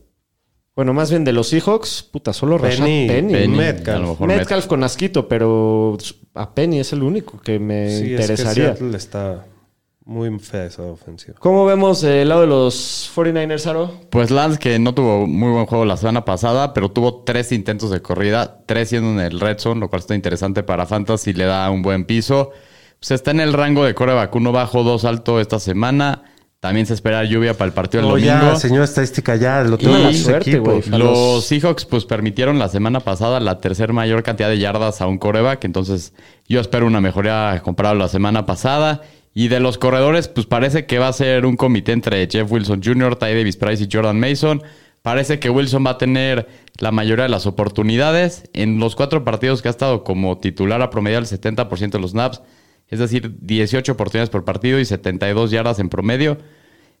bueno, 0.75 0.93
más 0.93 1.09
bien 1.09 1.23
de 1.23 1.31
los 1.31 1.47
Seahawks, 1.47 2.03
puta, 2.03 2.33
solo 2.33 2.57
Rashad 2.57 2.83
Penny, 2.83 3.07
Penny. 3.07 3.33
Penny, 3.33 3.57
Metcalf. 3.57 3.97
a 3.97 4.01
lo 4.01 4.07
mejor 4.09 4.27
Metcalf 4.27 4.67
con 4.67 4.83
asquito, 4.83 5.27
pero 5.29 5.97
a 6.33 6.53
Penny 6.53 6.79
es 6.79 6.91
el 6.91 7.03
único 7.03 7.39
que 7.39 7.59
me 7.59 7.89
Sí, 7.89 7.93
es 7.93 8.01
que 8.01 8.11
interesaría. 8.11 8.75
Seattle 8.75 8.97
está 8.97 9.45
muy 10.11 10.37
fea 10.39 10.65
esa 10.65 10.83
ofensiva. 10.83 11.35
¿Cómo 11.39 11.65
vemos 11.65 12.03
el 12.03 12.29
lado 12.29 12.41
de 12.41 12.47
los 12.47 13.09
49ers, 13.15 13.65
Aro? 13.67 13.91
Pues 14.09 14.29
Lance, 14.29 14.59
que 14.59 14.77
no 14.77 14.93
tuvo 14.93 15.25
muy 15.25 15.51
buen 15.51 15.65
juego 15.65 15.85
la 15.85 15.97
semana 15.97 16.25
pasada, 16.25 16.73
pero 16.73 16.89
tuvo 16.91 17.23
tres 17.23 17.51
intentos 17.51 17.89
de 17.91 18.01
corrida, 18.01 18.59
tres 18.65 18.89
siendo 18.89 19.09
en 19.11 19.19
el 19.19 19.39
red 19.39 19.57
zone, 19.57 19.79
lo 19.79 19.89
cual 19.89 20.01
está 20.01 20.13
interesante 20.15 20.63
para 20.63 20.85
Fantasy, 20.85 21.33
le 21.33 21.45
da 21.45 21.69
un 21.71 21.81
buen 21.81 22.05
piso. 22.05 22.51
Pues 22.99 23.11
está 23.11 23.31
en 23.31 23.39
el 23.39 23.53
rango 23.53 23.83
de 23.83 23.95
coreback, 23.95 24.35
uno 24.35 24.51
bajo, 24.51 24.83
dos 24.83 25.05
alto 25.05 25.39
esta 25.39 25.59
semana. 25.59 26.23
También 26.59 26.85
se 26.85 26.93
espera 26.93 27.23
lluvia 27.23 27.55
para 27.55 27.69
el 27.69 27.73
partido 27.73 28.03
del 28.03 28.11
Oh, 28.11 28.15
domingo. 28.15 28.51
ya, 28.51 28.55
señor 28.55 28.83
estadística, 28.83 29.35
ya 29.35 29.63
lo 29.63 29.79
tengo 29.79 29.97
los 29.97 30.15
suerte, 30.19 30.59
güey. 30.59 30.83
Los- 30.89 31.45
Seahawks 31.45 31.85
pues 31.85 32.05
permitieron 32.05 32.59
la 32.59 32.69
semana 32.69 32.99
pasada 32.99 33.39
la 33.39 33.59
tercer 33.59 33.93
mayor 33.93 34.21
cantidad 34.21 34.47
de 34.47 34.59
yardas 34.59 35.01
a 35.01 35.07
un 35.07 35.17
coreback, 35.17 35.63
entonces 35.65 36.13
yo 36.47 36.59
espero 36.59 36.85
una 36.85 37.01
mejoría 37.01 37.59
comparado 37.63 37.95
a 37.95 37.97
la 37.97 38.07
semana 38.09 38.45
pasada. 38.45 39.01
Y 39.33 39.47
de 39.47 39.59
los 39.59 39.77
corredores, 39.77 40.27
pues 40.27 40.45
parece 40.45 40.85
que 40.85 40.99
va 40.99 41.07
a 41.07 41.13
ser 41.13 41.45
un 41.45 41.55
comité 41.55 41.93
entre 41.93 42.27
Jeff 42.29 42.51
Wilson 42.51 42.81
Jr., 42.83 43.15
Ty 43.15 43.27
Davis 43.27 43.55
Price 43.55 43.83
y 43.83 43.87
Jordan 43.91 44.19
Mason. 44.19 44.61
Parece 45.01 45.39
que 45.39 45.49
Wilson 45.49 45.85
va 45.85 45.91
a 45.91 45.97
tener 45.97 46.47
la 46.77 46.91
mayoría 46.91 47.23
de 47.23 47.29
las 47.29 47.47
oportunidades. 47.47 48.49
En 48.53 48.79
los 48.79 48.95
cuatro 48.95 49.23
partidos 49.23 49.61
que 49.61 49.69
ha 49.69 49.71
estado 49.71 50.03
como 50.03 50.37
titular 50.37 50.81
a 50.81 50.89
promedio 50.89 51.17
el 51.17 51.25
70% 51.25 51.91
de 51.91 51.99
los 51.99 52.11
snaps, 52.11 52.41
es 52.87 52.99
decir, 52.99 53.37
18 53.39 53.93
oportunidades 53.93 54.29
por 54.29 54.43
partido 54.43 54.79
y 54.79 54.85
72 54.85 55.49
yardas 55.49 55.79
en 55.79 55.89
promedio. 55.89 56.37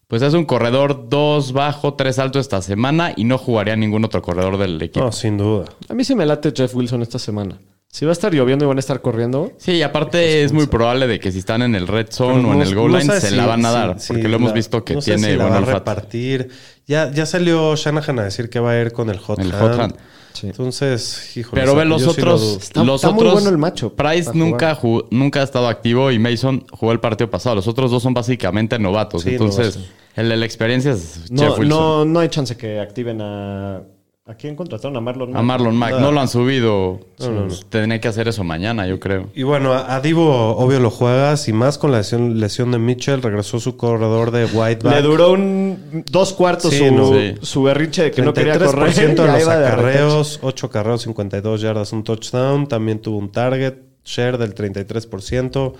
Pues 0.07 0.21
es 0.23 0.33
un 0.33 0.45
corredor 0.45 1.09
2 1.09 1.53
bajo, 1.53 1.93
3 1.93 2.19
alto 2.19 2.39
esta 2.39 2.61
semana 2.61 3.13
y 3.15 3.23
no 3.23 3.37
jugaría 3.37 3.75
ningún 3.75 4.03
otro 4.03 4.21
corredor 4.21 4.57
del 4.57 4.81
equipo. 4.81 5.05
No, 5.05 5.11
sin 5.11 5.37
duda. 5.37 5.65
A 5.87 5.93
mí 5.93 6.03
sí 6.03 6.15
me 6.15 6.25
late 6.25 6.51
Jeff 6.55 6.73
Wilson 6.75 7.01
esta 7.01 7.19
semana. 7.19 7.59
Si 7.91 8.05
va 8.05 8.11
a 8.11 8.13
estar 8.13 8.33
lloviendo 8.33 8.63
y 8.63 8.67
van 8.69 8.77
a 8.77 8.79
estar 8.79 9.01
corriendo, 9.01 9.51
Sí, 9.57 9.73
y 9.73 9.81
aparte 9.81 10.43
es 10.43 10.53
muy 10.53 10.65
probable 10.67 11.07
de 11.07 11.19
que 11.19 11.29
si 11.31 11.39
están 11.39 11.61
en 11.61 11.75
el 11.75 11.87
red 11.87 12.07
zone 12.09 12.47
o 12.49 12.53
en 12.53 12.61
el 12.61 12.73
goal 12.73 12.93
no 12.93 12.97
line 12.99 13.19
se 13.19 13.29
si- 13.29 13.35
la 13.35 13.45
van 13.45 13.65
a 13.65 13.71
dar, 13.71 13.97
porque 14.07 14.27
lo 14.29 14.37
hemos 14.37 14.49
la- 14.51 14.55
visto 14.55 14.83
que 14.85 14.93
no 14.95 15.01
sé 15.01 15.11
tiene 15.15 15.31
si 15.31 15.35
la 15.37 15.43
buen 15.43 15.51
va 15.53 15.57
a 15.57 15.59
olfato. 15.59 15.77
repartir. 15.79 16.49
Ya, 16.87 17.11
ya 17.11 17.25
salió 17.25 17.75
Shanahan 17.75 18.19
a 18.19 18.23
decir 18.23 18.49
que 18.49 18.59
va 18.61 18.71
a 18.71 18.81
ir 18.81 18.93
con 18.93 19.09
el 19.09 19.17
hot 19.19 19.39
El 19.39 19.51
hand. 19.53 19.61
hot 19.61 19.79
hand. 19.79 19.95
Entonces, 20.43 21.35
híjole. 21.37 21.61
Pero 21.61 21.75
ve 21.75 21.85
los 21.85 22.01
sí 22.01 22.05
lo 22.05 22.11
otros. 22.13 22.57
Está- 22.63 22.83
los 22.83 23.03
está 23.03 23.13
muy 23.13 23.25
bueno 23.27 23.49
el 23.49 23.57
matchup 23.57 23.95
Price 23.95 24.31
nunca, 24.33 24.73
jugó- 24.75 25.07
nunca 25.11 25.41
ha 25.41 25.43
estado 25.43 25.67
activo 25.67 26.11
y 26.11 26.19
Mason 26.19 26.65
jugó 26.71 26.91
el 26.93 26.99
partido 26.99 27.29
pasado. 27.29 27.55
Los 27.55 27.67
otros 27.67 27.91
dos 27.91 28.01
son 28.01 28.13
básicamente 28.13 28.79
novatos. 28.79 29.23
Sí, 29.23 29.31
Entonces, 29.31 29.77
el 30.15 30.29
de 30.29 30.37
la 30.37 30.45
experiencia 30.45 30.91
es 30.93 31.29
no, 31.29 31.41
Jeff 31.43 31.59
Wilson. 31.59 31.67
no, 31.69 32.05
no 32.05 32.19
hay 32.19 32.29
chance 32.29 32.55
que 32.57 32.79
activen 32.79 33.21
a... 33.21 33.81
¿A 34.27 34.35
quién 34.35 34.55
contrataron? 34.55 34.95
A 34.97 35.01
Marlon. 35.01 35.29
A 35.35 35.41
Mack? 35.41 35.43
Marlon 35.45 35.75
Mack. 35.75 35.99
No 35.99 36.11
lo 36.11 36.21
han 36.21 36.27
subido. 36.27 36.99
No, 37.19 37.31
no, 37.31 37.45
no. 37.47 37.55
Tendría 37.69 37.99
que 37.99 38.07
hacer 38.07 38.27
eso 38.27 38.43
mañana, 38.43 38.85
yo 38.85 38.99
creo. 38.99 39.29
Y 39.33 39.41
bueno, 39.41 39.73
a 39.73 39.95
a 39.95 39.99
Divo, 39.99 40.55
obvio, 40.57 40.79
lo 40.79 40.91
juegas. 40.91 41.47
Y 41.47 41.53
más 41.53 41.79
con 41.79 41.91
la 41.91 41.97
lesión, 41.97 42.39
lesión 42.39 42.71
de 42.71 42.77
Mitchell, 42.77 43.23
regresó 43.23 43.59
su 43.59 43.77
corredor 43.77 44.29
de 44.29 44.45
Whiteback. 44.45 44.93
Le 44.93 45.01
duró 45.01 45.31
un 45.31 46.03
dos 46.11 46.33
cuartos 46.33 46.69
Sí, 46.71 46.77
su, 46.77 46.93
no. 46.93 47.11
Sí. 47.13 47.33
su 47.41 47.63
berrinche 47.63 48.03
de 48.03 48.11
que 48.11 48.21
no 48.21 48.31
quería 48.31 48.59
correr. 48.59 48.93
33% 48.93 49.11
y 49.11 49.15
de 49.15 49.27
los 49.39 49.47
acarreos, 49.47 50.39
8 50.43 50.67
acarreos, 50.67 51.01
52 51.01 51.61
yardas, 51.61 51.91
un 51.91 52.03
touchdown. 52.03 52.67
También 52.67 52.99
tuvo 53.01 53.17
un 53.17 53.31
target 53.31 53.73
share 54.05 54.37
del 54.37 54.53
33%. 54.53 55.73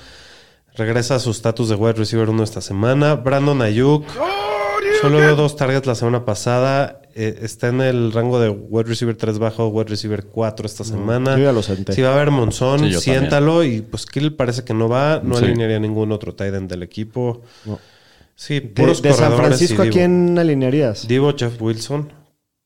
Regresa 0.73 1.15
a 1.15 1.19
su 1.19 1.29
estatus 1.29 1.69
de 1.69 1.75
wide 1.75 1.93
receiver 1.93 2.27
1 2.27 2.41
esta 2.41 2.61
semana. 2.61 3.13
Brandon 3.15 3.61
Ayuk. 3.61 4.03
Solo 5.01 5.19
dio 5.19 5.35
dos 5.35 5.55
targets 5.55 5.87
la 5.87 5.95
semana 5.95 6.25
pasada. 6.25 7.01
Eh, 7.15 7.39
está 7.41 7.67
en 7.69 7.81
el 7.81 8.11
rango 8.13 8.39
de 8.39 8.49
wide 8.49 8.87
receiver 8.87 9.15
3 9.17 9.39
bajo, 9.39 9.67
wide 9.67 9.89
receiver 9.89 10.25
4 10.25 10.65
esta 10.65 10.83
semana. 10.83 11.35
yo 11.37 11.43
ya 11.45 11.51
lo 11.51 11.63
senté. 11.63 11.93
Si 11.93 12.01
va 12.01 12.09
a 12.09 12.13
haber 12.13 12.29
Monzón, 12.31 12.79
Sí, 12.81 12.93
siéntalo. 12.93 13.63
Y 13.63 13.81
pues 13.81 14.05
Kill 14.05 14.35
parece 14.35 14.63
que 14.63 14.73
no 14.73 14.87
va. 14.87 15.19
No 15.23 15.35
Sí. 15.35 15.45
alinearía 15.45 15.79
ningún 15.79 16.11
otro 16.11 16.35
tight 16.35 16.53
end 16.53 16.69
del 16.69 16.83
equipo. 16.83 17.41
Sí, 18.35 18.59
De, 18.59 18.67
puros 18.69 19.01
de 19.01 19.09
San 19.13 19.31
corredores 19.31 19.57
Francisco, 19.57 19.81
¿a 19.83 19.87
quién 19.87 20.37
alinearías? 20.37 21.07
Divo, 21.07 21.33
Jeff 21.35 21.59
Wilson 21.61 22.11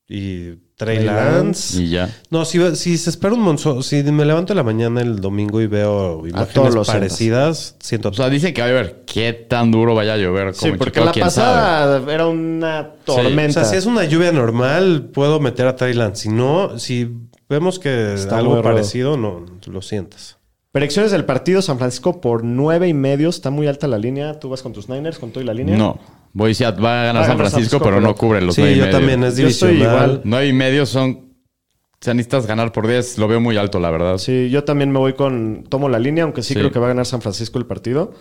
y 0.08 0.54
Trey 0.76 1.02
Lance. 1.04 1.82
Y 1.82 1.90
ya. 1.90 2.10
No, 2.30 2.44
si, 2.44 2.76
si 2.76 2.96
se 2.98 3.10
espera 3.10 3.34
un 3.34 3.40
monzón, 3.40 3.82
si 3.82 4.02
me 4.04 4.24
levanto 4.24 4.52
en 4.52 4.58
la 4.58 4.62
mañana 4.62 5.00
el 5.00 5.20
domingo 5.20 5.60
y 5.60 5.66
veo 5.66 6.18
todos 6.18 6.28
imágenes 6.28 6.74
los 6.74 6.86
parecidas, 6.86 7.76
siento 7.80 8.10
O 8.10 8.12
sea, 8.12 8.28
dicen 8.28 8.54
que 8.54 8.60
va 8.60 8.68
a 8.68 8.72
ver 8.72 9.02
qué 9.06 9.32
tan 9.32 9.70
duro 9.70 9.94
vaya 9.94 10.14
a 10.14 10.16
llover. 10.16 10.54
Sí, 10.54 10.60
Como 10.60 10.72
en 10.74 10.78
porque 10.78 11.00
Chicago, 11.00 11.12
la 11.16 11.30
sabe. 11.30 11.54
pasada 12.00 12.12
era 12.14 12.26
una 12.26 12.92
tormenta. 13.04 13.62
O 13.62 13.64
sea, 13.64 13.72
si 13.72 13.76
es 13.76 13.86
una 13.86 14.04
lluvia 14.04 14.32
normal, 14.32 15.10
puedo 15.12 15.40
meter 15.40 15.66
a 15.66 15.76
Trey 15.76 15.94
Lance. 15.94 16.24
Si 16.24 16.28
no, 16.28 16.78
si 16.78 17.10
vemos 17.48 17.78
que 17.78 18.14
Está 18.14 18.38
algo 18.38 18.62
parecido, 18.62 19.16
no, 19.16 19.44
lo 19.66 19.82
sientas. 19.82 20.36
Predicciones 20.70 21.10
del 21.10 21.24
partido, 21.24 21.62
San 21.62 21.78
Francisco 21.78 22.20
por 22.20 22.44
nueve 22.44 22.86
y 22.86 22.92
medio. 22.92 23.30
Está 23.30 23.48
muy 23.50 23.66
alta 23.66 23.88
la 23.88 23.96
línea. 23.96 24.38
¿Tú 24.38 24.50
vas 24.50 24.62
con 24.62 24.74
tus 24.74 24.90
Niners, 24.90 25.18
con 25.18 25.30
todo 25.30 25.42
y 25.42 25.46
la 25.46 25.54
línea? 25.54 25.74
No. 25.74 25.98
Voy 26.36 26.52
a 26.62 26.70
va 26.70 26.70
a 26.70 26.72
ganar 26.72 26.82
Va 26.82 27.00
a 27.00 27.04
San 27.06 27.12
ganar 27.12 27.26
San 27.26 27.36
Francisco, 27.38 27.78
Francisco, 27.78 27.80
pero 27.82 28.00
no 28.02 28.14
cubre 28.14 28.42
los 28.42 28.54
sí, 28.54 28.60
nueve 28.60 28.74
y 28.74 28.78
yo 28.78 28.84
medio. 28.84 28.98
también, 28.98 29.24
es 29.24 29.36
Yo 29.38 29.46
estoy 29.48 29.70
divisional. 29.70 30.02
igual. 30.04 30.20
Nueve 30.24 30.46
y 30.48 30.52
medio 30.52 30.84
son. 30.84 31.10
O 31.10 31.98
sea, 32.04 32.12
necesitas 32.12 32.46
ganar 32.46 32.72
por 32.72 32.86
10. 32.86 33.16
Lo 33.16 33.26
veo 33.26 33.40
muy 33.40 33.56
alto, 33.56 33.80
la 33.80 33.90
verdad. 33.90 34.18
Sí, 34.18 34.50
yo 34.50 34.62
también 34.64 34.90
me 34.92 34.98
voy 34.98 35.14
con. 35.14 35.64
Tomo 35.70 35.88
la 35.88 35.98
línea, 35.98 36.24
aunque 36.24 36.42
sí, 36.42 36.52
Sí. 36.52 36.60
creo 36.60 36.70
que 36.70 36.78
va 36.78 36.84
a 36.86 36.88
ganar 36.88 37.06
San 37.06 37.22
Francisco 37.22 37.58
el 37.58 37.64
partido. 37.64 38.12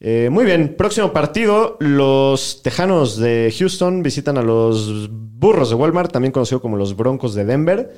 Eh, 0.00 0.28
muy 0.32 0.46
bien, 0.46 0.76
próximo 0.78 1.12
partido. 1.12 1.76
Los 1.78 2.62
Tejanos 2.62 3.18
de 3.18 3.54
Houston 3.58 4.02
visitan 4.02 4.38
a 4.38 4.42
los 4.42 5.10
Burros 5.10 5.68
de 5.68 5.74
Walmart, 5.74 6.10
también 6.12 6.32
conocido 6.32 6.62
como 6.62 6.78
los 6.78 6.96
Broncos 6.96 7.34
de 7.34 7.44
Denver. 7.44 7.94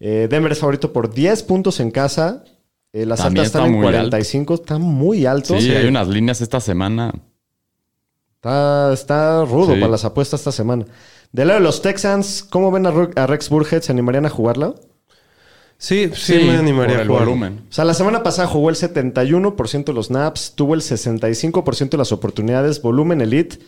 Eh, 0.00 0.26
Denver 0.28 0.50
es 0.50 0.58
favorito 0.58 0.92
por 0.92 1.14
10 1.14 1.42
puntos 1.44 1.78
en 1.78 1.92
casa. 1.92 2.42
Eh, 2.92 3.06
las 3.06 3.20
También 3.20 3.44
altas 3.44 3.46
están 3.46 3.62
está 3.62 3.66
en 3.68 3.72
muy 3.74 3.82
45, 3.84 4.54
está 4.54 4.78
muy 4.78 5.24
alto. 5.24 5.58
Sí, 5.60 5.70
hay 5.70 5.86
unas 5.86 6.08
líneas 6.08 6.40
esta 6.40 6.60
semana. 6.60 7.12
Está, 8.42 8.92
está 8.92 9.44
rudo 9.44 9.72
Sí. 9.74 9.80
para 9.80 9.92
las 9.92 10.04
apuestas 10.04 10.40
esta 10.40 10.50
semana. 10.50 10.84
Del 11.30 11.46
lado 11.46 11.60
de 11.60 11.64
los 11.64 11.80
Texans, 11.80 12.42
¿cómo 12.42 12.72
ven 12.72 12.86
a, 12.86 12.90
Ru- 12.90 13.12
a 13.16 13.28
Rex 13.28 13.48
Burhead? 13.48 13.82
¿Se 13.82 13.92
animarían 13.92 14.26
a 14.26 14.30
jugarla? 14.30 14.74
Sí, 15.78 16.10
sí, 16.12 16.34
me 16.48 16.56
animaría 16.56 16.94
por 16.96 16.98
a 16.98 17.02
el 17.02 17.08
jugar. 17.08 17.24
volumen. 17.26 17.66
O 17.70 17.72
sea, 17.72 17.84
la 17.84 17.94
semana 17.94 18.24
pasada 18.24 18.48
jugó 18.48 18.68
el 18.68 18.74
71% 18.74 19.84
de 19.84 19.92
los 19.92 20.06
snaps, 20.08 20.54
tuvo 20.56 20.74
el 20.74 20.80
65% 20.82 21.90
de 21.90 21.98
las 21.98 22.10
oportunidades, 22.10 22.82
volumen 22.82 23.20
elite, 23.20 23.60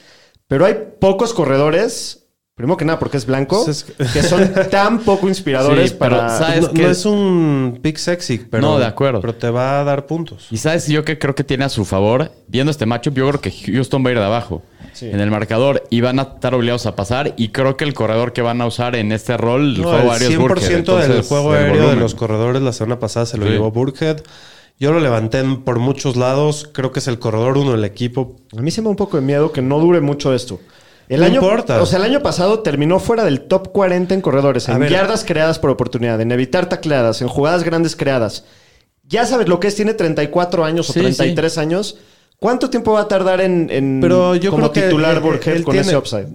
pero 0.48 0.64
hay 0.66 0.74
pocos 1.00 1.34
corredores, 1.34 2.23
primero 2.54 2.76
que 2.76 2.84
nada 2.84 2.98
porque 3.00 3.16
es 3.16 3.26
blanco, 3.26 3.64
Pues 3.64 3.86
es 3.98 4.12
que 4.12 4.22
son 4.22 4.52
tan 4.70 5.00
poco 5.00 5.28
inspiradores 5.28 5.90
Sí, 5.90 5.96
pero, 5.98 6.16
para... 6.18 6.38
¿sabes? 6.38 6.62
No, 6.62 6.72
que- 6.72 6.82
no 6.82 6.88
es 6.88 7.04
un 7.04 7.78
pick 7.82 7.96
sexy, 7.96 8.38
pero, 8.38 8.62
No, 8.62 8.78
de 8.78 8.86
acuerdo. 8.86 9.20
pero 9.20 9.34
te 9.34 9.50
va 9.50 9.80
a 9.80 9.84
dar 9.84 10.06
puntos. 10.06 10.46
Y 10.50 10.58
sabes, 10.58 10.86
yo 10.86 11.04
que 11.04 11.18
creo 11.18 11.34
que 11.34 11.42
tiene 11.42 11.64
a 11.64 11.68
su 11.68 11.84
favor, 11.84 12.30
viendo 12.46 12.70
este 12.70 12.86
matchup, 12.86 13.14
yo 13.16 13.28
creo 13.28 13.40
que 13.40 13.50
Houston 13.50 14.04
va 14.04 14.10
a 14.10 14.12
ir 14.12 14.18
de 14.18 14.24
abajo 14.24 14.62
Sí. 14.92 15.10
en 15.10 15.18
el 15.18 15.28
marcador 15.32 15.82
y 15.90 16.00
van 16.02 16.20
a 16.20 16.22
estar 16.22 16.54
obligados 16.54 16.86
a 16.86 16.94
pasar. 16.94 17.34
Y 17.36 17.48
creo 17.48 17.76
que 17.76 17.82
el 17.82 17.94
corredor 17.94 18.32
que 18.32 18.42
van 18.42 18.60
a 18.60 18.66
usar 18.66 18.94
en 18.94 19.10
este 19.10 19.36
rol, 19.36 19.74
el 19.74 19.82
No, 19.82 19.88
juego 19.88 20.02
el 20.04 20.10
aéreo 20.10 20.28
es 20.28 20.34
100% 20.36 20.38
Burkhead, 20.38 20.68
del 20.68 20.76
entonces, 20.78 21.26
juego 21.26 21.56
el 21.56 21.64
aéreo 21.64 21.90
de 21.90 21.96
los 21.96 22.14
corredores 22.14 22.62
la 22.62 22.72
semana 22.72 23.00
pasada 23.00 23.26
se 23.26 23.36
lo 23.36 23.46
Sí. 23.46 23.52
llevó 23.52 23.72
Burkhead. 23.72 24.18
Yo 24.78 24.92
lo 24.92 25.00
levanté 25.00 25.42
por 25.64 25.80
muchos 25.80 26.14
lados. 26.16 26.68
Creo 26.72 26.92
que 26.92 27.00
es 27.00 27.08
el 27.08 27.18
corredor 27.18 27.58
uno 27.58 27.72
del 27.72 27.84
equipo. 27.84 28.36
A 28.56 28.60
mí 28.60 28.70
se 28.70 28.80
me 28.82 28.84
da 28.86 28.90
un 28.90 28.96
poco 28.96 29.16
de 29.16 29.22
miedo 29.24 29.50
que 29.50 29.62
no 29.62 29.80
dure 29.80 30.00
mucho 30.00 30.32
esto. 30.32 30.60
El 31.08 31.20
No 31.20 31.26
año, 31.26 31.34
importa. 31.36 31.82
O 31.82 31.86
sea, 31.86 31.98
el 31.98 32.04
año 32.04 32.22
pasado 32.22 32.60
terminó 32.60 32.98
fuera 32.98 33.24
del 33.24 33.42
top 33.42 33.72
40 33.72 34.14
en 34.14 34.20
corredores, 34.20 34.68
en 34.68 34.82
yardas 34.88 35.24
creadas 35.24 35.58
por 35.58 35.70
oportunidad, 35.70 36.20
en 36.20 36.32
evitar 36.32 36.68
tacleadas, 36.68 37.20
en 37.20 37.28
jugadas 37.28 37.64
grandes 37.64 37.96
creadas. 37.96 38.44
Ya 39.06 39.26
sabes 39.26 39.48
lo 39.48 39.60
que 39.60 39.68
es, 39.68 39.74
tiene 39.74 39.94
34 39.94 40.64
años 40.64 40.88
o 40.88 40.92
Sí, 40.92 41.00
33 41.00 41.58
años. 41.58 41.98
¿Cuánto 42.40 42.68
tiempo 42.68 42.92
va 42.92 43.00
a 43.02 43.08
tardar 43.08 43.40
en, 43.40 43.68
en 43.70 44.00
Pero 44.02 44.34
yo 44.36 44.50
como 44.50 44.70
creo 44.70 44.72
que 44.72 44.88
titular 44.90 45.14
él- 45.16 45.20
Burkhead 45.22 45.56
él 45.56 45.64
con 45.64 45.72
tiene 45.72 45.86
ese 45.86 45.96
upside? 45.96 46.26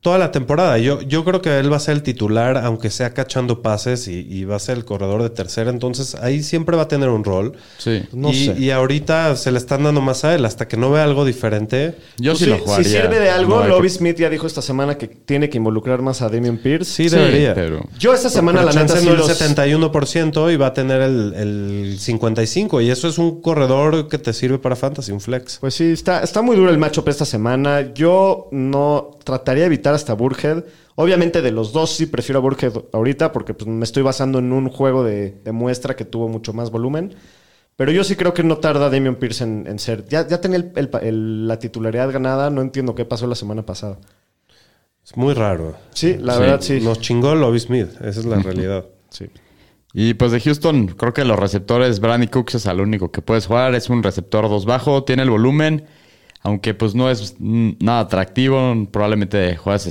Toda 0.00 0.16
la 0.16 0.30
temporada. 0.32 0.78
Yo, 0.78 1.02
yo 1.02 1.24
creo 1.26 1.42
que 1.42 1.58
él 1.58 1.70
va 1.70 1.76
a 1.76 1.80
ser 1.80 1.94
el 1.96 2.02
titular, 2.02 2.56
aunque 2.56 2.88
sea 2.88 3.12
cachando 3.12 3.60
pases 3.60 4.08
y, 4.08 4.20
y 4.20 4.44
va 4.44 4.56
a 4.56 4.60
ser 4.60 4.78
el 4.78 4.86
corredor 4.86 5.22
de 5.22 5.28
tercera. 5.28 5.68
Entonces 5.70 6.14
ahí 6.14 6.42
siempre 6.42 6.74
va 6.74 6.84
a 6.84 6.88
tener 6.88 7.10
un 7.10 7.22
rol. 7.22 7.52
Sí. 7.76 8.02
No 8.14 8.30
y, 8.30 8.46
sé. 8.46 8.54
y 8.58 8.70
ahorita 8.70 9.36
se 9.36 9.52
le 9.52 9.58
están 9.58 9.82
dando 9.82 10.00
más 10.00 10.24
a 10.24 10.34
él 10.34 10.46
hasta 10.46 10.66
que 10.68 10.78
no 10.78 10.90
vea 10.90 11.04
algo 11.04 11.26
diferente. 11.26 11.96
Yo 12.16 12.32
Pues 12.32 12.38
sí, 12.38 12.44
sí, 12.46 12.50
lo 12.50 12.58
jugaría. 12.60 12.84
Si 12.84 12.90
sirve 12.90 13.20
de 13.20 13.28
algo, 13.28 13.60
No 13.60 13.68
Lobby 13.68 13.88
que- 13.88 13.94
Smith 13.94 14.16
ya 14.16 14.30
dijo 14.30 14.46
esta 14.46 14.62
semana 14.62 14.96
que 14.96 15.08
tiene 15.08 15.50
que 15.50 15.58
involucrar 15.58 16.00
más 16.00 16.22
a 16.22 16.30
Damian 16.30 16.56
Pierce. 16.56 16.90
Sí, 16.90 17.08
Sí, 17.10 17.16
debería. 17.16 17.52
pero... 17.54 17.84
Yo 17.98 18.14
esta 18.14 18.30
semana, 18.30 18.60
Pero 18.60 18.72
la 18.72 18.80
neta, 18.82 18.96
sí 18.96 19.04
no 19.04 19.12
el 19.12 19.18
los- 19.18 19.28
71% 19.28 20.50
y 20.50 20.56
va 20.56 20.68
a 20.68 20.72
tener 20.72 21.02
el, 21.02 21.34
el 21.34 21.98
55%. 22.00 22.82
Y 22.82 22.90
eso 22.90 23.06
es 23.06 23.18
un 23.18 23.42
corredor 23.42 24.08
que 24.08 24.16
te 24.16 24.32
sirve 24.32 24.58
para 24.58 24.74
fantasy, 24.76 25.12
un 25.12 25.20
flex. 25.20 25.47
Pues 25.60 25.74
sí, 25.74 25.92
está, 25.92 26.22
está 26.22 26.42
muy 26.42 26.56
duro 26.56 26.70
el 26.70 26.78
matchup 26.78 27.08
esta 27.08 27.24
semana. 27.24 27.92
Yo 27.94 28.48
no 28.52 29.18
trataría 29.24 29.62
de 29.62 29.66
evitar 29.68 29.94
hasta 29.94 30.12
Burhead. 30.14 30.64
Obviamente 30.96 31.40
de 31.42 31.50
los 31.52 31.72
dos 31.72 31.90
sí 31.94 32.06
prefiero 32.06 32.40
a 32.40 32.42
Burhead 32.42 32.72
ahorita 32.92 33.32
porque 33.32 33.54
pues, 33.54 33.66
me 33.68 33.84
estoy 33.84 34.02
basando 34.02 34.38
en 34.40 34.52
un 34.52 34.68
juego 34.68 35.02
de, 35.04 35.40
de 35.44 35.52
muestra 35.52 35.96
que 35.96 36.04
tuvo 36.04 36.28
mucho 36.28 36.52
más 36.52 36.70
volumen. 36.70 37.14
Pero 37.76 37.92
yo 37.92 38.02
sí 38.04 38.16
creo 38.16 38.34
que 38.34 38.42
no 38.42 38.58
tarda 38.58 38.90
Damian 38.90 39.14
Pierce 39.16 39.44
en, 39.44 39.64
en 39.68 39.78
ser. 39.78 40.04
Ya, 40.08 40.26
ya 40.26 40.40
tenía 40.40 40.58
el- 40.58 40.72
el- 40.74 40.90
el- 41.02 41.48
la 41.48 41.58
titularidad 41.60 42.10
ganada. 42.12 42.50
No 42.50 42.60
entiendo 42.60 42.94
qué 42.94 43.04
pasó 43.04 43.26
la 43.28 43.36
semana 43.36 43.64
pasada. 43.64 43.98
Es 45.04 45.16
muy 45.16 45.32
raro. 45.32 45.76
Sí, 45.94 46.16
la 46.20 46.34
Sí, 46.34 46.40
verdad 46.40 46.60
sí. 46.60 46.80
Nos 46.80 47.00
chingó 47.00 47.34
Lobby 47.34 47.60
Smith. 47.60 47.88
Esa 48.00 48.20
es 48.20 48.26
la 48.26 48.40
realidad. 48.40 48.84
Sí. 49.10 49.26
Y 49.94 50.14
pues 50.14 50.32
de 50.32 50.40
Houston, 50.40 50.86
creo 50.88 51.14
que 51.14 51.24
los 51.24 51.38
receptores, 51.38 52.00
Brandon 52.00 52.28
Cooks 52.28 52.56
es 52.56 52.66
al 52.66 52.80
único 52.80 53.10
que 53.10 53.22
puedes 53.22 53.46
jugar. 53.46 53.74
Es 53.74 53.88
un 53.88 54.02
receptor 54.02 54.48
2 54.48 54.66
bajo, 54.66 55.04
tiene 55.04 55.22
el 55.22 55.30
volumen, 55.30 55.86
aunque 56.42 56.74
pues 56.74 56.94
no 56.94 57.10
es 57.10 57.36
nada 57.38 58.00
atractivo. 58.00 58.86
Probablemente 58.90 59.56
jugadas 59.56 59.88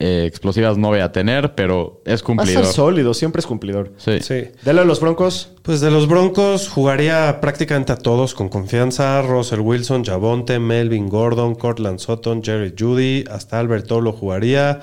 eh, 0.00 0.26
explosivas 0.28 0.78
no 0.78 0.88
voy 0.88 1.00
a 1.00 1.10
tener, 1.10 1.54
pero 1.56 2.02
es 2.04 2.20
Va 2.20 2.24
a 2.24 2.26
cumplidor. 2.26 2.62
estar 2.62 2.74
sólido, 2.74 3.14
siempre 3.14 3.40
es 3.40 3.46
cumplidor. 3.46 3.94
Sí. 3.96 4.20
Sí. 4.20 4.44
Dale 4.64 4.82
a 4.82 4.84
los 4.84 5.00
Broncos. 5.00 5.50
Pues 5.62 5.80
de 5.80 5.90
los 5.90 6.06
Broncos 6.06 6.68
jugaría 6.68 7.40
prácticamente 7.40 7.92
a 7.92 7.96
todos 7.96 8.34
con 8.34 8.48
confianza. 8.48 9.22
Russell 9.22 9.60
Wilson, 9.60 10.04
Javonte, 10.04 10.58
Melvin 10.58 11.08
Gordon, 11.08 11.54
Cortland 11.54 11.98
Sutton, 11.98 12.44
Jerry 12.44 12.74
Judy, 12.78 13.24
hasta 13.30 13.58
Albert 13.58 13.90
lo 13.90 14.12
jugaría. 14.12 14.80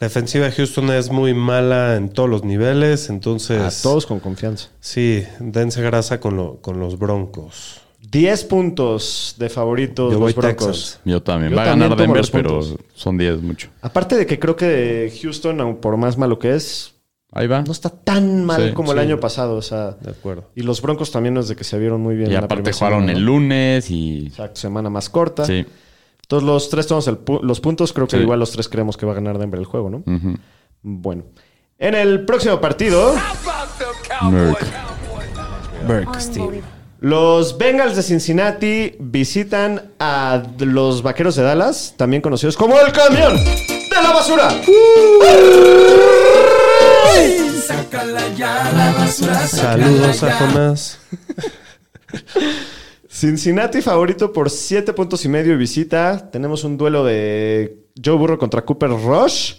La 0.00 0.06
defensiva 0.06 0.46
de 0.46 0.52
Houston 0.52 0.90
es 0.90 1.10
muy 1.10 1.34
mala 1.34 1.96
en 1.96 2.08
todos 2.10 2.28
los 2.30 2.44
niveles, 2.44 3.10
entonces... 3.10 3.60
A 3.80 3.82
todos 3.82 4.06
con 4.06 4.20
confianza. 4.20 4.68
Sí, 4.80 5.24
dense 5.40 5.82
grasa 5.82 6.20
con, 6.20 6.36
lo- 6.36 6.60
con 6.60 6.78
los 6.78 6.98
Broncos. 6.98 7.80
10 8.10 8.44
puntos 8.44 9.34
de 9.38 9.48
favoritos 9.50 10.12
Yo 10.12 10.20
los 10.20 10.34
Broncos. 10.34 10.66
Texans. 10.66 11.00
Yo 11.04 11.20
también. 11.22 11.50
Yo 11.50 11.56
Va 11.56 11.64
a 11.64 11.66
ganar 11.66 11.96
Denver, 11.96 12.24
pero 12.32 12.60
son 12.94 13.18
10 13.18 13.42
mucho. 13.42 13.68
Aparte 13.82 14.16
de 14.16 14.24
que 14.24 14.38
creo 14.38 14.54
que 14.56 15.12
Houston, 15.20 15.78
por 15.80 15.96
más 15.96 16.16
malo 16.16 16.38
que 16.38 16.54
es, 16.54 16.94
Ahí 17.32 17.46
va. 17.48 17.60
no 17.62 17.72
está 17.72 17.90
tan 17.90 18.44
mal 18.46 18.68
Sí, 18.68 18.72
como 18.74 18.92
el 18.92 19.00
año 19.00 19.20
pasado. 19.20 19.56
O 19.56 19.62
sea, 19.62 19.90
De 20.00 20.12
acuerdo. 20.12 20.44
y 20.54 20.62
los 20.62 20.80
Broncos 20.80 21.10
también 21.10 21.36
es 21.36 21.48
de 21.48 21.56
que 21.56 21.64
se 21.64 21.76
vieron 21.78 22.00
muy 22.00 22.14
bien. 22.16 22.30
y 22.32 22.34
aparte 22.36 22.72
jugaron 22.72 23.00
semana, 23.00 23.18
el 23.18 23.24
lunes 23.24 23.90
y... 23.90 24.28
Exacto, 24.28 24.58
semana 24.60 24.88
más 24.88 25.10
corta. 25.10 25.44
Sí. 25.44 25.66
Entonces 26.30 26.46
los 26.46 26.68
tres 26.68 26.86
tomamos 26.86 27.08
el 27.08 27.24
pu- 27.24 27.40
los 27.42 27.58
puntos. 27.58 27.94
Creo 27.94 28.06
que 28.06 28.18
Sí. 28.18 28.22
igual 28.22 28.38
los 28.38 28.50
tres 28.50 28.68
creemos 28.68 28.98
que 28.98 29.06
va 29.06 29.12
a 29.12 29.14
ganar 29.14 29.38
Denver 29.38 29.58
el 29.58 29.64
juego, 29.64 29.88
¿no? 29.88 30.02
Bueno. 30.82 31.24
En 31.78 31.94
el 31.94 32.26
próximo 32.26 32.60
partido, 32.60 33.14
Merc. 34.30 34.60
los 37.00 37.56
Bengals 37.56 37.96
de 37.96 38.02
Cincinnati 38.02 38.96
visitan 39.00 39.92
a 39.98 40.42
los 40.58 41.00
Vaqueros 41.02 41.34
de 41.36 41.44
Dallas, 41.44 41.94
también 41.96 42.20
conocidos 42.20 42.58
como 42.58 42.78
el 42.78 42.92
camión 42.92 43.34
de 43.42 44.02
la 44.02 44.12
basura. 44.12 44.50
Saludos 49.46 50.22
a 50.22 50.30
Jonas. 50.38 50.98
Cincinnati 53.18 53.82
favorito 53.82 54.32
por 54.32 54.48
7 54.48 54.92
puntos 54.92 55.24
y 55.24 55.28
medio 55.28 55.52
y 55.52 55.56
visita. 55.56 56.30
Tenemos 56.30 56.62
un 56.62 56.76
duelo 56.76 57.04
de 57.04 57.88
Joe 58.00 58.14
Burrow 58.16 58.38
contra 58.38 58.64
Cooper 58.64 58.90
Rush. 58.90 59.54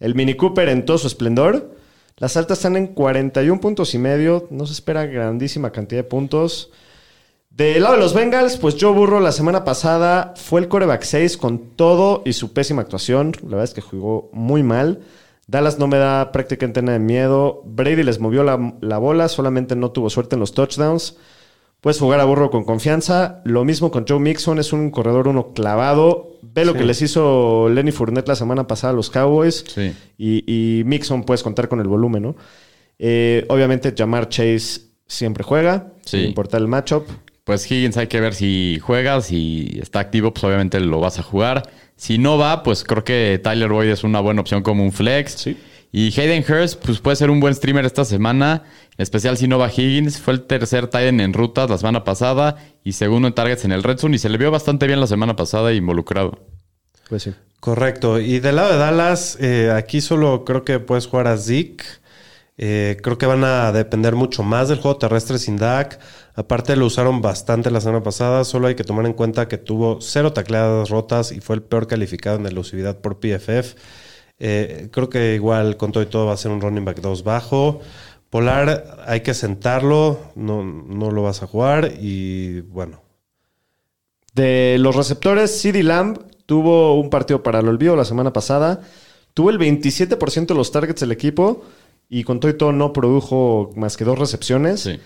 El 0.00 0.16
Mini 0.16 0.34
Cooper 0.34 0.68
en 0.70 0.84
todo 0.84 0.98
su 0.98 1.06
esplendor. 1.06 1.70
Las 2.16 2.36
altas 2.36 2.58
están 2.58 2.76
en 2.76 2.88
41 2.88 3.60
puntos 3.60 3.94
y 3.94 3.98
medio. 3.98 4.48
No 4.50 4.66
se 4.66 4.72
espera 4.72 5.06
grandísima 5.06 5.70
cantidad 5.70 6.00
de 6.00 6.08
puntos. 6.08 6.72
Del 7.48 7.84
lado 7.84 7.94
de 7.94 8.00
los 8.00 8.12
Bengals, 8.12 8.56
pues 8.56 8.74
Joe 8.76 8.92
Burrow 8.92 9.20
la 9.20 9.30
semana 9.30 9.62
pasada 9.62 10.34
fue 10.36 10.58
el 10.60 10.66
coreback 10.66 11.04
6 11.04 11.36
con 11.36 11.76
todo 11.76 12.22
y 12.26 12.32
su 12.32 12.52
pésima 12.54 12.82
actuación. 12.82 13.30
La 13.42 13.50
verdad 13.50 13.64
es 13.66 13.74
que 13.74 13.82
jugó 13.82 14.30
muy 14.32 14.64
mal. 14.64 15.02
Dallas 15.46 15.78
no 15.78 15.86
me 15.86 15.98
da 15.98 16.32
prácticamente 16.32 16.82
nada 16.82 16.98
de 16.98 17.04
miedo. 17.04 17.62
Brady 17.66 18.02
les 18.02 18.18
movió 18.18 18.42
la, 18.42 18.74
la 18.80 18.98
bola, 18.98 19.28
solamente 19.28 19.76
no 19.76 19.92
tuvo 19.92 20.10
suerte 20.10 20.34
en 20.34 20.40
los 20.40 20.54
touchdowns. 20.54 21.16
Puedes 21.80 21.98
jugar 22.00 22.20
a 22.20 22.24
burro 22.24 22.50
con 22.50 22.64
confianza. 22.64 23.42
Lo 23.44 23.64
mismo 23.64 23.90
con 23.90 24.04
Joe 24.08 24.18
Mixon, 24.18 24.58
es 24.58 24.72
un 24.72 24.90
corredor 24.90 25.28
uno 25.28 25.52
clavado. 25.52 26.38
Ve 26.42 26.64
lo 26.64 26.72
Sí. 26.72 26.78
que 26.78 26.84
les 26.84 27.02
hizo 27.02 27.68
Lenny 27.68 27.92
Fournette 27.92 28.28
la 28.28 28.34
semana 28.36 28.66
pasada 28.66 28.92
a 28.92 28.96
los 28.96 29.10
Cowboys. 29.10 29.64
Sí. 29.68 29.92
Y, 30.18 30.80
y 30.80 30.84
Mixon 30.84 31.24
puedes 31.24 31.42
contar 31.42 31.68
con 31.68 31.80
el 31.80 31.86
volumen, 31.86 32.22
¿no? 32.22 32.36
Eh, 32.98 33.44
obviamente, 33.48 33.94
Jamar 33.96 34.28
Chase 34.28 34.80
siempre 35.06 35.44
juega, 35.44 35.92
Sí. 36.04 36.18
sin 36.18 36.28
importar 36.28 36.60
el 36.60 36.66
matchup. 36.68 37.04
Pues 37.44 37.70
Higgins 37.70 37.96
hay 37.96 38.08
que 38.08 38.20
ver 38.20 38.34
si 38.34 38.80
juega, 38.82 39.20
si 39.20 39.78
está 39.80 40.00
activo, 40.00 40.32
pues 40.32 40.42
obviamente 40.44 40.80
lo 40.80 40.98
vas 40.98 41.18
a 41.20 41.22
jugar. 41.22 41.62
Si 41.94 42.18
no 42.18 42.36
va, 42.38 42.62
pues 42.64 42.82
creo 42.82 43.04
que 43.04 43.40
Tyler 43.42 43.68
Boyd 43.70 43.88
es 43.90 44.02
una 44.02 44.18
buena 44.20 44.40
opción 44.40 44.62
como 44.62 44.82
un 44.82 44.90
flex. 44.92 45.32
Sí. 45.32 45.56
Y 45.92 46.08
Hayden 46.18 46.44
Hurst, 46.46 46.84
pues 46.84 47.00
puede 47.00 47.16
ser 47.16 47.30
un 47.30 47.40
buen 47.40 47.54
streamer 47.54 47.84
esta 47.84 48.04
semana, 48.04 48.64
en 48.96 49.02
especial 49.02 49.36
si 49.36 49.48
no 49.48 49.58
va 49.58 49.70
Higgins. 49.70 50.18
Fue 50.18 50.34
el 50.34 50.42
tercer 50.42 50.88
Titan 50.88 51.20
en 51.20 51.32
rutas 51.32 51.70
la 51.70 51.78
semana 51.78 52.04
pasada 52.04 52.56
y 52.84 52.92
segundo 52.92 53.28
en 53.28 53.34
targets 53.34 53.64
en 53.64 53.72
el 53.72 53.82
Red 53.82 53.98
Zone 53.98 54.16
y 54.16 54.18
se 54.18 54.28
le 54.28 54.38
vio 54.38 54.50
bastante 54.50 54.86
bien 54.86 55.00
la 55.00 55.06
semana 55.06 55.36
pasada 55.36 55.72
involucrado. 55.72 56.38
Pues 57.08 57.22
sí. 57.22 57.34
Correcto. 57.60 58.20
Y 58.20 58.40
del 58.40 58.56
lado 58.56 58.72
de 58.72 58.78
Dallas, 58.78 59.38
eh, 59.40 59.72
aquí 59.74 60.00
solo 60.00 60.44
creo 60.44 60.64
que 60.64 60.78
puedes 60.78 61.06
jugar 61.06 61.28
a 61.28 61.36
Zeke. 61.38 61.84
Eh, 62.58 62.96
creo 63.02 63.18
que 63.18 63.26
van 63.26 63.44
a 63.44 63.70
depender 63.72 64.14
mucho 64.14 64.42
más 64.42 64.68
del 64.68 64.78
juego 64.78 64.98
terrestre 64.98 65.38
sin 65.38 65.56
Dak. 65.56 65.98
Aparte 66.34 66.76
lo 66.76 66.86
usaron 66.86 67.22
bastante 67.22 67.70
la 67.70 67.80
semana 67.80 68.02
pasada. 68.02 68.44
Solo 68.44 68.68
hay 68.68 68.74
que 68.74 68.84
tomar 68.84 69.06
en 69.06 69.14
cuenta 69.14 69.48
que 69.48 69.58
tuvo 69.58 70.00
cero 70.00 70.32
tacleadas 70.32 70.90
rotas 70.90 71.32
y 71.32 71.40
fue 71.40 71.56
el 71.56 71.62
peor 71.62 71.86
calificado 71.86 72.36
en 72.36 72.46
elusividad 72.46 73.00
por 73.00 73.18
PFF. 73.18 73.74
Eh, 74.38 74.88
creo 74.92 75.08
que 75.08 75.34
igual 75.34 75.76
con 75.76 75.92
todo 75.92 76.02
y 76.02 76.06
todo 76.06 76.26
va 76.26 76.34
a 76.34 76.36
ser 76.36 76.50
un 76.50 76.60
running 76.60 76.84
back 76.84 77.00
2 77.00 77.24
bajo. 77.24 77.80
Polar 78.30 79.04
hay 79.06 79.20
que 79.20 79.34
sentarlo, 79.34 80.18
no, 80.34 80.62
no 80.62 81.10
lo 81.10 81.22
vas 81.22 81.42
a 81.42 81.46
jugar 81.46 81.92
y 82.00 82.60
bueno, 82.62 83.02
De 84.34 84.76
los 84.78 84.94
receptores, 84.94 85.60
CD 85.60 85.82
Lamb 85.82 86.18
tuvo 86.44 86.98
un 87.00 87.08
partido 87.08 87.42
para 87.42 87.60
el 87.60 87.68
olvido 87.68 87.96
la 87.96 88.04
semana 88.04 88.32
pasada. 88.32 88.82
Tuvo 89.32 89.50
el 89.50 89.58
27% 89.58 90.46
de 90.46 90.54
los 90.54 90.72
targets 90.72 91.00
del 91.00 91.12
equipo 91.12 91.64
y 92.08 92.24
con 92.24 92.40
todo 92.40 92.50
y 92.50 92.58
todo 92.58 92.72
no 92.72 92.92
produjo 92.92 93.70
más 93.76 93.96
que 93.96 94.04
dos 94.04 94.18
recepciones. 94.18 94.80
Sí. 94.80 94.98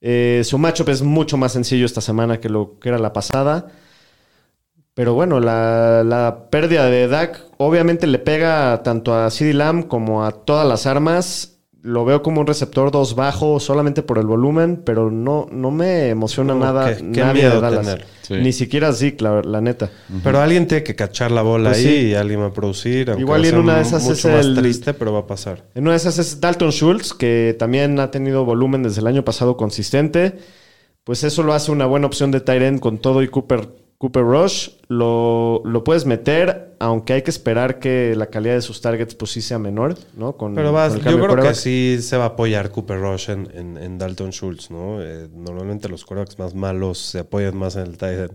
Eh, 0.00 0.42
su 0.44 0.58
matchup 0.58 0.88
es 0.88 1.02
mucho 1.02 1.36
más 1.36 1.52
sencillo 1.52 1.86
esta 1.86 2.00
semana 2.00 2.40
que 2.40 2.48
lo 2.48 2.78
que 2.78 2.90
era 2.90 2.98
la 2.98 3.12
pasada. 3.12 3.72
Pero 4.96 5.12
bueno, 5.12 5.40
la, 5.40 6.02
la 6.04 6.48
pérdida 6.50 6.86
de 6.86 7.06
Dak 7.06 7.38
obviamente 7.58 8.06
le 8.06 8.18
pega 8.18 8.82
tanto 8.82 9.14
a 9.14 9.30
CD 9.30 9.52
Lamb 9.52 9.86
como 9.88 10.24
a 10.24 10.32
todas 10.32 10.66
las 10.66 10.86
armas. 10.86 11.52
Lo 11.82 12.04
veo 12.06 12.22
como 12.22 12.40
un 12.40 12.46
receptor 12.46 12.90
2 12.90 13.14
bajo 13.14 13.60
solamente 13.60 14.02
por 14.02 14.16
el 14.18 14.26
volumen, 14.26 14.82
pero 14.84 15.10
no, 15.10 15.46
no 15.52 15.70
me 15.70 16.08
emociona 16.08 16.54
No, 16.54 16.60
nada 16.60 16.96
qué- 16.96 17.12
qué 17.12 17.20
nadie 17.20 17.42
miedo 17.42 17.56
de 17.56 17.60
Dallas. 17.60 17.86
tener. 17.86 18.06
Sí. 18.22 18.34
Ni 18.42 18.52
siquiera 18.52 18.90
Zeke, 18.92 19.22
la, 19.22 19.42
la 19.42 19.60
neta. 19.60 19.90
Pero 20.24 20.40
alguien 20.40 20.66
tiene 20.66 20.82
que 20.82 20.96
cachar 20.96 21.30
la 21.30 21.42
bola 21.42 21.70
Pues 21.70 21.84
ahí 21.84 21.84
sí. 22.00 22.06
y 22.08 22.14
alguien 22.14 22.40
va 22.40 22.46
a 22.46 22.52
producir. 22.52 23.14
Igual 23.18 23.44
y 23.44 23.48
en 23.48 23.58
una 23.58 23.76
de 23.76 23.82
esas 23.82 24.02
mucho 24.02 24.14
es 24.30 24.34
más 24.34 24.46
el- 24.46 24.56
triste, 24.56 24.94
pero 24.94 25.12
va 25.12 25.20
a 25.20 25.26
pasar. 25.26 25.66
En 25.76 25.82
una 25.84 25.90
de 25.92 25.98
esas 25.98 26.18
es 26.18 26.40
Dalton 26.40 26.72
Schultz, 26.72 27.12
que 27.12 27.54
también 27.58 28.00
ha 28.00 28.10
tenido 28.10 28.44
volumen 28.46 28.82
desde 28.82 29.02
el 29.02 29.06
año 29.06 29.24
pasado 29.24 29.58
consistente. 29.58 30.38
Pues 31.04 31.22
eso 31.22 31.42
lo 31.44 31.52
hace 31.52 31.70
una 31.70 31.84
buena 31.86 32.06
opción 32.06 32.30
de 32.32 32.40
tight 32.40 32.62
end 32.62 32.80
con 32.80 32.98
todo 32.98 33.22
y 33.22 33.28
Cooper, 33.28 33.68
Cooper 33.98 34.22
Rush. 34.24 34.70
Lo, 34.88 35.62
lo 35.64 35.82
puedes 35.84 36.04
meter, 36.06 36.76
aunque 36.78 37.14
hay 37.14 37.22
que 37.22 37.30
esperar 37.30 37.78
que 37.78 38.14
la 38.16 38.26
calidad 38.26 38.54
de 38.54 38.62
sus 38.62 38.80
targets 38.80 39.14
pues 39.14 39.30
sí 39.32 39.40
sea 39.40 39.58
menor, 39.58 39.96
¿no? 40.16 40.36
Con, 40.36 40.54
Pero 40.54 40.72
vas, 40.72 40.94
con 40.96 41.06
el 41.06 41.12
yo 41.18 41.26
creo 41.26 41.42
que 41.42 41.54
sí 41.54 41.98
se 42.00 42.16
va 42.16 42.24
a 42.24 42.28
apoyar 42.28 42.70
Cooper 42.70 43.00
Rush 43.00 43.30
en, 43.30 43.48
en- 43.54 43.76
en 43.78 43.98
Dalton 43.98 44.30
Schultz, 44.32 44.70
¿no? 44.70 45.02
Eh, 45.02 45.28
normalmente 45.34 45.88
los 45.88 46.04
quarterbacks 46.04 46.38
más 46.38 46.54
malos 46.54 46.98
se 46.98 47.20
apoyan 47.20 47.56
más 47.56 47.76
en 47.76 47.82
el 47.82 47.96
tight 47.98 48.18
end. 48.18 48.32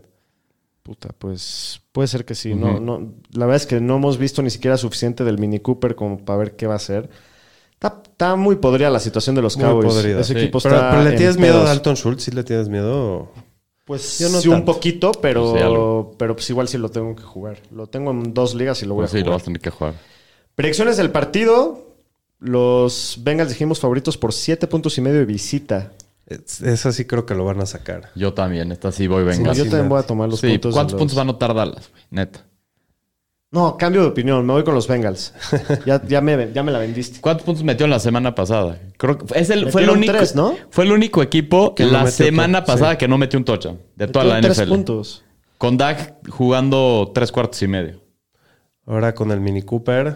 Puta, 0.84 1.10
pues 1.18 1.80
puede 1.92 2.08
ser 2.08 2.26
que 2.26 2.34
sí. 2.34 2.56
no, 2.56 2.80
no, 2.80 3.14
la 3.34 3.46
verdad 3.46 3.58
es 3.62 3.68
que 3.68 3.80
no 3.80 3.98
hemos 3.98 4.18
visto 4.18 4.42
ni 4.42 4.50
siquiera 4.50 4.78
suficiente 4.78 5.24
del 5.24 5.38
Mini 5.38 5.60
Cooper 5.60 5.94
como 5.96 6.18
para 6.26 6.40
ver 6.40 6.56
qué 6.56 6.66
va 6.66 6.74
a 6.74 6.78
hacer. 6.78 7.08
Está, 7.74 8.02
está 8.04 8.36
muy 8.36 8.56
podrida 8.56 8.90
la 8.90 9.00
situación 9.00 9.36
de 9.36 9.44
los 9.44 9.58
Muy 9.58 9.66
Cowboys. 9.68 9.94
podrida. 9.94 10.22
Ese 10.22 10.34
Sí. 10.34 10.40
equipo 10.40 10.60
Pero, 10.60 10.76
está 10.76 10.90
pero 10.90 11.04
¿le 11.04 11.12
en 11.12 11.18
tienes 11.18 11.38
miedo 11.38 11.62
a. 11.62 11.66
Dalton 11.66 11.96
Schultz? 11.96 12.24
¿Sí 12.24 12.32
le 12.32 12.44
tienes 12.44 12.68
miedo? 12.68 13.32
Pues 13.86 14.20
Yo 14.20 14.30
no 14.30 14.40
sí, 14.40 14.48
un 14.48 14.64
poquito, 14.64 15.12
pero, 15.12 15.54
Sí, 15.54 15.60
algo. 15.60 16.16
pero 16.18 16.36
pues 16.36 16.50
igual 16.50 16.68
sí 16.68 16.78
lo 16.78 16.90
tengo 16.90 17.16
que 17.16 17.24
jugar. 17.24 17.58
Lo 17.72 17.88
tengo 17.88 18.12
en 18.12 18.34
dos 18.34 18.54
ligas 18.56 18.82
y 18.84 18.86
lo 18.86 18.94
voy 18.94 19.04
Pues 19.04 19.12
a 19.12 19.14
sí, 19.14 19.18
lo 19.20 19.24
jugar. 19.26 19.34
vas 19.38 19.42
a 19.42 19.46
tener 19.46 19.62
que 19.62 19.70
jugar. 19.72 19.94
Predicciones 20.56 20.98
del 20.98 21.10
partido. 21.12 21.88
Los 22.40 23.20
Bengals 23.24 23.50
dijimos 23.50 23.80
favoritos 23.80 24.18
por 24.18 24.34
siete 24.34 24.68
puntos 24.68 24.98
y 24.98 25.02
medio 25.02 25.20
de 25.20 25.26
visita. 25.26 25.92
Es- 26.28 26.62
Esa 26.62 26.92
sí 26.92 27.06
creo 27.06 27.26
que 27.26 27.36
lo 27.36 27.44
van 27.46 27.60
a 27.62 27.66
sacar. 27.66 28.10
Yo 28.16 28.34
también, 28.34 28.72
esta 28.72 28.92
sí 28.92 29.08
voy 29.08 29.22
Sí, 29.34 29.40
venga. 29.40 29.54
yo 29.54 29.64
también 29.66 29.90
voy 29.90 30.00
a 30.00 30.04
tomar 30.04 30.30
los 30.30 30.40
Sí, 30.40 30.48
puntos. 30.50 30.74
¿cuántos 30.74 30.94
los- 30.94 31.00
puntos 31.00 31.18
va 31.18 31.22
a 31.22 31.24
anotar 31.24 31.54
Dallas, 31.54 31.90
güey? 31.92 32.04
Neta. 32.12 32.46
No, 33.54 33.76
cambio 33.78 34.02
de 34.04 34.08
opinión. 34.08 34.46
Me 34.46 34.54
voy 34.54 34.64
con 34.64 34.74
los 34.74 34.88
Bengals. 34.88 35.34
ya, 35.86 36.02
ya, 36.08 36.22
me, 36.22 36.52
ya 36.54 36.64
me 36.64 36.72
la 36.72 36.80
vendiste. 36.80 37.20
¿Cuántos 37.20 37.46
puntos 37.46 37.64
metió 37.66 37.84
en 37.84 37.90
la 37.90 38.00
semana 38.00 38.34
pasada? 38.34 38.80
Creo 38.98 39.18
que 39.18 39.38
es 39.38 39.50
el, 39.50 39.70
fue 39.72 39.84
el 39.84 39.90
único. 39.90 40.14
tres, 40.14 40.36
¿no? 40.36 40.56
Fue 40.70 40.86
el 40.86 40.92
único 40.94 41.22
equipo 41.22 41.76
Que 41.76 41.84
no 41.84 41.92
la 41.92 42.04
metió 42.06 42.26
semana 42.26 42.64
pasada 42.64 42.92
sí. 42.92 42.98
que 42.98 43.08
no 43.10 43.18
metió 43.18 43.38
un 43.38 43.44
touchdown 43.44 43.80
de 43.96 44.08
toda 44.08 44.24
la 44.26 44.40
tres 44.42 44.58
NFL. 44.58 44.70
puntos. 44.70 45.24
Con 45.58 45.78
Dak 45.78 46.30
jugando 46.30 47.12
tres 47.14 47.32
cuartos 47.32 47.62
y 47.62 47.68
medio. 47.68 48.02
Ahora 48.86 49.14
con 49.14 49.32
el 49.32 49.42
Mini 49.42 49.64
Cooper. 49.64 50.16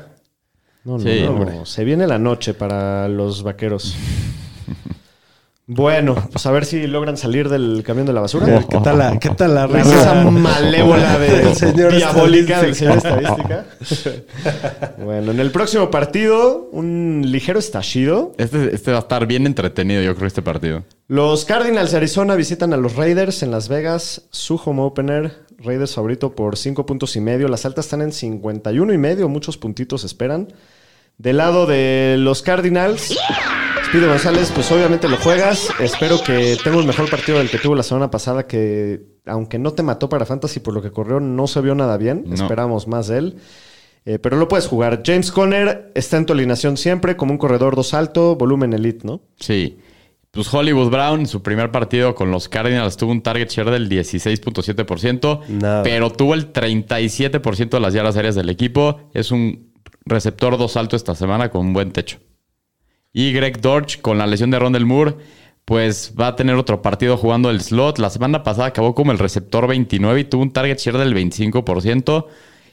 No, 0.85 0.93
no, 0.97 0.99
Sí, 0.99 1.21
no. 1.23 1.31
hombre. 1.31 1.59
Se 1.65 1.83
viene 1.83 2.07
la 2.07 2.17
noche 2.17 2.53
para 2.53 3.07
los 3.09 3.43
vaqueros. 3.43 3.95
bueno, 5.67 6.15
pues 6.31 6.45
a 6.45 6.51
ver 6.51 6.63
si 6.65 6.85
logran 6.85 7.17
salir 7.17 7.49
del 7.49 7.81
camión 7.83 8.05
de 8.05 8.13
la 8.13 8.21
basura. 8.21 8.63
¿Qué 8.69 8.77
tal 8.83 8.99
la, 8.99 9.17
qué 9.17 9.29
tal 9.29 9.55
la 9.55 9.65
risa? 9.65 9.81
risa 9.83 10.23
malévola 10.29 11.17
de 11.17 11.49
El 11.49 11.55
señor 11.55 11.95
diabólica 11.95 12.61
del 12.61 12.75
señor 12.75 12.97
estadística. 12.97 13.65
estadística. 13.81 14.95
bueno, 15.03 15.31
en 15.31 15.39
el 15.39 15.51
próximo 15.51 15.89
partido, 15.89 16.69
un 16.71 17.23
ligero 17.25 17.57
estallido. 17.57 18.33
Este, 18.37 18.75
este 18.75 18.91
va 18.91 18.97
a 18.97 19.01
estar 19.01 19.25
bien 19.25 19.47
entretenido, 19.47 20.03
yo 20.03 20.15
creo, 20.15 20.27
este 20.27 20.43
partido. 20.43 20.83
Los 21.07 21.45
Cardinals 21.45 21.91
de 21.91 21.97
Arizona 21.97 22.35
visitan 22.35 22.71
a 22.73 22.77
los 22.77 22.95
Raiders 22.95 23.41
en 23.41 23.49
Las 23.49 23.67
Vegas. 23.67 24.27
Su 24.29 24.61
home 24.63 24.83
opener. 24.83 25.45
Raiders 25.57 25.95
favorito 25.95 26.35
por 26.35 26.57
5 26.57 26.85
puntos 26.85 27.15
y 27.15 27.21
medio. 27.21 27.47
Las 27.47 27.65
altas 27.65 27.85
están 27.85 28.03
en 28.03 28.11
51 28.11 28.93
y 28.93 28.97
medio. 28.99 29.29
Muchos 29.29 29.57
puntitos 29.57 30.03
esperan. 30.03 30.53
Del 31.17 31.37
lado 31.37 31.65
de 31.65 32.17
los 32.19 32.41
Cardinals, 32.41 33.17
Speedy 33.95 34.09
González, 34.09 34.51
pues 34.53 34.69
obviamente 34.73 35.07
lo 35.07 35.15
juegas. 35.15 35.69
Espero 35.79 36.21
que 36.21 36.57
tenga 36.61 36.75
un 36.75 36.85
mejor 36.85 37.09
partido 37.09 37.37
del 37.37 37.49
que 37.49 37.57
tuvo 37.59 37.75
la 37.75 37.83
semana 37.83 38.11
pasada, 38.11 38.45
que 38.45 39.03
aunque 39.25 39.57
no 39.57 39.71
te 39.71 39.83
mató 39.83 40.09
para 40.09 40.25
Fantasy 40.25 40.59
por 40.59 40.73
lo 40.73 40.81
que 40.81 40.91
corrió, 40.91 41.21
no 41.21 41.47
se 41.47 41.61
vio 41.61 41.75
nada 41.75 41.95
bien. 41.95 42.25
No. 42.27 42.35
Esperamos 42.35 42.89
más 42.89 43.07
de 43.07 43.19
él. 43.19 43.37
Eh, 44.03 44.19
pero 44.19 44.35
lo 44.35 44.49
puedes 44.49 44.67
jugar. 44.67 45.01
James 45.05 45.31
Conner 45.31 45.93
está 45.95 46.17
en 46.17 46.25
tu 46.25 46.33
alineación 46.33 46.75
siempre 46.75 47.15
como 47.15 47.31
un 47.31 47.37
corredor 47.37 47.77
dos 47.77 47.93
alto, 47.93 48.35
volumen 48.35 48.73
elite, 48.73 49.07
¿no? 49.07 49.21
Sí. 49.39 49.79
Pues 50.31 50.53
Hollywood 50.53 50.89
Brown, 50.89 51.21
en 51.21 51.27
su 51.27 51.41
primer 51.41 51.71
partido 51.71 52.15
con 52.15 52.31
los 52.31 52.49
Cardinals, 52.49 52.97
tuvo 52.97 53.13
un 53.13 53.21
target 53.21 53.47
share 53.47 53.71
del 53.71 53.87
16.7%, 53.87 55.47
Nada. 55.47 55.83
pero 55.83 56.11
tuvo 56.11 56.33
el 56.33 56.51
37% 56.51 57.69
de 57.69 57.79
las 57.79 57.93
yardas 57.93 58.17
aéreas 58.17 58.35
del 58.35 58.49
equipo. 58.49 58.99
Es 59.13 59.31
un 59.31 59.71
receptor 60.05 60.57
dos 60.57 60.75
alto 60.75 60.97
esta 60.97 61.15
semana 61.15 61.49
con 61.49 61.67
un 61.67 61.71
buen 61.71 61.93
techo. 61.93 62.17
Y 63.17 63.31
Greg 63.31 63.61
Dortch, 63.61 64.01
con 64.01 64.17
la 64.17 64.27
lesión 64.27 64.51
de 64.51 64.59
Rondell 64.59 64.85
Moore, 64.85 65.15
pues 65.63 66.13
va 66.19 66.27
a 66.27 66.35
tener 66.35 66.55
otro 66.55 66.81
partido 66.81 67.15
jugando 67.15 67.49
el 67.49 67.61
slot. 67.61 67.97
La 67.97 68.09
semana 68.09 68.43
pasada 68.43 68.67
acabó 68.67 68.93
como 68.93 69.13
el 69.13 69.19
receptor 69.19 69.67
29 69.67 70.19
y 70.19 70.23
tuvo 70.25 70.41
un 70.41 70.51
target 70.51 70.77
share 70.77 70.97
del 70.97 71.15
25%. 71.15 72.25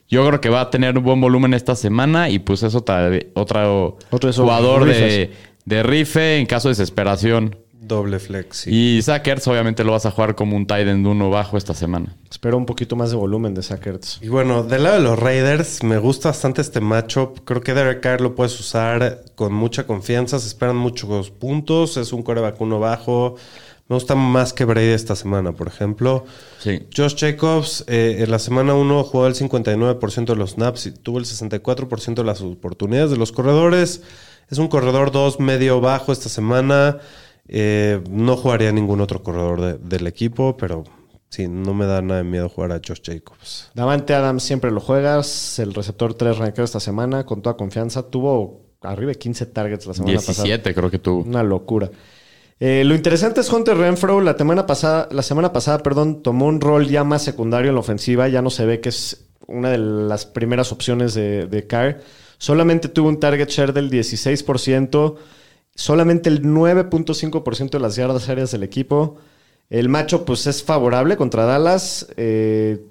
Yo 0.09 0.26
creo 0.26 0.40
que 0.40 0.49
va 0.49 0.62
a 0.62 0.70
tener 0.70 0.99
un 0.99 1.05
buen 1.05 1.20
volumen 1.20 1.55
esta 1.55 1.76
semana 1.76 2.28
y 2.28 2.40
pues 2.40 2.64
es 2.64 2.74
otra, 2.74 3.09
otro, 3.34 3.99
Otro 4.11 4.32
jugador 4.32 4.84
de, 4.84 5.30
de 5.64 5.82
rife 5.84 6.38
en 6.38 6.47
caso 6.47 6.66
de 6.66 6.72
desesperación. 6.72 7.57
Doble 7.85 8.20
flex. 8.20 8.59
sí. 8.59 8.70
Y 8.70 9.03
Zach 9.03 9.26
Ertz 9.26 9.49
obviamente 9.49 9.83
lo 9.83 9.91
vas 9.91 10.07
a 10.07 10.12
jugar 10.12 10.37
como 10.37 10.57
un 10.57 10.66
tight 10.68 10.87
end 10.87 11.05
uno 11.05 11.30
bajo 11.30 11.57
esta 11.57 11.74
semana. 11.74 12.16
Espero 12.30 12.57
un 12.57 12.64
poquito 12.64 12.95
más 12.95 13.11
de 13.11 13.16
volumen 13.16 13.55
de 13.55 13.62
Sackers. 13.62 14.20
Y 14.22 14.28
bueno, 14.28 14.62
del 14.62 14.85
lado 14.85 14.97
de 14.97 15.03
los 15.03 15.18
Raiders, 15.18 15.83
me 15.83 15.99
gusta 15.99 16.28
bastante 16.28 16.61
este 16.61 16.80
matchup. 16.80 17.41
Creo 17.45 17.61
que 17.61 17.74
Derek 17.74 18.01
Carr 18.01 18.20
lo 18.20 18.37
puedes 18.37 18.59
usar 18.61 19.24
con 19.35 19.53
mucha 19.53 19.85
confianza. 19.85 20.39
Se 20.39 20.47
esperan 20.47 20.76
muchos 20.76 21.30
puntos. 21.30 21.97
Es 21.97 22.12
un 22.12 22.22
coreback 22.22 22.61
uno 22.61 22.78
bajo. 22.78 23.35
Me 23.89 23.97
gusta 23.97 24.14
más 24.14 24.53
que 24.53 24.64
Brady 24.64 24.91
esta 24.91 25.16
semana, 25.16 25.53
por 25.53 25.66
ejemplo. 25.66 26.24
Sí. 26.61 26.87
Josh 26.97 27.16
Jacobs, 27.16 27.85
eh, 27.89 28.18
en 28.20 28.30
la 28.30 28.39
semana 28.39 28.74
1 28.74 29.03
jugó 29.03 29.26
el 29.26 29.35
59% 29.35 30.24
de 30.33 30.37
los 30.37 30.53
snaps 30.53 30.87
y 30.87 30.93
tuvo 30.93 31.18
el 31.18 31.24
64% 31.24 32.14
de 32.14 32.24
las 32.24 32.41
oportunidades 32.43 33.11
de 33.11 33.16
los 33.16 33.33
corredores. 33.33 34.03
Es 34.49 34.59
un 34.59 34.68
corredor 34.68 35.11
2 35.11 35.41
medio 35.41 35.80
bajo 35.80 36.12
esta 36.12 36.28
semana. 36.28 36.99
Eh, 37.49 38.01
no 38.11 38.36
jugaría 38.36 38.72
ningún 38.72 39.01
otro 39.01 39.22
corredor 39.22 39.61
de- 39.61 39.78
del 39.78 40.07
equipo, 40.07 40.57
pero 40.57 40.84
sí, 41.28 41.49
no 41.49 41.74
me 41.74 41.86
da 41.86 42.01
nada 42.03 42.18
de 42.22 42.24
miedo 42.28 42.49
jugar 42.49 42.72
a 42.72 42.80
Josh 42.86 43.01
Jacobs. 43.05 43.70
Davante 43.74 44.14
Adams 44.14 44.43
siempre 44.43 44.70
lo 44.70 44.80
juegas. 44.80 45.59
El 45.59 45.74
receptor 45.74 46.14
3 46.14 46.38
rankeado 46.38 46.64
esta 46.64 46.80
semana 46.80 47.24
con 47.26 47.43
toda 47.43 47.57
confianza. 47.57 48.09
Tuvo 48.09 48.62
arriba 48.82 49.11
de 49.11 49.18
15 49.18 49.47
targets 49.47 49.86
la 49.86 49.95
semana 49.95 50.14
pasada. 50.16 50.45
17 50.45 50.74
creo 50.74 50.90
que 50.90 50.99
tuvo. 50.99 51.22
Una 51.24 51.43
locura. 51.43 51.90
Eh, 52.61 52.84
lo 52.84 52.95
interesante 52.95 53.40
es 53.40 53.53
Hunter 53.53 53.76
Renfro. 53.76 54.20
La 54.20 54.36
semana 54.38 54.66
pasada, 54.66 55.09
la 55.11 55.22
semana 55.22 55.53
pasada, 55.53 55.78
perdón, 55.82 56.22
tomó 56.22 56.47
un 56.47 56.61
rol 56.61 56.86
ya 56.88 57.03
más 57.03 57.22
secundario 57.22 57.70
en 57.70 57.74
la 57.74 57.80
ofensiva. 57.80 58.28
Ya 58.28 58.40
no 58.40 58.51
se 58.51 58.64
ve 58.66 58.80
que 58.80 58.90
es 58.90 59.26
una 59.49 59.70
de 59.70 59.78
las 59.78 60.26
primeras 60.26 60.70
opciones 60.70 61.12
de, 61.14 61.47
de 61.49 61.66
Carr. 61.66 62.01
Solamente 62.38 62.88
tuvo 62.88 63.09
un 63.09 63.18
target 63.18 63.49
share 63.49 63.72
del 63.72 63.90
16%. 63.90 65.16
Solamente 65.74 66.28
el 66.28 66.42
9.5% 66.42 67.70
de 67.70 67.80
las 67.80 67.96
yardas 67.96 68.28
aéreas 68.28 68.50
del 68.52 68.62
equipo. 68.62 69.16
El 69.70 69.88
macho, 69.88 70.24
pues, 70.24 70.46
es 70.46 70.62
favorable 70.62 71.16
contra 71.16 71.44
Dallas. 71.44 72.06
eh, 72.16 72.84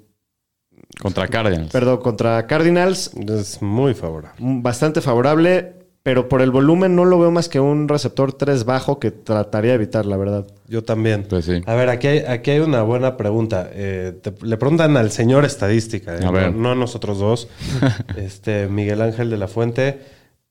Contra 1.00 1.26
Cardinals. 1.28 1.70
perdón, 1.72 1.98
contra 1.98 2.46
Cardinals. 2.46 3.12
Es 3.14 3.62
muy 3.62 3.94
favorable. 3.94 4.38
Mm, 4.38 4.62
Bastante 4.62 5.00
favorable. 5.00 5.74
Pero 6.04 6.28
por 6.28 6.42
el 6.42 6.50
volumen 6.50 6.96
no 6.96 7.04
lo 7.04 7.16
veo 7.20 7.30
más 7.30 7.48
que 7.48 7.60
un 7.60 7.86
receptor 7.86 8.32
3 8.32 8.64
bajo 8.64 8.98
que 8.98 9.12
trataría 9.12 9.70
de 9.70 9.74
evitar, 9.76 10.04
la 10.04 10.16
verdad. 10.16 10.44
Yo 10.66 10.82
también. 10.82 11.24
Pues 11.30 11.44
sí. 11.44 11.60
A 11.64 11.74
ver, 11.76 11.90
aquí 11.90 12.08
hay, 12.08 12.18
aquí 12.26 12.50
hay 12.50 12.58
una 12.58 12.82
buena 12.82 13.16
pregunta. 13.16 13.70
Eh, 13.72 14.12
te- 14.20 14.34
le 14.44 14.56
preguntan 14.56 14.96
al 14.96 15.12
señor 15.12 15.44
estadística, 15.44 16.16
eh, 16.16 16.24
A 16.26 16.32
ver. 16.32 16.52
No, 16.52 16.60
no 16.60 16.72
a 16.72 16.74
nosotros 16.74 17.20
dos, 17.20 17.46
este 18.16 18.66
Miguel 18.66 19.00
Ángel 19.00 19.30
de 19.30 19.36
la 19.36 19.46
Fuente, 19.46 20.00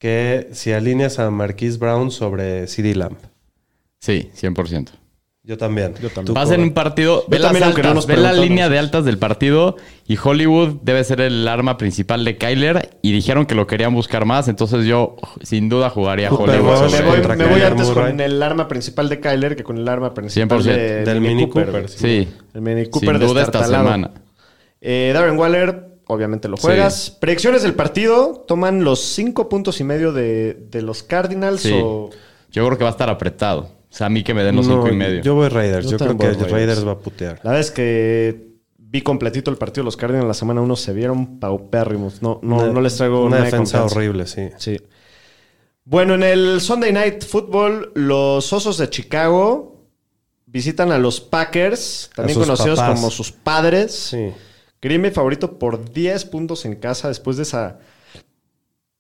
que 0.02 0.50
si 0.54 0.72
alineas 0.74 1.20
a 1.20 1.30
Marquise 1.30 1.78
Brown 1.78 2.10
sobre 2.10 2.66
CD 2.66 2.96
Lamp. 2.96 3.20
Sí, 4.00 4.32
100%. 4.36 4.90
Yo 5.44 5.58
también. 5.60 5.94
Yo 6.02 6.10
también. 6.10 6.34
Vas 6.34 6.50
en 6.50 6.56
cobra- 6.56 6.64
un 6.68 6.74
partido, 6.74 7.24
ve, 7.28 7.38
también, 7.40 7.66
no 7.70 7.90
altas, 7.90 8.08
ve 8.08 8.18
la 8.18 8.34
línea 8.34 8.68
de 8.68 8.80
altas 8.80 9.06
del 9.06 9.20
partido 9.20 9.76
y 10.08 10.18
Hollywood 10.18 10.78
debe 10.82 11.04
ser 11.04 11.22
el 11.22 11.48
arma 11.48 11.78
principal 11.78 12.26
de 12.26 12.38
Kyler 12.38 12.98
y 13.04 13.12
dijeron 13.12 13.46
que 13.46 13.54
lo 13.54 13.68
querían 13.68 13.94
buscar 13.94 14.26
más, 14.26 14.48
entonces 14.48 14.86
yo 14.86 15.18
sin 15.44 15.70
duda 15.70 15.92
jugaría 15.92 16.30
Super 16.30 16.50
Hollywood. 16.62 16.92
Me 16.92 17.02
voy, 17.46 17.58
me 17.58 17.64
antes 17.66 17.88
Murray. 17.90 18.12
con 18.12 18.22
el 18.22 18.42
arma 18.42 18.68
principal 18.68 19.08
de 19.08 19.20
Kyler 19.20 19.56
que 19.56 19.64
con 19.64 19.78
el 19.78 19.88
arma 19.88 20.14
principal 20.16 20.62
100%. 20.62 20.64
de, 20.64 21.06
Del 21.06 21.22
Mini 21.22 21.48
Cooper. 21.48 21.90
Sí, 21.90 22.28
El 22.56 22.62
Mini 22.62 22.88
Cooper 22.88 23.18
sin 23.20 23.28
duda 23.28 23.42
esta 23.44 23.64
semana. 23.66 24.12
Eh, 24.80 25.12
Darren 25.14 25.38
Waller, 25.38 25.91
obviamente 26.12 26.48
lo 26.48 26.58
Sí. 26.58 26.64
juegas. 26.64 27.10
Predicciones 27.20 27.64
del 27.64 27.74
partido, 27.74 28.44
toman 28.48 28.84
los 28.84 29.00
cinco 29.02 29.50
puntos 29.50 29.80
y 29.80 29.84
medio 29.84 30.12
de, 30.14 30.54
de 30.70 30.82
los 30.82 31.04
Cardinals 31.04 31.62
Sí. 31.62 31.74
o... 31.84 32.10
Yo 32.52 32.66
creo 32.66 32.78
que 32.78 32.84
va 32.84 32.90
a 32.90 32.92
estar 32.92 33.10
apretado. 33.10 33.62
O 33.62 33.94
sea, 33.94 34.08
a 34.08 34.10
mí 34.10 34.24
que 34.24 34.34
me 34.34 34.44
den 34.44 34.56
los 34.56 34.68
No, 34.68 34.76
cinco 34.76 34.90
y 34.90 34.96
medio. 34.96 35.22
Yo 35.22 35.36
voy 35.36 35.48
Raiders. 35.50 35.86
Yo 35.86 35.92
Yo, 35.92 35.98
creo 35.98 36.18
que 36.18 36.28
Raiders. 36.28 36.52
Raiders. 36.52 36.88
va 36.88 36.92
a 36.94 37.00
putear. 37.00 37.40
La 37.44 37.52
verdad 37.52 37.60
es 37.60 37.72
que 37.72 38.48
vi 38.78 39.02
completito 39.02 39.50
el 39.52 39.58
partido 39.58 39.84
de 39.84 39.86
los 39.86 39.98
Cardinals 39.98 40.28
la 40.28 40.34
semana 40.34 40.62
uno, 40.62 40.76
se 40.76 40.94
vieron 40.94 41.40
paupérrimos. 41.40 42.22
No, 42.22 42.40
no, 42.42 42.58
Una- 42.58 42.68
no 42.74 42.82
les 42.82 42.96
traigo 42.98 43.22
una 43.22 43.30
nada 43.38 43.42
de 43.46 43.52
defensa 43.52 43.84
horrible, 43.86 44.28
sí. 44.28 44.50
Sí. 44.58 44.80
Bueno, 45.84 46.14
en 46.16 46.24
el 46.24 46.62
Sunday 46.62 46.92
Night 46.94 47.24
Football, 47.24 47.92
los 47.96 48.52
Osos 48.54 48.78
de 48.78 48.90
Chicago 48.90 49.78
visitan 50.46 50.92
a 50.92 50.98
los 51.00 51.20
Packers, 51.22 52.10
también 52.16 52.38
conocidos 52.40 52.80
papás. 52.80 52.96
como 53.00 53.10
sus 53.12 53.32
padres. 53.32 53.94
Sí. 53.94 54.30
Green 54.82 55.02
Bay 55.02 55.12
favorito 55.12 55.60
por 55.60 55.92
10 55.94 56.26
puntos 56.26 56.66
en 56.66 56.76
casa 56.76 57.08
después 57.08 57.38
de 57.38 57.44
esa 57.44 57.80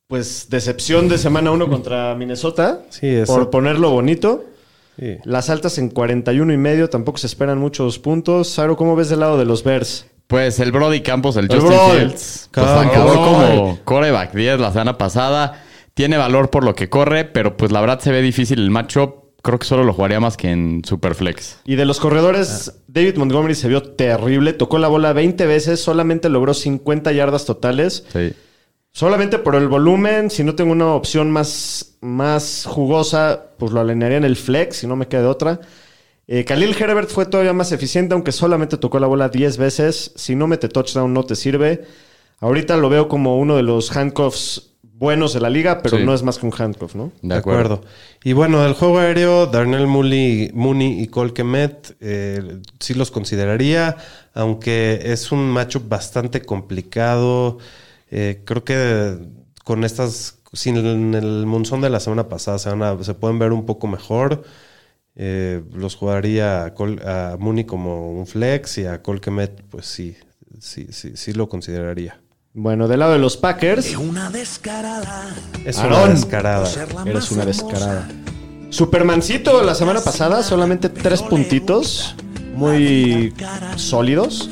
pues 0.07 0.47
decepción 0.49 1.07
de 1.07 1.17
semana 1.17 1.51
1 1.51 1.69
contra 1.69 2.15
Minnesota. 2.15 2.82
Sí, 2.89 3.07
eso- 3.07 3.34
Por 3.34 3.49
ponerlo 3.49 3.91
bonito. 3.91 4.45
Sí. 4.99 5.17
Las 5.23 5.49
altas 5.49 5.77
en 5.77 5.89
41 5.89 6.51
y 6.53 6.57
medio, 6.57 6.89
tampoco 6.89 7.17
se 7.17 7.27
esperan 7.27 7.57
muchos 7.57 7.97
puntos. 7.97 8.49
Saro, 8.49 8.75
¿cómo 8.75 8.95
ves 8.95 9.09
del 9.09 9.21
lado 9.21 9.38
de 9.38 9.45
los 9.45 9.63
Bears? 9.63 10.05
Pues 10.27 10.59
el 10.59 10.71
Brody 10.71 11.01
Campos, 11.01 11.38
el, 11.38 11.45
El 11.45 11.59
Justin 11.59 11.69
Brody. 11.69 11.97
Fields, 11.99 12.49
pues 12.53 12.67
acabó 12.67 13.13
como 13.13 13.79
coreback 13.86 14.34
10 14.34 14.59
la 14.59 14.71
semana 14.71 14.97
pasada. 14.97 15.63
Tiene 15.93 16.17
valor 16.17 16.49
por 16.49 16.63
lo 16.63 16.75
que 16.75 16.89
corre, 16.89 17.25
pero 17.25 17.57
pues 17.57 17.71
la 17.71 17.82
verdad 17.82 17.99
se 17.99 18.11
ve 18.11 18.21
difícil 18.21 18.59
el 18.59 18.69
matchup. 18.69 19.20
Creo 19.42 19.58
que 19.58 19.66
solo 19.66 19.84
lo 19.84 19.94
jugaría 19.94 20.20
más 20.20 20.38
que 20.38 20.52
en 20.52 20.84
Superflex. 20.86 21.62
Y 21.66 21.76
de 21.76 21.86
los 21.86 22.00
corredores, 22.00 22.74
David 22.88 23.18
Montgomery 23.18 23.55
se 23.55 23.68
vio 23.68 23.82
terrible. 23.82 24.54
Tocó 24.54 24.78
la 24.78 24.88
bola 24.88 25.13
20 25.13 25.46
veces, 25.47 25.82
solamente 25.82 26.30
logró 26.30 26.54
50 26.54 27.12
yardas 27.12 27.46
totales. 27.46 28.05
Sí. 28.13 28.34
Solamente 28.92 29.39
por 29.39 29.55
el 29.55 29.68
volumen, 29.68 30.30
si 30.30 30.43
no 30.43 30.54
tengo 30.54 30.72
una 30.74 30.93
opción 30.93 31.32
más, 31.32 31.96
más 32.01 32.66
jugosa, 32.68 33.46
pues 33.58 33.72
lo 33.72 33.80
alinearía 33.80 34.18
en 34.18 34.26
el 34.26 34.36
flex, 34.36 34.78
si 34.78 34.88
no 34.88 34.96
me 34.96 35.08
queda 35.08 35.22
de 35.22 35.28
otra. 35.28 35.59
Eh, 36.28 36.46
Khalil 36.46 36.76
Herbert 36.80 37.09
fue 37.09 37.26
todavía 37.26 37.54
más 37.54 37.72
eficiente, 37.72 38.13
aunque 38.13 38.32
solamente 38.32 38.78
tocó 38.78 39.00
la 39.00 39.08
bola 39.08 39.30
10 39.30 39.58
veces. 39.58 40.12
Si 40.16 40.36
no 40.36 40.47
mete 40.47 40.70
touchdown, 40.70 41.13
no 41.13 41.24
te 41.24 41.36
sirve. 41.36 41.86
Ahorita 42.39 42.78
lo 42.78 42.89
veo 42.89 43.08
como 43.08 43.39
uno 43.39 43.55
de 43.55 43.63
los 43.63 43.96
handcuffs 43.96 44.71
buenos 45.01 45.33
de 45.33 45.41
la 45.41 45.49
liga, 45.49 45.82
pero 45.82 45.97
Sí. 45.97 46.03
no 46.05 46.13
es 46.13 46.23
más 46.23 46.37
que 46.37 46.45
un 46.45 46.53
handcuff, 46.57 46.95
¿no? 46.95 47.11
De 47.21 47.36
acuerdo. 47.36 47.82
Y 48.23 48.32
bueno, 48.33 48.61
del 48.63 48.73
juego 48.73 48.99
aéreo, 48.99 49.47
Darnell 49.47 49.87
Mooney, 49.87 50.51
Mooney 50.53 51.01
y 51.01 51.07
Cole 51.07 51.33
Kemet, 51.33 51.97
eh, 51.99 52.61
sí 52.79 52.93
los 52.93 53.11
consideraría, 53.11 53.97
aunque 54.33 54.99
es 55.03 55.32
un 55.33 55.49
matchup 55.49 55.89
bastante 55.89 56.41
complicado. 56.43 57.57
Eh, 58.11 58.41
creo 58.45 58.63
que 58.63 59.17
con 59.65 59.83
estas, 59.83 60.37
sin 60.53 60.78
el, 60.78 61.15
el 61.15 61.45
monzón 61.45 61.82
de 61.82 61.89
la 61.89 61.99
semana 61.99 62.29
pasada, 62.29 62.59
se, 62.59 62.69
van 62.69 62.83
a- 62.83 63.03
se 63.03 63.13
pueden 63.15 63.39
ver 63.39 63.51
un 63.53 63.65
poco 63.65 63.87
mejor. 63.87 64.43
Eh, 65.15 65.61
los 65.73 65.95
jugaría 65.95 66.63
a, 66.63 66.73
Cole- 66.73 67.01
a 67.05 67.36
Mooney 67.39 67.65
como 67.65 68.11
un 68.11 68.28
flex 68.28 68.78
y 68.78 68.86
a 68.86 69.01
Cole 69.01 69.19
Kemet, 69.19 69.63
pues 69.69 69.86
sí, 69.87 70.15
sí, 70.59 70.87
sí, 70.91 71.11
sí 71.15 71.33
lo 71.33 71.49
consideraría. 71.49 72.19
Bueno, 72.53 72.87
del 72.87 72.99
lado 72.99 73.13
de 73.13 73.19
los 73.19 73.37
Packers, 73.37 73.95
Una 73.95 74.29
descarada. 74.29 75.33
Es 75.65 75.78
una 75.78 76.07
descarada. 76.07 76.69
Eres 77.05 77.32
una 77.32 77.45
descarada. 77.45 78.07
Supermancito 78.69 79.63
la 79.63 79.75
semana 79.75 80.01
pasada, 80.01 80.43
solamente 80.43 80.89
tres 80.89 81.21
puntitos, 81.21 82.15
muy 82.53 83.33
sólidos. 83.78 84.49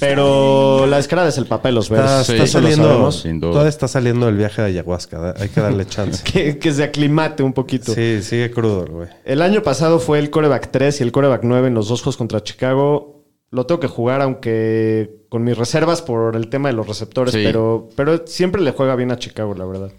Pero 0.00 0.86
la 0.86 0.96
descarada 0.98 1.28
es 1.28 1.38
el 1.38 1.46
papel 1.46 1.74
los 1.74 1.90
Está, 1.90 1.94
Bears. 2.04 2.28
está 2.28 2.32
Sí, 2.32 2.42
eso 2.42 2.58
lo 2.60 2.62
saliendo, 2.66 2.88
sabemos. 2.88 3.20
sin 3.20 3.40
duda. 3.40 3.52
todavía 3.52 3.70
está 3.70 3.88
saliendo 3.88 4.28
el 4.28 4.36
viaje 4.36 4.60
de 4.62 4.68
ayahuasca. 4.68 5.34
Hay 5.38 5.48
que 5.48 5.60
darle 5.60 5.86
chance. 5.86 6.22
Que, 6.30 6.58
que 6.58 6.72
se 6.72 6.82
aclimate 6.84 7.42
un 7.42 7.52
poquito. 7.52 7.94
Sí, 7.94 8.20
sigue 8.22 8.50
crudo, 8.50 8.84
el 8.84 8.90
güey. 8.92 9.08
El 9.24 9.40
año 9.42 9.62
pasado 9.62 9.98
fue 10.00 10.18
el 10.18 10.30
coreback 10.30 10.70
3 10.70 11.00
y 11.00 11.02
el 11.02 11.12
coreback 11.12 11.40
9 11.44 11.68
en 11.68 11.74
los 11.74 11.88
dos 11.88 12.02
juegos 12.02 12.16
contra 12.16 12.42
Chicago. 12.42 13.13
Lo 13.54 13.66
tengo 13.66 13.80
que 13.80 13.88
jugar, 13.88 14.20
aunque 14.20 15.10
con 15.28 15.44
mis 15.44 15.56
reservas 15.56 16.02
por 16.02 16.34
el 16.36 16.48
tema 16.48 16.68
de 16.68 16.74
los 16.74 16.86
receptores, 16.88 17.32
Sí. 17.32 17.42
pero, 17.44 17.88
pero 17.96 18.26
siempre 18.26 18.60
le 18.62 18.72
juega 18.72 18.96
bien 18.96 19.12
a 19.12 19.16
Chicago, 19.18 19.54
la 19.54 19.64
verdad. 19.64 19.90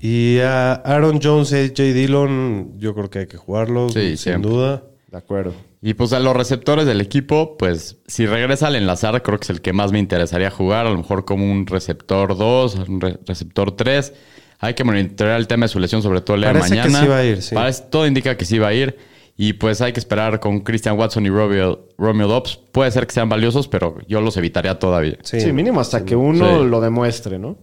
Y 0.00 0.38
a 0.40 0.74
Aaron 0.74 1.20
Jones 1.22 1.52
y 1.52 1.56
AJ 1.56 1.92
Dillon, 1.94 2.72
yo 2.78 2.94
creo 2.94 3.10
que 3.10 3.20
hay 3.20 3.26
que 3.26 3.36
jugarlos, 3.36 3.92
Sí, 3.94 4.00
sin 4.10 4.16
siempre. 4.18 4.50
duda. 4.50 4.82
De 5.10 5.18
acuerdo. 5.18 5.54
Y 5.80 5.94
pues 5.94 6.12
a 6.12 6.20
los 6.20 6.34
receptores 6.34 6.86
del 6.86 7.00
equipo, 7.00 7.56
pues 7.58 7.98
si 8.06 8.26
regresa 8.26 8.66
al 8.68 8.76
enlazar, 8.76 9.22
creo 9.22 9.38
que 9.38 9.44
es 9.44 9.50
el 9.50 9.60
que 9.60 9.72
más 9.72 9.92
me 9.92 9.98
interesaría 9.98 10.50
jugar. 10.50 10.86
A 10.86 10.90
lo 10.90 10.96
mejor 10.96 11.24
como 11.24 11.50
un 11.50 11.66
receptor 11.66 12.36
2, 12.36 12.74
un 12.88 13.00
re- 13.00 13.18
receptor 13.26 13.72
3. 13.76 14.12
Hay 14.60 14.74
que 14.74 14.82
monitorear 14.84 15.38
el 15.38 15.46
tema 15.46 15.64
de 15.66 15.68
su 15.68 15.78
lesión, 15.78 16.02
sobre 16.02 16.20
todo 16.20 16.36
el 16.36 16.42
día 16.42 16.52
de 16.52 16.58
Parece 16.60 16.74
que 16.76 16.80
mañana. 16.82 17.00
sí 17.02 17.06
va 17.08 17.16
a 17.18 17.24
ir, 17.24 17.42
sí. 17.42 17.54
Parece- 17.54 17.84
todo 17.90 18.06
indica 18.06 18.36
que 18.36 18.44
sí 18.44 18.58
va 18.58 18.68
a 18.68 18.74
ir. 18.74 18.96
Y 19.36 19.54
pues 19.54 19.80
hay 19.80 19.92
que 19.92 19.98
esperar 19.98 20.38
con 20.38 20.60
Christian 20.60 20.96
Watson 20.98 21.26
y 21.26 21.28
Romeo, 21.30 21.88
Romeo 21.98 22.28
Dobbs. 22.28 22.56
Puede 22.70 22.90
ser 22.92 23.06
que 23.06 23.12
sean 23.14 23.28
valiosos, 23.28 23.66
pero 23.66 23.96
yo 24.06 24.20
los 24.20 24.36
evitaría 24.36 24.78
todavía. 24.78 25.18
Sí, 25.22 25.40
Sí, 25.40 25.52
mínimo 25.52 25.80
hasta 25.80 26.04
que 26.04 26.14
uno 26.14 26.60
Sí. 26.62 26.66
lo 26.68 26.80
demuestre, 26.80 27.38
¿no? 27.38 27.56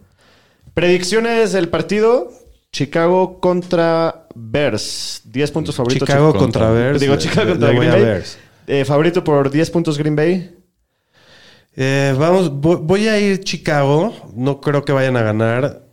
Predicciones 0.73 1.53
del 1.53 1.69
partido. 1.69 2.31
Chicago 2.73 3.39
contra 3.39 4.27
Bears. 4.35 5.21
10 5.25 5.51
puntos 5.51 5.75
favorito. 5.75 6.05
Chicago 6.05 6.31
Chi- 6.33 6.39
contra 6.39 6.71
Bears. 6.71 6.99
Digo, 7.01 7.15
Chicago 7.17 7.49
contra 7.51 7.69
Green 7.71 7.91
Bay. 7.91 8.01
Bears. 8.01 8.37
Eh, 8.67 8.85
favorito 8.85 9.23
por 9.23 9.49
10 9.51 9.69
puntos 9.71 9.97
Green 9.97 10.15
Bay. 10.15 10.55
Eh, 11.75 12.13
vamos, 12.17 12.51
voy, 12.51 12.77
voy 12.81 13.07
a 13.07 13.19
ir 13.19 13.39
Chicago. 13.41 14.13
No 14.35 14.59
creo 14.61 14.83
que 14.83 14.91
vayan 14.91 15.15
a 15.17 15.21
ganar, 15.21 15.83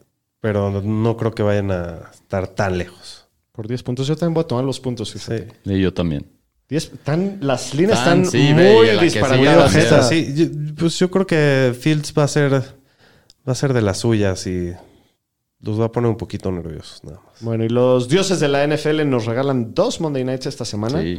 pero 0.40 0.70
no 0.82 1.16
creo 1.16 1.32
que 1.34 1.42
vayan 1.42 1.70
a 1.70 2.10
estar 2.12 2.48
tan 2.48 2.78
lejos. 2.78 3.27
Por 3.58 3.66
10 3.66 3.82
puntos. 3.82 4.06
Yo 4.06 4.14
también 4.14 4.34
voy 4.34 4.44
a 4.44 4.46
tomar 4.46 4.64
los 4.64 4.78
puntos. 4.78 5.12
fíjate. 5.12 5.48
Sí. 5.64 5.72
Y 5.72 5.80
yo 5.80 5.92
también. 5.92 6.24
10 6.68 6.92
tan, 7.02 7.38
las 7.40 7.74
líneas 7.74 8.04
Tan, 8.04 8.22
están 8.22 8.40
sí, 8.40 8.54
muy 8.54 8.86
la 8.86 9.02
disparatadas. 9.02 10.08
sí, 10.08 10.32
yo- 10.36 10.46
pues 10.76 10.96
yo 10.96 11.10
creo 11.10 11.26
que 11.26 11.74
Fields 11.76 12.14
va 12.16 12.22
a 12.22 12.28
ser 12.28 12.52
va 12.52 12.62
a 13.52 13.54
ser 13.56 13.72
de 13.72 13.82
las 13.82 13.98
suyas 13.98 14.46
y 14.46 14.74
los 15.60 15.80
va 15.80 15.86
a 15.86 15.90
poner 15.90 16.08
un 16.08 16.16
poquito 16.16 16.52
nerviosos 16.52 17.02
nada 17.02 17.20
más. 17.26 17.34
Bueno, 17.40 17.64
y 17.64 17.68
los 17.68 18.08
dioses 18.08 18.38
de 18.38 18.46
la 18.46 18.62
NFL 18.64 19.04
nos 19.10 19.26
regalan 19.26 19.74
dos 19.74 20.00
Monday 20.00 20.22
Nights 20.22 20.46
esta 20.46 20.64
semana. 20.64 21.02
Sí. 21.02 21.18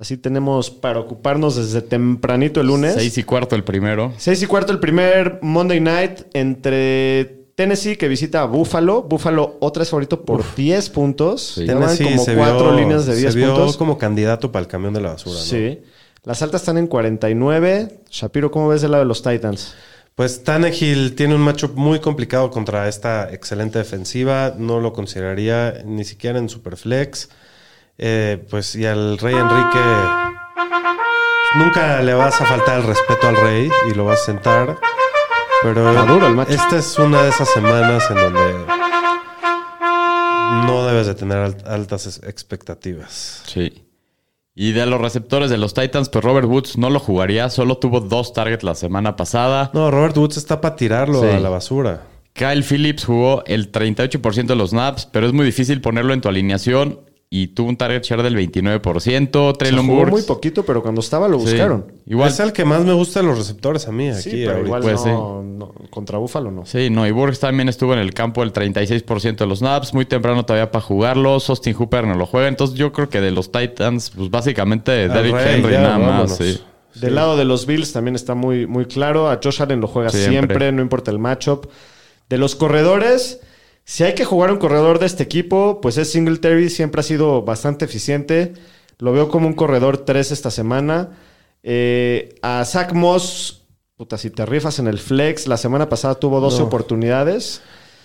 Así 0.00 0.16
tenemos 0.16 0.70
para 0.72 0.98
ocuparnos 0.98 1.54
desde 1.54 1.80
tempranito 1.80 2.60
el 2.60 2.66
lunes. 2.66 2.94
Seis 2.94 3.16
y 3.18 3.22
cuarto 3.22 3.54
el 3.54 3.62
primero. 3.62 4.12
Seis 4.16 4.42
y 4.42 4.46
cuarto 4.46 4.72
el 4.72 4.80
primer 4.80 5.38
Monday 5.42 5.78
Night 5.80 6.22
entre 6.32 7.37
Tennessee 7.58 7.96
que 7.96 8.06
visita 8.06 8.42
a 8.42 8.44
Buffalo. 8.44 9.02
Buffalo 9.02 9.56
otra 9.58 9.80
vez 9.80 9.90
favorito 9.90 10.22
por 10.24 10.44
10 10.54 10.90
puntos. 10.90 11.42
Sí. 11.56 11.66
Van 11.66 11.96
como 11.96 12.24
se 12.24 12.36
cuatro 12.36 12.70
vio- 12.70 12.76
líneas 12.78 13.04
de 13.04 13.16
10 13.16 13.32
se 13.32 13.36
vio 13.40 13.52
puntos. 13.52 13.76
como 13.76 13.98
candidato 13.98 14.52
para 14.52 14.60
el 14.62 14.68
camión 14.68 14.94
de 14.94 15.00
la 15.00 15.08
basura. 15.08 15.34
¿no? 15.34 15.42
Sí. 15.42 15.80
Las 16.22 16.40
altas 16.40 16.60
están 16.62 16.78
en 16.78 16.86
49. 16.86 17.98
Shapiro, 18.10 18.52
¿cómo 18.52 18.68
ves 18.68 18.82
del 18.82 18.92
lado 18.92 19.02
de 19.02 19.08
los 19.08 19.24
Titans? 19.24 19.74
Pues 20.14 20.44
Tannehill 20.44 21.16
tiene 21.16 21.34
un 21.34 21.40
matchup 21.40 21.74
muy 21.76 21.98
complicado 21.98 22.48
contra 22.52 22.86
esta 22.86 23.28
excelente 23.32 23.80
defensiva. 23.80 24.54
No 24.56 24.78
lo 24.78 24.92
consideraría 24.92 25.82
ni 25.84 26.04
siquiera 26.04 26.38
en 26.38 26.48
Superflex. 26.48 27.28
Eh, 27.98 28.46
pues 28.48 28.76
y 28.76 28.86
al 28.86 29.18
Rey 29.18 29.34
Enrique 29.34 29.80
pues, 30.54 31.64
nunca 31.64 32.00
le 32.02 32.14
vas 32.14 32.40
a 32.40 32.46
faltar 32.46 32.78
el 32.82 32.86
respeto 32.86 33.26
al 33.26 33.34
Rey 33.36 33.68
y 33.90 33.94
lo 33.96 34.04
vas 34.04 34.20
a 34.22 34.24
sentar. 34.26 34.76
Pero 35.62 36.06
duro 36.06 36.42
esta 36.42 36.78
es 36.78 36.98
una 36.98 37.22
de 37.22 37.30
esas 37.30 37.48
semanas 37.50 38.04
en 38.10 38.16
donde 38.16 38.64
no 40.66 40.86
debes 40.86 41.06
de 41.06 41.14
tener 41.14 41.38
alt- 41.38 41.66
altas 41.66 42.20
expectativas. 42.24 43.42
Sí. 43.46 43.84
Y 44.54 44.72
de 44.72 44.86
los 44.86 45.00
receptores 45.00 45.50
de 45.50 45.58
los 45.58 45.74
Titans, 45.74 46.08
pues 46.08 46.24
Robert 46.24 46.46
Woods 46.48 46.78
no 46.78 46.90
lo 46.90 46.98
jugaría. 47.00 47.48
Solo 47.50 47.78
tuvo 47.78 48.00
dos 48.00 48.32
targets 48.32 48.64
la 48.64 48.74
semana 48.74 49.16
pasada. 49.16 49.70
No, 49.72 49.90
Robert 49.90 50.16
Woods 50.16 50.36
está 50.36 50.60
para 50.60 50.76
tirarlo 50.76 51.20
Sí. 51.22 51.28
a 51.28 51.38
la 51.40 51.48
basura. 51.48 52.02
Kyle 52.32 52.62
Phillips 52.62 53.04
jugó 53.04 53.42
el 53.46 53.70
38% 53.72 54.46
de 54.54 54.56
los 54.56 54.70
snaps, 54.70 55.06
pero 55.06 55.26
es 55.26 55.32
muy 55.32 55.44
difícil 55.44 55.80
ponerlo 55.80 56.12
en 56.12 56.20
tu 56.20 56.28
alineación. 56.28 57.00
Y 57.30 57.48
tuvo 57.48 57.68
un 57.68 57.76
target 57.76 58.02
share 58.04 58.22
del 58.22 58.34
29%. 58.36 59.52
Se 59.52 59.58
Traylon 59.58 59.86
jugó 59.86 59.98
Burks. 59.98 60.12
muy 60.12 60.22
poquito, 60.22 60.64
pero 60.64 60.80
cuando 60.82 61.02
estaba 61.02 61.28
lo 61.28 61.38
Sí. 61.40 61.44
buscaron. 61.46 61.92
Igual. 62.06 62.30
Es 62.30 62.40
el 62.40 62.54
que 62.54 62.64
más 62.64 62.82
me 62.86 62.94
gusta 62.94 63.20
de 63.20 63.26
los 63.26 63.36
receptores 63.36 63.86
a 63.86 63.92
mí 63.92 64.10
Sí, 64.14 64.30
aquí. 64.30 64.44
pero 64.46 64.64
igual 64.64 64.80
Pues 64.80 65.04
no, 65.04 65.42
no- 65.42 65.74
contra 65.90 66.16
Buffalo 66.16 66.50
no. 66.50 66.64
Sí, 66.64 66.88
no, 66.88 67.06
y 67.06 67.10
Burks 67.10 67.40
también 67.40 67.68
estuvo 67.68 67.92
en 67.92 67.98
el 67.98 68.14
campo 68.14 68.42
el 68.42 68.52
36% 68.54 69.44
de 69.44 69.48
los 69.48 69.58
snaps, 69.58 69.92
muy 69.92 70.06
temprano 70.06 70.46
todavía 70.46 70.70
para 70.70 70.82
jugarlo. 70.82 71.32
Austin 71.34 71.74
Hooper 71.74 72.06
no 72.06 72.14
lo 72.14 72.24
juega, 72.24 72.48
entonces 72.48 72.78
yo 72.78 72.92
creo 72.92 73.10
que 73.10 73.20
de 73.20 73.30
los 73.30 73.52
Titans, 73.52 74.10
pues 74.16 74.30
básicamente 74.30 75.06
Rey, 75.08 75.30
Henry 75.36 75.72
ya, 75.74 75.80
nada 75.82 75.98
vámonos. 75.98 76.30
más. 76.30 76.38
Sí. 76.38 76.60
Del 76.94 77.14
lado 77.14 77.36
de 77.36 77.44
los 77.44 77.66
Bills 77.66 77.92
también 77.92 78.14
está 78.16 78.34
muy, 78.34 78.66
muy 78.66 78.86
claro. 78.86 79.28
A 79.30 79.38
Josh 79.42 79.60
Allen 79.62 79.80
lo 79.82 79.86
juega 79.86 80.08
siempre. 80.08 80.30
Siempre. 80.30 80.72
no 80.72 80.80
importa 80.80 81.10
el 81.10 81.18
matchup. 81.18 81.66
De 82.30 82.38
los 82.38 82.54
corredores, 82.56 83.40
si 83.90 84.04
hay 84.04 84.14
que 84.14 84.26
jugar 84.26 84.50
un 84.52 84.58
corredor 84.58 84.98
de 84.98 85.06
este 85.06 85.22
equipo, 85.22 85.80
pues 85.80 85.96
es 85.96 86.12
Singletary. 86.12 86.68
Siempre 86.68 87.00
ha 87.00 87.02
sido 87.02 87.40
bastante 87.42 87.86
eficiente. 87.86 88.52
Lo 88.98 89.12
veo 89.12 89.30
como 89.30 89.46
un 89.46 89.54
corredor 89.54 89.96
3 89.96 90.30
esta 90.30 90.50
semana. 90.50 91.16
Eh, 91.62 92.34
a 92.42 92.62
Zach 92.66 92.92
Moss, 92.92 93.62
puta, 93.96 94.18
si 94.18 94.28
te 94.28 94.44
rifas 94.44 94.78
en 94.78 94.88
el 94.88 94.98
flex, 94.98 95.46
la 95.46 95.56
semana 95.56 95.88
pasada 95.88 96.16
tuvo 96.16 96.38
12 96.40 96.58
No. 96.58 96.64
oportunidades. 96.66 97.62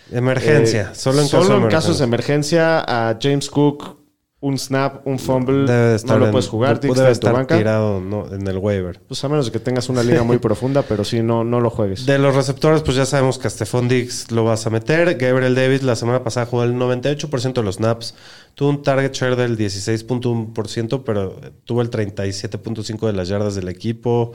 Emergencia, 0.10 0.92
Eh, 0.94 0.96
solo 0.96 1.22
en, 1.22 1.28
solo 1.28 1.56
caso, 1.64 1.68
casos 1.70 1.98
de 2.00 2.06
emergencia. 2.06 2.80
A 2.80 3.20
James 3.22 3.50
Cook, 3.50 3.98
un 4.44 4.58
snap, 4.58 5.08
un 5.08 5.20
fumble. 5.20 5.66
Debe 5.72 5.90
de 5.92 5.96
estar 5.96 6.16
no 6.16 6.20
lo 6.20 6.26
en- 6.26 6.32
puedes 6.34 6.50
jugar, 6.50 6.80
tienes 6.80 7.00
que 7.00 7.02
estar 7.02 7.08
en 7.08 7.14
tu 7.14 7.28
estar 7.28 7.34
banca. 7.34 7.58
tirado 7.58 8.02
no, 8.02 8.28
en 8.34 8.46
el 8.48 8.58
waiver. 8.58 9.00
Pues 9.08 9.24
a 9.24 9.30
menos 9.30 9.46
de 9.46 9.52
que 9.54 9.60
tengas 9.60 9.88
una 9.90 10.04
liga 10.04 10.24
muy 10.24 10.38
profunda, 10.48 10.82
pero 10.84 11.04
sí, 11.04 11.22
no, 11.24 11.44
no 11.44 11.62
lo 11.62 11.70
juegues. 11.70 12.06
De 12.06 12.20
los 12.20 12.36
receptores, 12.36 12.82
pues 12.82 12.98
ya 12.98 13.06
sabemos 13.06 13.38
que 13.38 13.48
a 13.48 13.50
Stephon 13.50 13.88
Diggs 13.88 14.32
lo 14.32 14.44
vas 14.44 14.66
a 14.68 14.70
meter. 14.70 15.16
Gabriel 15.18 15.56
Davis 15.56 15.82
la 15.84 15.96
semana 15.96 16.24
pasada 16.24 16.46
jugó 16.46 16.64
el 16.64 16.74
98% 16.76 17.54
de 17.54 17.64
los 17.64 17.76
snaps. 17.76 18.16
Tuvo 18.56 18.70
un 18.70 18.84
target 18.84 19.14
share 19.14 19.36
del 19.36 19.58
16.1%, 19.58 21.04
pero 21.06 21.40
tuvo 21.66 21.82
el 21.82 21.90
37.5% 21.90 23.08
de 23.08 23.14
las 23.14 23.28
yardas 23.28 23.56
del 23.56 23.68
equipo, 23.70 24.34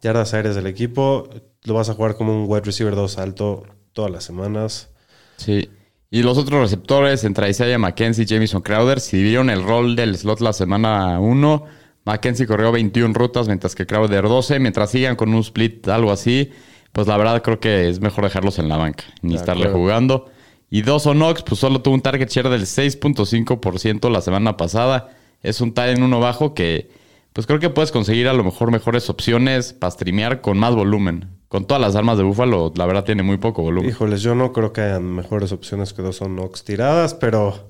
yardas 0.00 0.34
aéreas 0.34 0.54
del 0.56 0.66
equipo. 0.66 1.28
Lo 1.64 1.74
vas 1.74 1.88
a 1.90 1.94
jugar 1.94 2.16
como 2.16 2.32
un 2.34 2.50
wide 2.50 2.62
receiver 2.64 2.94
2 2.94 3.18
alto 3.18 3.64
todas 3.92 4.10
las 4.10 4.24
semanas. 4.24 4.88
Sí. 5.36 5.68
Y 6.12 6.24
los 6.24 6.38
otros 6.38 6.60
receptores, 6.60 7.22
entre 7.22 7.48
Isaiah 7.48 7.78
McKenzie 7.78 8.24
y 8.24 8.26
Jamison 8.26 8.62
Crowder, 8.62 8.98
si 8.98 9.18
dividieron 9.18 9.48
el 9.48 9.62
rol 9.62 9.94
del 9.94 10.16
slot 10.16 10.40
la 10.40 10.52
semana 10.52 11.20
1. 11.20 11.64
McKenzie 12.04 12.48
corrió 12.48 12.72
21 12.72 13.14
rutas, 13.14 13.46
mientras 13.46 13.76
que 13.76 13.86
Crowder 13.86 14.24
12. 14.24 14.58
Mientras 14.58 14.90
sigan 14.90 15.14
con 15.14 15.32
un 15.32 15.40
split, 15.40 15.86
algo 15.86 16.10
así, 16.10 16.50
pues 16.90 17.06
la 17.06 17.16
verdad 17.16 17.42
creo 17.42 17.60
que 17.60 17.88
es 17.88 18.00
mejor 18.00 18.24
dejarlos 18.24 18.58
en 18.58 18.68
la 18.68 18.76
banca, 18.76 19.04
ni 19.22 19.36
estarle 19.36 19.68
jugando. 19.68 20.28
Y 20.68 20.82
Dawson 20.82 21.16
Knox, 21.16 21.44
pues 21.44 21.60
solo 21.60 21.80
tuvo 21.80 21.94
un 21.94 22.00
target 22.00 22.28
share 22.28 22.48
del 22.48 22.62
6.5% 22.62 24.10
la 24.10 24.20
semana 24.20 24.56
pasada. 24.56 25.10
Es 25.42 25.60
un 25.60 25.72
en 25.76 26.02
uno 26.02 26.18
bajo 26.18 26.54
que, 26.54 26.90
pues 27.32 27.46
creo 27.46 27.60
que 27.60 27.70
puedes 27.70 27.92
conseguir 27.92 28.26
a 28.26 28.32
lo 28.32 28.42
mejor 28.42 28.72
mejores 28.72 29.08
opciones 29.10 29.72
para 29.74 29.92
streamear 29.92 30.40
con 30.40 30.58
más 30.58 30.74
volumen. 30.74 31.39
Con 31.50 31.64
todas 31.66 31.80
las 31.80 31.96
armas 31.96 32.16
de 32.16 32.22
Búfalo, 32.22 32.72
la 32.76 32.86
verdad 32.86 33.02
tiene 33.02 33.24
muy 33.24 33.36
poco 33.36 33.62
volumen. 33.62 33.90
Híjoles, 33.90 34.22
yo 34.22 34.36
no 34.36 34.52
creo 34.52 34.72
que 34.72 34.82
hayan 34.82 35.02
mejores 35.02 35.50
opciones 35.50 35.92
que 35.92 36.00
dos 36.00 36.14
son 36.14 36.36
Knox 36.36 36.62
tiradas, 36.62 37.12
pero 37.14 37.66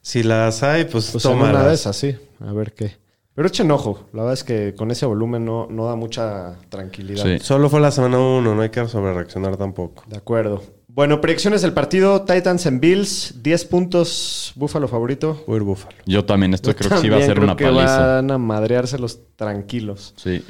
Si 0.00 0.22
las 0.22 0.62
hay, 0.62 0.84
pues, 0.84 1.10
Pues 1.10 1.24
tómalas. 1.24 1.54
una 1.56 1.68
de 1.68 1.74
esas, 1.74 1.96
sí. 1.96 2.14
A 2.38 2.52
ver 2.52 2.72
qué. 2.72 2.96
Pero 3.34 3.48
echen 3.48 3.68
ojo. 3.72 4.04
La 4.12 4.22
verdad 4.22 4.34
es 4.34 4.44
que 4.44 4.74
con 4.76 4.92
ese 4.92 5.06
volumen 5.06 5.44
no, 5.44 5.66
no 5.68 5.86
da 5.86 5.96
mucha 5.96 6.54
tranquilidad. 6.68 7.24
Sí. 7.24 7.38
Solo 7.40 7.68
fue 7.68 7.80
la 7.80 7.90
semana 7.90 8.16
1, 8.20 8.54
no 8.54 8.62
hay 8.62 8.70
que 8.70 8.86
sobrereaccionar 8.86 9.56
tampoco. 9.56 10.04
De 10.06 10.16
acuerdo. 10.16 10.62
Bueno, 10.86 11.20
predicciones 11.20 11.62
del 11.62 11.72
partido. 11.72 12.22
Titans 12.22 12.64
en 12.66 12.78
Bills. 12.78 13.42
10 13.42 13.64
puntos. 13.64 14.52
Búfalo 14.54 14.86
favorito. 14.86 15.42
Voy 15.48 15.54
a 15.54 15.56
ir 15.56 15.62
Búfalo. 15.64 15.96
Yo 16.06 16.24
también 16.24 16.54
esto 16.54 16.70
Yo 16.70 16.76
creo 16.76 16.90
que 16.90 16.98
sí 16.98 17.08
va 17.08 17.16
a 17.16 17.22
ser 17.22 17.32
creo 17.34 17.44
una 17.44 17.56
que 17.56 17.64
paliza. 17.64 18.06
van 18.06 18.30
a 18.30 18.38
madreárselos 18.38 19.18
tranquilos. 19.34 20.14
Sí. 20.16 20.44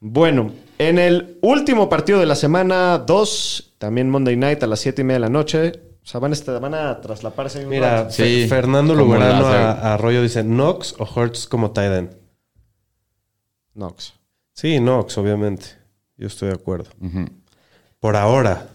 Bueno, 0.00 0.50
en 0.78 0.98
el 0.98 1.38
último 1.42 1.88
partido 1.88 2.18
de 2.20 2.26
la 2.26 2.34
semana 2.34 2.98
2, 2.98 3.74
también 3.78 4.10
Monday 4.10 4.36
Night 4.36 4.62
a 4.62 4.66
las 4.66 4.80
7 4.80 5.02
y 5.02 5.04
media 5.04 5.16
de 5.16 5.20
la 5.20 5.28
noche. 5.28 5.72
O 6.02 6.06
sea, 6.06 6.20
van, 6.20 6.32
a 6.34 6.58
van 6.58 6.74
a 6.74 7.00
traslaparse. 7.00 7.64
un 7.64 7.70
Mira. 7.70 8.10
Sí, 8.10 8.46
Fernando 8.48 8.94
de- 8.94 9.56
a, 9.56 9.70
a 9.72 9.94
Arroyo 9.94 10.22
dice 10.22 10.42
Knox 10.42 10.94
o 10.98 11.04
Hurts 11.04 11.46
como 11.46 11.70
tight 11.70 11.92
end. 11.92 12.16
Knox. 13.74 14.12
Sí, 14.52 14.78
Knox, 14.78 15.16
obviamente. 15.18 15.66
Yo 16.16 16.26
estoy 16.26 16.48
de 16.48 16.54
acuerdo. 16.54 16.90
Por 17.98 18.16
ahora. 18.16 18.68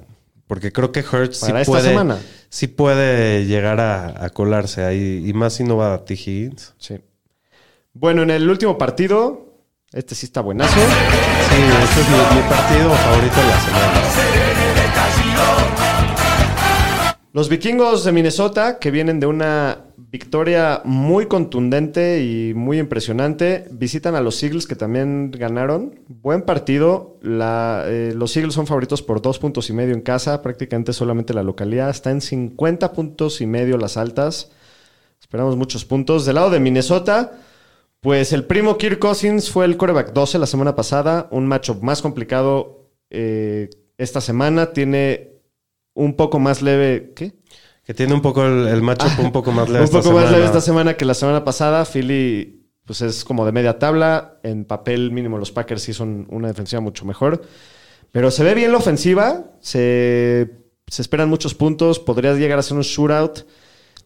Porque 0.48 0.72
creo 0.72 0.92
que 0.92 1.02
Hurts 1.02 1.38
sí 1.38 1.52
esta 1.52 1.64
puede, 1.64 1.90
semana. 1.90 2.18
sí 2.50 2.66
puede 2.68 3.46
llegar 3.46 3.80
a, 3.80 4.26
a 4.26 4.30
colarse 4.32 4.84
ahí. 4.84 5.24
Y 5.28 5.34
más 5.34 5.54
si 5.54 5.64
no 5.64 5.78
va 5.78 5.94
a 5.94 6.06
T. 6.06 6.16
Higgins. 6.16 6.74
Sí. 6.80 6.96
Bueno, 7.94 8.24
en 8.24 8.32
el 8.32 8.50
último 8.50 8.76
partido, 8.80 9.49
este 9.92 10.14
sí 10.16 10.26
está 10.26 10.42
buenazo. 10.42 10.74
Sí, 10.74 10.82
este 11.84 12.02
es 12.02 12.10
mi, 12.10 12.18
mi 12.42 12.48
partido 12.48 12.90
favorito 12.92 13.36
de 13.36 13.48
la 13.48 13.60
semana. 13.60 13.94
Los 17.32 17.48
vikingos 17.48 18.04
de 18.04 18.12
Minnesota, 18.12 18.80
que 18.80 18.92
vienen 18.92 19.20
de 19.20 19.28
una 19.28 19.86
victoria 20.12 20.82
muy 20.84 21.28
contundente 21.28 22.24
y 22.24 22.54
muy 22.56 22.80
impresionante, 22.80 23.68
visitan 23.72 24.16
a 24.16 24.22
los 24.22 24.42
Eagles, 24.42 24.66
que 24.66 24.76
también 24.76 25.32
ganaron. 25.32 26.00
Buen 26.08 26.42
partido. 26.42 27.18
La, 27.22 27.84
eh, 27.86 28.14
los 28.16 28.36
Eagles 28.36 28.56
son 28.56 28.68
favoritos 28.68 29.02
por 29.04 29.22
dos 29.22 29.38
puntos 29.38 29.70
y 29.70 29.74
medio 29.74 29.94
en 29.94 30.02
casa, 30.02 30.42
prácticamente 30.42 30.94
solamente 30.94 31.34
la 31.34 31.44
localidad. 31.44 31.90
Está 31.90 32.12
en 32.12 32.22
50 32.22 32.94
puntos 32.94 33.42
y 33.42 33.46
medio 33.46 33.78
las 33.78 33.98
altas. 33.98 34.52
Esperamos 35.20 35.56
muchos 35.56 35.86
puntos. 35.86 36.26
Del 36.26 36.36
lado 36.36 36.50
de 36.50 36.60
Minnesota, 36.60 37.34
pues 38.02 38.32
el 38.34 38.46
primo 38.46 38.78
Kirk 38.78 39.00
Cousins 39.00 39.50
fue 39.50 39.66
el 39.66 39.76
quarterback 39.78 40.14
12 40.14 40.40
la 40.40 40.46
semana 40.46 40.76
pasada. 40.76 41.28
Un 41.32 41.48
matchup 41.48 41.82
más 41.84 42.02
complicado 42.02 42.90
eh, 43.10 43.70
esta 43.98 44.22
semana. 44.22 44.72
Tiene 44.72 45.34
un 45.94 46.16
poco 46.16 46.40
más 46.40 46.62
leve. 46.62 47.12
¿Qué? 47.16 47.34
Que 47.84 47.94
tiene 47.94 48.14
un 48.14 48.22
poco 48.22 48.46
el, 48.46 48.68
el 48.68 48.82
matchup 48.82 49.20
un 49.20 49.32
poco 49.32 49.52
más 49.52 49.68
leve. 49.70 49.80
un 49.80 49.86
esta 49.86 49.98
poco 50.00 50.12
más 50.12 50.22
semana. 50.22 50.38
leve 50.38 50.46
esta 50.46 50.62
semana 50.62 50.96
que 50.96 51.06
la 51.06 51.14
semana 51.14 51.44
pasada. 51.44 51.84
Philly, 51.86 52.68
pues 52.86 53.02
es 53.02 53.26
como 53.26 53.46
de 53.46 53.52
media 53.52 53.80
tabla. 53.80 54.40
En 54.44 54.64
papel 54.64 55.12
mínimo, 55.12 55.38
los 55.38 55.52
Packers 55.52 55.82
sí 55.82 55.94
son 55.94 56.26
una 56.30 56.48
defensiva 56.48 56.82
mucho 56.82 57.06
mejor. 57.06 57.42
Pero 58.12 58.32
se 58.32 58.44
ve 58.44 58.54
bien 58.54 58.72
la 58.72 58.78
ofensiva. 58.78 59.52
Se, 59.60 60.50
se 60.88 61.02
esperan 61.02 61.28
muchos 61.30 61.54
puntos. 61.54 62.00
Podría 62.00 62.34
llegar 62.34 62.60
a 62.60 62.64
ser 62.64 62.78
un 62.78 62.84
shootout. 62.84 63.46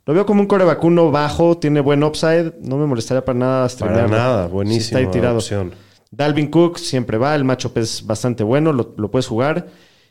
Lo 0.05 0.13
veo 0.13 0.25
como 0.25 0.41
un 0.41 0.47
coreback 0.47 0.84
uno 0.84 1.11
bajo. 1.11 1.57
Tiene 1.57 1.80
buen 1.81 2.03
upside. 2.03 2.53
No 2.61 2.77
me 2.77 2.85
molestaría 2.85 3.23
para 3.23 3.39
nada. 3.39 3.57
Para 3.59 3.69
streamearlo. 3.69 4.15
nada, 4.17 4.45
Si 4.47 4.51
buenísimo. 4.53 4.84
está 4.85 4.97
ahí 4.99 5.07
tirado. 5.07 5.35
opción. 5.38 5.71
Dalvin 6.11 6.47
Cook 6.51 6.77
siempre 6.77 7.17
va, 7.17 7.34
el 7.34 7.43
matchup 7.43 7.77
es 7.80 8.05
bastante 8.05 8.43
bueno, 8.43 8.71
lo, 8.71 8.93
lo 8.97 9.09
puedes 9.09 9.25
jugar. 9.27 9.67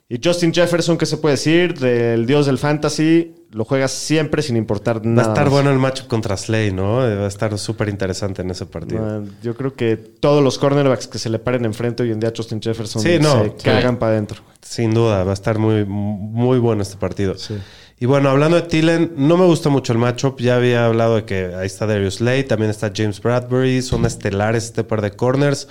Y 0.08 0.18
Justin 0.22 0.52
Jefferson, 0.52 0.98
¿qué 0.98 1.06
se 1.06 1.16
puede 1.16 1.34
decir? 1.36 1.78
Del 1.78 2.26
dios 2.26 2.44
del 2.46 2.58
fantasy, 2.58 3.34
lo 3.52 3.64
juegas 3.64 3.92
siempre 3.92 4.42
sin 4.42 4.56
importar 4.56 4.96
Va 4.98 5.08
nada. 5.08 5.28
a 5.28 5.32
estar 5.32 5.48
bueno 5.48 5.70
el 5.70 5.78
matchup 5.78 6.08
contra 6.08 6.36
Slay, 6.36 6.72
¿no? 6.72 6.96
Va 6.96 7.04
a 7.04 7.26
estar 7.28 7.56
súper 7.56 7.88
interesante 7.88 8.42
en 8.42 8.50
ese 8.50 8.66
partido. 8.66 9.00
Man, 9.00 9.36
Yo 9.42 9.54
creo 9.54 9.74
que 9.74 9.96
todos 9.96 10.42
los 10.42 10.58
cornerbacks 10.58 11.06
que 11.06 11.18
se 11.18 11.30
le 11.30 11.38
paren 11.38 11.64
enfrente 11.64 12.02
hoy 12.02 12.10
en 12.10 12.18
día 12.20 12.30
a 12.30 12.32
Justin 12.36 12.60
Jefferson 12.60 13.00
Sí, 13.00 13.18
no, 13.20 13.44
se 13.44 13.48
sí. 13.50 13.54
cagan 13.62 13.96
para 13.96 14.12
adentro. 14.12 14.42
Sin 14.60 14.92
duda, 14.92 15.22
va 15.24 15.30
a 15.30 15.34
estar 15.34 15.58
muy, 15.58 15.84
muy 15.86 16.58
bueno 16.58 16.82
este 16.82 16.96
partido. 16.96 17.38
Sí. 17.38 17.54
Y 17.98 18.06
bueno, 18.06 18.30
hablando 18.30 18.56
de 18.56 18.62
Thielen, 18.62 19.12
no 19.16 19.36
me 19.36 19.46
gusta 19.46 19.68
mucho 19.68 19.92
el 19.92 19.98
matchup. 19.98 20.40
Ya 20.40 20.56
había 20.56 20.86
hablado 20.86 21.16
de 21.16 21.24
que 21.24 21.54
ahí 21.54 21.66
está 21.66 21.86
Darius 21.86 22.16
Slade, 22.16 22.44
también 22.44 22.70
está 22.70 22.92
James 22.94 23.20
Bradbury, 23.20 23.80
son 23.82 24.04
estelares 24.06 24.64
este 24.64 24.82
par 24.82 25.02
de 25.02 25.12
corners. 25.12 25.68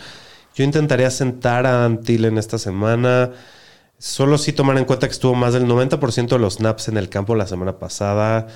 Yo 0.56 0.64
intentaría 0.64 1.10
sentar 1.12 1.66
a 1.66 1.80
Adam 1.80 2.02
Thielen 2.02 2.38
esta 2.38 2.58
semana. 2.58 3.32
Solo 3.98 4.38
sí 4.38 4.54
tomar 4.54 4.78
en 4.78 4.86
cuenta 4.86 5.08
que 5.08 5.14
estuvo 5.14 5.36
más 5.36 5.54
del 5.54 5.68
90% 5.68 6.30
de 6.30 6.40
los 6.40 6.56
snaps 6.56 6.88
en 6.88 6.98
el 6.98 7.10
campo 7.10 7.36
la 7.36 7.48
semana 7.48 7.80
pasada. 7.80 8.48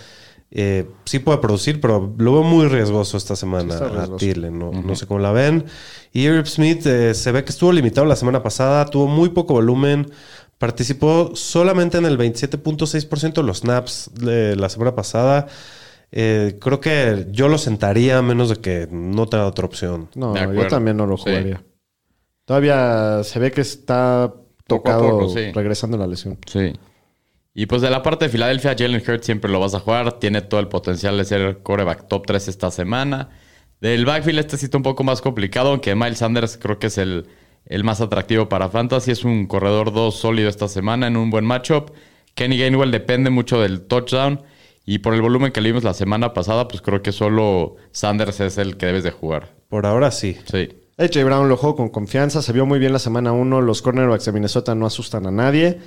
Eh, 0.51 0.89
sí 1.05 1.19
puede 1.19 1.39
producir, 1.39 1.81
pero 1.81 2.13
lo 2.17 2.33
veo 2.33 2.43
muy 2.43 2.67
riesgoso 2.67 3.17
esta 3.17 3.35
semana 3.35 3.77
Sí 3.77 3.83
a. 3.83 4.15
Thielen. 4.17 4.57
No, 4.57 4.71
no 4.71 4.95
sé 4.95 5.05
cómo 5.05 5.19
la 5.19 5.31
ven. 5.31 5.65
Y 6.13 6.21
Irv 6.21 6.47
Smith 6.47 6.85
eh, 6.85 7.13
se 7.13 7.31
ve 7.31 7.43
que 7.43 7.51
estuvo 7.51 7.71
limitado 7.71 8.05
la 8.05 8.15
semana 8.15 8.41
pasada, 8.41 8.85
tuvo 8.85 9.07
muy 9.07 9.29
poco 9.29 9.53
volumen. 9.55 10.09
Participó 10.57 11.31
solamente 11.35 11.97
en 11.97 12.05
el 12.05 12.17
27.6% 12.17 13.33
de 13.33 13.43
los 13.43 13.59
snaps 13.59 14.11
de 14.13 14.55
la 14.55 14.69
semana 14.69 14.95
pasada. 14.95 15.47
Eh, 16.11 16.57
creo 16.61 16.79
que 16.79 17.27
yo 17.31 17.49
lo 17.49 17.57
sentaría 17.57 18.17
a 18.17 18.21
menos 18.21 18.49
de 18.49 18.55
que 18.57 18.87
no 18.89 19.27
tenga 19.27 19.47
otra 19.47 19.65
opción. 19.65 20.09
No, 20.15 20.35
yo 20.53 20.67
también 20.67 20.95
no 20.97 21.05
lo 21.05 21.17
Sí. 21.17 21.23
jugaría. 21.25 21.63
Todavía 22.45 23.21
se 23.23 23.39
ve 23.39 23.51
que 23.51 23.61
está 23.61 24.23
a 24.25 24.33
tocado 24.67 25.09
poco, 25.09 25.29
sí. 25.29 25.51
regresando 25.51 25.97
la 25.97 26.07
lesión. 26.07 26.37
Sí. 26.45 26.73
Y 27.53 27.65
pues 27.65 27.81
de 27.81 27.89
la 27.89 28.03
parte 28.03 28.25
de 28.25 28.29
Filadelfia, 28.29 28.75
Jalen 28.77 29.01
Hurts 29.05 29.25
siempre 29.25 29.49
lo 29.51 29.59
vas 29.59 29.73
a 29.73 29.79
jugar. 29.79 30.19
Tiene 30.19 30.41
todo 30.41 30.59
el 30.59 30.67
potencial 30.67 31.17
de 31.17 31.25
ser 31.25 31.59
coreback 31.63 32.07
top 32.07 32.25
3 32.27 32.47
esta 32.47 32.69
semana. 32.71 33.29
Del 33.81 34.05
backfield 34.05 34.39
este 34.39 34.57
sí 34.57 34.65
está 34.65 34.77
un 34.77 34.83
poco 34.83 35.03
más 35.03 35.21
complicado, 35.21 35.69
aunque 35.69 35.95
Miles 35.95 36.19
Sanders 36.19 36.57
creo 36.57 36.79
que 36.79 36.87
es 36.87 36.97
el, 36.97 37.27
el 37.65 37.83
más 37.83 38.01
atractivo 38.01 38.49
para 38.49 38.69
Fantasy. 38.69 39.11
Es 39.11 39.23
un 39.23 39.47
corredor 39.47 39.93
2 39.93 40.15
sólido 40.15 40.49
esta 40.49 40.67
semana 40.67 41.07
en 41.07 41.17
un 41.17 41.29
buen 41.29 41.45
matchup. 41.45 41.91
Kenny 42.33 42.57
Gainwell 42.57 42.91
depende 42.91 43.29
mucho 43.29 43.61
del 43.61 43.81
touchdown. 43.81 44.41
Y 44.85 44.99
por 44.99 45.15
el 45.15 45.21
volumen 45.21 45.51
que 45.51 45.61
le 45.61 45.69
vimos 45.69 45.83
la 45.83 45.95
semana 45.95 46.33
pasada, 46.33 46.67
pues 46.67 46.81
creo 46.81 47.01
que 47.01 47.11
solo 47.11 47.75
Sanders 47.91 48.39
es 48.39 48.57
el 48.59 48.77
que 48.77 48.85
debes 48.85 49.03
de 49.03 49.11
jugar. 49.11 49.55
Por 49.67 49.85
ahora 49.85 50.11
sí. 50.11 50.37
Sí. 50.45 50.69
AJ 50.97 51.25
Brown 51.25 51.49
lo 51.49 51.57
jugó 51.57 51.75
con 51.75 51.89
confianza, 51.89 52.41
se 52.41 52.53
vio 52.53 52.65
muy 52.65 52.79
bien 52.79 52.93
la 52.93 52.99
semana 52.99 53.33
1. 53.33 53.61
Los 53.61 53.81
cornerbacks 53.81 54.25
de 54.25 54.31
Minnesota 54.31 54.75
no 54.75 54.85
asustan 54.85 55.25
a 55.25 55.31
nadie. 55.31 55.79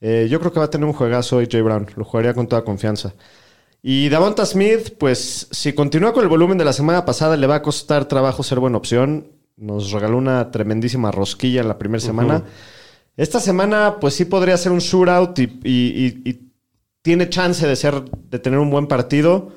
Eh, 0.00 0.26
yo 0.30 0.40
creo 0.40 0.52
que 0.52 0.58
va 0.58 0.64
a 0.64 0.70
tener 0.70 0.86
un 0.86 0.94
juegazo 0.94 1.38
AJ 1.38 1.62
Brown, 1.62 1.86
lo 1.94 2.04
jugaría 2.04 2.32
con 2.32 2.48
toda 2.48 2.64
confianza. 2.64 3.14
Y 3.82 4.08
Davonta 4.08 4.44
Smith, 4.44 4.96
pues 4.98 5.48
si 5.50 5.72
continúa 5.72 6.12
con 6.12 6.22
el 6.22 6.28
volumen 6.28 6.58
de 6.58 6.64
la 6.64 6.72
semana 6.72 7.04
pasada, 7.04 7.36
le 7.36 7.46
va 7.46 7.56
a 7.56 7.62
costar 7.62 8.06
trabajo 8.06 8.42
ser 8.42 8.58
buena 8.58 8.78
opción. 8.78 9.28
Nos 9.60 9.90
regaló 9.92 10.16
una 10.16 10.50
tremendísima 10.50 11.10
rosquilla 11.10 11.60
en 11.60 11.68
la 11.68 11.76
primera 11.78 12.00
semana. 12.00 12.44
Esta 13.16 13.40
semana, 13.40 13.96
pues 14.00 14.14
sí 14.14 14.24
podría 14.24 14.56
ser 14.56 14.72
un 14.72 14.78
shootout 14.78 15.38
y, 15.38 15.42
y- 15.42 16.20
y- 16.24 16.30
y 16.30 16.40
tiene 17.02 17.28
chance 17.28 17.66
de 17.66 17.76
ser, 17.76 18.02
de 18.04 18.38
tener 18.38 18.58
un 18.58 18.70
buen 18.70 18.86
partido. 18.86 19.50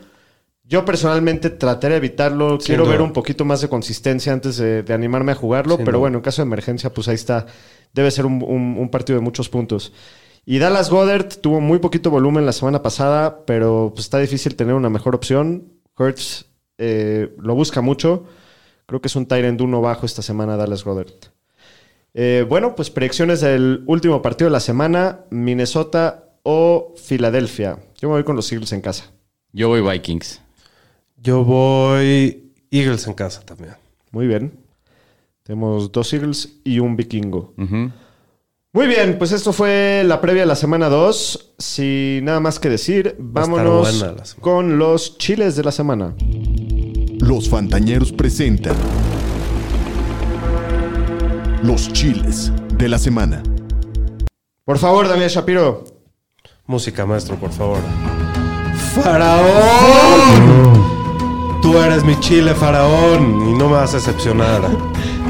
Yo 0.66 0.84
personalmente 0.84 1.50
trataré 1.50 1.94
de 1.94 1.98
evitarlo. 2.00 2.60
Sin 2.60 2.68
Quiero 2.76 2.86
ver 2.86 3.02
un 3.02 3.14
poquito 3.14 3.46
más 3.46 3.62
de 3.62 3.70
consistencia 3.70 4.34
antes 4.34 4.58
de, 4.58 4.84
de 4.84 4.94
animarme 4.94 5.32
a 5.32 5.36
jugarlo. 5.36 5.76
Sin 5.78 5.86
pero 5.86 5.98
duda. 5.98 6.02
bueno, 6.02 6.18
en 6.18 6.22
caso 6.24 6.42
de 6.42 6.48
emergencia, 6.48 6.94
pues 6.94 7.08
ahí 7.08 7.16
está. 7.16 7.46
Debe 7.94 8.12
ser 8.12 8.26
un, 8.26 8.44
un- 8.44 8.76
un 8.78 8.90
partido 8.90 9.18
de 9.18 9.24
muchos 9.24 9.48
puntos. 9.48 9.94
Y 10.46 10.58
Dallas 10.60 10.90
Goddard 10.90 11.30
tuvo 11.40 11.62
muy 11.62 11.80
poquito 11.80 12.10
volumen 12.10 12.46
la 12.46 12.52
semana 12.52 12.82
pasada, 12.82 13.46
pero 13.46 13.92
pues, 13.96 14.06
está 14.06 14.20
difícil 14.20 14.56
tener 14.58 14.74
una 14.76 14.90
mejor 14.90 15.16
opción. 15.16 15.72
Hurts 15.98 16.46
eh, 16.78 17.34
lo 17.40 17.56
busca 17.56 17.80
mucho. 17.80 18.26
Creo 18.86 19.02
que 19.02 19.08
es 19.08 19.16
un 19.16 19.26
Tyrant 19.26 19.60
1 19.60 19.82
bajo 19.82 20.06
esta 20.06 20.22
semana, 20.22 20.58
Dallas 20.58 20.84
Goddard. 20.84 21.14
Eh, 22.14 22.46
bueno, 22.48 22.76
pues 22.76 22.90
predicciones 22.90 23.42
del 23.42 23.84
último 23.88 24.22
partido 24.22 24.50
de 24.50 24.54
la 24.54 24.60
semana: 24.60 25.22
Minnesota 25.30 26.26
o 26.44 26.94
Filadelfia. 26.98 27.80
Yo 28.00 28.10
me 28.10 28.16
voy 28.16 28.24
con 28.24 28.36
los 28.36 28.52
Eagles 28.52 28.72
en 28.74 28.82
casa. 28.82 29.06
Yo 29.52 29.70
voy 29.70 29.82
Vikings. 29.82 30.42
Yo 31.18 31.44
voy 31.44 32.52
Eagles 32.70 33.08
en 33.08 33.14
casa 33.14 33.42
también. 33.42 33.76
Muy 34.12 34.28
bien. 34.28 34.60
Tenemos 35.44 35.92
dos 35.92 36.14
Eagles 36.14 36.60
y 36.64 36.80
un 36.80 36.96
vikingo. 36.96 37.54
Muy 38.76 38.88
bien, 38.88 39.18
pues 39.18 39.32
esto 39.32 39.54
fue 39.54 40.04
la 40.06 40.20
previa 40.20 40.44
de 40.44 40.48
la 40.48 40.56
semana 40.56 40.90
2. 40.90 41.54
Sin 41.58 42.26
nada 42.26 42.40
más 42.40 42.60
que 42.60 42.70
decir, 42.70 43.16
vámonos 43.20 44.36
con 44.40 44.78
los 44.78 45.18
chiles 45.18 45.56
de 45.56 45.64
la 45.64 45.72
semana. 45.72 46.16
Los 47.26 47.50
Fantañeros 47.50 48.12
presentan 48.12 48.76
los 51.64 51.92
chiles 51.94 52.52
de 52.78 52.90
la 52.90 52.98
semana. 52.98 53.42
Por 54.66 54.78
favor, 54.78 55.08
Daniel 55.08 55.30
Shapiro. 55.30 55.86
Música, 56.68 57.06
maestro, 57.06 57.38
por 57.38 57.52
favor. 57.52 57.80
¡Faraón! 59.02 60.84
Tú 61.62 61.78
eres 61.80 62.04
mi 62.04 62.20
chile, 62.20 62.54
faraón, 62.54 63.48
y 63.50 63.54
no 63.54 63.70
me 63.70 63.76
vas 63.76 63.94
a 63.94 63.98
decepcionar. 63.98 64.62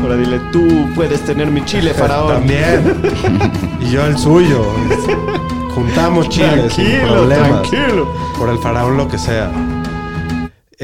Ahora 0.02 0.16
dile, 0.18 0.40
tú 0.52 0.90
puedes 0.96 1.22
tener 1.26 1.48
mi 1.52 1.64
chile, 1.64 1.94
faraón. 1.98 2.34
También. 2.34 3.02
y 3.80 3.92
yo 3.92 4.04
el 4.06 4.18
suyo. 4.18 4.66
Juntamos 5.76 6.28
chiles 6.30 6.74
sin 6.74 6.86
Tranquilo, 6.86 7.14
problemas. 7.14 7.70
tranquilo. 7.70 8.08
Por 8.38 8.50
el 8.50 8.58
faraón 8.58 8.98
lo 8.98 9.08
que 9.08 9.18
sea. 9.20 9.52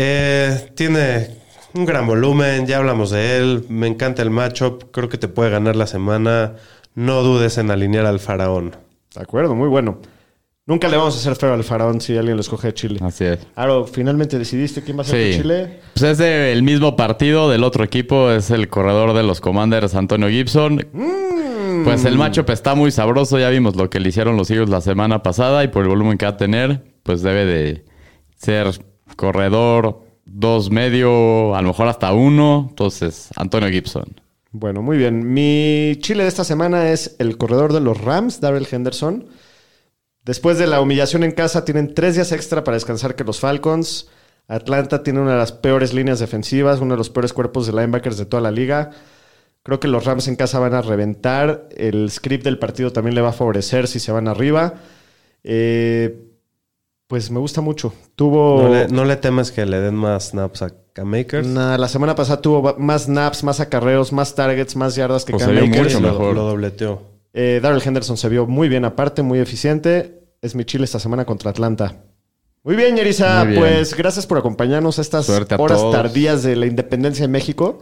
Eh, 0.01 0.71
tiene 0.75 1.27
un 1.73 1.85
gran 1.85 2.07
volumen, 2.07 2.65
ya 2.65 2.77
hablamos 2.77 3.09
de 3.11 3.35
él. 3.37 3.65
Me 3.67 3.85
encanta 3.87 4.21
el 4.21 4.29
matchup. 4.29 4.91
Creo 4.91 5.09
que 5.09 5.17
te 5.17 5.27
puede 5.27 5.49
ganar 5.49 5.75
la 5.75 5.87
semana. 5.87 6.53
No 6.95 7.21
dudes 7.21 7.57
en 7.57 7.69
alinear 7.69 8.05
al 8.05 8.21
faraón. 8.21 8.77
De 9.13 9.21
acuerdo, 9.21 9.55
muy 9.55 9.67
bueno. 9.67 9.99
Nunca 10.65 10.87
le 10.87 10.95
vamos 10.95 11.15
a 11.15 11.17
hacer 11.19 11.35
feo 11.35 11.53
al 11.53 11.65
faraón 11.65 11.99
si 11.99 12.15
alguien 12.15 12.37
lo 12.37 12.41
escoge 12.41 12.67
de 12.67 12.73
Chile. 12.75 12.99
Así 13.03 13.25
es. 13.25 13.39
Aro, 13.55 13.85
finalmente 13.87 14.37
decidiste 14.39 14.81
quién 14.83 14.97
va 14.97 15.01
a 15.01 15.03
ser 15.05 15.17
de 15.17 15.33
Sí. 15.33 15.41
Chile. 15.41 15.79
Pues 15.95 16.03
es 16.11 16.17
del 16.19 16.63
mismo 16.63 16.95
partido 16.95 17.49
del 17.49 17.65
otro 17.65 17.83
equipo, 17.83 18.31
es 18.31 18.51
el 18.51 18.69
corredor 18.69 19.13
de 19.13 19.23
los 19.23 19.41
Commanders, 19.41 19.95
Antonio 19.95 20.29
Gibson. 20.29 20.87
Pues 21.83 22.05
el 22.05 22.17
matchup 22.17 22.49
está 22.51 22.73
muy 22.75 22.91
sabroso, 22.91 23.37
ya 23.39 23.49
vimos 23.49 23.75
lo 23.75 23.89
que 23.89 23.99
le 23.99 24.09
hicieron 24.09 24.37
los 24.37 24.49
Eagles 24.51 24.69
la 24.69 24.79
semana 24.81 25.23
pasada 25.23 25.63
y 25.63 25.69
por 25.69 25.83
el 25.83 25.89
volumen 25.89 26.17
que 26.17 26.25
va 26.25 26.31
a 26.33 26.37
tener, 26.37 26.83
pues 27.03 27.21
debe 27.21 27.45
de 27.45 27.85
ser 28.37 28.67
corredor 29.15 30.01
dos 30.25 30.69
medio, 30.69 31.55
a 31.55 31.61
lo 31.61 31.69
mejor 31.69 31.87
hasta 31.87 32.13
uno. 32.13 32.67
Entonces, 32.69 33.29
Antonio 33.35 33.69
Gibson. 33.69 34.21
Bueno, 34.51 34.81
muy 34.81 34.97
bien. 34.97 35.33
Mi 35.33 35.97
Chile 35.99 36.23
de 36.23 36.29
esta 36.29 36.43
semana 36.43 36.91
es 36.91 37.15
el 37.19 37.37
corredor 37.37 37.73
de 37.73 37.81
los 37.81 37.99
Rams, 37.99 38.41
Darrell 38.41 38.67
Henderson. 38.69 39.27
Después 40.23 40.57
de 40.57 40.67
la 40.67 40.81
humillación 40.81 41.23
en 41.23 41.31
casa, 41.31 41.65
tienen 41.65 41.93
tres 41.93 42.15
días 42.15 42.31
extra 42.31 42.63
para 42.63 42.75
descansar 42.75 43.15
que 43.15 43.23
los 43.23 43.39
Falcons. 43.39 44.09
Atlanta 44.47 45.03
tiene 45.03 45.19
una 45.19 45.33
de 45.33 45.37
las 45.37 45.51
peores 45.51 45.93
líneas 45.93 46.19
defensivas, 46.19 46.79
uno 46.79 46.95
de 46.95 46.97
los 46.97 47.09
peores 47.09 47.33
cuerpos 47.33 47.67
de 47.67 47.73
linebackers 47.73 48.17
de 48.17 48.25
toda 48.25 48.41
la 48.41 48.51
liga. 48.51 48.91
Creo 49.61 49.79
que 49.79 49.87
los 49.87 50.05
Rams 50.05 50.27
en 50.27 50.35
casa 50.35 50.59
van 50.59 50.73
a 50.73 50.81
reventar. 50.81 51.69
El 51.75 52.09
script 52.09 52.43
del 52.43 52.57
partido 52.57 52.91
también 52.91 53.13
le 53.15 53.21
va 53.21 53.29
a 53.29 53.33
favorecer 53.33 53.87
si 53.87 53.99
se 53.99 54.11
van 54.11 54.27
arriba. 54.27 54.75
Eh, 55.43 56.28
pues 57.09 57.31
me 57.31 57.39
gusta 57.39 57.59
mucho. 57.59 57.91
Tuvo. 58.15 58.61
No, 58.61 58.69
le, 58.69 58.87
no 58.87 59.03
le 59.03 59.15
temes 59.15 59.51
que 59.51 59.65
le 59.65 59.79
den 59.79 59.95
más 59.95 60.29
snaps 60.29 60.61
a 60.61 60.69
Cam 60.93 61.11
Akers. 61.15 61.47
Nah, 61.47 61.75
la 61.75 61.87
semana 61.87 62.13
pasada 62.13 62.39
tuvo 62.39 62.75
más 62.77 63.05
snaps, 63.05 63.43
más 63.43 63.59
acarreos, 63.59 64.13
más 64.13 64.35
targets, 64.35 64.75
más 64.75 64.95
yardas 64.95 65.25
que 65.25 65.33
Cam 65.33 65.41
se 65.41 65.51
vio 65.51 65.63
Akers. 65.65 65.95
mucho 65.95 65.99
lo, 66.01 66.11
mejor. 66.11 66.35
lo 66.35 66.43
dobleteó. 66.43 67.01
Eh, 67.33 67.59
Darrell 67.63 67.81
Henderson 67.83 68.15
se 68.15 68.29
vio 68.29 68.45
muy 68.45 68.69
bien 68.69 68.85
aparte, 68.85 69.23
muy 69.23 69.39
eficiente. 69.39 70.21
Es 70.43 70.53
mi 70.53 70.65
Chile 70.65 70.85
esta 70.85 70.99
semana 70.99 71.25
contra 71.25 71.49
Atlanta. 71.49 71.95
Muy 72.63 72.75
bien, 72.75 72.95
Yerisa. 72.95 73.43
Muy 73.43 73.53
bien. 73.53 73.63
Pues 73.63 73.95
gracias 73.95 74.27
por 74.27 74.37
acompañarnos 74.37 74.99
a 74.99 75.01
estas 75.01 75.27
a 75.31 75.33
horas 75.57 75.79
todos. 75.79 75.91
tardías 75.91 76.43
de 76.43 76.55
la 76.55 76.67
independencia 76.67 77.23
de 77.23 77.29
México. 77.29 77.79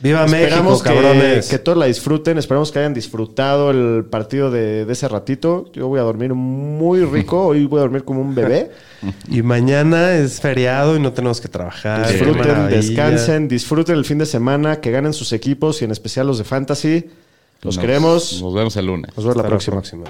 ¡Viva 0.00 0.24
Esperamos 0.24 0.82
México, 0.82 0.82
que, 0.82 0.88
cabrones! 1.08 1.48
que 1.48 1.58
todos 1.58 1.78
la 1.78 1.86
disfruten. 1.86 2.36
Esperamos 2.36 2.72
que 2.72 2.78
hayan 2.80 2.92
disfrutado 2.94 3.70
el 3.70 4.04
partido 4.04 4.50
de, 4.50 4.84
de 4.84 4.92
ese 4.92 5.08
ratito. 5.08 5.70
Yo 5.72 5.88
voy 5.88 6.00
a 6.00 6.02
dormir 6.02 6.34
muy 6.34 7.04
rico. 7.04 7.46
Hoy 7.46 7.64
voy 7.66 7.78
a 7.78 7.82
dormir 7.82 8.04
como 8.04 8.20
un 8.20 8.34
bebé. 8.34 8.70
Y 9.28 9.42
mañana 9.42 10.14
es 10.14 10.40
feriado 10.40 10.96
y 10.96 11.00
no 11.00 11.12
tenemos 11.12 11.38
que 11.40 11.48
trabajar. 11.48 12.08
Disfruten, 12.08 12.68
descansen, 12.68 13.48
disfruten 13.48 13.96
el 13.96 14.04
fin 14.06 14.16
de 14.16 14.24
semana, 14.24 14.80
que 14.80 14.90
ganen 14.90 15.12
sus 15.12 15.32
equipos 15.34 15.82
y 15.82 15.84
en 15.84 15.90
especial 15.90 16.26
los 16.26 16.38
de 16.38 16.44
Fantasy. 16.44 17.04
Los 17.60 17.76
Nos- 17.76 17.78
queremos. 17.84 18.40
Nos 18.42 18.54
vemos 18.54 18.76
el 18.76 18.86
lunes. 18.86 19.10
Nos 19.14 19.24
vemos 19.26 19.36
la 19.36 19.42
próxima. 19.46 19.76
próxima. 19.76 20.04